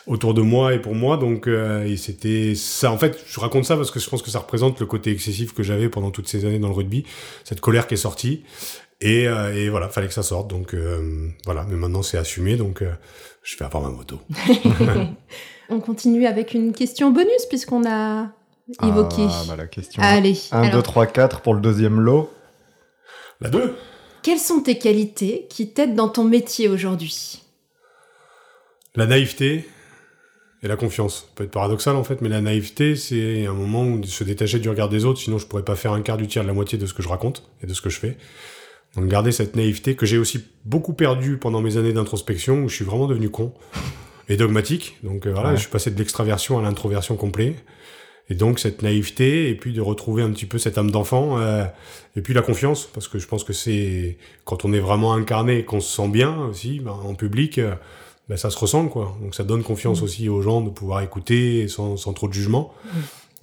autour 0.08 0.34
de 0.34 0.42
moi 0.42 0.74
et 0.74 0.80
pour 0.80 0.96
moi. 0.96 1.18
Donc, 1.18 1.48
euh, 1.48 1.86
et 1.86 1.98
c'était 1.98 2.54
ça. 2.56 2.92
En 2.92 2.98
fait, 2.98 3.22
je 3.28 3.40
raconte 3.42 3.66
ça 3.66 3.76
parce 3.76 3.92
que 3.92 4.00
je 4.00 4.10
pense 4.10 4.22
que 4.22 4.30
ça 4.30 4.40
représente 4.40 4.80
le 4.80 4.86
côté 4.86 5.12
excessif 5.12 5.54
que 5.54 5.64
j'avais 5.64 5.90
pendant 5.90 6.12
toutes 6.12 6.30
ces 6.30 6.46
années 6.46 6.60
dans 6.60 6.70
le 6.70 6.76
rugby. 6.76 7.04
Cette 7.44 7.60
colère 7.60 7.88
qui 7.88 7.96
est 7.96 7.98
sortie. 7.98 8.44
Et, 9.02 9.28
euh, 9.28 9.54
et, 9.54 9.70
voilà, 9.70 9.90
fallait 9.90 10.08
que 10.08 10.14
ça 10.14 10.24
sorte. 10.24 10.50
Donc 10.50 10.74
euh, 10.74 11.30
voilà, 11.46 11.66
mais 11.70 11.76
maintenant 11.76 12.02
c'est 12.02 12.18
assumé, 12.18 12.56
donc 12.56 12.82
euh, 12.82 12.94
je 13.44 13.58
vais 13.58 13.66
avoir 13.66 13.84
ma 13.84 13.90
moto. 13.90 14.20
on 15.70 15.80
continue 15.80 16.26
avec 16.26 16.54
une 16.54 16.74
question 16.74 17.12
bonus 17.12 17.46
puisqu'on 17.50 17.86
a 17.86 18.30
évoqué. 18.84 19.26
Ah, 19.28 19.44
bah 19.48 19.56
la 19.58 19.68
question. 19.68 20.02
Allez. 20.04 20.38
1, 20.52 20.70
2, 20.70 20.82
3, 20.82 21.08
4 21.08 21.42
pour 21.42 21.54
le 21.54 21.62
deuxième 21.62 22.00
lot. 22.00 22.32
La 23.42 23.50
2. 23.50 23.76
Quelles 24.24 24.40
sont 24.40 24.62
tes 24.62 24.78
qualités 24.78 25.46
qui 25.50 25.72
t'aident 25.72 25.96
dans 25.96 26.10
ton 26.10 26.24
métier 26.24 26.68
aujourd'hui? 26.68 27.44
La 28.96 29.06
naïveté 29.06 29.68
et 30.64 30.68
la 30.68 30.78
confiance. 30.78 31.18
Ça 31.20 31.26
peut 31.36 31.44
être 31.44 31.52
paradoxal 31.52 31.96
en 31.96 32.04
fait, 32.04 32.22
mais 32.22 32.30
la 32.30 32.42
naïveté, 32.42 32.96
c'est 32.96 33.46
un 33.46 33.54
moment 33.54 33.84
où 33.84 34.04
se 34.04 34.24
détacher 34.24 34.58
du 34.58 34.70
regard 34.70 34.90
des 34.90 35.06
autres, 35.06 35.20
sinon 35.20 35.38
je 35.38 35.46
pourrais 35.46 35.66
pas 35.66 35.76
faire 35.76 35.92
un 35.92 36.02
quart 36.02 36.18
du 36.18 36.28
tiers 36.28 36.44
de 36.44 36.48
la 36.48 36.54
moitié 36.54 36.78
de 36.78 36.86
ce 36.86 36.94
que 36.94 37.04
je 37.04 37.10
raconte 37.10 37.44
et 37.62 37.68
de 37.68 37.74
ce 37.74 37.82
que 37.82 37.90
je 37.90 38.00
fais. 38.00 38.18
Donc 38.96 39.08
garder 39.08 39.32
cette 39.32 39.56
naïveté 39.56 39.96
que 39.96 40.06
j'ai 40.06 40.18
aussi 40.18 40.46
beaucoup 40.64 40.94
perdue 40.94 41.38
pendant 41.38 41.62
mes 41.62 41.78
années 41.78 41.94
d'introspection 41.94 42.64
où 42.64 42.70
je 42.70 42.76
suis 42.76 42.86
vraiment 42.86 43.08
devenu 43.08 43.30
con 43.30 43.54
et 44.30 44.38
dogmatique. 44.38 44.98
Donc 45.04 45.26
euh, 45.26 45.34
voilà, 45.34 45.56
je 45.56 45.62
suis 45.62 45.70
passé 45.70 45.92
de 45.92 45.98
l'extraversion 45.98 46.58
à 46.58 46.62
l'introversion 46.62 47.16
complet. 47.16 47.56
Et 48.30 48.36
donc 48.36 48.60
cette 48.60 48.82
naïveté 48.82 49.50
et 49.50 49.56
puis 49.56 49.74
de 49.74 49.82
retrouver 49.82 50.24
un 50.24 50.32
petit 50.32 50.48
peu 50.48 50.58
cette 50.58 50.78
âme 50.78 50.90
d'enfant 50.90 51.38
euh, 51.38 51.66
et 52.16 52.22
puis 52.22 52.34
la 52.34 52.42
confiance 52.42 52.86
parce 52.92 53.08
que 53.08 53.20
je 53.20 53.28
pense 53.28 53.44
que 53.44 53.54
c'est 53.54 54.18
quand 54.46 54.66
on 54.66 54.74
est 54.74 54.80
vraiment 54.80 55.14
incarné 55.14 55.64
qu'on 55.64 55.80
se 55.80 55.96
sent 55.96 56.08
bien 56.08 56.36
aussi 56.46 56.80
ben, 56.80 56.94
en 56.94 57.14
public 57.14 57.60
euh, 57.60 57.76
ben, 58.28 58.36
ça 58.36 58.50
se 58.50 58.58
ressent 58.58 58.88
quoi 58.88 59.16
donc 59.22 59.36
ça 59.36 59.44
donne 59.44 59.62
confiance 59.62 60.02
mmh. 60.02 60.04
aussi 60.04 60.30
aux 60.30 60.42
gens 60.42 60.62
de 60.62 60.72
pouvoir 60.72 61.02
écouter 61.02 61.68
sans, 61.68 61.98
sans 61.98 62.14
trop 62.14 62.28
de 62.28 62.34
jugement 62.34 62.74
mmh. 62.84 62.90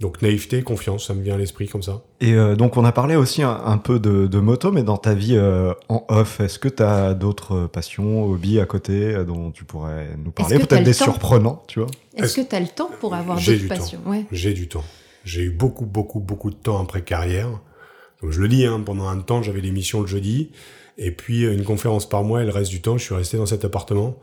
Donc 0.00 0.20
naïveté, 0.20 0.62
confiance, 0.62 1.06
ça 1.06 1.14
me 1.14 1.22
vient 1.22 1.34
à 1.34 1.38
l'esprit 1.38 1.68
comme 1.68 1.82
ça. 1.82 2.02
Et 2.20 2.32
euh, 2.32 2.56
donc 2.56 2.76
on 2.76 2.84
a 2.84 2.92
parlé 2.92 3.14
aussi 3.14 3.42
un, 3.42 3.78
peu 3.78 4.00
de, 4.00 4.38
moto, 4.40 4.72
mais 4.72 4.82
dans 4.82 4.96
ta 4.96 5.14
vie 5.14 5.36
euh, 5.36 5.74
en 5.88 6.04
off, 6.08 6.40
est-ce 6.40 6.58
que 6.58 6.68
tu 6.68 6.82
as 6.82 7.14
d'autres 7.14 7.66
passions, 7.66 8.24
hobbies 8.24 8.58
à 8.58 8.66
côté 8.66 9.14
euh, 9.14 9.24
dont 9.24 9.52
tu 9.52 9.64
pourrais 9.64 10.16
nous 10.18 10.32
parler? 10.32 10.58
Peut-être 10.58 10.82
des 10.82 10.92
surprenants, 10.92 11.62
tu 11.68 11.78
vois? 11.78 11.88
Est-ce 12.16 12.36
que 12.36 12.40
tu 12.40 12.56
as 12.56 12.60
le 12.60 12.66
temps 12.66 12.90
pour 13.00 13.14
avoir 13.14 13.38
d'autres 13.38 13.68
passions? 13.68 14.00
J'ai 14.32 14.54
du 14.54 14.68
temps. 14.68 14.84
J'ai 15.24 15.42
eu 15.42 15.50
beaucoup, 15.50 15.86
beaucoup, 15.86 16.18
beaucoup 16.18 16.50
de 16.50 16.56
temps 16.56 16.82
après 16.82 17.02
carrière. 17.02 17.48
Comme 18.20 18.32
je 18.32 18.40
le 18.40 18.48
dis, 18.48 18.66
hein, 18.66 18.82
pendant 18.84 19.06
un 19.06 19.20
temps, 19.20 19.42
j'avais 19.42 19.60
l'émission 19.60 20.00
le 20.00 20.08
jeudi. 20.08 20.50
Et 20.98 21.12
puis 21.12 21.42
une 21.42 21.64
conférence 21.64 22.08
par 22.08 22.24
mois, 22.24 22.42
et 22.42 22.44
le 22.44 22.50
reste 22.50 22.70
du 22.70 22.82
temps, 22.82 22.98
je 22.98 23.04
suis 23.04 23.14
resté 23.14 23.36
dans 23.36 23.46
cet 23.46 23.64
appartement. 23.64 24.16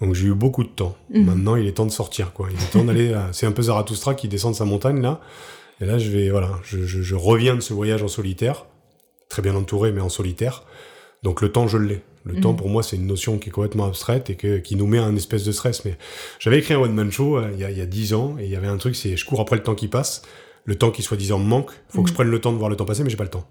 Donc 0.00 0.14
j'ai 0.14 0.26
eu 0.26 0.34
beaucoup 0.34 0.64
de 0.64 0.68
temps. 0.68 0.96
Mhm. 1.10 1.24
Maintenant, 1.24 1.56
il 1.56 1.66
est 1.66 1.72
temps 1.72 1.86
de 1.86 1.90
sortir, 1.90 2.32
quoi. 2.32 2.48
Il 2.50 2.56
est 2.56 2.70
temps 2.70 2.84
d'aller. 2.84 3.14
C'est 3.32 3.46
un 3.46 3.52
peu 3.52 3.62
Zarathustra 3.62 4.14
qui 4.14 4.28
descend 4.28 4.52
de 4.52 4.56
sa 4.56 4.64
montagne 4.64 5.00
là. 5.00 5.20
Et 5.80 5.84
là, 5.84 5.98
je 5.98 6.10
vais, 6.10 6.30
voilà, 6.30 6.58
je, 6.62 6.84
je, 6.84 7.02
je, 7.02 7.14
reviens 7.14 7.54
de 7.54 7.60
ce 7.60 7.74
voyage 7.74 8.02
en 8.02 8.08
solitaire, 8.08 8.64
très 9.28 9.42
bien 9.42 9.54
entouré, 9.54 9.92
mais 9.92 10.00
en 10.00 10.08
solitaire. 10.08 10.64
Donc 11.22 11.42
le 11.42 11.50
temps, 11.50 11.68
je 11.68 11.76
l'ai. 11.78 12.02
Le 12.24 12.34
mhm. 12.34 12.40
temps, 12.40 12.54
pour 12.54 12.68
moi, 12.68 12.82
c'est 12.82 12.96
une 12.96 13.06
notion 13.06 13.38
qui 13.38 13.50
est 13.50 13.52
complètement 13.52 13.86
abstraite 13.86 14.30
et 14.30 14.34
que, 14.34 14.58
qui 14.58 14.74
nous 14.74 14.86
met 14.86 14.98
un 14.98 15.14
espèce 15.14 15.44
de 15.44 15.52
stress. 15.52 15.84
Mais 15.84 15.96
j'avais 16.38 16.58
écrit 16.58 16.74
un 16.74 16.80
one 16.80 16.92
man 16.92 17.10
show 17.10 17.36
euh, 17.36 17.50
il, 17.52 17.60
y 17.60 17.64
a, 17.64 17.70
il 17.70 17.78
y 17.78 17.80
a 17.80 17.86
10 17.86 18.14
ans 18.14 18.36
et 18.38 18.44
il 18.44 18.50
y 18.50 18.56
avait 18.56 18.66
un 18.66 18.78
truc, 18.78 18.96
c'est 18.96 19.16
je 19.16 19.24
cours 19.24 19.40
après 19.40 19.56
le 19.56 19.62
temps 19.62 19.74
qui 19.74 19.88
passe. 19.88 20.22
Le 20.64 20.74
temps 20.74 20.90
qui 20.90 21.02
soi-disant 21.02 21.38
me 21.38 21.44
manque. 21.44 21.70
Faut 21.88 22.02
que 22.02 22.08
je 22.08 22.12
mhm. 22.12 22.16
prenne 22.16 22.30
le 22.30 22.40
temps 22.40 22.52
de 22.52 22.58
voir 22.58 22.68
le 22.68 22.76
temps 22.76 22.84
passer, 22.84 23.04
mais 23.04 23.10
j'ai 23.10 23.16
pas 23.16 23.24
le 23.24 23.30
temps. 23.30 23.46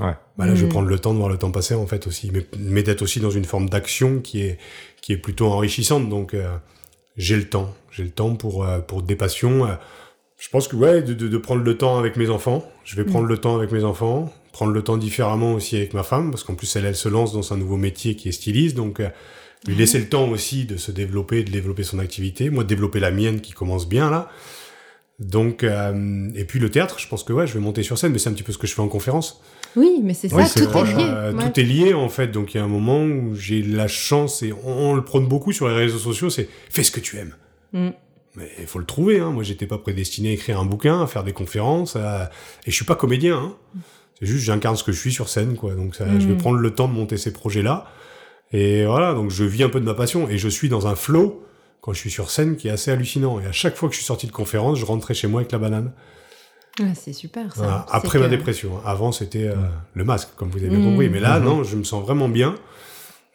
Ouais. 0.00 0.14
Bah 0.38 0.46
là, 0.46 0.54
je 0.54 0.64
vais 0.64 0.68
prendre 0.68 0.88
le 0.88 0.98
temps 0.98 1.12
de 1.12 1.18
voir 1.18 1.28
le 1.28 1.36
temps 1.36 1.50
passer 1.50 1.74
en 1.74 1.86
fait 1.86 2.06
aussi, 2.06 2.30
mais, 2.32 2.46
mais 2.58 2.82
d'être 2.82 3.02
aussi 3.02 3.20
dans 3.20 3.30
une 3.30 3.44
forme 3.44 3.68
d'action 3.68 4.20
qui 4.20 4.42
est 4.42 4.58
qui 5.00 5.12
est 5.12 5.16
plutôt 5.16 5.46
enrichissante. 5.46 6.08
Donc, 6.08 6.34
euh, 6.34 6.56
j'ai 7.16 7.36
le 7.36 7.48
temps. 7.48 7.74
J'ai 7.90 8.04
le 8.04 8.10
temps 8.10 8.34
pour, 8.34 8.64
euh, 8.64 8.80
pour 8.80 9.02
des 9.02 9.16
passions. 9.16 9.66
Euh, 9.66 9.74
je 10.38 10.48
pense 10.48 10.68
que, 10.68 10.76
ouais, 10.76 11.02
de, 11.02 11.14
de, 11.14 11.38
prendre 11.38 11.62
le 11.62 11.76
temps 11.76 11.98
avec 11.98 12.16
mes 12.16 12.30
enfants. 12.30 12.64
Je 12.84 12.96
vais 12.96 13.04
prendre 13.04 13.26
mm. 13.26 13.30
le 13.30 13.38
temps 13.38 13.56
avec 13.56 13.72
mes 13.72 13.84
enfants. 13.84 14.32
Prendre 14.52 14.72
le 14.72 14.82
temps 14.82 14.96
différemment 14.96 15.54
aussi 15.54 15.76
avec 15.76 15.94
ma 15.94 16.02
femme, 16.02 16.30
parce 16.30 16.42
qu'en 16.42 16.54
plus, 16.54 16.74
elle, 16.76 16.84
elle 16.84 16.96
se 16.96 17.08
lance 17.08 17.32
dans 17.32 17.52
un 17.52 17.56
nouveau 17.56 17.76
métier 17.76 18.16
qui 18.16 18.28
est 18.28 18.32
styliste. 18.32 18.76
Donc, 18.76 19.00
lui 19.66 19.76
laisser 19.76 19.98
le 20.00 20.08
temps 20.08 20.28
aussi 20.28 20.64
de 20.64 20.76
se 20.76 20.90
développer, 20.90 21.44
de 21.44 21.52
développer 21.52 21.84
son 21.84 22.00
activité. 22.00 22.50
Moi, 22.50 22.64
de 22.64 22.68
développer 22.68 22.98
la 22.98 23.12
mienne 23.12 23.40
qui 23.40 23.52
commence 23.52 23.88
bien, 23.88 24.10
là. 24.10 24.28
Donc, 25.20 25.62
et 25.62 26.44
puis 26.44 26.58
le 26.58 26.70
théâtre, 26.70 26.98
je 26.98 27.06
pense 27.06 27.22
que 27.22 27.32
ouais, 27.32 27.46
je 27.46 27.54
vais 27.54 27.60
monter 27.60 27.82
sur 27.82 27.98
scène, 27.98 28.12
mais 28.12 28.18
c'est 28.18 28.30
un 28.30 28.32
petit 28.32 28.42
peu 28.42 28.52
ce 28.52 28.58
que 28.58 28.66
je 28.66 28.74
fais 28.74 28.80
en 28.80 28.88
conférence. 28.88 29.42
Oui, 29.76 30.00
mais 30.02 30.14
c'est 30.14 30.28
ça, 30.28 30.36
tout 30.36 30.78
est 30.78 30.94
lié. 30.94 30.94
Euh, 30.98 31.32
tout 31.32 31.60
est 31.60 31.64
lié 31.64 31.94
en 31.94 32.08
fait. 32.08 32.28
Donc 32.28 32.54
il 32.54 32.56
y 32.56 32.60
a 32.60 32.64
un 32.64 32.68
moment 32.68 33.02
où 33.02 33.34
j'ai 33.34 33.62
la 33.62 33.88
chance 33.88 34.42
et 34.42 34.52
on, 34.64 34.94
le 34.94 35.04
prône 35.04 35.26
beaucoup 35.26 35.52
sur 35.52 35.68
les 35.68 35.74
réseaux 35.74 35.98
sociaux, 35.98 36.30
c'est 36.30 36.48
fais 36.70 36.82
ce 36.82 36.90
que 36.90 37.00
tu 37.00 37.18
aimes. 37.18 37.34
Mm. 37.72 37.90
Mais 38.36 38.50
il 38.60 38.66
faut 38.66 38.78
le 38.78 38.84
trouver. 38.84 39.20
Hein. 39.20 39.30
Moi, 39.30 39.42
j'étais 39.42 39.66
pas 39.66 39.78
prédestiné 39.78 40.30
à 40.30 40.32
écrire 40.32 40.60
un 40.60 40.64
bouquin, 40.64 41.02
à 41.02 41.06
faire 41.06 41.24
des 41.24 41.32
conférences, 41.32 41.96
et 41.96 42.70
je 42.70 42.72
suis 42.72 42.84
pas 42.84 42.94
comédien. 42.94 43.36
Hein. 43.36 43.54
C'est 44.18 44.26
juste 44.26 44.44
j'incarne 44.44 44.76
ce 44.76 44.84
que 44.84 44.92
je 44.92 45.00
suis 45.00 45.12
sur 45.12 45.28
scène, 45.28 45.56
quoi. 45.56 45.74
Donc 45.74 45.94
ça, 45.94 46.06
je 46.18 46.26
vais 46.26 46.34
mm. 46.34 46.38
prendre 46.38 46.58
le 46.58 46.70
temps 46.72 46.88
de 46.88 46.92
monter 46.92 47.16
ces 47.16 47.32
projets-là. 47.32 47.86
Et 48.52 48.84
voilà, 48.84 49.14
donc 49.14 49.30
je 49.30 49.44
vis 49.44 49.62
un 49.62 49.68
peu 49.68 49.80
de 49.80 49.84
ma 49.84 49.94
passion 49.94 50.28
et 50.28 50.36
je 50.36 50.48
suis 50.48 50.68
dans 50.68 50.88
un 50.88 50.96
flow 50.96 51.44
quand 51.80 51.92
je 51.92 51.98
suis 51.98 52.10
sur 52.10 52.30
scène 52.30 52.56
qui 52.56 52.68
est 52.68 52.72
assez 52.72 52.90
hallucinant. 52.90 53.40
Et 53.40 53.46
à 53.46 53.52
chaque 53.52 53.76
fois 53.76 53.88
que 53.88 53.94
je 53.94 54.00
suis 54.00 54.06
sorti 54.06 54.26
de 54.26 54.32
conférence, 54.32 54.78
je 54.78 54.84
rentrais 54.84 55.14
chez 55.14 55.26
moi 55.26 55.40
avec 55.40 55.52
la 55.52 55.58
banane 55.58 55.92
c'est 56.94 57.12
super 57.12 57.54
ça. 57.54 57.86
Après 57.90 58.18
ma 58.18 58.28
dépression. 58.28 58.80
Avant, 58.84 59.12
c'était 59.12 59.48
euh, 59.48 59.56
le 59.94 60.04
masque, 60.04 60.30
comme 60.36 60.50
vous 60.50 60.62
avez 60.64 60.76
compris. 60.76 61.08
Mais 61.08 61.20
là, 61.20 61.38
mmh. 61.38 61.44
non, 61.44 61.64
je 61.64 61.76
me 61.76 61.84
sens 61.84 62.02
vraiment 62.02 62.28
bien. 62.28 62.54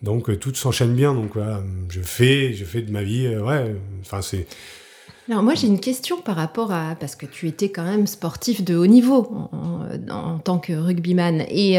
Donc 0.02 0.30
euh, 0.30 0.38
tout 0.38 0.54
s'enchaîne 0.54 0.94
bien. 0.94 1.14
Donc 1.14 1.32
voilà, 1.34 1.62
je 1.90 2.02
fais, 2.02 2.54
je 2.54 2.66
fais 2.66 2.82
de 2.82 2.92
ma 2.92 3.04
vie. 3.04 3.28
Euh, 3.28 3.42
ouais, 3.42 3.76
enfin 4.02 4.22
c'est. 4.22 4.48
Alors 5.28 5.42
moi 5.42 5.56
j'ai 5.56 5.66
une 5.66 5.80
question 5.80 6.22
par 6.22 6.36
rapport 6.36 6.72
à 6.72 6.96
parce 7.00 7.16
que 7.16 7.26
tu 7.26 7.48
étais 7.48 7.70
quand 7.70 7.84
même 7.84 8.06
sportif 8.06 8.64
de 8.64 8.76
haut 8.76 8.86
niveau 8.86 9.28
en, 9.52 9.80
en 10.12 10.38
tant 10.38 10.60
que 10.60 10.74
rugbyman 10.74 11.42
et 11.50 11.78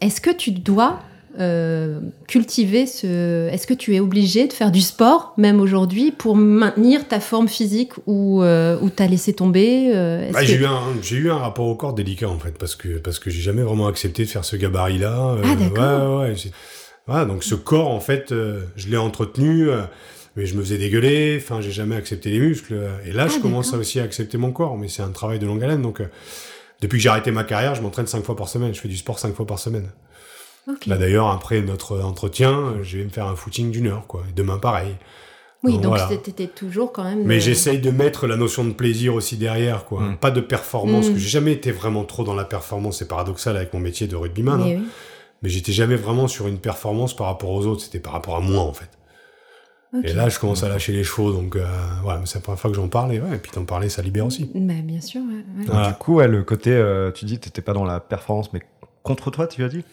est-ce 0.00 0.22
que 0.22 0.30
tu 0.30 0.52
dois 0.52 0.98
euh, 1.38 2.00
cultiver 2.26 2.86
ce. 2.86 3.48
Est-ce 3.48 3.66
que 3.66 3.74
tu 3.74 3.94
es 3.94 4.00
obligé 4.00 4.46
de 4.48 4.52
faire 4.52 4.70
du 4.70 4.80
sport, 4.80 5.34
même 5.36 5.60
aujourd'hui, 5.60 6.10
pour 6.10 6.36
maintenir 6.36 7.06
ta 7.06 7.20
forme 7.20 7.48
physique 7.48 7.92
ou, 8.06 8.42
euh, 8.42 8.78
ou 8.80 8.90
t'as 8.90 9.06
laissé 9.06 9.32
tomber 9.32 9.92
euh, 9.94 10.30
bah, 10.32 10.44
J'ai 10.44 10.56
eu, 10.56 10.66
un, 10.66 10.80
eu 11.12 11.30
un 11.30 11.38
rapport 11.38 11.66
au 11.66 11.74
corps 11.74 11.92
délicat, 11.92 12.28
en 12.28 12.38
fait, 12.38 12.58
parce 12.58 12.74
que, 12.74 12.98
parce 12.98 13.18
que 13.18 13.30
j'ai 13.30 13.40
jamais 13.40 13.62
vraiment 13.62 13.86
accepté 13.86 14.24
de 14.24 14.28
faire 14.28 14.44
ce 14.44 14.56
gabarit-là. 14.56 15.36
ah, 15.44 15.54
d'accord. 15.54 16.20
Ouais, 16.20 16.34
ouais, 17.08 17.26
donc 17.26 17.44
ce 17.44 17.54
corps, 17.54 17.90
en 17.90 18.00
fait, 18.00 18.34
je 18.76 18.88
l'ai 18.88 18.98
entretenu 18.98 19.68
mais 20.36 20.46
je 20.46 20.54
me 20.54 20.62
faisais 20.62 20.78
dégueuler, 20.78 21.36
enfin 21.42 21.60
j'ai 21.60 21.72
jamais 21.72 21.96
accepté 21.96 22.30
les 22.30 22.38
muscles, 22.38 22.78
et 23.04 23.10
là 23.10 23.24
ah, 23.26 23.28
je 23.28 23.40
commence 23.40 23.72
aussi 23.72 23.98
à 23.98 24.04
accepter 24.04 24.38
mon 24.38 24.52
corps, 24.52 24.78
mais 24.78 24.86
c'est 24.86 25.02
un 25.02 25.10
travail 25.10 25.40
de 25.40 25.46
longue 25.46 25.64
haleine, 25.64 25.82
donc 25.82 26.00
depuis 26.80 26.98
que 26.98 27.02
j'ai 27.02 27.08
arrêté 27.08 27.32
ma 27.32 27.42
carrière, 27.42 27.74
je 27.74 27.82
m'entraîne 27.82 28.06
cinq 28.06 28.24
fois 28.24 28.36
par 28.36 28.48
semaine, 28.48 28.72
je 28.72 28.80
fais 28.80 28.88
du 28.88 28.96
sport 28.96 29.18
cinq 29.18 29.34
fois 29.34 29.46
par 29.46 29.58
semaine. 29.58 29.90
Là 30.86 30.96
d'ailleurs, 30.96 31.28
après 31.28 31.62
notre 31.62 32.00
entretien, 32.00 32.74
je 32.82 32.98
vais 32.98 33.04
me 33.04 33.10
faire 33.10 33.26
un 33.26 33.36
footing 33.36 33.70
d'une 33.70 33.86
heure, 33.86 34.06
quoi. 34.06 34.22
demain, 34.36 34.58
pareil. 34.58 34.96
Oui, 35.64 35.78
donc, 35.78 35.98
c'était 36.08 36.46
toujours 36.46 36.92
quand 36.92 37.02
même. 37.02 37.24
Mais 37.24 37.40
j'essaye 37.40 37.80
de 37.80 37.90
mettre 37.90 38.28
la 38.28 38.36
notion 38.36 38.64
de 38.64 38.72
plaisir 38.72 39.14
aussi 39.14 39.36
derrière, 39.36 39.84
quoi. 39.84 40.02
Mm. 40.02 40.16
Pas 40.18 40.30
de 40.30 40.40
performance, 40.40 41.08
mm. 41.08 41.14
que 41.14 41.18
j'ai 41.18 41.28
jamais 41.28 41.52
été 41.52 41.72
vraiment 41.72 42.04
trop 42.04 42.22
dans 42.22 42.34
la 42.34 42.44
performance. 42.44 42.98
C'est 42.98 43.08
paradoxal 43.08 43.56
avec 43.56 43.74
mon 43.74 43.80
métier 43.80 44.06
de 44.06 44.14
rugbyman. 44.14 44.62
Mais, 44.62 44.76
hein. 44.76 44.82
mais 45.42 45.48
j'étais 45.48 45.72
jamais 45.72 45.96
vraiment 45.96 46.28
sur 46.28 46.46
une 46.46 46.58
performance 46.58 47.16
par 47.16 47.26
rapport 47.26 47.50
aux 47.50 47.66
autres. 47.66 47.82
C'était 47.82 47.98
par 47.98 48.12
rapport 48.12 48.36
à 48.36 48.40
moi, 48.40 48.62
en 48.62 48.72
fait. 48.72 48.90
Et 50.04 50.12
là, 50.12 50.28
je 50.28 50.38
commence 50.38 50.62
à 50.62 50.68
lâcher 50.68 50.92
les 50.92 51.02
chevaux, 51.02 51.32
donc 51.32 51.56
euh, 51.56 51.66
voilà, 52.02 52.20
c'est 52.26 52.34
la 52.34 52.40
première 52.42 52.60
fois 52.60 52.70
que 52.70 52.76
j'en 52.76 52.88
parle, 52.88 53.14
et, 53.14 53.20
ouais, 53.20 53.36
et 53.36 53.38
puis 53.38 53.50
t'en 53.50 53.64
parler, 53.64 53.88
ça 53.88 54.02
libère 54.02 54.26
aussi. 54.26 54.50
Bah, 54.54 54.74
bien 54.84 55.00
sûr. 55.00 55.22
Du 55.56 55.94
coup, 55.98 56.20
le 56.20 56.42
côté, 56.42 56.72
euh, 56.72 57.10
tu 57.10 57.24
dis, 57.24 57.38
t'étais 57.38 57.62
pas 57.62 57.72
dans 57.72 57.84
la 57.84 57.98
performance, 57.98 58.52
mais 58.52 58.60
contre 59.02 59.30
toi, 59.30 59.46
tu 59.46 59.64
as 59.64 59.68
dit? 59.68 59.84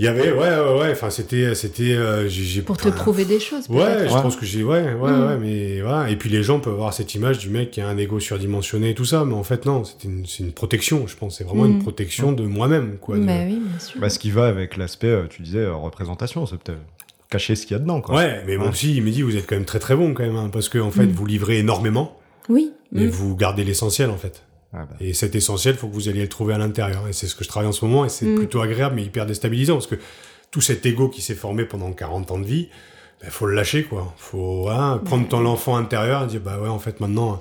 Il 0.00 0.06
y 0.06 0.08
avait, 0.08 0.32
ouais, 0.32 0.38
ouais, 0.38 0.80
ouais. 0.80 0.90
Enfin, 0.90 1.08
c'était, 1.08 1.54
c'était. 1.54 1.94
Euh, 1.94 2.28
pour 2.66 2.76
te 2.76 2.88
prouver 2.88 3.24
des 3.24 3.38
choses. 3.38 3.68
Ouais, 3.68 4.08
je 4.08 4.12
pense 4.12 4.34
que 4.34 4.44
j'ai, 4.44 4.64
ouais, 4.64 4.92
ouais, 4.92 5.12
mm. 5.12 5.26
ouais, 5.26 5.36
mais 5.38 5.80
voilà. 5.82 6.10
Et 6.10 6.16
puis 6.16 6.28
les 6.30 6.42
gens 6.42 6.58
peuvent 6.58 6.74
avoir 6.74 6.92
cette 6.92 7.14
image 7.14 7.38
du 7.38 7.48
mec 7.48 7.70
qui 7.70 7.80
a 7.80 7.88
un 7.88 7.96
ego 7.96 8.18
surdimensionné 8.18 8.90
et 8.90 8.94
tout 8.94 9.04
ça, 9.04 9.24
mais 9.24 9.34
en 9.34 9.44
fait 9.44 9.66
non, 9.66 9.84
c'est 9.84 10.02
une, 10.04 10.24
une, 10.40 10.52
protection. 10.52 11.06
Je 11.06 11.16
pense, 11.16 11.38
c'est 11.38 11.44
vraiment 11.44 11.66
une 11.66 11.78
mm. 11.78 11.82
protection 11.82 12.32
de 12.32 12.42
moi-même, 12.42 12.96
quoi. 13.00 13.16
Bah 13.18 13.32
oui, 13.46 13.60
bien 13.60 13.78
sûr. 13.78 14.00
Bah, 14.00 14.10
ce 14.10 14.18
qui 14.18 14.32
va 14.32 14.48
avec 14.48 14.76
l'aspect, 14.76 15.06
euh, 15.06 15.26
tu 15.28 15.42
disais, 15.42 15.58
euh, 15.58 15.74
représentation, 15.74 16.44
c'est 16.46 16.56
peut-être 16.56 16.80
cacher 17.30 17.54
ce 17.54 17.64
qu'il 17.64 17.76
y 17.76 17.78
a 17.78 17.80
dedans, 17.80 18.00
quoi. 18.00 18.16
Ouais, 18.16 18.42
mais 18.46 18.56
bon, 18.56 18.72
si, 18.72 18.96
il 18.96 19.02
me 19.04 19.10
dit, 19.10 19.22
vous 19.22 19.36
êtes 19.36 19.46
quand 19.46 19.56
même 19.56 19.64
très 19.64 19.78
très 19.78 19.94
bon 19.94 20.12
quand 20.12 20.24
même, 20.24 20.36
hein, 20.36 20.50
parce 20.52 20.68
que 20.68 20.78
en 20.78 20.90
fait, 20.90 21.06
mm. 21.06 21.12
vous 21.12 21.26
livrez 21.26 21.58
énormément. 21.58 22.18
Oui. 22.48 22.72
Mais 22.90 23.06
vous 23.06 23.36
gardez 23.36 23.62
l'essentiel, 23.62 24.10
en 24.10 24.16
fait. 24.16 24.42
Ah 24.74 24.86
bah. 24.90 24.96
Et 25.00 25.12
cet 25.14 25.34
essentiel, 25.34 25.76
faut 25.76 25.88
que 25.88 25.94
vous 25.94 26.08
alliez 26.08 26.22
le 26.22 26.28
trouver 26.28 26.54
à 26.54 26.58
l'intérieur. 26.58 27.06
Et 27.08 27.12
c'est 27.12 27.26
ce 27.26 27.34
que 27.34 27.44
je 27.44 27.48
travaille 27.48 27.68
en 27.68 27.72
ce 27.72 27.84
moment, 27.84 28.04
et 28.04 28.08
c'est 28.08 28.34
plutôt 28.34 28.60
agréable, 28.60 28.96
mais 28.96 29.04
hyper 29.04 29.26
déstabilisant, 29.26 29.74
parce 29.74 29.86
que 29.86 29.96
tout 30.50 30.60
cet 30.60 30.84
ego 30.86 31.08
qui 31.08 31.22
s'est 31.22 31.34
formé 31.34 31.64
pendant 31.64 31.92
40 31.92 32.30
ans 32.32 32.38
de 32.38 32.44
vie, 32.44 32.68
il 33.20 33.24
ben, 33.24 33.30
faut 33.30 33.46
le 33.46 33.54
lâcher, 33.54 33.84
quoi. 33.84 34.12
Faut 34.16 34.68
hein, 34.68 35.00
prendre 35.04 35.28
ton 35.28 35.46
enfant 35.46 35.76
intérieur 35.76 36.24
et 36.24 36.26
dire, 36.26 36.40
bah 36.40 36.58
ouais, 36.60 36.68
en 36.68 36.78
fait, 36.78 37.00
maintenant, 37.00 37.40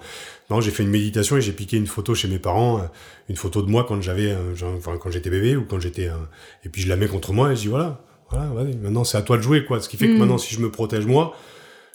non, 0.50 0.62
j'ai 0.62 0.72
fait 0.72 0.84
une 0.84 0.90
méditation 0.90 1.38
et 1.38 1.42
j'ai 1.42 1.52
piqué 1.52 1.78
une 1.78 1.88
photo 1.88 2.16
chez 2.16 2.28
mes 2.28 2.40
parents, 2.40 2.80
euh, 2.80 2.84
une 3.30 3.36
photo 3.36 3.62
de 3.62 3.70
moi 3.70 3.86
quand 3.88 4.02
j'avais, 4.02 4.32
euh, 4.32 4.54
enfin, 4.78 4.98
quand 4.98 5.10
j'étais 5.10 5.30
bébé 5.30 5.56
ou 5.56 5.66
quand 5.66 5.80
j'étais, 5.80 6.08
euh, 6.08 6.18
et 6.64 6.70
puis 6.70 6.82
je 6.82 6.90
la 6.90 6.96
mets 6.96 7.08
contre 7.08 7.34
moi 7.34 7.52
et 7.52 7.56
je 7.56 7.62
dis, 7.62 7.68
voilà, 7.68 8.02
voilà, 8.30 8.46
maintenant 8.82 9.04
c'est 9.04 9.18
à 9.18 9.22
toi 9.22 9.38
de 9.38 9.42
jouer, 9.42 9.66
quoi. 9.66 9.80
Ce 9.80 9.90
qui 9.90 9.98
fait 9.98 10.08
que 10.08 10.14
mm. 10.14 10.18
maintenant, 10.20 10.38
si 10.38 10.54
je 10.54 10.60
me 10.60 10.70
protège 10.70 11.06
moi, 11.06 11.36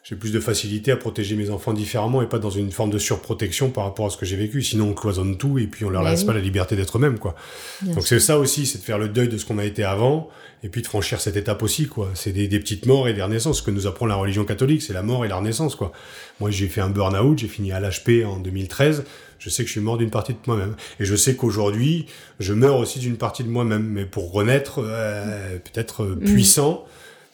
j'ai 0.08 0.16
plus 0.16 0.32
de 0.32 0.40
facilité 0.40 0.90
à 0.90 0.96
protéger 0.96 1.36
mes 1.36 1.50
enfants 1.50 1.74
différemment 1.74 2.22
et 2.22 2.26
pas 2.26 2.38
dans 2.38 2.48
une 2.48 2.70
forme 2.70 2.90
de 2.90 2.98
surprotection 2.98 3.68
par 3.68 3.84
rapport 3.84 4.06
à 4.06 4.10
ce 4.10 4.16
que 4.16 4.24
j'ai 4.24 4.36
vécu. 4.36 4.62
Sinon, 4.62 4.88
on 4.88 4.94
cloisonne 4.94 5.36
tout 5.36 5.58
et 5.58 5.66
puis 5.66 5.84
on 5.84 5.90
leur 5.90 6.02
laisse 6.02 6.24
pas 6.24 6.32
la 6.32 6.40
liberté 6.40 6.76
d'être 6.76 6.96
eux-mêmes, 6.96 7.18
quoi. 7.18 7.34
Donc 7.82 8.06
c'est 8.06 8.18
ça 8.18 8.38
aussi, 8.38 8.64
c'est 8.64 8.78
de 8.78 8.84
faire 8.84 8.96
le 8.96 9.10
deuil 9.10 9.28
de 9.28 9.36
ce 9.36 9.44
qu'on 9.44 9.58
a 9.58 9.66
été 9.66 9.84
avant 9.84 10.30
et 10.62 10.70
puis 10.70 10.80
de 10.80 10.86
franchir 10.86 11.20
cette 11.20 11.36
étape 11.36 11.62
aussi, 11.62 11.88
quoi. 11.88 12.10
C'est 12.14 12.32
des, 12.32 12.48
petites 12.58 12.86
morts 12.86 13.06
et 13.06 13.12
des 13.12 13.20
renaissances. 13.20 13.58
Ce 13.58 13.62
que 13.62 13.70
nous 13.70 13.86
apprend 13.86 14.06
la 14.06 14.14
religion 14.14 14.46
catholique, 14.46 14.80
c'est 14.80 14.94
la 14.94 15.02
mort 15.02 15.26
et 15.26 15.28
la 15.28 15.36
renaissance, 15.36 15.74
quoi. 15.74 15.92
Moi, 16.40 16.50
j'ai 16.50 16.68
fait 16.68 16.80
un 16.80 16.88
burn-out, 16.88 17.38
j'ai 17.38 17.48
fini 17.48 17.72
à 17.72 17.78
l'HP 17.78 18.24
en 18.24 18.38
2013. 18.38 19.04
Je 19.38 19.50
sais 19.50 19.62
que 19.62 19.66
je 19.66 19.72
suis 19.72 19.82
mort 19.82 19.98
d'une 19.98 20.10
partie 20.10 20.32
de 20.32 20.38
moi-même. 20.46 20.74
Et 21.00 21.04
je 21.04 21.14
sais 21.16 21.36
qu'aujourd'hui, 21.36 22.06
je 22.40 22.54
meurs 22.54 22.78
aussi 22.78 22.98
d'une 22.98 23.18
partie 23.18 23.44
de 23.44 23.50
moi-même. 23.50 23.84
Mais 23.84 24.06
pour 24.06 24.32
renaître, 24.32 24.80
euh, 24.82 25.58
peut-être 25.58 26.04
euh, 26.04 26.16
mm. 26.16 26.24
puissant, 26.24 26.86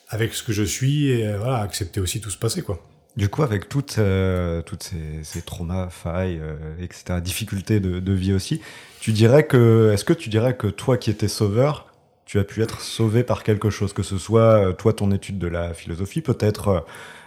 avec 0.09 0.35
ce 0.35 0.43
que 0.43 0.53
je 0.53 0.63
suis, 0.63 1.11
et 1.11 1.27
euh, 1.27 1.39
voilà, 1.39 1.59
accepter 1.59 2.01
aussi 2.01 2.21
tout 2.21 2.31
ce 2.31 2.39
passé, 2.39 2.63
quoi. 2.63 2.81
Du 3.17 3.29
coup, 3.29 3.45
avec 3.45 3.69
toutes, 3.69 4.01
toutes 4.67 4.83
ces, 4.83 5.23
ces, 5.23 5.43
traumas, 5.43 5.89
failles, 5.89 6.41
etc., 6.81 7.21
difficultés 7.23 7.79
de, 7.79 8.01
de, 8.01 8.13
vie 8.13 8.33
aussi, 8.33 8.61
tu 8.99 9.13
dirais 9.13 9.47
que, 9.47 9.93
est-ce 9.95 10.05
que 10.05 10.13
tu 10.13 10.29
dirais 10.31 10.57
que 10.57 10.67
toi 10.67 10.97
qui 10.97 11.11
étais 11.11 11.29
sauveur, 11.29 11.95
tu 12.27 12.39
as 12.39 12.45
pu 12.45 12.63
être 12.63 12.81
sauvé 12.81 13.23
par 13.23 13.43
quelque 13.43 13.71
chose, 13.71 13.93
que 13.93 14.03
ce 14.03 14.19
soit 14.19 14.69
euh, 14.69 14.73
toi 14.73 14.93
ton 14.93 15.11
étude 15.11 15.39
de 15.39 15.47
la 15.47 15.75
philosophie, 15.75 16.21
peut-être 16.21 16.69
euh, 16.69 16.81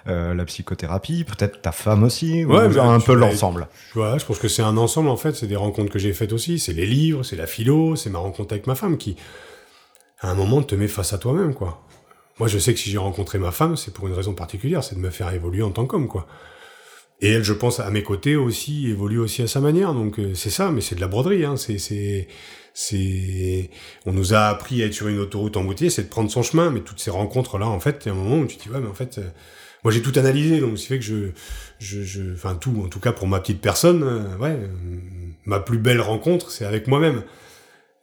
euh, 0.07 0.33
la 0.33 0.45
psychothérapie, 0.45 1.23
peut-être 1.23 1.61
ta 1.61 1.71
femme 1.71 2.03
aussi, 2.03 2.45
ouais, 2.45 2.77
un 2.77 2.99
peu 2.99 3.13
l'ensemble? 3.13 3.67
Ouais, 3.95 4.17
je 4.19 4.25
pense 4.25 4.39
que 4.39 4.47
c'est 4.47 4.63
un 4.63 4.77
ensemble 4.77 5.09
en 5.09 5.17
fait, 5.17 5.33
c'est 5.35 5.47
des 5.47 5.55
rencontres 5.55 5.91
que 5.91 5.99
j'ai 5.99 6.13
faites 6.13 6.33
aussi, 6.33 6.59
c'est 6.59 6.73
les 6.73 6.85
livres, 6.85 7.23
c'est 7.23 7.35
la 7.35 7.47
philo, 7.47 7.95
c'est 7.95 8.09
ma 8.09 8.19
rencontre 8.19 8.53
avec 8.53 8.67
ma 8.67 8.75
femme 8.75 8.97
qui, 8.97 9.15
à 10.19 10.31
un 10.31 10.33
moment, 10.33 10.63
te 10.63 10.75
met 10.75 10.87
face 10.87 11.13
à 11.13 11.17
toi-même, 11.17 11.53
quoi. 11.53 11.86
Moi, 12.39 12.47
je 12.47 12.59
sais 12.59 12.73
que 12.73 12.79
si 12.79 12.89
j'ai 12.89 12.97
rencontré 12.97 13.39
ma 13.39 13.51
femme, 13.51 13.75
c'est 13.75 13.93
pour 13.93 14.07
une 14.07 14.13
raison 14.13 14.33
particulière, 14.33 14.83
c'est 14.83 14.95
de 14.95 14.99
me 14.99 15.09
faire 15.09 15.33
évoluer 15.33 15.63
en 15.63 15.71
tant 15.71 15.85
qu'homme, 15.85 16.07
quoi. 16.07 16.27
Et 17.19 17.31
elle, 17.31 17.43
je 17.43 17.53
pense, 17.53 17.79
à 17.79 17.89
mes 17.89 18.03
côtés 18.03 18.35
aussi, 18.35 18.89
évolue 18.89 19.17
aussi 19.17 19.41
à 19.41 19.47
sa 19.47 19.59
manière. 19.59 19.93
Donc 19.93 20.19
euh, 20.19 20.35
c'est 20.35 20.51
ça, 20.51 20.69
mais 20.71 20.81
c'est 20.81 20.95
de 20.95 21.01
la 21.01 21.07
broderie. 21.07 21.45
Hein. 21.45 21.57
C'est, 21.57 21.79
c'est, 21.79 22.27
c'est, 22.75 23.71
on 24.05 24.13
nous 24.13 24.35
a 24.35 24.41
appris 24.49 24.83
à 24.83 24.85
être 24.85 24.93
sur 24.93 25.07
une 25.07 25.19
autoroute 25.19 25.57
embouteillée, 25.57 25.89
c'est 25.89 26.03
de 26.03 26.09
prendre 26.09 26.29
son 26.29 26.43
chemin. 26.43 26.69
Mais 26.69 26.81
toutes 26.81 26.99
ces 26.99 27.09
rencontres 27.09 27.57
là, 27.57 27.67
en 27.67 27.79
fait, 27.79 28.03
il 28.05 28.09
y 28.09 28.11
a 28.11 28.13
un 28.13 28.17
moment 28.17 28.37
où 28.37 28.45
tu 28.45 28.57
te 28.57 28.63
dis 28.63 28.69
ouais, 28.69 28.79
mais 28.79 28.87
en 28.87 28.93
fait, 28.93 29.17
euh, 29.17 29.27
moi 29.83 29.91
j'ai 29.91 30.03
tout 30.03 30.13
analysé, 30.15 30.59
donc 30.59 30.77
c'est 30.77 30.87
fait 30.87 30.99
que 30.99 31.05
je, 31.05 31.31
je, 31.79 32.03
je, 32.03 32.33
enfin 32.33 32.53
tout, 32.53 32.83
en 32.85 32.87
tout 32.87 32.99
cas 32.99 33.13
pour 33.13 33.27
ma 33.27 33.39
petite 33.39 33.61
personne, 33.61 34.03
euh, 34.03 34.37
ouais, 34.37 34.59
ma 35.45 35.59
plus 35.59 35.79
belle 35.79 36.01
rencontre, 36.01 36.51
c'est 36.51 36.65
avec 36.65 36.87
moi-même. 36.87 37.23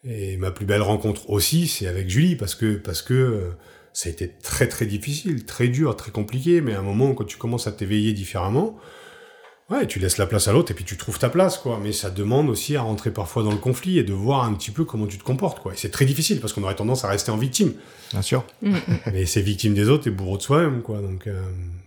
Et 0.03 0.37
ma 0.39 0.51
plus 0.51 0.67
belle 0.67 0.83
rencontre 0.83 1.31
aussi, 1.31 1.69
c'est 1.69 1.87
avec 1.87 2.11
Julie, 2.11 2.35
parce 2.35 2.57
que, 2.57 2.75
parce 2.75 3.01
que 3.01 3.53
ça 3.95 4.11
a 4.11 4.13
été 4.13 4.29
très 4.43 4.69
très 4.69 4.85
difficile, 4.85 5.47
très 5.47 5.69
dur, 5.69 5.97
très 5.97 6.11
compliqué. 6.11 6.61
Mais 6.61 6.75
à 6.75 6.81
un 6.81 6.83
moment, 6.83 7.15
quand 7.15 7.25
tu 7.25 7.39
commences 7.39 7.67
à 7.67 7.73
t'éveiller 7.73 8.13
différemment, 8.13 8.79
Ouais, 9.71 9.87
tu 9.87 9.99
laisses 9.99 10.19
la 10.19 10.27
place 10.27 10.47
à 10.47 10.53
l'autre 10.53 10.73
et 10.73 10.75
puis 10.75 10.85
tu 10.85 10.99
trouves 10.99 11.19
ta 11.19 11.31
place, 11.31 11.57
quoi. 11.57 11.81
Mais 11.83 11.93
ça 11.93 12.11
demande 12.11 12.51
aussi 12.51 12.77
à 12.77 12.83
rentrer 12.83 13.11
parfois 13.11 13.43
dans 13.43 13.51
le 13.51 13.57
conflit 13.57 13.99
et 13.99 14.05
de 14.05 14.13
voir 14.13 14.45
un 14.45 14.53
petit 14.53 14.71
peu 14.71 14.85
comment 14.85 15.07
tu 15.07 15.17
te 15.17 15.25
comportes, 15.25 15.61
quoi. 15.61 15.73
Et 15.73 15.77
c'est 15.77 15.89
très 15.89 16.05
difficile 16.05 16.39
parce 16.39 16.53
qu'on 16.53 16.63
aurait 16.65 16.75
tendance 16.75 17.07
à 17.07 17.09
rester 17.09 17.31
en 17.31 17.39
victime. 17.39 17.73
Bien 18.11 18.21
sûr. 18.21 18.45
Mm, 18.61 18.75
Mais 19.13 19.25
c'est 19.25 19.41
victime 19.41 19.73
des 19.73 19.89
autres 19.89 20.07
et 20.07 20.11
bourreau 20.11 20.37
de 20.37 20.43
soi-même, 20.43 20.83
quoi. 20.83 20.99
Donc, 20.99 21.27
euh, 21.27 21.41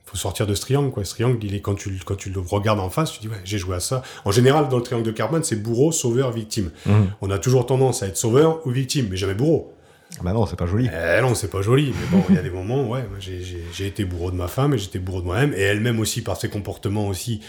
faut 0.06 0.18
sortir 0.18 0.48
de 0.48 0.56
ce 0.56 0.62
triangle, 0.62 0.90
quoi. 0.90 1.06
Ce 1.06 1.12
triangle, 1.12 1.38
il 1.44 1.54
est 1.54 1.62
quand 1.62 1.76
tu, 1.76 2.00
quand 2.04 2.16
tu 2.16 2.32
le 2.32 2.40
regardes 2.40 2.80
en 2.80 2.90
face, 2.90 3.12
tu 3.12 3.20
dis, 3.20 3.28
ouais, 3.28 3.42
j'ai 3.44 3.60
joué 3.60 3.76
à 3.76 3.80
ça. 3.80 4.02
En 4.26 4.32
général, 4.32 4.70
dans 4.70 4.78
le 4.78 4.84
triangle 4.84 5.06
de 5.06 5.12
Carbone, 5.12 5.44
c'est 5.44 5.62
bourreau, 5.62 5.92
sauveur, 5.92 6.32
victime. 6.32 6.72
Mhm. 6.88 7.12
On 7.22 7.30
a 7.30 7.38
toujours 7.38 7.68
tendance 7.68 8.02
à 8.02 8.08
être 8.08 8.18
sauveur 8.18 8.66
ou 8.66 8.72
victime, 8.72 9.06
mais 9.12 9.18
jamais 9.18 9.36
bourreau. 9.36 9.77
Bah 10.24 10.34
non, 10.34 10.46
c'est 10.46 10.56
pas 10.56 10.66
joli. 10.66 10.90
Eh 10.92 11.22
non, 11.22 11.36
c'est 11.36 11.50
pas 11.50 11.62
joli. 11.62 11.88
Mais 11.94 12.18
bon, 12.18 12.24
il 12.30 12.36
y 12.36 12.40
a 12.40 12.42
des 12.42 12.50
moments, 12.50 12.88
ouais, 12.90 13.04
j'ai- 13.20 13.88
été 13.88 14.06
bourreau 14.06 14.32
de 14.32 14.36
ma 14.36 14.48
femme 14.48 14.74
et 14.74 14.78
j'étais 14.78 15.00
bourreau 15.00 15.22
de 15.22 15.26
moi-même. 15.26 15.54
Et 15.54 15.62
elle-même 15.62 16.00
aussi, 16.00 16.22
par 16.22 16.38
ses 16.38 16.50
comportements 16.50 17.08
aussi, 17.08 17.42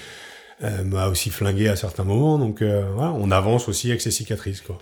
euh, 0.65 0.83
m'a 0.85 1.09
aussi 1.09 1.31
flingué 1.31 1.69
à 1.69 1.77
certains 1.77 2.05
moments. 2.05 2.39
Donc 2.39 2.61
euh, 2.63 2.85
voilà, 2.95 3.13
on 3.13 3.31
avance 3.31 3.69
aussi 3.69 3.89
avec 3.89 4.01
ses 4.01 4.11
cicatrices, 4.11 4.61
quoi. 4.61 4.79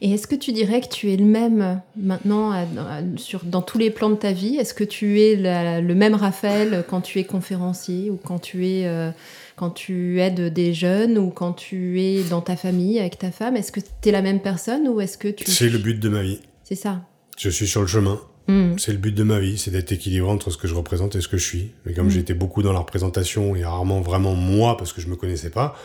Et 0.00 0.12
est-ce 0.12 0.26
que 0.26 0.34
tu 0.34 0.52
dirais 0.52 0.80
que 0.80 0.88
tu 0.88 1.12
es 1.12 1.16
le 1.18 1.24
même 1.26 1.82
maintenant 1.94 2.50
à- 2.52 2.60
à- 2.62 3.02
sur, 3.16 3.44
dans 3.44 3.60
tous 3.60 3.76
les 3.76 3.90
plans 3.90 4.08
de 4.08 4.14
ta 4.16 4.32
vie? 4.32 4.56
Est-ce 4.56 4.72
que 4.72 4.84
tu 4.84 5.20
es 5.20 5.36
la- 5.36 5.80
le 5.82 5.94
même 5.94 6.14
Raphaël 6.14 6.84
quand 6.88 7.02
tu 7.02 7.18
es 7.20 7.24
conférencier 7.24 8.10
ou 8.10 8.16
quand 8.16 8.38
tu 8.38 8.66
es 8.66 8.86
euh, 8.86 9.10
quand 9.54 9.70
tu 9.70 10.20
aides 10.20 10.52
des 10.52 10.72
jeunes 10.74 11.18
ou 11.18 11.28
quand 11.30 11.52
tu 11.52 12.00
es 12.00 12.22
dans 12.24 12.40
ta 12.40 12.56
famille 12.56 12.98
avec 12.98 13.18
ta 13.18 13.30
femme? 13.30 13.56
Est-ce 13.56 13.72
que 13.72 13.80
tu 13.80 14.08
es 14.08 14.12
la 14.12 14.22
même 14.22 14.40
personne 14.40 14.88
ou 14.88 15.00
est-ce 15.02 15.18
que 15.18 15.28
tu 15.28 15.50
C'est 15.50 15.68
le 15.68 15.78
but 15.78 16.00
de 16.00 16.08
ma 16.08 16.22
vie. 16.22 16.40
C'est 16.68 16.74
ça. 16.74 17.02
Je 17.38 17.48
suis 17.48 17.68
sur 17.68 17.80
le 17.80 17.86
chemin. 17.86 18.18
Mm. 18.48 18.76
C'est 18.78 18.90
le 18.92 18.98
but 18.98 19.14
de 19.14 19.22
ma 19.22 19.38
vie, 19.38 19.56
c'est 19.56 19.70
d'être 19.70 19.92
équilibré 19.92 20.28
entre 20.30 20.50
ce 20.50 20.56
que 20.56 20.66
je 20.66 20.74
représente 20.74 21.14
et 21.14 21.20
ce 21.20 21.28
que 21.28 21.36
je 21.36 21.44
suis. 21.44 21.72
Mais 21.84 21.92
comme 21.94 22.06
Mm. 22.06 22.10
j'étais 22.10 22.34
beaucoup 22.34 22.62
dans 22.62 22.72
la 22.72 22.80
représentation 22.80 23.54
et 23.54 23.64
rarement 23.64 24.00
vraiment 24.00 24.34
moi 24.34 24.76
parce 24.76 24.92
que 24.92 25.00
je 25.00 25.06
me 25.08 25.14
connaissais 25.16 25.50
pas, 25.50 25.76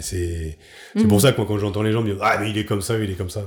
c'est 0.00 0.58
c'est 0.96 1.04
Mm. 1.04 1.08
pour 1.08 1.20
ça 1.20 1.32
que 1.32 1.38
moi 1.38 1.46
quand 1.46 1.58
j'entends 1.58 1.82
les 1.82 1.92
gens 1.92 2.02
me 2.02 2.12
dire 2.12 2.18
ah 2.22 2.36
mais 2.40 2.50
il 2.50 2.58
est 2.58 2.64
comme 2.66 2.82
ça, 2.82 2.98
il 2.98 3.10
est 3.10 3.14
comme 3.14 3.30
ça. 3.30 3.42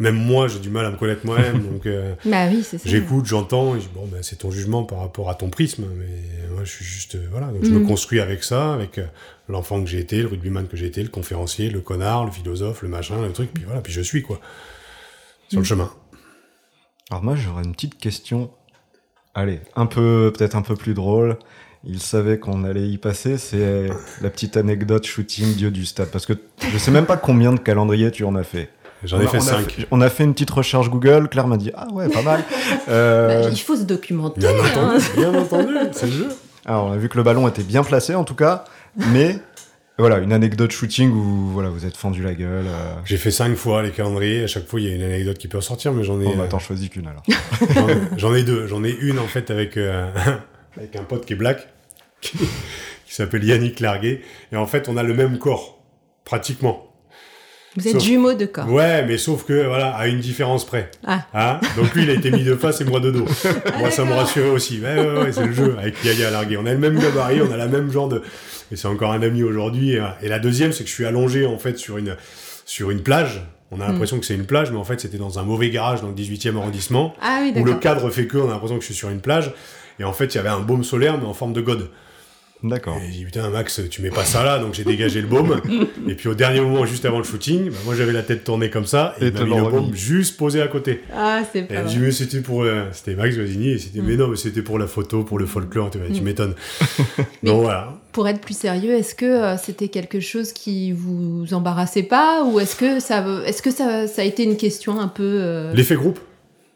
Même 0.00 0.16
moi 0.16 0.48
j'ai 0.48 0.58
du 0.58 0.70
mal 0.70 0.84
à 0.86 0.90
me 0.90 0.96
connaître 0.96 1.24
moi-même 1.24 1.62
donc. 1.62 1.86
euh, 1.86 2.14
Bah 2.24 2.46
oui. 2.50 2.64
J'écoute, 2.84 3.26
j'entends, 3.26 3.74
et 3.76 3.80
je 3.80 3.84
dis, 3.86 3.90
bon, 3.94 4.06
ben, 4.06 4.22
c'est 4.22 4.36
ton 4.36 4.50
jugement 4.50 4.82
par 4.84 4.98
rapport 5.00 5.30
à 5.30 5.34
ton 5.36 5.50
prisme, 5.50 5.84
mais 5.96 6.48
moi, 6.54 6.64
je 6.64 6.70
suis 6.70 6.84
juste, 6.84 7.14
euh, 7.14 7.26
voilà, 7.30 7.46
donc 7.48 7.64
je 7.64 7.70
me 7.70 7.86
construis 7.86 8.18
avec 8.20 8.42
ça, 8.44 8.74
avec 8.74 8.98
euh, 8.98 9.06
l'enfant 9.48 9.80
que 9.82 9.88
j'ai 9.88 9.98
été, 10.00 10.20
le 10.22 10.26
rugbyman 10.28 10.66
que 10.68 10.76
j'ai 10.76 10.86
été, 10.86 11.02
le 11.02 11.08
conférencier, 11.10 11.70
le 11.70 11.80
connard, 11.80 12.24
le 12.26 12.32
philosophe, 12.32 12.82
le 12.82 12.88
machin, 12.88 13.22
le 13.22 13.32
truc, 13.32 13.50
puis 13.54 13.64
voilà, 13.64 13.80
puis 13.80 13.92
je 13.92 14.00
suis, 14.00 14.22
quoi. 14.22 14.40
Sur 15.48 15.60
le 15.60 15.64
chemin. 15.64 15.90
Alors 17.10 17.22
moi, 17.22 17.34
j'aurais 17.36 17.64
une 17.64 17.72
petite 17.72 17.98
question. 17.98 18.50
Allez, 19.34 19.60
un 19.76 19.86
peu, 19.86 20.32
peut-être 20.36 20.56
un 20.56 20.62
peu 20.62 20.74
plus 20.76 20.94
drôle. 20.94 21.36
Il 21.84 22.00
savait 22.00 22.38
qu'on 22.38 22.64
allait 22.64 22.88
y 22.88 22.98
passer. 22.98 23.38
C'est 23.38 23.88
la 24.20 24.30
petite 24.30 24.56
anecdote 24.56 25.06
shooting 25.06 25.54
Dieu 25.54 25.70
du 25.70 25.86
stade. 25.86 26.08
Parce 26.10 26.26
que 26.26 26.32
je 26.60 26.76
sais 26.76 26.90
même 26.90 27.06
pas 27.06 27.16
combien 27.16 27.52
de 27.52 27.60
calendriers 27.60 28.10
tu 28.10 28.24
en 28.24 28.34
as 28.34 28.42
fait. 28.42 28.70
J'en 29.04 29.18
On 29.18 29.20
ai 29.20 29.26
a- 29.26 29.28
fait 29.28 29.38
on 29.38 29.40
a 29.40 29.44
cinq. 29.44 29.70
fait- 29.70 29.86
on 29.92 30.00
a 30.00 30.10
fait 30.10 30.24
une 30.24 30.32
petite 30.34 30.50
recherche 30.50 30.90
Google. 30.90 31.28
Claire 31.28 31.46
m'a 31.46 31.56
dit 31.56 31.70
Ah 31.76 31.86
ouais, 31.92 32.08
pas 32.08 32.22
mal. 32.22 32.42
Euh, 32.88 33.42
Bah, 33.44 33.48
il 33.52 33.60
faut 33.60 33.76
se 33.76 33.82
documenter. 33.84 34.40
Bien 34.40 34.50
hein. 34.50 34.64
entendu, 34.72 35.04
bien 35.16 35.34
entendu, 35.34 35.74
c'est 35.92 36.06
le 36.06 36.12
jeu. 36.12 36.28
alors, 36.66 36.86
on 36.86 36.92
a 36.92 36.96
vu 36.96 37.08
que 37.08 37.16
le 37.16 37.22
ballon 37.22 37.46
était 37.46 37.62
bien 37.62 37.84
placé 37.84 38.14
en 38.16 38.24
tout 38.24 38.34
cas. 38.34 38.64
Mais 39.12 39.38
voilà, 39.98 40.18
une 40.18 40.32
anecdote 40.32 40.70
shooting 40.70 41.10
où 41.10 41.48
voilà, 41.52 41.70
vous 41.70 41.84
êtes 41.86 41.96
fendu 41.96 42.22
la 42.22 42.34
gueule. 42.34 42.66
euh. 42.66 42.94
J'ai 43.04 43.16
fait 43.16 43.30
cinq 43.30 43.56
fois 43.56 43.82
les 43.82 43.90
calendriers, 43.90 44.44
à 44.44 44.46
chaque 44.46 44.66
fois, 44.66 44.80
il 44.80 44.88
y 44.88 44.92
a 44.92 44.94
une 44.94 45.02
anecdote 45.02 45.38
qui 45.38 45.48
peut 45.48 45.58
ressortir, 45.58 45.92
mais 45.92 46.04
j'en 46.04 46.20
ai, 46.20 46.24
Bon, 46.24 46.36
bah, 46.36 46.44
euh, 46.44 46.48
t'en 46.48 46.58
choisis 46.58 46.88
qu'une 46.88 47.06
alors. 47.08 47.22
j'en 47.74 47.88
ai- 47.88 47.94
j'en 48.16 48.34
ai 48.34 48.42
deux. 48.44 48.66
J'en 48.66 48.84
ai 48.84 48.90
une, 49.00 49.18
en 49.18 49.26
fait, 49.26 49.50
avec, 49.50 49.76
euh, 49.76 50.08
avec 50.76 50.94
un 50.96 51.02
pote 51.04 51.26
qui 51.26 51.32
est 51.32 51.36
black, 51.36 51.68
qui, 52.20 52.38
qui 52.38 53.14
s'appelle 53.14 53.44
Yannick 53.44 53.80
Larguet, 53.80 54.22
et 54.52 54.56
en 54.56 54.66
fait, 54.66 54.88
on 54.88 54.96
a 54.96 55.02
le 55.02 55.14
même 55.14 55.38
corps, 55.38 55.82
pratiquement. 56.24 56.84
Vous 57.76 57.86
êtes 57.86 57.94
Sauf- 57.94 58.02
jumeaux 58.04 58.32
de 58.34 58.46
corps. 58.46 58.68
Ouais, 58.72 59.04
mais 59.04 59.18
sauf 59.18 59.44
que, 59.44 59.66
voilà, 59.66 59.90
à 59.90 60.06
une 60.08 60.18
différence 60.20 60.64
près. 60.66 60.90
Ah. 61.06 61.26
Hein? 61.34 61.60
Donc 61.76 61.94
lui, 61.94 62.02
il 62.04 62.10
a 62.10 62.14
été 62.14 62.30
mis 62.30 62.42
de 62.42 62.54
face 62.56 62.80
et 62.80 62.84
moi 62.84 62.98
de 62.98 63.10
dos. 63.10 63.26
moi, 63.78 63.90
ça 63.90 64.04
me 64.04 64.12
rassurait 64.14 64.48
aussi. 64.50 64.80
Ouais, 64.80 64.96
ouais, 64.98 65.18
ouais, 65.24 65.32
c'est 65.32 65.44
le 65.46 65.52
jeu 65.52 65.76
avec 65.78 66.02
Yaya 66.02 66.30
Largué. 66.30 66.56
On 66.56 66.66
a 66.66 66.72
le 66.72 66.78
même 66.78 66.98
gabarit, 66.98 67.40
on 67.42 67.52
a 67.52 67.56
la 67.56 67.66
même 67.68 67.92
genre 67.92 68.08
de... 68.08 68.22
Et 68.72 68.76
c'est 68.76 68.88
encore 68.88 69.12
un 69.12 69.22
ami 69.22 69.42
aujourd'hui. 69.42 69.92
Et, 69.92 69.98
voilà. 69.98 70.16
Et 70.22 70.28
la 70.28 70.38
deuxième, 70.38 70.72
c'est 70.72 70.84
que 70.84 70.90
je 70.90 70.94
suis 70.94 71.06
allongé, 71.06 71.46
en 71.46 71.58
fait, 71.58 71.78
sur 71.78 71.98
une, 71.98 72.16
sur 72.64 72.90
une 72.90 73.02
plage. 73.02 73.42
On 73.70 73.80
a 73.80 73.86
Hmm. 73.86 73.92
l'impression 73.92 74.18
que 74.18 74.24
c'est 74.26 74.34
une 74.34 74.46
plage, 74.46 74.70
mais 74.70 74.78
en 74.78 74.84
fait, 74.84 75.00
c'était 75.00 75.18
dans 75.18 75.38
un 75.38 75.42
mauvais 75.42 75.68
garage 75.70 76.00
dans 76.00 76.08
le 76.08 76.14
18e 76.14 76.56
arrondissement, 76.56 77.14
Ah 77.20 77.40
oui, 77.42 77.52
où 77.60 77.64
le 77.64 77.74
cadre 77.74 78.08
fait 78.10 78.26
que, 78.26 78.38
on 78.38 78.48
a 78.48 78.52
l'impression 78.52 78.76
que 78.76 78.80
je 78.82 78.86
suis 78.86 78.94
sur 78.94 79.10
une 79.10 79.20
plage. 79.20 79.52
Et 80.00 80.04
en 80.04 80.12
fait, 80.12 80.26
il 80.34 80.36
y 80.36 80.40
avait 80.40 80.48
un 80.48 80.60
baume 80.60 80.84
solaire, 80.84 81.18
mais 81.18 81.26
en 81.26 81.34
forme 81.34 81.52
de 81.52 81.60
gode. 81.60 81.90
D'accord. 82.64 82.96
Et 82.98 83.06
j'ai 83.12 83.18
dit, 83.18 83.24
putain, 83.24 83.48
Max, 83.50 83.80
tu 83.88 84.02
mets 84.02 84.10
pas 84.10 84.24
ça 84.24 84.42
là, 84.42 84.58
donc 84.58 84.74
j'ai 84.74 84.82
dégagé 84.82 85.20
le 85.20 85.28
baume. 85.28 85.60
et 86.08 86.14
puis 86.14 86.28
au 86.28 86.34
dernier 86.34 86.60
moment, 86.60 86.84
juste 86.86 87.04
avant 87.04 87.18
le 87.18 87.24
shooting, 87.24 87.70
bah, 87.70 87.76
moi 87.84 87.94
j'avais 87.94 88.12
la 88.12 88.22
tête 88.24 88.42
tournée 88.42 88.68
comme 88.68 88.84
ça, 88.86 89.14
et, 89.20 89.26
Et 89.26 89.28
il 89.28 89.32
m'a 89.34 89.38
te 89.38 89.44
mis 89.44 89.50
l'ont 89.50 89.64
le 89.66 89.70
baume 89.70 89.94
juste 89.94 90.36
posé 90.36 90.60
à 90.60 90.66
côté. 90.66 91.00
Ah, 91.14 91.42
c'est 91.52 91.60
Et 91.60 91.62
pas 91.62 91.74
elle 91.74 91.84
vrai. 91.84 91.94
dit, 91.94 91.98
mais 92.00 92.10
c'était 92.10 92.40
pour, 92.40 92.64
euh, 92.64 92.84
c'était 92.92 93.14
Max 93.14 93.36
Guazzini, 93.36 93.70
et 93.70 93.78
c'était, 93.78 94.00
mais 94.00 94.16
non, 94.16 94.26
mais 94.28 94.36
c'était 94.36 94.62
pour 94.62 94.78
la 94.78 94.86
photo, 94.88 95.22
pour 95.22 95.38
le 95.38 95.46
folklore, 95.46 95.90
tu, 95.90 95.98
Mm. 95.98 96.24
m'étonnes. 96.24 96.54
Donc 97.44 97.62
voilà. 97.62 97.94
Pour 98.12 98.26
être 98.26 98.40
plus 98.40 98.56
sérieux, 98.56 98.90
est-ce 98.94 99.14
que 99.14 99.24
euh, 99.26 99.56
c'était 99.56 99.88
quelque 99.88 100.18
chose 100.18 100.52
qui 100.52 100.90
vous 100.92 101.46
embarrassait 101.52 102.02
pas 102.02 102.42
ou 102.44 102.58
est-ce 102.58 102.74
que 102.74 102.98
ça, 102.98 103.24
est-ce 103.46 103.62
que 103.62 103.70
ça, 103.70 104.08
ça 104.08 104.22
a 104.22 104.24
été 104.24 104.42
une 104.42 104.56
question 104.56 104.98
un 104.98 105.08
peu 105.08 105.22
euh, 105.24 105.72
L'effet 105.74 105.94
groupe? 105.94 106.18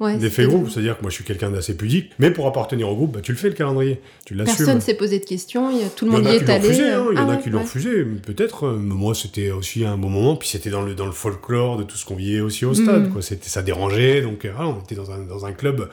Ouais, 0.02 0.18
c'était- 0.20 0.44
groupe, 0.46 0.68
c'est-à-dire 0.70 0.96
que 0.96 1.02
moi 1.02 1.10
je 1.10 1.14
suis 1.16 1.24
quelqu'un 1.24 1.50
d'assez 1.50 1.76
pudique, 1.76 2.10
mais 2.18 2.30
pour 2.30 2.46
appartenir 2.46 2.88
au 2.88 2.94
groupe, 2.94 3.12
bah, 3.14 3.20
tu 3.22 3.32
le 3.32 3.38
fais 3.38 3.48
le 3.48 3.54
calendrier. 3.54 4.00
Tu 4.26 4.34
l'assumes. 4.34 4.56
Personne 4.56 4.80
s'est 4.80 4.94
posé 4.94 5.18
de 5.18 5.24
questions, 5.24 5.70
il 5.70 5.78
y 5.78 5.82
a- 5.84 5.88
tout 5.88 6.04
le 6.04 6.10
Il 6.10 6.14
y 6.14 6.16
en 6.16 6.18
monde 6.20 6.26
a 6.28 6.34
y 6.34 6.38
qui 6.38 6.44
est 6.44 6.46
l'ont 6.46 6.54
allé. 6.54 6.66
refusé, 6.68 6.90
hein, 6.90 7.04
il 7.10 7.14
y 7.14 7.18
Ah 7.18 7.24
en 7.24 7.28
a 7.28 7.36
ouais, 7.36 7.42
qui 7.42 7.50
l'ont 7.50 7.58
ouais. 7.58 7.64
refusé, 7.64 8.04
peut-être. 8.04 8.66
euh, 8.66 8.76
mais 8.80 8.94
moi, 8.94 9.14
c'était 9.14 9.50
aussi 9.50 9.84
un 9.84 9.96
bon 9.96 10.08
moment, 10.10 10.36
puis 10.36 10.48
c'était 10.48 10.70
dans 10.70 10.82
le, 10.82 10.94
dans 10.94 11.06
le 11.06 11.12
folklore 11.12 11.76
de 11.78 11.82
tout 11.84 11.96
ce 11.96 12.04
qu'on 12.04 12.16
vivait 12.16 12.40
aussi 12.40 12.64
au 12.64 12.74
stade, 12.74 13.08
Mm. 13.08 13.12
quoi. 13.12 13.22
C'était, 13.22 13.48
ça 13.48 13.62
dérangeait, 13.62 14.20
donc 14.22 14.44
euh, 14.44 14.52
voilà, 14.54 14.70
on 14.70 14.80
était 14.82 14.94
dans 14.94 15.10
un, 15.10 15.18
dans 15.20 15.46
un 15.46 15.52
club 15.52 15.88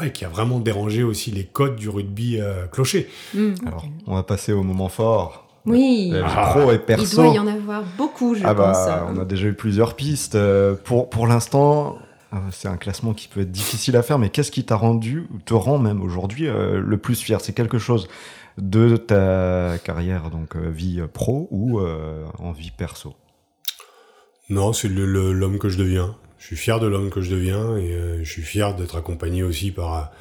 ouais, 0.00 0.10
qui 0.10 0.24
a 0.24 0.28
vraiment 0.28 0.58
dérangé 0.58 1.02
aussi 1.02 1.30
les 1.30 1.44
codes 1.44 1.76
du 1.76 1.88
rugby 1.88 2.38
euh, 2.40 2.66
clocher. 2.66 3.08
Mm. 3.34 3.54
Alors, 3.66 3.86
on 4.06 4.14
va 4.14 4.22
passer 4.22 4.52
au 4.52 4.62
moment 4.62 4.88
fort. 4.88 5.46
Oui, 5.64 6.10
vie 6.10 6.16
Ah. 6.24 6.54
pro 6.56 6.72
et 6.72 6.74
il 6.74 6.80
perso. 6.80 7.16
doit 7.22 7.28
y 7.34 7.38
en 7.38 7.46
avoir 7.46 7.84
beaucoup, 7.96 8.34
je 8.34 8.40
Ah 8.44 8.52
pense. 8.54 8.76
bah, 8.86 9.06
on 9.14 9.20
a 9.20 9.24
déjà 9.24 9.46
eu 9.46 9.52
plusieurs 9.54 9.94
pistes. 9.94 10.34
Euh, 10.34 10.74
pour 10.82 11.08
pour 11.08 11.28
l'instant, 11.28 11.98
euh, 12.00 12.04
c'est 12.50 12.68
un 12.68 12.76
classement 12.76 13.14
qui 13.14 13.28
peut 13.28 13.40
être 13.40 13.52
difficile 13.52 13.96
à 13.96 14.02
faire, 14.02 14.18
mais 14.18 14.30
qu'est-ce 14.30 14.50
qui 14.50 14.64
t'a 14.64 14.76
rendu, 14.76 15.26
ou 15.32 15.38
te 15.38 15.54
rend 15.54 15.78
même 15.78 16.02
aujourd'hui, 16.02 16.48
euh, 16.48 16.80
le 16.80 16.96
plus 16.98 17.20
fier? 17.20 17.40
C'est 17.40 17.52
quelque 17.52 17.78
chose 17.78 18.08
de 18.58 18.96
ta 18.96 19.78
carrière, 19.84 20.30
donc 20.30 20.56
euh, 20.56 20.70
vie 20.70 21.02
pro 21.12 21.48
ou 21.50 21.80
euh, 21.80 22.24
en 22.38 22.52
vie 22.52 22.70
perso? 22.70 23.14
Non, 24.48 24.72
c'est 24.72 24.88
l'homme 24.88 25.58
que 25.58 25.68
je 25.68 25.78
deviens. 25.78 26.16
Je 26.38 26.46
suis 26.46 26.56
fier 26.56 26.80
de 26.80 26.86
l'homme 26.86 27.10
que 27.10 27.20
je 27.20 27.30
deviens 27.30 27.76
et 27.76 27.92
euh, 27.92 28.24
je 28.24 28.30
suis 28.30 28.42
fier 28.42 28.74
d'être 28.74 28.96
accompagné 28.96 29.42
aussi 29.42 29.70
par 29.70 30.12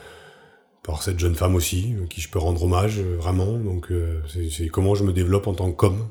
euh, 0.88 0.94
cette 1.02 1.20
jeune 1.20 1.36
femme 1.36 1.56
aussi, 1.56 1.96
euh, 1.98 2.06
qui 2.08 2.22
je 2.22 2.30
peux 2.30 2.40
rendre 2.40 2.64
hommage 2.64 3.00
euh, 3.00 3.16
vraiment. 3.18 3.60
Euh, 3.90 4.22
c'est 4.50 4.68
comment 4.68 4.96
je 4.96 5.04
me 5.04 5.14
développe 5.14 5.48
en 5.48 5.54
tant 5.54 5.72
qu'homme, 5.72 6.10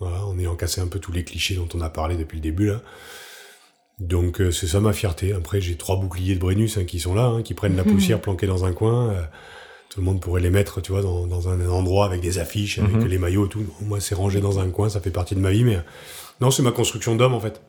en 0.00 0.38
ayant 0.38 0.56
cassé 0.56 0.80
un 0.80 0.86
peu 0.88 0.98
tous 0.98 1.12
les 1.12 1.24
clichés 1.24 1.56
dont 1.56 1.68
on 1.74 1.80
a 1.82 1.90
parlé 1.90 2.16
depuis 2.16 2.36
le 2.36 2.42
début 2.42 2.66
là. 2.68 2.80
Donc 4.00 4.40
euh, 4.40 4.50
c'est 4.50 4.66
ça 4.66 4.80
ma 4.80 4.92
fierté. 4.92 5.32
Après 5.32 5.60
j'ai 5.60 5.76
trois 5.76 5.96
boucliers 5.96 6.34
de 6.34 6.40
Brennus 6.40 6.76
hein, 6.78 6.84
qui 6.84 6.98
sont 7.00 7.14
là, 7.14 7.26
hein, 7.26 7.42
qui 7.42 7.54
prennent 7.54 7.76
la 7.76 7.84
poussière 7.84 8.20
planquée 8.20 8.46
dans 8.46 8.64
un 8.64 8.72
coin. 8.72 9.10
euh, 9.10 9.22
tout 9.90 9.98
le 10.00 10.06
monde 10.06 10.20
pourrait 10.20 10.40
les 10.40 10.50
mettre, 10.50 10.80
tu 10.80 10.92
vois, 10.92 11.02
dans, 11.02 11.26
dans 11.26 11.48
un 11.48 11.68
endroit 11.68 12.06
avec 12.06 12.20
des 12.20 12.38
affiches, 12.38 12.78
avec 12.78 12.92
Mhm. 12.92 13.06
les 13.06 13.18
maillots 13.18 13.46
et 13.46 13.48
tout. 13.48 13.64
Moi 13.82 14.00
c'est 14.00 14.14
rangé 14.14 14.40
dans 14.40 14.58
un 14.60 14.70
coin, 14.70 14.88
ça 14.88 15.00
fait 15.00 15.10
partie 15.10 15.34
de 15.34 15.40
ma 15.40 15.50
vie, 15.50 15.64
mais 15.64 15.76
euh, 15.76 15.80
non 16.40 16.50
c'est 16.50 16.62
ma 16.62 16.70
construction 16.72 17.16
d'homme 17.16 17.34
en 17.34 17.40
fait. 17.40 17.60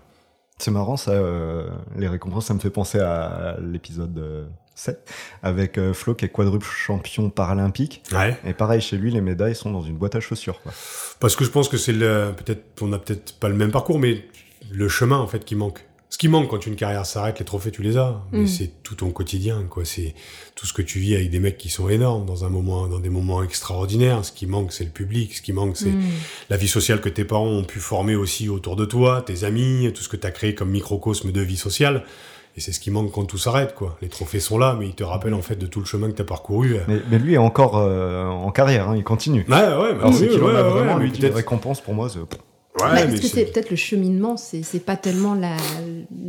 C'est 0.59 0.69
marrant, 0.71 0.95
ça, 0.97 1.11
euh, 1.11 1.67
les 1.97 2.07
récompenses, 2.07 2.45
ça 2.45 2.53
me 2.53 2.59
fait 2.59 2.69
penser 2.69 2.99
à 2.99 3.57
l'épisode 3.59 4.15
euh, 4.19 4.45
7, 4.75 4.99
avec 5.41 5.79
euh, 5.79 5.91
Flo 5.93 6.13
qui 6.13 6.25
est 6.25 6.29
quadruple 6.29 6.67
champion 6.67 7.32
paralympique. 7.32 8.03
Ouais. 8.11 8.38
Et 8.45 8.53
pareil, 8.53 8.79
chez 8.79 8.97
lui, 8.97 9.09
les 9.09 9.21
médailles 9.21 9.55
sont 9.55 9.71
dans 9.71 9.82
une 9.82 9.97
boîte 9.97 10.13
à 10.15 10.19
chaussures. 10.19 10.61
Quoi. 10.61 10.71
Parce 11.19 11.36
que 11.36 11.43
je 11.43 11.49
pense 11.49 11.67
que 11.67 11.77
c'est 11.77 11.93
peut-être 11.93 12.63
on 12.82 12.93
a 12.93 12.99
peut-être 12.99 13.34
pas 13.39 13.49
le 13.49 13.55
même 13.55 13.71
parcours, 13.71 13.97
mais 13.97 14.23
le 14.71 14.88
chemin 14.88 15.17
en 15.17 15.25
fait 15.27 15.43
qui 15.43 15.55
manque. 15.55 15.84
Ce 16.14 16.18
qui 16.18 16.28
manque 16.28 16.49
quand 16.49 16.68
une 16.68 16.76
carrière 16.76 17.05
s'arrête, 17.05 17.39
les 17.39 17.45
trophées, 17.45 17.72
tu 17.72 17.82
les 17.82 17.97
as. 17.97 18.22
Mais 18.34 18.41
Mm. 18.41 18.47
c'est 18.47 18.72
tout 18.84 18.95
ton 18.95 19.09
quotidien, 19.12 19.64
quoi. 19.70 19.86
C'est 19.86 20.14
tout 20.55 20.66
ce 20.68 20.74
que 20.74 20.82
tu 20.82 20.99
vis 20.99 21.16
avec 21.16 21.30
des 21.32 21.39
mecs 21.39 21.57
qui 21.57 21.70
sont 21.70 21.88
énormes 21.89 22.26
dans 22.26 22.43
un 22.45 22.49
moment, 22.49 22.88
dans 22.88 22.99
des 22.99 23.09
moments 23.09 23.41
extraordinaires. 23.41 24.24
Ce 24.26 24.32
qui 24.34 24.45
manque, 24.45 24.74
c'est 24.74 24.84
le 24.84 24.89
public. 24.91 25.34
Ce 25.38 25.41
qui 25.41 25.53
manque, 25.53 25.78
c'est 25.78 25.89
Mm. 25.89 26.01
la 26.49 26.57
vie 26.57 26.68
sociale 26.68 26.99
que 27.01 27.09
tes 27.09 27.24
parents 27.24 27.47
ont 27.47 27.64
pu 27.64 27.80
former 27.80 28.16
aussi 28.16 28.49
autour 28.49 28.76
de 28.76 28.84
toi, 28.86 29.24
tes 29.26 29.45
amis, 29.45 29.89
tout 29.95 30.03
ce 30.03 30.09
que 30.09 30.18
tu 30.18 30.28
as 30.28 30.32
créé 30.32 30.53
comme 30.53 30.70
microcosme 30.70 31.32
de 31.32 31.41
vie 31.41 31.57
sociale. 31.57 32.03
Et 32.57 32.59
c'est 32.59 32.74
ce 32.74 32.82
qui 32.82 32.91
manque 32.91 33.14
quand 33.14 33.24
tout 33.24 33.38
s'arrête, 33.38 33.74
quoi. 33.74 33.97
Les 34.01 34.09
trophées 34.09 34.41
sont 34.41 34.57
là, 34.57 34.76
mais 34.78 34.88
ils 34.89 34.93
te 34.95 35.05
rappellent 35.05 35.34
en 35.34 35.41
fait 35.41 35.55
de 35.55 35.66
tout 35.66 35.80
le 35.80 35.86
chemin 35.86 36.12
que 36.12 36.16
tu 36.18 36.22
as 36.22 36.26
parcouru. 36.26 36.76
Mais, 36.89 36.97
mais 37.09 37.18
lui 37.20 37.36
est 37.36 37.38
encore 37.38 37.78
euh, 37.78 38.26
en 38.28 38.51
carrière, 38.51 38.89
hein, 38.89 38.97
il 38.97 39.05
continue. 39.05 39.45
Ouais, 39.47 39.55
ouais, 39.55 39.93
bah 39.93 39.99
Alors 40.01 40.14
oui, 40.20 40.28
ouais, 40.28 40.57
a 40.57 40.97
ouais, 40.97 41.03
lui, 41.03 41.12
dit 41.14 41.22
peut-être- 41.22 41.36
récompense 41.36 41.80
pour 41.80 41.93
moi. 41.93 42.09
Ouais, 42.80 42.86
Bah, 42.88 43.05
parce 43.05 43.19
que 43.19 43.28
c'est- 43.28 43.45
peut-être 43.51 43.69
le 43.69 43.76
cheminement, 43.76 44.38
c'est 44.38 44.86
pas 44.86 44.95
tellement 44.95 45.34
la, 45.36 45.57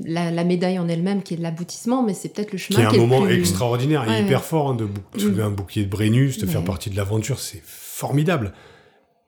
la, 0.04 0.30
la 0.32 0.44
médaille 0.44 0.78
en 0.78 0.88
elle-même 0.88 1.22
qui 1.22 1.34
est 1.34 1.36
l'aboutissement, 1.36 2.02
mais 2.02 2.14
c'est 2.14 2.30
peut-être 2.30 2.50
le 2.52 2.58
chemin 2.58 2.78
qui 2.80 2.82
est 2.82 2.86
un 2.86 2.90
qui 2.90 2.96
est 2.96 2.98
moment 2.98 3.22
plus- 3.22 3.38
extraordinaire 3.38 4.04
Ouais, 4.08 4.20
et 4.20 4.24
hyper 4.24 4.40
ouais. 4.40 4.44
fort 4.44 4.70
hein, 4.70 4.74
de 4.74 4.84
bou- 4.84 5.00
Mm. 5.18 5.40
un 5.40 5.50
bouclier 5.50 5.84
de 5.84 5.90
Brennus, 5.90 6.38
de 6.38 6.46
faire 6.46 6.64
partie 6.64 6.90
de 6.90 6.96
l'aventure, 6.96 7.38
c'est 7.38 7.62
formidable. 7.64 8.52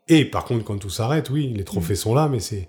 Et 0.08 0.24
par 0.24 0.44
contre, 0.44 0.64
quand 0.64 0.76
tout 0.76 0.90
s'arrête, 0.90 1.30
oui, 1.30 1.52
les 1.56 1.64
trophées 1.64 1.94
sont 1.94 2.14
là, 2.14 2.28
mais 2.30 2.40
c'est 2.40 2.66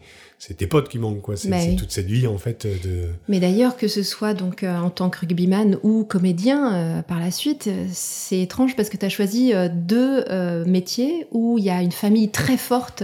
tes 0.56 0.68
potes 0.68 0.90
qui 0.90 1.00
manquent, 1.00 1.22
quoi. 1.22 1.36
C'est 1.36 1.48
Mm. 1.48 1.52
Bah 1.52 1.58
oui. 1.68 1.76
toute 1.76 1.92
cette 1.92 2.06
vie 2.06 2.28
en 2.28 2.38
fait 2.38 2.68
de. 2.68 3.06
Mais 3.28 3.40
d'ailleurs, 3.40 3.76
que 3.78 3.88
ce 3.88 4.04
soit 4.04 4.36
donc 4.36 4.64
euh, 4.64 4.78
en 4.78 4.92
tant 4.92 5.10
que 5.10 5.20
rugbyman 5.22 5.80
ou 5.82 6.04
comédien 6.06 6.74
euh, 6.76 7.02
par 7.02 7.20
la 7.20 7.32
suite, 7.32 7.66
euh, 7.68 7.86
c'est 7.92 8.40
étrange 8.42 8.76
parce 8.76 8.90
que 8.90 8.96
tu 8.98 9.06
as 9.06 9.10
choisi 9.10 9.54
euh, 9.54 9.70
deux 9.74 10.24
métiers 10.66 11.26
où 11.32 11.58
il 11.58 11.64
y 11.66 11.72
a 11.72 11.82
une 11.82 11.92
famille 11.92 12.30
très 12.30 12.58
forte 12.58 13.04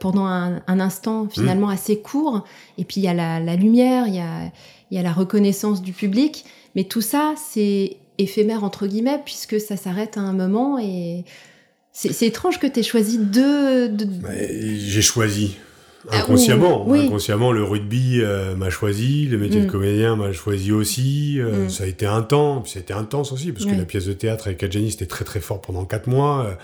pendant 0.00 0.26
un, 0.26 0.60
un 0.66 0.80
instant 0.80 1.28
finalement 1.28 1.68
assez 1.68 1.98
court, 2.00 2.44
et 2.78 2.84
puis 2.84 3.00
il 3.00 3.04
y 3.04 3.08
a 3.08 3.14
la, 3.14 3.40
la 3.40 3.56
lumière, 3.56 4.06
il 4.06 4.14
y 4.14 4.20
a, 4.20 4.44
il 4.90 4.96
y 4.96 4.98
a 4.98 5.02
la 5.02 5.12
reconnaissance 5.12 5.82
du 5.82 5.92
public, 5.92 6.44
mais 6.76 6.84
tout 6.84 7.00
ça, 7.00 7.34
c'est 7.36 7.96
éphémère 8.18 8.62
entre 8.62 8.86
guillemets 8.86 9.20
puisque 9.24 9.58
ça 9.60 9.76
s'arrête 9.76 10.16
à 10.18 10.20
un 10.20 10.32
moment 10.34 10.78
et 10.78 11.24
c'est 11.92 12.26
étrange 12.26 12.58
que 12.58 12.66
tu 12.66 12.80
aies 12.80 12.82
choisi 12.82 13.18
deux... 13.18 13.90
J'ai 14.78 15.02
choisi. 15.02 15.56
Ah, 16.10 16.18
Inconsciemment, 16.18 16.84
oui. 16.88 17.06
inconsciemment, 17.06 17.52
le 17.52 17.62
rugby 17.62 18.20
euh, 18.22 18.56
m'a 18.56 18.70
choisi, 18.70 19.26
le 19.26 19.38
métier 19.38 19.60
Mm. 19.60 19.66
de 19.66 19.70
comédien 19.70 20.16
m'a 20.16 20.32
choisi 20.32 20.72
aussi. 20.72 21.36
euh, 21.38 21.66
Mm. 21.66 21.70
Ça 21.70 21.84
a 21.84 21.86
été 21.86 22.06
un 22.06 22.22
temps, 22.22 22.60
puis 22.60 22.72
ça 22.72 22.78
a 22.78 22.82
été 22.82 22.92
intense 22.92 23.30
aussi, 23.32 23.52
parce 23.52 23.66
que 23.66 23.74
la 23.74 23.84
pièce 23.84 24.06
de 24.06 24.12
théâtre 24.12 24.46
avec 24.48 24.62
Adjani, 24.64 24.90
c'était 24.90 25.06
très 25.06 25.24
très 25.24 25.40
fort 25.40 25.60
pendant 25.60 25.84
quatre 25.84 26.08
mois. 26.08 26.46
euh, 26.46 26.54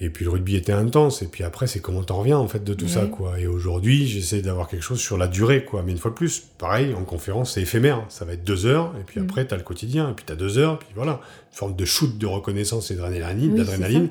et 0.00 0.10
puis 0.10 0.24
le 0.24 0.30
rugby 0.30 0.54
était 0.56 0.72
intense, 0.72 1.22
et 1.22 1.26
puis 1.26 1.42
après, 1.42 1.66
c'est 1.66 1.80
comment 1.80 2.02
t'en 2.04 2.18
reviens 2.18 2.38
en 2.38 2.46
fait 2.46 2.62
de 2.62 2.72
tout 2.72 2.86
ça, 2.88 3.06
quoi. 3.06 3.40
Et 3.40 3.46
aujourd'hui, 3.48 4.06
j'essaie 4.06 4.42
d'avoir 4.42 4.68
quelque 4.68 4.82
chose 4.82 5.00
sur 5.00 5.18
la 5.18 5.26
durée, 5.26 5.64
quoi. 5.64 5.82
Mais 5.84 5.90
une 5.92 5.98
fois 5.98 6.12
de 6.12 6.16
plus, 6.16 6.40
pareil, 6.58 6.94
en 6.94 7.02
conférence, 7.04 7.54
c'est 7.54 7.62
éphémère. 7.62 8.04
Ça 8.08 8.24
va 8.24 8.34
être 8.34 8.44
deux 8.44 8.66
heures, 8.66 8.94
et 9.00 9.02
puis 9.04 9.18
Mm. 9.20 9.24
après, 9.24 9.44
t'as 9.46 9.56
le 9.56 9.62
quotidien, 9.64 10.10
et 10.10 10.14
puis 10.14 10.24
t'as 10.24 10.36
deux 10.36 10.56
heures, 10.58 10.78
puis 10.78 10.88
voilà. 10.94 11.20
Une 11.52 11.56
forme 11.56 11.74
de 11.76 11.84
shoot 11.84 12.16
de 12.16 12.26
reconnaissance 12.26 12.90
et 12.92 12.94
d'adrénaline, 12.94 13.52
Oui, 13.52 13.58
d'adrénaline. 13.58 14.08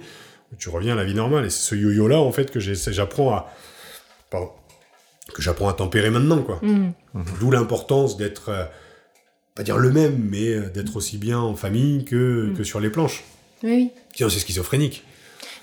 Tu 0.57 0.69
reviens 0.69 0.93
à 0.93 0.95
la 0.95 1.05
vie 1.05 1.13
normale, 1.13 1.45
et 1.45 1.49
c'est 1.49 1.61
ce 1.69 1.75
yo-yo-là, 1.75 2.19
en 2.19 2.31
fait, 2.31 2.51
que 2.51 2.59
j'apprends 2.59 3.31
à. 3.33 3.49
Pardon. 4.29 4.49
Que 5.33 5.41
j'apprends 5.41 5.67
à 5.69 5.73
tempérer 5.73 6.09
maintenant, 6.09 6.41
quoi. 6.41 6.59
Hmm. 6.61 6.91
D'où 7.39 7.49
l'importance 7.51 8.15
d'être, 8.17 8.49
euh, 8.49 8.63
pas 9.55 9.63
dire 9.63 9.77
le 9.77 9.91
même, 9.91 10.17
mais 10.29 10.53
euh, 10.53 10.69
d'être 10.69 10.95
aussi 10.97 11.17
bien 11.17 11.39
en 11.39 11.55
famille 11.55 12.05
que, 12.05 12.49
Mm. 12.51 12.57
que 12.57 12.63
sur 12.63 12.79
les 12.81 12.89
planches. 12.89 13.23
Oui. 13.63 13.91
Sinon, 14.15 14.29
c'est 14.29 14.39
schizophrénique. 14.39 15.03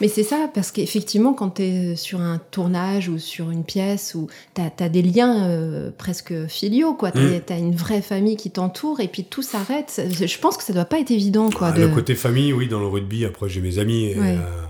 Mais 0.00 0.08
c'est 0.08 0.22
ça, 0.22 0.48
parce 0.52 0.70
qu'effectivement, 0.72 1.34
quand 1.34 1.50
tu 1.56 1.62
es 1.62 1.96
sur 1.96 2.20
un 2.20 2.38
tournage 2.50 3.08
ou 3.08 3.18
sur 3.18 3.50
une 3.50 3.64
pièce, 3.64 4.14
où 4.14 4.28
tu 4.54 4.60
as, 4.60 4.88
des 4.88 5.02
liens 5.02 5.44
euh, 5.48 5.90
presque 5.96 6.46
filiaux, 6.46 6.94
quoi. 6.94 7.10
Tu 7.12 7.18
Mm. 7.18 7.40
as, 7.50 7.58
une 7.58 7.74
vraie 7.76 8.02
famille 8.02 8.36
qui 8.36 8.50
t'entoure, 8.50 9.00
et 9.00 9.08
puis 9.08 9.24
tout 9.24 9.42
s'arrête. 9.42 9.90
Ça- 9.90 10.08
Je 10.08 10.38
pense 10.38 10.56
que 10.56 10.64
ça 10.64 10.72
doit 10.72 10.84
pas 10.84 10.98
être 11.00 11.10
évident, 11.10 11.50
quoi. 11.50 11.68
Ah, 11.68 11.72
de... 11.72 11.82
Le 11.82 11.88
côté 11.94 12.14
famille, 12.14 12.52
oui, 12.52 12.68
dans 12.68 12.80
le 12.80 12.86
rugby, 12.86 13.24
après 13.24 13.48
j'ai 13.48 13.60
mes 13.60 13.78
amis. 13.78 14.06
et, 14.06 14.18
Ouais. 14.18 14.36
euh, 14.36 14.62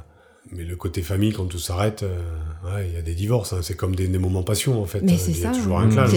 mais 0.53 0.65
le 0.65 0.77
côté 0.77 1.01
famille, 1.03 1.33
quand 1.33 1.47
tout 1.47 1.59
s'arrête, 1.59 2.03
euh, 2.03 2.19
ouais, 2.67 2.89
il 2.89 2.95
y 2.95 2.99
a 2.99 3.03
des 3.03 3.15
divorces. 3.15 3.53
hein. 3.53 3.61
C'est 3.63 3.77
comme 3.77 3.97
des, 3.97 4.07
des 4.09 4.19
moments 4.19 4.43
passion, 4.43 4.81
en 4.81 4.85
fait. 4.87 5.01
Mais 5.03 5.17
c'est 5.17 5.31
Il 5.33 5.39
y 5.41 5.45
a 5.47 5.53
ça. 5.53 5.59
toujours 5.59 5.79
un 5.79 5.89
clash. 5.89 6.11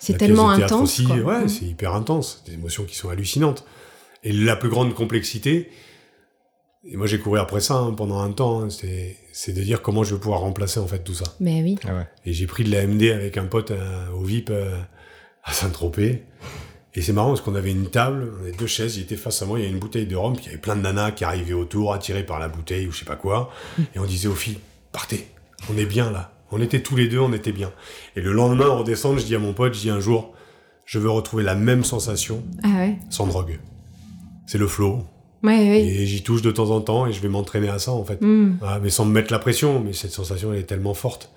C'est- 0.00 0.16
tellement 0.18 0.50
intense. 0.50 0.98
ouais, 1.00 1.44
Mm. 1.44 1.48
c'est 1.48 1.64
hyper 1.64 1.94
intense. 1.94 2.42
Des 2.46 2.54
émotions 2.54 2.84
qui 2.84 2.94
sont 2.96 3.08
hallucinantes. 3.08 3.64
Et 4.22 4.32
la 4.32 4.56
plus 4.56 4.68
grande 4.70 4.94
complexité, 4.94 5.68
et 6.86 6.96
moi 6.96 7.06
j'ai 7.06 7.18
couru 7.18 7.38
après 7.38 7.60
ça 7.60 7.74
hein, 7.76 7.92
pendant 7.92 8.20
un 8.20 8.30
temps, 8.32 8.62
hein, 8.62 8.70
c'est 8.70 9.16
c'est 9.32 9.52
de 9.52 9.62
dire 9.62 9.82
comment 9.82 10.04
je 10.04 10.14
vais 10.14 10.20
pouvoir 10.20 10.40
remplacer 10.40 10.80
en 10.80 10.86
fait 10.86 11.00
tout 11.04 11.14
ça. 11.14 11.24
Mais 11.40 11.62
oui. 11.62 11.78
Ah 11.86 11.94
ouais. 11.94 12.06
Et 12.26 12.32
j'ai 12.32 12.46
pris 12.46 12.64
de 12.64 12.70
la 12.70 12.86
MD 12.86 13.04
avec 13.10 13.36
un 13.38 13.46
pote 13.46 13.70
euh, 13.70 14.10
au 14.12 14.22
VIP 14.22 14.50
euh, 14.50 14.76
à 15.42 15.52
Saint-Tropez. 15.52 16.22
Et 16.96 17.02
c'est 17.02 17.12
marrant 17.12 17.30
parce 17.30 17.40
qu'on 17.40 17.56
avait 17.56 17.72
une 17.72 17.90
table, 17.90 18.32
on 18.38 18.42
avait 18.42 18.52
deux 18.52 18.68
chaises, 18.68 18.96
il 18.98 19.02
était 19.02 19.16
face 19.16 19.42
à 19.42 19.46
moi, 19.46 19.58
il 19.58 19.62
y 19.62 19.64
avait 19.64 19.74
une 19.74 19.80
bouteille 19.80 20.06
de 20.06 20.14
rhum, 20.14 20.34
puis 20.34 20.44
il 20.44 20.46
y 20.46 20.50
avait 20.50 20.60
plein 20.60 20.76
de 20.76 20.82
nanas 20.82 21.10
qui 21.10 21.24
arrivaient 21.24 21.52
autour, 21.54 21.92
attirées 21.92 22.24
par 22.24 22.38
la 22.38 22.48
bouteille 22.48 22.86
ou 22.86 22.92
je 22.92 23.00
sais 23.00 23.04
pas 23.04 23.16
quoi. 23.16 23.50
Et 23.96 23.98
on 23.98 24.04
disait 24.04 24.28
aux 24.28 24.34
filles, 24.36 24.58
partez, 24.92 25.26
on 25.72 25.76
est 25.76 25.86
bien 25.86 26.12
là. 26.12 26.30
On 26.52 26.60
était 26.60 26.82
tous 26.82 26.94
les 26.94 27.08
deux, 27.08 27.18
on 27.18 27.32
était 27.32 27.50
bien. 27.50 27.72
Et 28.14 28.20
le 28.20 28.32
lendemain, 28.32 28.68
en 28.68 28.78
redescendant, 28.78 29.18
je 29.18 29.24
dis 29.24 29.34
à 29.34 29.40
mon 29.40 29.54
pote, 29.54 29.74
je 29.74 29.80
dis 29.80 29.90
un 29.90 29.98
jour, 29.98 30.34
je 30.86 31.00
veux 31.00 31.10
retrouver 31.10 31.42
la 31.42 31.56
même 31.56 31.82
sensation 31.82 32.44
Ah 32.62 32.68
ouais. 32.76 32.96
sans 33.10 33.26
drogue. 33.26 33.58
C'est 34.46 34.58
le 34.58 34.68
flow. 34.68 35.04
Ouais, 35.44 35.58
ouais. 35.58 35.82
Et 35.82 36.06
j'y 36.06 36.22
touche 36.22 36.42
de 36.42 36.50
temps 36.50 36.70
en 36.70 36.80
temps 36.80 37.06
et 37.06 37.12
je 37.12 37.20
vais 37.20 37.28
m'entraîner 37.28 37.68
à 37.68 37.78
ça 37.78 37.92
en 37.92 38.04
fait. 38.04 38.20
Mm. 38.20 38.58
Ah, 38.62 38.80
mais 38.82 38.90
sans 38.90 39.04
me 39.04 39.12
mettre 39.12 39.30
la 39.30 39.38
pression, 39.38 39.80
mais 39.80 39.92
cette 39.92 40.12
sensation 40.12 40.52
elle 40.52 40.60
est 40.60 40.64
tellement 40.64 40.94
forte. 40.94 41.30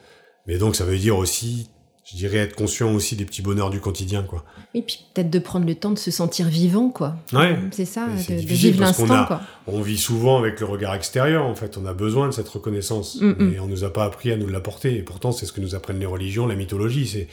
Mais 0.47 0.57
donc 0.57 0.77
ça 0.77 0.85
veut 0.85 0.97
dire 0.97 1.17
aussi, 1.17 1.69
je 2.09 2.15
dirais 2.15 2.37
être 2.37 2.55
conscient 2.55 2.93
aussi 2.93 3.17
des 3.17 3.25
petits 3.25 3.41
bonheurs 3.41 3.69
du 3.69 3.81
quotidien 3.81 4.23
quoi. 4.23 4.45
Et 4.73 4.81
puis 4.81 5.05
peut-être 5.13 5.29
de 5.29 5.39
prendre 5.39 5.67
le 5.67 5.75
temps 5.75 5.91
de 5.91 5.99
se 5.99 6.09
sentir 6.09 6.47
vivant, 6.47 6.89
quoi. 6.89 7.17
Ouais. 7.33 7.59
C'est 7.71 7.83
ça, 7.85 8.07
de, 8.07 8.33
vivre 8.35 8.79
l'instant, 8.79 9.25
quoi. 9.25 9.41
On 9.67 9.81
vit 9.81 9.97
souvent 9.97 10.37
avec 10.37 10.61
le 10.61 10.65
regard 10.67 10.95
extérieur 10.95 11.45
en 11.45 11.53
fait, 11.53 11.77
on 11.77 11.85
a 11.85 11.93
besoin 11.93 12.27
de 12.27 12.31
cette 12.31 12.47
reconnaissance 12.47 13.17
Mm, 13.19 13.31
mm. 13.31 13.53
et 13.53 13.59
on 13.59 13.67
nous 13.67 13.83
a 13.83 13.91
pas 13.91 14.05
appris 14.05 14.31
à 14.31 14.37
nous 14.37 14.47
l'apporter 14.47 14.95
et 14.95 15.01
pourtant 15.01 15.33
c'est 15.33 15.45
ce 15.45 15.51
que 15.51 15.59
nous 15.59 15.75
apprennent 15.75 15.99
les 15.99 16.05
religions, 16.05 16.47
la 16.47 16.55
mythologie, 16.55 17.07
c'est 17.07 17.27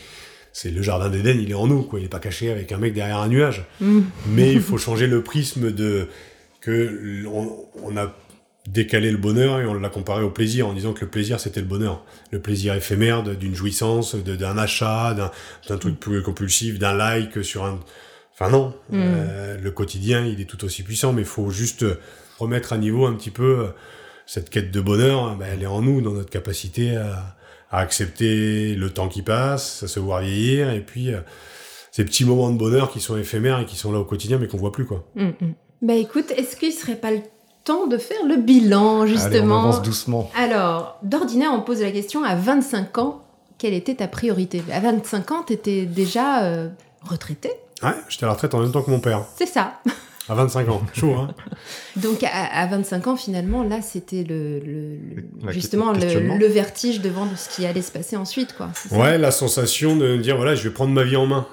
c'est 0.53 0.71
le 0.71 0.83
jardin 0.83 1.11
d'Éden, 1.11 1.37
il 1.41 1.51
est 1.51 1.55
en 1.55 1.67
nous 1.67 1.83
quoi, 1.83 1.99
il 1.99 2.05
est 2.05 2.09
pas 2.09 2.21
caché 2.21 2.51
avec 2.51 2.71
un 2.71 2.79
mec 2.79 2.95
derrière 2.95 3.19
un 3.19 3.29
nuage. 3.29 3.65
Mm. 3.81 4.01
Mais 4.29 4.53
il 4.53 4.61
faut 4.61 4.79
changer 4.79 5.07
le 5.07 5.23
prisme 5.23 5.73
de 5.73 6.09
que 6.65 7.27
on, 7.27 7.67
on 7.83 7.97
a 7.97 8.15
décalé 8.67 9.11
le 9.11 9.19
bonheur 9.19 9.61
et 9.61 9.67
on 9.67 9.75
l'a 9.75 9.91
comparé 9.91 10.23
au 10.23 10.31
plaisir 10.31 10.67
en 10.67 10.73
disant 10.73 10.95
que 10.95 11.03
le 11.03 11.11
plaisir 11.11 11.39
c'était 11.39 11.61
le 11.61 11.67
bonheur. 11.67 12.05
Le 12.31 12.41
plaisir 12.41 12.75
éphémère 12.75 13.23
d'une 13.23 13.55
jouissance, 13.55 14.15
d'un 14.15 14.57
achat, 14.59 15.15
d'un 15.69 15.79
truc 15.79 16.01
plus 16.01 16.23
compulsif, 16.23 16.79
d'un 16.79 16.95
like 16.95 17.45
sur 17.45 17.65
un. 17.65 17.81
Enfin 18.33 18.51
non, 18.51 18.75
Mm. 18.91 18.97
Euh, 19.01 19.59
le 19.61 19.71
quotidien 19.71 20.25
il 20.27 20.41
est 20.41 20.45
tout 20.45 20.65
aussi 20.65 20.83
puissant, 20.83 21.13
mais 21.13 21.23
il 21.23 21.29
faut 21.29 21.51
juste 21.51 21.85
remettre 22.39 22.73
à 22.73 22.79
niveau 22.79 23.07
un 23.07 23.15
petit 23.15 23.31
peu 23.31 23.59
euh, 23.61 23.69
cette 24.27 24.51
quête 24.51 24.71
de 24.71 24.81
bonheur. 24.81 25.37
ben, 25.37 25.47
elle 25.53 25.63
est 25.63 25.67
en 25.67 25.83
nous, 25.83 26.01
dans 26.01 26.13
notre 26.13 26.31
capacité 26.31 26.97
à, 26.97 27.37
à 27.71 27.79
accepter 27.79 28.75
le 28.75 28.91
temps 28.91 29.09
qui 29.09 29.23
passe, 29.23 29.83
à 29.83 29.89
se 29.89 30.01
voir 30.01 30.21
vieillir 30.21 30.71
et 30.71 30.81
puis 30.81 31.13
euh, 31.13 31.21
ces 31.93 32.05
petits 32.05 32.25
moments 32.25 32.51
de 32.51 32.59
bonheur 32.59 32.91
qui 32.91 33.01
sont 33.01 33.17
éphémères 33.17 33.61
et 33.61 33.67
qui 33.67 33.77
sont 33.77 33.93
là 33.93 33.99
au 34.01 34.05
quotidien 34.05 34.39
mais 34.39 34.49
qu'on 34.49 34.59
voit 34.59 34.73
plus 34.73 34.85
quoi. 34.87 35.07
Mm, 35.15 35.29
mm. 35.29 35.55
Bah 35.85 35.95
écoute, 35.95 36.33
est-ce 36.37 36.57
qu'il 36.57 36.73
serait 36.73 36.97
pas 36.97 37.11
le 37.11 37.21
temps 37.65 37.87
de 37.87 37.99
faire 37.99 38.25
le 38.27 38.37
bilan, 38.37 39.03
Allez, 39.03 39.13
on 39.13 39.17
justement? 39.17 39.61
avance 39.63 39.83
doucement. 39.83 40.31
Alors, 40.37 40.99
d'ordinaire, 41.03 41.51
on 41.55 41.61
pose 41.61 41.81
la 41.83 41.91
question 41.91 42.25
à 42.25 42.35
25 42.35 42.99
ans, 42.99 43.21
quelle 43.59 43.75
était 43.75 43.95
ta 43.95 44.09
priorité? 44.09 44.63
À 44.73 44.81
25 44.81 45.31
ans, 45.33 45.43
t'étais 45.43 45.87
déjà 45.87 46.45
euh, 46.45 46.69
retraité 47.03 47.51
Ouais, 47.83 47.91
j'étais 48.09 48.25
à 48.25 48.29
la 48.29 48.33
retraite 48.33 48.55
en 48.55 48.61
même 48.61 48.73
temps 48.73 48.83
que 48.83 48.91
mon 48.91 49.01
père, 49.01 49.25
C'est 49.37 49.47
ça. 49.47 49.75
à 50.29 50.35
25 50.35 50.69
ans. 50.71 50.81
Chaud, 50.95 51.13
hein 51.15 51.29
Donc 51.97 52.23
à, 52.25 52.29
à 52.31 52.67
25 52.67 53.07
ans, 53.09 53.17
finalement, 53.17 53.63
là, 53.63 53.83
c'était 53.83 54.25
le, 54.25 54.59
le- 54.61 54.97
le- 54.97 55.25
La- 55.45 55.53
justement 55.53 55.93
le 55.93 56.47
vertige 56.47 57.01
devant 57.03 57.27
ce 57.37 57.55
qui 57.55 57.67
allait 57.67 57.83
se 57.83 57.93
passer 57.93 58.17
ensuite, 58.17 58.55
quoi. 58.57 58.71
ça? 58.75 58.97
Ouais, 58.97 59.19
la 59.19 59.31
sensation 59.31 59.97
de 59.97 60.17
dire, 60.17 60.37
voilà, 60.37 60.55
je 60.55 60.63
vais 60.63 60.71
prendre 60.75 60.93
ma 60.93 61.03
vie 61.05 61.17
en 61.17 61.27
main. 61.27 61.47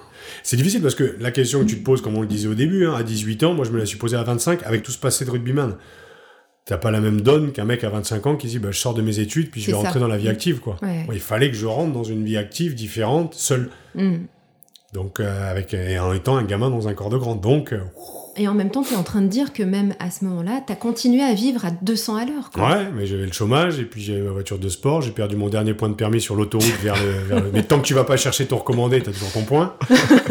C'est 0.44 0.58
difficile 0.58 0.82
parce 0.82 0.96
que 0.96 1.16
la 1.20 1.32
question 1.32 1.62
que 1.62 1.66
tu 1.66 1.80
te 1.80 1.84
poses, 1.84 2.02
comme 2.02 2.16
on 2.18 2.22
le 2.22 2.28
disait 2.28 2.48
au 2.48 2.54
début, 2.54 2.86
hein, 2.86 2.94
à 2.96 3.04
18 3.04 3.44
ans, 3.44 3.54
moi 3.54 3.66
je 3.66 3.72
me 3.72 3.78
la 3.78 3.86
suis 3.86 3.98
posée 3.98 4.18
à 4.18 4.24
25 4.24 4.64
avec 4.64 4.84
tout 4.84 4.92
ce 4.92 4.98
passé 4.98 5.26
de 5.26 5.32
rugbyman. 5.32 5.76
T'as 6.66 6.78
pas 6.78 6.92
la 6.92 7.02
même 7.02 7.22
donne 7.22 7.52
qu'un 7.52 7.66
mec 7.66 7.84
à 7.84 7.90
25 7.90 8.28
ans 8.28 8.36
qui 8.36 8.48
dit, 8.48 8.60
bah, 8.60 8.70
je 8.72 8.78
sors 8.78 8.94
de 8.94 9.02
mes 9.02 9.20
études 9.20 9.50
puis 9.50 9.62
je 9.62 9.68
vais 9.68 9.72
ça. 9.74 9.80
rentrer 9.80 10.00
dans 10.00 10.08
la 10.08 10.18
vie 10.18 10.30
active, 10.30 10.60
quoi. 10.60 10.78
Ouais. 10.82 11.06
Ouais, 11.08 11.16
il 11.16 11.22
fallait 11.22 11.50
que 11.50 11.58
je 11.58 11.66
rentre 11.66 11.92
dans 11.92 12.04
une 12.04 12.24
vie 12.24 12.38
active 12.38 12.76
différente, 12.76 13.34
seul. 13.34 13.70
Mm. 13.96 14.18
Donc, 14.94 15.20
avec, 15.20 15.74
et 15.74 15.98
en 16.00 16.14
étant 16.14 16.38
un 16.38 16.44
gamin 16.44 16.70
dans 16.70 16.88
un 16.88 16.94
corps 16.94 17.10
de 17.10 17.18
grand. 17.18 17.36
Donc, 17.36 17.74
et 18.38 18.48
en 18.48 18.54
même 18.54 18.70
temps, 18.70 18.84
tu 18.84 18.94
es 18.94 18.98
en 18.98 19.04
train 19.04 19.22
de 19.22 19.28
dire 19.28 19.52
que 19.52 19.64
même 19.64 19.94
à 20.00 20.10
ce 20.10 20.24
moment-là, 20.26 20.62
tu 20.66 20.72
as 20.72 20.76
continué 20.76 21.22
à 21.22 21.34
vivre 21.34 21.66
à 21.66 21.72
200 21.82 22.16
à 22.16 22.26
l'heure. 22.26 22.50
Ouais, 22.56 22.88
mais 22.96 23.06
j'avais 23.06 23.26
le 23.26 23.32
chômage 23.32 23.80
et 23.80 23.84
puis 23.84 24.02
j'avais 24.02 24.22
ma 24.22 24.32
voiture 24.32 24.58
de 24.58 24.70
sport. 24.70 25.02
J'ai 25.02 25.12
perdu 25.12 25.36
mon 25.36 25.50
dernier 25.50 25.74
point 25.74 25.90
de 25.90 25.94
permis 25.94 26.22
sur 26.22 26.36
l'autoroute 26.36 26.74
vers, 26.82 26.96
le, 26.96 27.52
Mais 27.54 27.64
tant 27.64 27.80
que 27.80 27.86
tu 27.86 27.94
vas 27.94 28.04
pas 28.04 28.18
chercher 28.18 28.46
ton 28.46 28.58
recommandé, 28.58 29.02
tu 29.02 29.10
as 29.10 29.14
toujours 29.14 29.32
ton 29.32 29.44
point. 29.44 29.76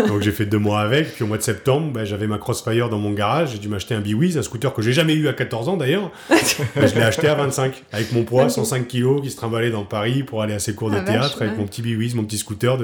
Donc 0.09 0.23
j'ai 0.23 0.33
fait 0.33 0.47
deux 0.47 0.59
mois 0.59 0.81
avec. 0.81 1.15
Puis 1.15 1.25
au 1.25 1.27
mois 1.27 1.37
de 1.37 1.43
septembre, 1.43 1.93
bah, 1.93 2.05
j'avais 2.05 2.27
ma 2.27 2.39
Crossfire 2.39 2.89
dans 2.89 2.99
mon 2.99 3.13
garage. 3.13 3.53
J'ai 3.53 3.59
dû 3.59 3.69
m'acheter 3.69 3.95
un 3.95 4.01
Biwiz, 4.01 4.39
un 4.39 4.43
scooter 4.43 4.73
que 4.73 4.83
j'ai 4.83 4.93
jamais 4.93 5.15
eu 5.15 5.29
à 5.29 5.33
14 5.33 5.69
ans 5.69 5.77
d'ailleurs. 5.77 6.11
je 6.31 6.95
l'ai 6.95 7.03
acheté 7.03 7.29
à 7.29 7.35
25 7.35 7.85
avec 7.93 8.13
mon 8.13 8.25
poids, 8.25 8.49
105 8.49 8.87
kilos, 8.89 9.21
qui 9.23 9.31
se 9.31 9.37
trimballait 9.37 9.71
dans 9.71 9.85
Paris 9.85 10.23
pour 10.23 10.43
aller 10.43 10.55
à 10.55 10.59
ses 10.59 10.75
cours 10.75 10.91
de 10.91 10.97
ah, 10.97 11.03
théâtre 11.03 11.43
avec 11.43 11.59
mon 11.59 11.67
petit 11.67 11.83
Biwiz, 11.83 12.15
mon 12.15 12.25
petit 12.25 12.39
scooter 12.39 12.79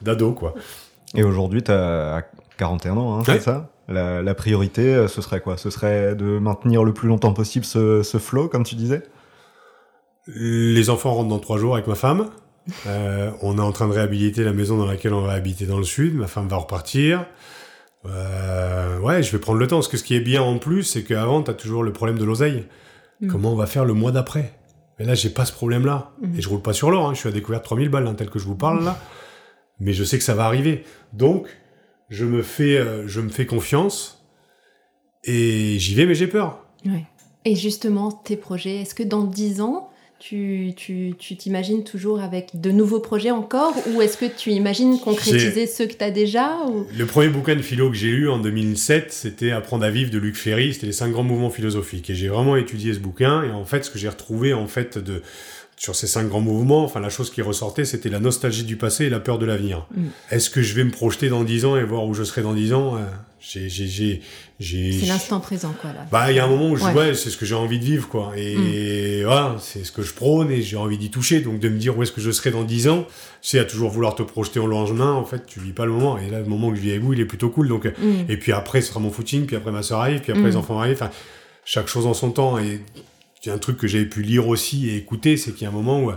d'ado 0.00 0.32
quoi. 0.32 0.54
Et 1.14 1.22
aujourd'hui, 1.22 1.62
tu 1.62 1.70
as 1.70 2.24
41 2.56 2.96
ans, 2.96 3.18
hein, 3.18 3.22
c'est 3.26 3.40
ça? 3.40 3.70
La, 3.88 4.34
priorité, 4.34 4.94
euh, 4.94 5.08
ce 5.08 5.20
serait 5.20 5.40
quoi? 5.40 5.56
Ce 5.56 5.70
serait 5.70 6.14
de 6.14 6.38
maintenir 6.38 6.84
le 6.84 6.94
plus 6.94 7.08
longtemps 7.08 7.32
possible 7.32 7.64
ce, 7.64 8.02
ce 8.02 8.18
flow, 8.18 8.48
comme 8.48 8.64
tu 8.64 8.74
disais? 8.74 9.02
Les 10.26 10.88
enfants 10.90 11.14
rentrent 11.14 11.28
dans 11.28 11.38
trois 11.38 11.58
jours 11.58 11.74
avec 11.74 11.86
ma 11.86 11.94
femme. 11.94 12.30
Euh, 12.86 13.30
on 13.42 13.58
est 13.58 13.60
en 13.60 13.72
train 13.72 13.88
de 13.88 13.92
réhabiliter 13.92 14.42
la 14.42 14.54
maison 14.54 14.78
dans 14.78 14.86
laquelle 14.86 15.12
on 15.12 15.20
va 15.20 15.32
habiter 15.32 15.66
dans 15.66 15.76
le 15.76 15.84
sud. 15.84 16.14
Ma 16.14 16.26
femme 16.26 16.48
va 16.48 16.56
repartir. 16.56 17.26
Euh, 18.06 18.98
ouais, 19.00 19.22
je 19.22 19.32
vais 19.32 19.38
prendre 19.38 19.58
le 19.58 19.66
temps. 19.66 19.76
Parce 19.76 19.88
que 19.88 19.98
ce 19.98 20.02
qui 20.02 20.14
est 20.14 20.20
bien 20.20 20.40
en 20.40 20.56
plus, 20.56 20.82
c'est 20.82 21.04
qu'avant, 21.04 21.42
tu 21.42 21.50
as 21.50 21.54
toujours 21.54 21.82
le 21.82 21.92
problème 21.92 22.18
de 22.18 22.24
l'oseille. 22.24 22.64
Mm. 23.20 23.28
Comment 23.28 23.52
on 23.52 23.54
va 23.54 23.66
faire 23.66 23.84
le 23.84 23.92
mois 23.92 24.12
d'après? 24.12 24.54
Mais 24.98 25.04
là, 25.04 25.14
j'ai 25.14 25.28
pas 25.28 25.44
ce 25.44 25.52
problème-là. 25.52 26.12
Mm. 26.22 26.38
Et 26.38 26.40
je 26.40 26.48
roule 26.48 26.62
pas 26.62 26.72
sur 26.72 26.90
l'or. 26.90 27.06
Hein. 27.06 27.12
Je 27.12 27.18
suis 27.18 27.28
à 27.28 27.32
découvert 27.32 27.60
3000 27.60 27.90
balles, 27.90 28.06
hein, 28.06 28.14
tel 28.14 28.30
que 28.30 28.38
je 28.38 28.46
vous 28.46 28.56
parle 28.56 28.82
là. 28.82 28.98
Mais 29.78 29.92
je 29.92 30.02
sais 30.02 30.16
que 30.16 30.24
ça 30.24 30.34
va 30.34 30.46
arriver. 30.46 30.84
Donc, 31.12 31.48
je 32.10 32.24
me 32.24 32.42
fais, 32.42 32.76
euh, 32.76 33.06
je 33.06 33.20
me 33.20 33.28
fais 33.28 33.46
confiance 33.46 34.24
et 35.24 35.78
j'y 35.78 35.94
vais, 35.94 36.06
mais 36.06 36.14
j'ai 36.14 36.26
peur. 36.26 36.66
Et 37.44 37.56
justement, 37.56 38.12
tes 38.12 38.36
projets, 38.36 38.76
est-ce 38.76 38.94
que 38.94 39.02
dans 39.02 39.24
10 39.24 39.60
ans, 39.60 39.90
tu, 40.18 40.72
tu, 40.76 41.14
tu 41.18 41.36
t'imagines 41.36 41.84
toujours 41.84 42.20
avec 42.22 42.58
de 42.58 42.70
nouveaux 42.70 43.00
projets 43.00 43.30
encore 43.30 43.74
ou 43.92 44.00
est-ce 44.00 44.16
que 44.16 44.24
tu 44.24 44.50
imagines 44.50 44.98
concrétiser 44.98 45.66
ceux 45.66 45.86
que 45.86 45.92
tu 45.92 46.04
as 46.04 46.10
déjà 46.10 46.56
Le 46.96 47.04
premier 47.04 47.28
bouquin 47.28 47.56
de 47.56 47.60
philo 47.60 47.90
que 47.90 47.96
j'ai 47.96 48.10
lu 48.10 48.30
en 48.30 48.38
2007, 48.38 49.12
c'était 49.12 49.50
Apprendre 49.50 49.84
à 49.84 49.90
vivre 49.90 50.10
de 50.10 50.18
Luc 50.18 50.36
Ferry, 50.36 50.72
c'était 50.72 50.86
les 50.86 50.92
cinq 50.92 51.10
grands 51.10 51.24
mouvements 51.24 51.50
philosophiques. 51.50 52.08
Et 52.08 52.14
j'ai 52.14 52.28
vraiment 52.28 52.56
étudié 52.56 52.94
ce 52.94 53.00
bouquin. 53.00 53.42
Et 53.42 53.50
en 53.50 53.64
fait 53.64 53.84
ce 53.84 53.90
que 53.90 53.98
j'ai 53.98 54.08
retrouvé 54.08 54.54
en 54.54 54.66
fait 54.66 54.96
de 54.96 55.20
sur 55.76 55.96
ces 55.96 56.06
cinq 56.06 56.28
grands 56.28 56.40
mouvements, 56.40 56.84
enfin 56.84 57.00
la 57.00 57.10
chose 57.10 57.30
qui 57.30 57.42
ressortait, 57.42 57.84
c'était 57.84 58.08
la 58.08 58.20
nostalgie 58.20 58.64
du 58.64 58.76
passé 58.76 59.06
et 59.06 59.10
la 59.10 59.20
peur 59.20 59.38
de 59.38 59.46
l'avenir. 59.46 59.86
Mm. 59.94 60.06
Est-ce 60.30 60.50
que 60.50 60.62
je 60.62 60.74
vais 60.74 60.84
me 60.84 60.90
projeter 60.90 61.28
dans 61.28 61.44
dix 61.44 61.64
ans 61.64 61.76
et 61.76 61.84
voir 61.84 62.04
où 62.04 62.14
je 62.14 62.22
serai 62.22 62.42
dans 62.42 62.54
dix 62.54 62.72
ans 62.72 62.98
j'ai, 63.52 63.68
j'ai, 63.68 64.22
j'ai, 64.58 64.92
C'est 65.00 65.06
l'instant 65.06 65.38
présent, 65.38 65.74
quoi. 65.78 65.92
Là. 65.92 66.06
Bah, 66.10 66.32
il 66.32 66.36
y 66.36 66.38
a 66.38 66.44
un 66.44 66.48
moment 66.48 66.70
où 66.70 66.76
je, 66.76 66.84
ouais. 66.84 67.14
c'est 67.14 67.28
ce 67.28 67.36
que 67.36 67.44
j'ai 67.44 67.54
envie 67.54 67.78
de 67.78 67.84
vivre, 67.84 68.08
quoi. 68.08 68.32
Et 68.36 69.20
mm. 69.20 69.24
voilà, 69.24 69.56
c'est 69.60 69.84
ce 69.84 69.92
que 69.92 70.02
je 70.02 70.14
prône 70.14 70.50
et 70.50 70.62
j'ai 70.62 70.76
envie 70.76 70.96
d'y 70.96 71.10
toucher. 71.10 71.40
Donc 71.40 71.60
de 71.60 71.68
me 71.68 71.76
dire 71.76 71.96
où 71.96 72.02
est-ce 72.02 72.12
que 72.12 72.22
je 72.22 72.30
serai 72.30 72.50
dans 72.50 72.64
dix 72.64 72.88
ans, 72.88 73.06
c'est 73.42 73.58
à 73.58 73.64
toujours 73.64 73.90
vouloir 73.90 74.14
te 74.14 74.22
projeter 74.22 74.60
au 74.60 74.66
lendemain. 74.66 75.12
En 75.12 75.24
fait, 75.24 75.44
tu 75.46 75.60
vis 75.60 75.72
pas 75.72 75.84
le 75.84 75.92
moment. 75.92 76.16
Et 76.16 76.30
là, 76.30 76.38
le 76.38 76.46
moment 76.46 76.70
que 76.70 76.76
je 76.76 76.80
vis 76.80 76.90
avec 76.92 77.02
vous, 77.02 77.12
il 77.12 77.20
est 77.20 77.26
plutôt 77.26 77.50
cool. 77.50 77.68
Donc, 77.68 77.84
mm. 77.84 78.30
et 78.30 78.36
puis 78.38 78.52
après, 78.52 78.80
ce 78.80 78.88
sera 78.88 79.00
mon 79.00 79.10
footing. 79.10 79.44
Puis 79.44 79.56
après, 79.56 79.72
ma 79.72 79.82
soeur 79.82 80.00
arrive. 80.00 80.20
Puis 80.20 80.32
après, 80.32 80.46
les 80.46 80.56
enfants 80.56 80.80
arrivent. 80.80 80.96
Enfin, 81.02 81.10
chaque 81.66 81.88
chose 81.88 82.06
en 82.06 82.14
son 82.14 82.30
temps. 82.30 82.58
Et 82.58 82.80
c'est 83.44 83.50
un 83.50 83.58
truc 83.58 83.76
que 83.76 83.86
j'avais 83.86 84.06
pu 84.06 84.22
lire 84.22 84.48
aussi 84.48 84.88
et 84.88 84.96
écouter, 84.96 85.36
c'est 85.36 85.52
qu'il 85.52 85.64
y 85.64 85.66
a 85.66 85.68
un 85.68 85.72
moment 85.72 86.02
où 86.02 86.10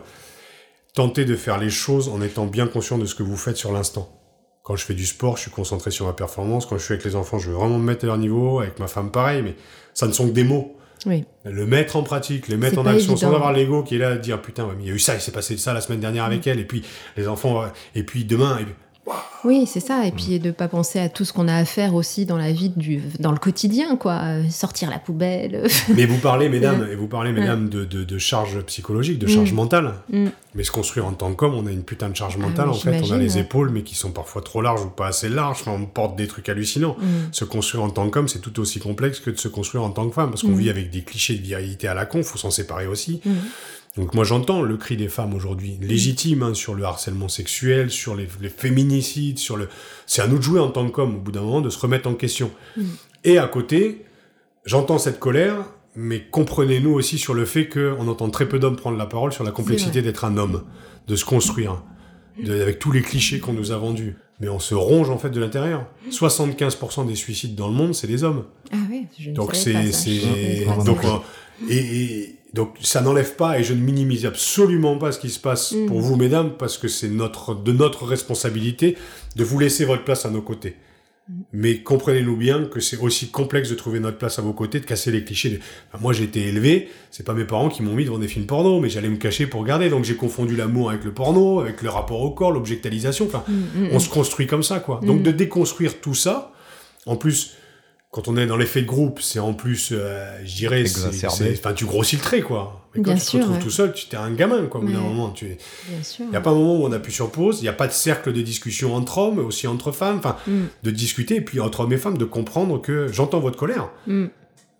tenter 0.93 1.25
de 1.25 1.35
faire 1.35 1.57
les 1.57 1.69
choses 1.69 2.07
en 2.07 2.21
étant 2.21 2.45
bien 2.45 2.67
conscient 2.67 2.97
de 2.97 3.05
ce 3.05 3.15
que 3.15 3.23
vous 3.23 3.35
faites 3.35 3.57
sur 3.57 3.73
l'instant. 3.73 4.17
Quand 4.63 4.77
je 4.77 4.85
fais 4.85 4.93
du 4.93 5.05
sport, 5.05 5.35
je 5.35 5.41
suis 5.41 5.51
concentré 5.51 5.91
sur 5.91 6.05
ma 6.05 6.13
performance. 6.13 6.65
Quand 6.65 6.77
je 6.77 6.85
suis 6.85 6.93
avec 6.93 7.03
les 7.03 7.17
enfants, 7.17 7.37
je 7.37 7.49
veux 7.49 7.57
vraiment 7.57 7.79
me 7.79 7.83
mettre 7.83 8.05
à 8.05 8.07
leur 8.07 8.17
niveau. 8.17 8.61
Avec 8.61 8.79
ma 8.79 8.87
femme, 8.87 9.11
pareil, 9.11 9.41
mais 9.41 9.55
ça 9.93 10.07
ne 10.07 10.13
sont 10.13 10.25
que 10.25 10.33
des 10.33 10.45
mots. 10.45 10.77
Oui. 11.05 11.25
Le 11.43 11.65
mettre 11.65 11.97
en 11.97 12.03
pratique, 12.03 12.47
les 12.47 12.55
mettre 12.55 12.79
en 12.79 12.85
action, 12.85 13.17
sans 13.17 13.33
avoir 13.33 13.51
l'ego 13.51 13.83
qui 13.83 13.95
est 13.95 13.99
là 13.99 14.11
à 14.11 14.17
dire 14.17 14.41
putain, 14.41 14.69
il 14.79 14.87
y 14.87 14.89
a 14.89 14.93
eu 14.93 14.99
ça, 14.99 15.13
il 15.13 15.19
s'est 15.19 15.33
passé 15.33 15.57
ça 15.57 15.73
la 15.73 15.81
semaine 15.81 15.99
dernière 15.99 16.23
avec 16.23 16.47
elle, 16.47 16.59
et 16.59 16.65
puis 16.65 16.81
les 17.17 17.27
enfants, 17.27 17.65
et 17.93 18.03
puis 18.03 18.23
demain, 18.23 18.59
oui, 19.43 19.65
c'est 19.65 19.79
ça. 19.79 20.05
Et 20.05 20.11
puis 20.11 20.39
de 20.39 20.51
pas 20.51 20.67
penser 20.67 20.99
à 20.99 21.09
tout 21.09 21.25
ce 21.25 21.33
qu'on 21.33 21.47
a 21.47 21.55
à 21.55 21.65
faire 21.65 21.95
aussi 21.95 22.25
dans 22.25 22.37
la 22.37 22.51
vie, 22.51 22.69
du, 22.69 23.01
dans 23.19 23.31
le 23.31 23.37
quotidien, 23.37 23.95
quoi. 23.95 24.21
Sortir 24.49 24.89
la 24.89 24.99
poubelle. 24.99 25.67
Mais 25.95 26.05
vous 26.05 26.17
parlez, 26.17 26.49
mesdames, 26.49 26.87
et 26.91 26.95
vous 26.95 27.07
parlez, 27.07 27.31
mesdames, 27.31 27.69
de, 27.69 27.85
de, 27.85 28.17
charge 28.17 28.59
psychologique, 28.61 29.19
de 29.19 29.27
charge 29.27 29.51
mm. 29.51 29.55
mentale. 29.55 29.93
Mm. 30.11 30.27
Mais 30.55 30.63
se 30.63 30.71
construire 30.71 31.05
en 31.05 31.13
tant 31.13 31.33
qu'homme, 31.33 31.53
on 31.53 31.67
a 31.67 31.71
une 31.71 31.83
putain 31.83 32.09
de 32.09 32.15
charge 32.15 32.37
ah 32.37 32.41
mentale, 32.41 32.69
en 32.69 32.73
fait. 32.73 33.01
On 33.03 33.11
a 33.11 33.17
les 33.17 33.37
épaules, 33.37 33.69
mais 33.69 33.83
qui 33.83 33.95
sont 33.95 34.11
parfois 34.11 34.41
trop 34.41 34.61
larges 34.61 34.81
ou 34.81 34.89
pas 34.89 35.07
assez 35.07 35.29
larges. 35.29 35.63
on 35.67 35.85
porte 35.85 36.15
des 36.15 36.27
trucs 36.27 36.49
hallucinants. 36.49 36.97
Mm. 36.99 37.31
Se 37.31 37.45
construire 37.45 37.83
en 37.83 37.89
tant 37.89 38.09
qu'homme, 38.09 38.27
c'est 38.27 38.39
tout 38.39 38.59
aussi 38.59 38.79
complexe 38.79 39.19
que 39.19 39.29
de 39.29 39.37
se 39.37 39.47
construire 39.47 39.83
en 39.83 39.91
tant 39.91 40.07
que 40.07 40.15
femme. 40.15 40.29
Parce 40.29 40.41
qu'on 40.41 40.55
vit 40.55 40.69
avec 40.69 40.89
des 40.89 41.01
clichés 41.01 41.35
de 41.35 41.43
virilité 41.43 41.87
à 41.87 41.93
la 41.93 42.05
con, 42.05 42.23
faut 42.23 42.37
s'en 42.37 42.51
séparer 42.51 42.87
aussi. 42.87 43.21
Donc 43.97 44.13
moi 44.13 44.23
j'entends 44.23 44.61
le 44.61 44.77
cri 44.77 44.95
des 44.95 45.07
femmes 45.07 45.33
aujourd'hui, 45.33 45.77
légitime 45.81 46.43
hein, 46.43 46.53
sur 46.53 46.75
le 46.75 46.83
harcèlement 46.83 47.27
sexuel, 47.27 47.89
sur 47.89 48.15
les, 48.15 48.27
féminicides, 48.27 49.39
sur 49.39 49.57
le... 49.57 49.67
C'est 50.05 50.21
à 50.21 50.27
nous 50.27 50.37
de 50.37 50.43
jouer 50.43 50.59
en 50.59 50.69
tant 50.69 50.87
qu'hommes, 50.89 51.15
au 51.15 51.19
bout 51.19 51.31
d'un 51.31 51.41
moment, 51.41 51.61
de 51.61 51.71
se 51.71 51.79
remettre 51.79 52.07
en 52.07 52.13
question. 52.13 52.51
Mm. 52.77 52.83
Et 53.23 53.37
à 53.39 53.47
côté, 53.47 54.05
j'entends 54.65 54.99
cette 54.99 55.19
colère, 55.19 55.65
mais 55.95 56.21
comprenez-nous 56.29 56.91
aussi 56.91 57.17
sur 57.17 57.33
le 57.33 57.45
fait 57.45 57.67
qu'on 57.67 58.07
entend 58.07 58.29
très 58.29 58.47
peu 58.47 58.59
d'hommes 58.59 58.75
prendre 58.75 58.97
la 58.97 59.07
parole 59.07 59.33
sur 59.33 59.43
la 59.43 59.51
complexité 59.51 60.03
d'être 60.03 60.25
un 60.25 60.37
homme, 60.37 60.63
de 61.07 61.15
se 61.15 61.25
construire, 61.25 61.81
avec 62.47 62.77
tous 62.77 62.91
les 62.91 63.01
clichés 63.01 63.39
qu'on 63.39 63.53
nous 63.53 63.71
a 63.71 63.77
vendus. 63.77 64.15
Mais 64.39 64.49
on 64.49 64.59
se 64.59 64.75
ronge 64.75 65.09
en 65.09 65.17
fait 65.17 65.31
de 65.31 65.39
l'intérieur. 65.39 65.87
75% 66.11 67.07
des 67.07 67.15
suicides 67.15 67.55
dans 67.55 67.67
le 67.67 67.73
monde, 67.73 67.95
c'est 67.95 68.05
des 68.05 68.23
hommes. 68.23 68.45
Ah 68.71 68.75
oui, 68.87 69.07
je 69.17 69.31
ne 69.31 69.35
Donc 69.35 69.55
c'est... 69.55 69.73
Donc, 70.85 70.99
et 71.69 72.35
donc 72.53 72.75
ça 72.81 73.01
n'enlève 73.01 73.35
pas, 73.35 73.59
et 73.59 73.63
je 73.63 73.73
ne 73.73 73.81
minimise 73.81 74.25
absolument 74.25 74.97
pas 74.97 75.11
ce 75.11 75.19
qui 75.19 75.29
se 75.29 75.39
passe 75.39 75.73
mm. 75.73 75.85
pour 75.87 75.99
vous, 75.99 76.15
mesdames, 76.15 76.53
parce 76.57 76.77
que 76.77 76.87
c'est 76.87 77.09
notre, 77.09 77.55
de 77.55 77.71
notre 77.71 78.05
responsabilité 78.05 78.97
de 79.35 79.43
vous 79.43 79.59
laisser 79.59 79.85
votre 79.85 80.03
place 80.03 80.25
à 80.25 80.29
nos 80.29 80.41
côtés. 80.41 80.75
Mm. 81.27 81.33
Mais 81.53 81.77
comprenez-nous 81.79 82.37
bien 82.37 82.65
que 82.65 82.79
c'est 82.79 82.97
aussi 82.97 83.29
complexe 83.29 83.69
de 83.69 83.75
trouver 83.75 83.99
notre 83.99 84.17
place 84.17 84.39
à 84.39 84.41
vos 84.41 84.53
côtés, 84.53 84.79
de 84.79 84.85
casser 84.85 85.11
les 85.11 85.23
clichés. 85.23 85.59
moi, 85.99 86.13
j'ai 86.13 86.23
été 86.23 86.47
élevé, 86.47 86.89
c'est 87.11 87.25
pas 87.25 87.33
mes 87.33 87.45
parents 87.45 87.69
qui 87.69 87.83
m'ont 87.83 87.93
mis 87.93 88.05
devant 88.05 88.19
des 88.19 88.29
films 88.29 88.45
porno, 88.45 88.79
mais 88.79 88.89
j'allais 88.89 89.09
me 89.09 89.17
cacher 89.17 89.45
pour 89.45 89.61
regarder. 89.61 89.89
Donc 89.89 90.05
j'ai 90.05 90.15
confondu 90.15 90.55
l'amour 90.55 90.89
avec 90.89 91.03
le 91.03 91.13
porno, 91.13 91.59
avec 91.59 91.81
le 91.81 91.89
rapport 91.89 92.21
au 92.21 92.31
corps, 92.31 92.51
l'objectalisation. 92.51 93.25
Enfin, 93.25 93.43
mm, 93.47 93.89
on 93.91 93.99
se 93.99 94.09
construit 94.09 94.47
comme 94.47 94.63
ça, 94.63 94.79
quoi. 94.79 95.01
Donc 95.03 95.21
de 95.21 95.31
déconstruire 95.31 95.99
tout 95.99 96.15
ça, 96.15 96.53
en 97.05 97.17
plus, 97.17 97.56
quand 98.17 98.27
on 98.29 98.35
est 98.35 98.47
dans 98.47 98.57
l'effet 98.57 98.81
de 98.81 98.87
groupe, 98.87 99.21
c'est 99.21 99.37
en 99.37 99.53
plus, 99.53 99.89
euh, 99.91 100.39
je 100.43 100.55
dirais, 100.55 100.83
enfin, 101.27 101.73
tu 101.73 101.85
grossis 101.85 102.15
le 102.15 102.21
trait, 102.23 102.41
quoi. 102.41 102.89
Mais 102.95 103.03
quand 103.03 103.13
tu 103.13 103.21
te 103.21 103.37
retrouves 103.37 103.59
tout 103.59 103.69
seul, 103.69 103.93
tu 103.93 104.07
es 104.11 104.15
un 104.15 104.31
gamin, 104.31 104.65
quoi. 104.65 104.81
Au 104.81 104.83
bout 104.83 104.91
d'un 104.91 105.01
moment, 105.01 105.29
tu 105.29 105.55
Il 106.19 106.29
n'y 106.29 106.35
a 106.35 106.41
pas 106.41 106.49
un 106.49 106.55
moment 106.55 106.81
où 106.81 106.85
on 106.87 106.91
appuie 106.91 107.11
sur 107.11 107.29
pause. 107.29 107.59
Il 107.59 107.61
n'y 107.61 107.69
a 107.69 107.73
pas 107.73 107.85
de 107.85 107.91
cercle 107.91 108.33
de 108.33 108.41
discussion 108.41 108.95
entre 108.95 109.19
hommes, 109.19 109.37
aussi 109.37 109.67
entre 109.67 109.91
femmes. 109.91 110.17
Enfin, 110.17 110.35
mm. 110.47 110.61
de 110.81 110.89
discuter, 110.89 111.35
et 111.35 111.41
puis 111.41 111.59
entre 111.59 111.81
hommes 111.81 111.93
et 111.93 111.97
femmes, 111.97 112.17
de 112.17 112.25
comprendre 112.25 112.81
que 112.81 113.07
j'entends 113.07 113.39
votre 113.39 113.59
colère. 113.59 113.91
Mm. 114.07 114.25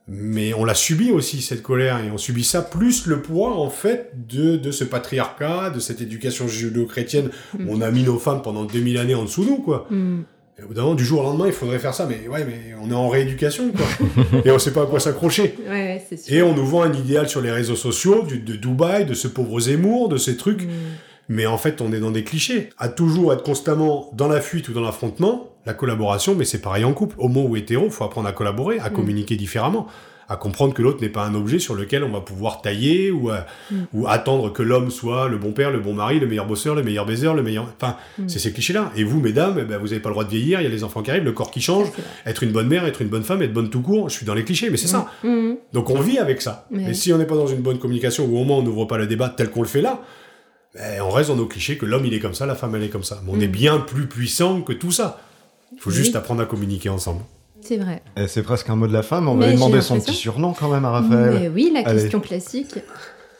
Mais 0.07 0.55
on 0.55 0.65
l'a 0.65 0.73
subi 0.73 1.11
aussi, 1.11 1.43
cette 1.43 1.61
colère, 1.61 2.03
et 2.03 2.09
on 2.09 2.17
subit 2.17 2.43
ça, 2.43 2.63
plus 2.63 3.05
le 3.05 3.21
poids, 3.21 3.55
en 3.55 3.69
fait, 3.69 4.13
de, 4.27 4.57
de 4.57 4.71
ce 4.71 4.83
patriarcat, 4.83 5.69
de 5.69 5.79
cette 5.79 6.01
éducation 6.01 6.47
judéo-chrétienne, 6.47 7.29
où 7.53 7.61
mm. 7.61 7.69
on 7.69 7.81
a 7.81 7.91
mis 7.91 8.01
nos 8.01 8.17
femmes 8.17 8.41
pendant 8.41 8.63
2000 8.63 8.97
années 8.97 9.13
en 9.13 9.25
dessous 9.25 9.43
nous, 9.43 9.57
quoi. 9.57 9.87
Et 10.59 10.63
au 10.63 10.67
bout 10.67 10.73
d'un 10.73 10.83
moment, 10.83 10.95
du 10.95 11.05
jour 11.05 11.21
au 11.21 11.23
lendemain, 11.23 11.45
il 11.45 11.53
faudrait 11.53 11.77
faire 11.77 11.93
ça. 11.93 12.07
Mais 12.07 12.27
ouais, 12.27 12.43
mais 12.43 12.73
on 12.81 12.89
est 12.89 12.95
en 12.95 13.09
rééducation, 13.09 13.71
quoi. 13.71 13.85
et 14.45 14.51
on 14.51 14.57
sait 14.57 14.73
pas 14.73 14.83
à 14.83 14.85
quoi 14.87 14.99
s'accrocher. 14.99 15.55
Ouais, 15.69 16.03
sûr. 16.09 16.33
Et 16.33 16.41
on 16.41 16.55
nous 16.55 16.65
vend 16.65 16.81
un 16.81 16.93
idéal 16.93 17.29
sur 17.29 17.41
les 17.41 17.51
réseaux 17.51 17.75
sociaux, 17.75 18.23
du, 18.23 18.39
de 18.39 18.55
Dubaï, 18.55 19.05
de 19.05 19.13
ce 19.13 19.27
pauvre 19.27 19.59
Zemmour, 19.59 20.09
de 20.09 20.17
ces 20.17 20.35
trucs. 20.35 20.63
Mm. 20.63 20.69
Mais 21.29 21.45
en 21.45 21.57
fait, 21.57 21.81
on 21.81 21.93
est 21.93 21.99
dans 21.99 22.11
des 22.11 22.23
clichés. 22.23 22.69
À 22.79 22.89
toujours 22.89 23.33
être 23.33 23.43
constamment 23.43 24.09
dans 24.13 24.27
la 24.27 24.41
fuite 24.41 24.69
ou 24.69 24.73
dans 24.73 24.81
l'affrontement, 24.81 25.51
la 25.65 25.73
collaboration, 25.73 26.33
mais 26.33 26.45
c'est 26.45 26.61
pareil 26.61 26.85
en 26.85 26.93
couple. 26.93 27.15
Homo 27.19 27.47
ou 27.47 27.55
hétéro, 27.55 27.89
faut 27.89 28.05
apprendre 28.05 28.27
à 28.27 28.31
collaborer, 28.31 28.79
à 28.79 28.89
mm. 28.89 28.93
communiquer 28.93 29.35
différemment 29.35 29.87
à 30.29 30.35
comprendre 30.35 30.73
que 30.73 30.81
l'autre 30.81 31.01
n'est 31.01 31.09
pas 31.09 31.23
un 31.23 31.33
objet 31.35 31.57
sur 31.57 31.73
lequel 31.73 32.03
on 32.03 32.09
va 32.09 32.19
pouvoir 32.19 32.61
tailler 32.61 33.11
ou, 33.11 33.31
euh, 33.31 33.39
mm. 33.71 33.75
ou 33.93 34.07
attendre 34.07 34.51
que 34.51 34.61
l'homme 34.61 34.91
soit 34.91 35.29
le 35.29 35.37
bon 35.37 35.53
père, 35.53 35.71
le 35.71 35.79
bon 35.79 35.93
mari, 35.93 36.19
le 36.19 36.27
meilleur 36.27 36.45
bosseur, 36.45 36.75
le 36.75 36.83
meilleur 36.83 37.05
baiser, 37.05 37.31
le 37.33 37.43
meilleur. 37.43 37.67
Enfin, 37.79 37.95
mm. 38.17 38.27
c'est 38.27 38.39
ces 38.39 38.51
clichés-là. 38.51 38.91
Et 38.95 39.03
vous, 39.03 39.21
mesdames, 39.21 39.57
eh 39.61 39.63
ben, 39.63 39.77
vous 39.77 39.87
n'avez 39.87 40.01
pas 40.01 40.09
le 40.09 40.13
droit 40.13 40.25
de 40.25 40.29
vieillir, 40.29 40.59
il 40.59 40.63
y 40.63 40.67
a 40.67 40.69
les 40.69 40.83
enfants 40.83 41.01
qui 41.01 41.11
arrivent, 41.11 41.23
le 41.23 41.31
corps 41.31 41.51
qui 41.51 41.61
change, 41.61 41.87
être 42.25 42.43
une 42.43 42.51
bonne 42.51 42.67
mère, 42.67 42.85
être 42.85 43.01
une 43.01 43.07
bonne 43.07 43.23
femme, 43.23 43.41
être 43.41 43.53
bonne 43.53 43.69
tout 43.69 43.81
court. 43.81 44.09
Je 44.09 44.15
suis 44.15 44.25
dans 44.25 44.33
les 44.33 44.43
clichés, 44.43 44.69
mais 44.69 44.77
c'est 44.77 44.87
ça. 44.87 45.09
Mm. 45.23 45.53
Donc 45.71 45.89
on 45.89 45.99
vit 46.01 46.17
avec 46.17 46.41
ça. 46.41 46.67
Mais 46.71 46.93
si 46.93 47.13
on 47.13 47.17
n'est 47.17 47.25
pas 47.25 47.35
dans 47.35 47.47
une 47.47 47.61
bonne 47.61 47.79
communication 47.79 48.25
ou 48.25 48.37
au 48.37 48.43
moins 48.43 48.57
on 48.57 48.63
n'ouvre 48.63 48.85
pas 48.85 48.97
le 48.97 49.07
débat 49.07 49.29
tel 49.29 49.49
qu'on 49.49 49.61
le 49.61 49.67
fait 49.67 49.81
là, 49.81 50.01
ben, 50.75 51.01
on 51.01 51.09
reste 51.09 51.29
dans 51.29 51.37
nos 51.37 51.47
clichés 51.47 51.77
que 51.77 51.85
l'homme 51.85 52.05
il 52.05 52.13
est 52.13 52.19
comme 52.19 52.33
ça, 52.33 52.45
la 52.45 52.55
femme 52.55 52.75
elle 52.75 52.83
est 52.83 52.89
comme 52.89 53.03
ça. 53.03 53.21
Mais 53.25 53.31
on 53.33 53.39
est 53.39 53.47
bien 53.47 53.79
plus 53.79 54.07
puissant 54.07 54.61
que 54.61 54.73
tout 54.73 54.91
ça. 54.91 55.21
Il 55.73 55.79
faut 55.79 55.91
juste 55.91 56.15
apprendre 56.15 56.41
à 56.41 56.45
communiquer 56.45 56.89
ensemble. 56.89 57.21
C'est 57.67 57.77
vrai. 57.77 58.01
C'est 58.27 58.43
presque 58.43 58.69
un 58.69 58.77
mot 58.77 58.87
de 58.87 58.93
la 58.93 59.03
fin, 59.03 59.19
mais 59.19 59.27
on 59.27 59.35
va 59.35 59.47
lui 59.47 59.55
demander 59.55 59.81
son 59.81 59.99
petit 59.99 60.13
surnom 60.13 60.53
quand 60.53 60.69
même 60.69 60.85
à 60.85 60.91
Raphaël. 60.91 61.37
Mais 61.37 61.49
oui, 61.49 61.69
la 61.73 61.83
question 61.83 62.21
classique. 62.21 62.75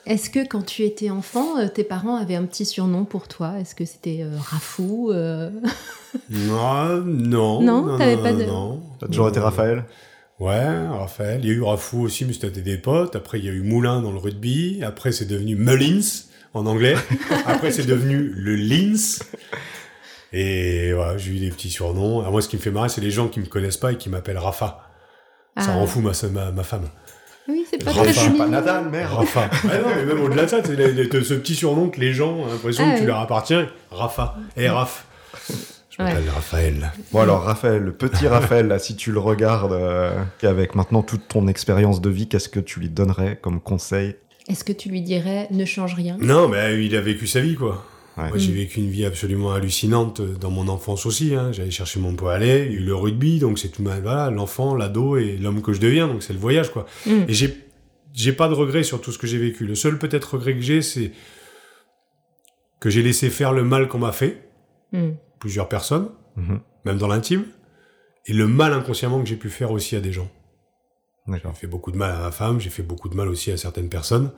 Est-ce 0.06 0.30
que 0.30 0.46
quand 0.46 0.66
tu 0.66 0.84
étais 0.84 1.10
enfant, 1.10 1.58
euh, 1.60 1.68
tes 1.68 1.84
parents 1.84 2.16
avaient 2.16 2.36
un 2.36 2.46
petit 2.46 2.66
surnom 2.66 3.04
pour 3.04 3.28
toi? 3.28 3.54
Est-ce 3.60 3.76
que 3.76 3.84
c'était 3.84 4.20
euh, 4.22 4.38
Rafou 4.38 5.12
euh 5.12 5.50
non, 6.30 7.02
non. 7.06 7.62
Non, 7.62 7.98
t'avais 7.98 8.18
pas 8.18 8.32
de- 8.34 8.44
Non. 8.46 8.82
T'as 9.00 9.08
toujours 9.08 9.30
été. 9.30 9.40
Raphaël? 9.40 9.84
Ouais, 10.40 10.88
Raphaël. 10.88 11.42
Il 11.44 11.48
y 11.50 11.52
a 11.52 11.56
eu 11.56 11.62
Rafou 11.62 12.02
aussi, 12.02 12.24
mais 12.26 12.34
c'était 12.34 12.62
des 12.62 12.78
potes. 12.78 13.16
Après, 13.16 13.40
il 13.40 13.46
y 13.46 13.50
a 13.50 13.52
eu 13.52 13.62
Moulin 13.62 14.02
dans 14.02 14.12
le 14.12 14.18
rugby. 14.20 14.82
Après, 14.84 15.12
c'est 15.12 15.26
devenu 15.26 15.56
Mullins 15.56 16.24
en 16.54 16.66
anglais. 16.66 16.96
Après, 17.46 17.72
c'est 17.72 17.86
devenu 17.86 18.18
le 18.36 18.56
Lins. 18.56 19.20
Et 20.34 20.92
voilà, 20.94 21.18
j'ai 21.18 21.32
eu 21.32 21.40
des 21.40 21.50
petits 21.50 21.70
surnoms. 21.70 22.20
Alors 22.20 22.32
moi, 22.32 22.42
ce 22.42 22.50
qui 22.50 22.58
me 22.58 22.62
fait 22.62 22.72
marrer, 22.72 22.90
c'est 22.90 23.02
les 23.02 23.12
gens 23.12 23.28
qui 23.28 23.40
me 23.40 23.46
connaissent 23.46 23.78
pas 23.78 23.94
et 23.94 23.98
qui 23.98 24.10
m'appellent 24.10 24.38
Rafa. 24.38 24.82
Ça 25.58 25.68
Ah. 25.70 25.74
rend 25.74 25.88
fou 25.88 26.02
ma, 26.02 26.12
ma, 26.32 26.52
ma 26.52 26.64
femme. 26.64 26.88
Oui, 27.48 27.66
c'est 27.70 27.84
pas 27.84 27.92
Rafa, 27.92 28.12
très 28.14 28.30
pas. 28.38 28.48
Nadal, 28.48 28.90
merde. 28.90 29.14
Rafa. 29.14 29.50
Ah 29.54 29.78
non, 29.82 29.88
mais 29.96 30.06
même 30.06 30.22
au-delà 30.22 30.44
de 30.44 30.50
ça, 30.50 30.58
c'est 30.64 30.76
ce 30.76 31.34
petit 31.36 31.56
surnom 31.56 31.90
que 31.90 32.00
les 32.00 32.12
gens 32.14 32.34
ont 32.34 32.46
l'impression 32.48 32.84
Ah 32.88 32.94
que 32.96 33.00
tu 33.00 33.06
leur 33.06 33.20
appartiens. 33.20 33.68
Rafa. 33.90 34.36
Et 34.58 34.68
Raf. 34.70 35.06
Je 35.90 36.04
Ouais. 36.04 36.10
m'appelle 36.10 36.30
Raphaël. 36.30 36.92
Bon 37.12 37.22
alors 37.22 37.42
Raphaël, 37.44 37.82
le 37.82 37.92
petit 37.94 38.28
Raphaël, 38.28 38.68
là, 38.68 38.78
si 38.78 38.96
tu 38.96 39.12
le 39.12 39.18
regardes, 39.20 39.72
euh, 39.72 40.12
et 40.44 40.46
avec 40.48 40.76
maintenant 40.76 41.02
toute 41.02 41.28
ton 41.28 41.48
expérience 41.48 42.02
de 42.02 42.10
vie, 42.12 42.28
qu'est-ce 42.28 42.50
que 42.50 42.60
tu 42.60 42.80
lui 42.82 42.90
donnerais 42.90 43.40
comme 43.42 43.60
conseil? 43.62 44.16
Est-ce 44.48 44.64
que 44.64 44.74
tu 44.74 44.90
lui 44.90 45.02
dirais 45.02 45.48
ne 45.50 45.66
change 45.66 45.96
rien? 45.96 46.18
Non, 46.20 46.48
mais 46.50 46.86
il 46.86 46.96
a 46.96 47.02
vécu 47.02 47.26
sa 47.26 47.40
vie, 47.40 47.56
quoi. 47.56 47.84
Ouais. 48.18 48.30
Moi, 48.30 48.38
j'ai 48.38 48.52
Mm. 48.52 48.56
vécu 48.56 48.80
une 48.80 48.90
vie 48.90 49.06
absolument 49.06 49.52
hallucinante 49.54 50.22
euh, 50.22 50.34
dans 50.36 50.50
mon 50.50 50.68
enfance 50.70 51.06
aussi. 51.06 51.36
Hein. 51.36 51.52
J'allais 51.52 51.70
chercher 51.72 52.00
mon 52.00 52.16
poids 52.16 52.34
à 52.34 52.40
lait, 52.40 52.66
il 52.66 52.72
y 52.74 52.76
a 52.76 52.80
eu 52.80 52.84
le 52.84 52.96
rugby, 52.96 53.38
donc 53.40 53.60
c'est 53.60 53.70
tout 53.70 53.84
voilà, 53.84 54.32
l'enfant, 54.32 54.76
l'ado 54.76 55.18
et 55.18 55.38
l'homme 55.38 55.62
que 55.62 55.72
je 55.74 55.80
deviens, 55.80 56.08
donc 56.08 56.24
c'est 56.24 56.34
le 56.34 56.40
voyage, 56.40 56.72
quoi. 56.72 56.86
Mm. 57.06 57.12
Et 57.28 57.34
j'ai, 57.34 57.56
j'ai 58.14 58.34
pas 58.34 58.50
de 58.50 58.54
regrets 58.56 58.82
sur 58.84 59.00
tout 59.02 59.12
ce 59.12 59.18
que 59.20 59.28
j'ai 59.28 59.38
vécu. 59.38 59.66
Le 59.68 59.76
seul 59.76 60.00
peut-être 60.00 60.34
regret 60.36 60.56
que 60.56 60.62
j'ai, 60.62 60.82
c'est 60.82 61.12
que 62.80 62.90
j'ai 62.90 63.04
laissé 63.04 63.30
faire 63.30 63.54
le 63.54 63.64
mal 63.64 63.88
qu'on 63.88 64.00
m'a 64.00 64.12
fait, 64.12 64.44
Hmm. 64.94 65.12
plusieurs 65.40 65.68
personnes, 65.68 66.10
Mhm. 66.38 66.60
même 66.86 66.98
dans 66.98 67.08
l'intime, 67.08 67.44
et 68.26 68.34
le 68.34 68.48
mal 68.48 68.72
inconsciemment 68.74 69.22
que 69.22 69.28
j'ai 69.28 69.36
pu 69.36 69.50
faire 69.50 69.72
aussi 69.72 69.96
à 69.96 70.00
des 70.00 70.12
gens. 70.14 70.30
D'accord. 71.28 71.52
J'ai 71.56 71.62
fait 71.62 71.68
beaucoup 71.68 71.92
de 71.92 71.98
mal 71.98 72.12
à 72.12 72.20
ma 72.20 72.32
femme, 72.32 72.60
j'ai 72.62 72.70
fait 72.70 72.84
beaucoup 72.84 73.10
de 73.10 73.16
mal 73.16 73.28
aussi 73.28 73.52
à 73.52 73.58
certaines 73.58 73.90
personnes. 73.90 74.32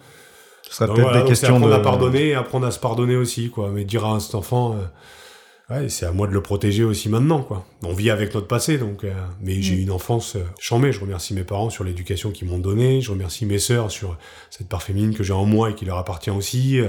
Ce 0.69 0.75
serait 0.75 0.87
peut-être 0.87 1.01
voilà, 1.01 1.21
des 1.23 1.27
questions 1.27 1.55
apprendre 1.55 1.67
de... 1.69 1.73
à 1.73 1.79
pardonner 1.79 2.27
et 2.27 2.35
apprendre 2.35 2.67
à 2.67 2.71
se 2.71 2.79
pardonner 2.79 3.15
aussi, 3.15 3.49
quoi. 3.49 3.71
Mais 3.73 3.83
dire 3.85 4.05
à 4.05 4.19
cet 4.19 4.35
enfant, 4.35 4.75
euh, 4.75 5.73
ouais, 5.81 5.89
c'est 5.89 6.05
à 6.05 6.11
moi 6.11 6.27
de 6.27 6.31
le 6.33 6.41
protéger 6.43 6.83
aussi 6.83 7.09
maintenant, 7.09 7.41
quoi. 7.41 7.65
On 7.83 7.93
vit 7.93 8.09
avec 8.11 8.33
notre 8.35 8.47
passé, 8.47 8.77
donc. 8.77 9.03
euh, 9.03 9.11
mais 9.41 9.61
j'ai 9.61 9.75
Mm. 9.75 9.79
eu 9.79 9.81
une 9.81 9.91
enfance 9.91 10.35
euh, 10.35 10.43
charmée. 10.59 10.91
Je 10.91 10.99
remercie 10.99 11.33
mes 11.33 11.43
parents 11.43 11.69
sur 11.71 11.83
l'éducation 11.83 12.29
qu'ils 12.31 12.47
m'ont 12.47 12.59
donnée. 12.59 13.01
Je 13.01 13.09
remercie 13.11 13.45
mes 13.47 13.57
sœurs 13.59 13.89
sur 13.89 14.17
cette 14.51 14.69
part 14.69 14.83
féminine 14.83 15.15
que 15.15 15.23
j'ai 15.23 15.33
en 15.33 15.45
moi 15.45 15.71
et 15.71 15.73
qui 15.75 15.85
leur 15.85 15.97
appartient 15.97 16.29
aussi. 16.31 16.79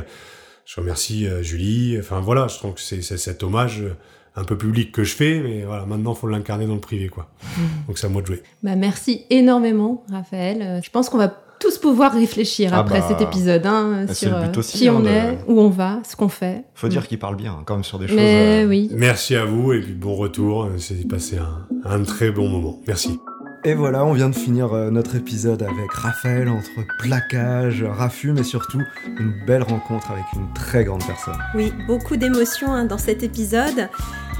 Je 0.66 0.80
remercie 0.80 1.26
euh, 1.26 1.42
Julie. 1.42 1.96
Enfin 1.98 2.20
voilà, 2.20 2.48
je 2.48 2.58
trouve 2.58 2.74
que 2.74 2.80
c'est 2.80 3.00
c'est 3.02 3.16
cet 3.18 3.42
hommage 3.42 3.80
euh, 3.80 3.96
un 4.36 4.44
peu 4.44 4.56
public 4.56 4.92
que 4.92 5.02
je 5.04 5.14
fais, 5.16 5.40
mais 5.40 5.64
voilà, 5.64 5.84
maintenant 5.86 6.14
faut 6.14 6.28
l'incarner 6.28 6.66
dans 6.66 6.74
le 6.74 6.80
privé, 6.80 7.08
quoi. 7.08 7.28
Donc 7.88 7.98
c'est 7.98 8.06
à 8.06 8.10
moi 8.10 8.20
de 8.22 8.26
jouer. 8.28 8.42
Bah, 8.62 8.76
merci 8.76 9.24
énormément, 9.30 10.04
Raphaël. 10.10 10.80
Je 10.84 10.90
pense 10.90 11.08
qu'on 11.08 11.18
va 11.18 11.34
tous 11.60 11.78
pouvoir 11.78 12.12
réfléchir 12.12 12.70
Ah 12.74 12.78
après 12.78 13.00
bah, 13.00 13.06
cet 13.08 13.20
épisode 13.20 13.66
hein, 13.66 14.06
c'est 14.08 14.14
sur 14.26 14.36
euh, 14.36 14.46
aussi, 14.56 14.78
qui 14.78 14.88
hein, 14.88 14.94
on 14.96 15.00
de- 15.00 15.08
est, 15.08 15.38
où 15.46 15.60
on 15.60 15.68
va, 15.68 16.00
ce 16.08 16.16
qu'on 16.16 16.28
fait. 16.28 16.64
Faut 16.74 16.88
dire 16.88 17.06
qu'il 17.06 17.18
parle 17.18 17.36
bien, 17.36 17.52
hein, 17.52 17.62
quand 17.64 17.74
même, 17.74 17.84
sur 17.84 17.98
des 17.98 18.08
choses... 18.08 18.16
Mais 18.16 18.64
euh, 18.64 18.68
oui. 18.68 18.90
Merci 18.92 19.36
à 19.36 19.44
vous 19.44 19.72
et 19.72 19.80
puis 19.80 19.92
bon 19.92 20.14
retour. 20.16 20.68
C'est 20.78 21.06
passé 21.06 21.38
un, 21.38 21.66
un 21.84 22.02
très 22.02 22.30
bon 22.30 22.48
moment. 22.48 22.78
Merci. 22.88 23.20
Et 23.62 23.74
voilà, 23.74 24.06
on 24.06 24.14
vient 24.14 24.30
de 24.30 24.34
finir 24.34 24.72
euh, 24.72 24.90
notre 24.90 25.16
épisode 25.16 25.62
avec 25.62 25.92
Raphaël 25.92 26.48
entre 26.48 26.70
plaquage, 26.98 27.84
raffut, 27.84 28.32
mais 28.32 28.42
surtout 28.42 28.80
une 29.18 29.34
belle 29.46 29.62
rencontre 29.62 30.10
avec 30.10 30.24
une 30.34 30.50
très 30.54 30.84
grande 30.84 31.04
personne. 31.06 31.36
Oui, 31.54 31.70
beaucoup 31.86 32.16
d'émotions 32.16 32.72
hein, 32.72 32.86
dans 32.86 32.96
cet 32.96 33.22
épisode. 33.22 33.90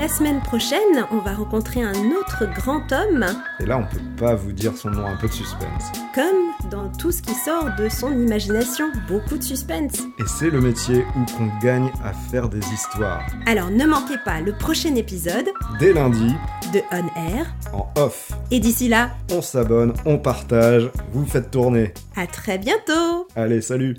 La 0.00 0.08
semaine 0.08 0.40
prochaine, 0.40 1.04
on 1.10 1.18
va 1.18 1.34
rencontrer 1.34 1.82
un 1.82 1.92
autre 2.18 2.46
grand 2.54 2.90
homme, 2.90 3.26
Et 3.60 3.66
là, 3.66 3.76
on 3.78 3.82
peut 3.94 4.00
pas 4.16 4.34
vous 4.34 4.50
dire 4.52 4.74
son 4.74 4.88
nom, 4.90 5.04
un 5.04 5.16
peu 5.16 5.28
de 5.28 5.32
suspense. 5.32 5.92
comme 6.14 6.70
dans 6.70 6.88
tout 6.88 7.12
ce 7.12 7.20
qui 7.20 7.34
sort 7.34 7.66
de 7.78 7.88
son 7.90 8.10
imagination, 8.12 8.86
beaucoup 9.08 9.36
de 9.36 9.42
suspense. 9.42 9.98
Et 10.18 10.22
c'est 10.26 10.48
le 10.48 10.60
métier 10.62 11.04
où 11.16 11.36
qu'on 11.36 11.50
gagne 11.62 11.90
à 12.02 12.12
faire 12.14 12.48
des 12.48 12.66
histoires. 12.72 13.22
Alors 13.46 13.70
ne 13.70 13.84
manquez 13.84 14.16
pas 14.24 14.40
le 14.40 14.52
prochain 14.52 14.94
épisode 14.94 15.50
Dès 15.78 15.92
lundi, 15.92 16.34
de 16.72 16.80
On 16.92 17.06
Air. 17.36 17.46
en 17.74 17.92
off, 18.00 18.32
Et 18.50 18.58
d'ici 18.58 18.88
là, 18.88 19.10
on 19.30 19.42
s'abonne, 19.42 19.92
on 20.06 20.16
partage, 20.18 20.90
vous 21.12 21.26
faites 21.26 21.50
tourner. 21.50 21.92
à 22.16 22.26
très 22.26 22.56
bientôt 22.56 23.28
Allez, 23.36 23.60
salut 23.60 23.96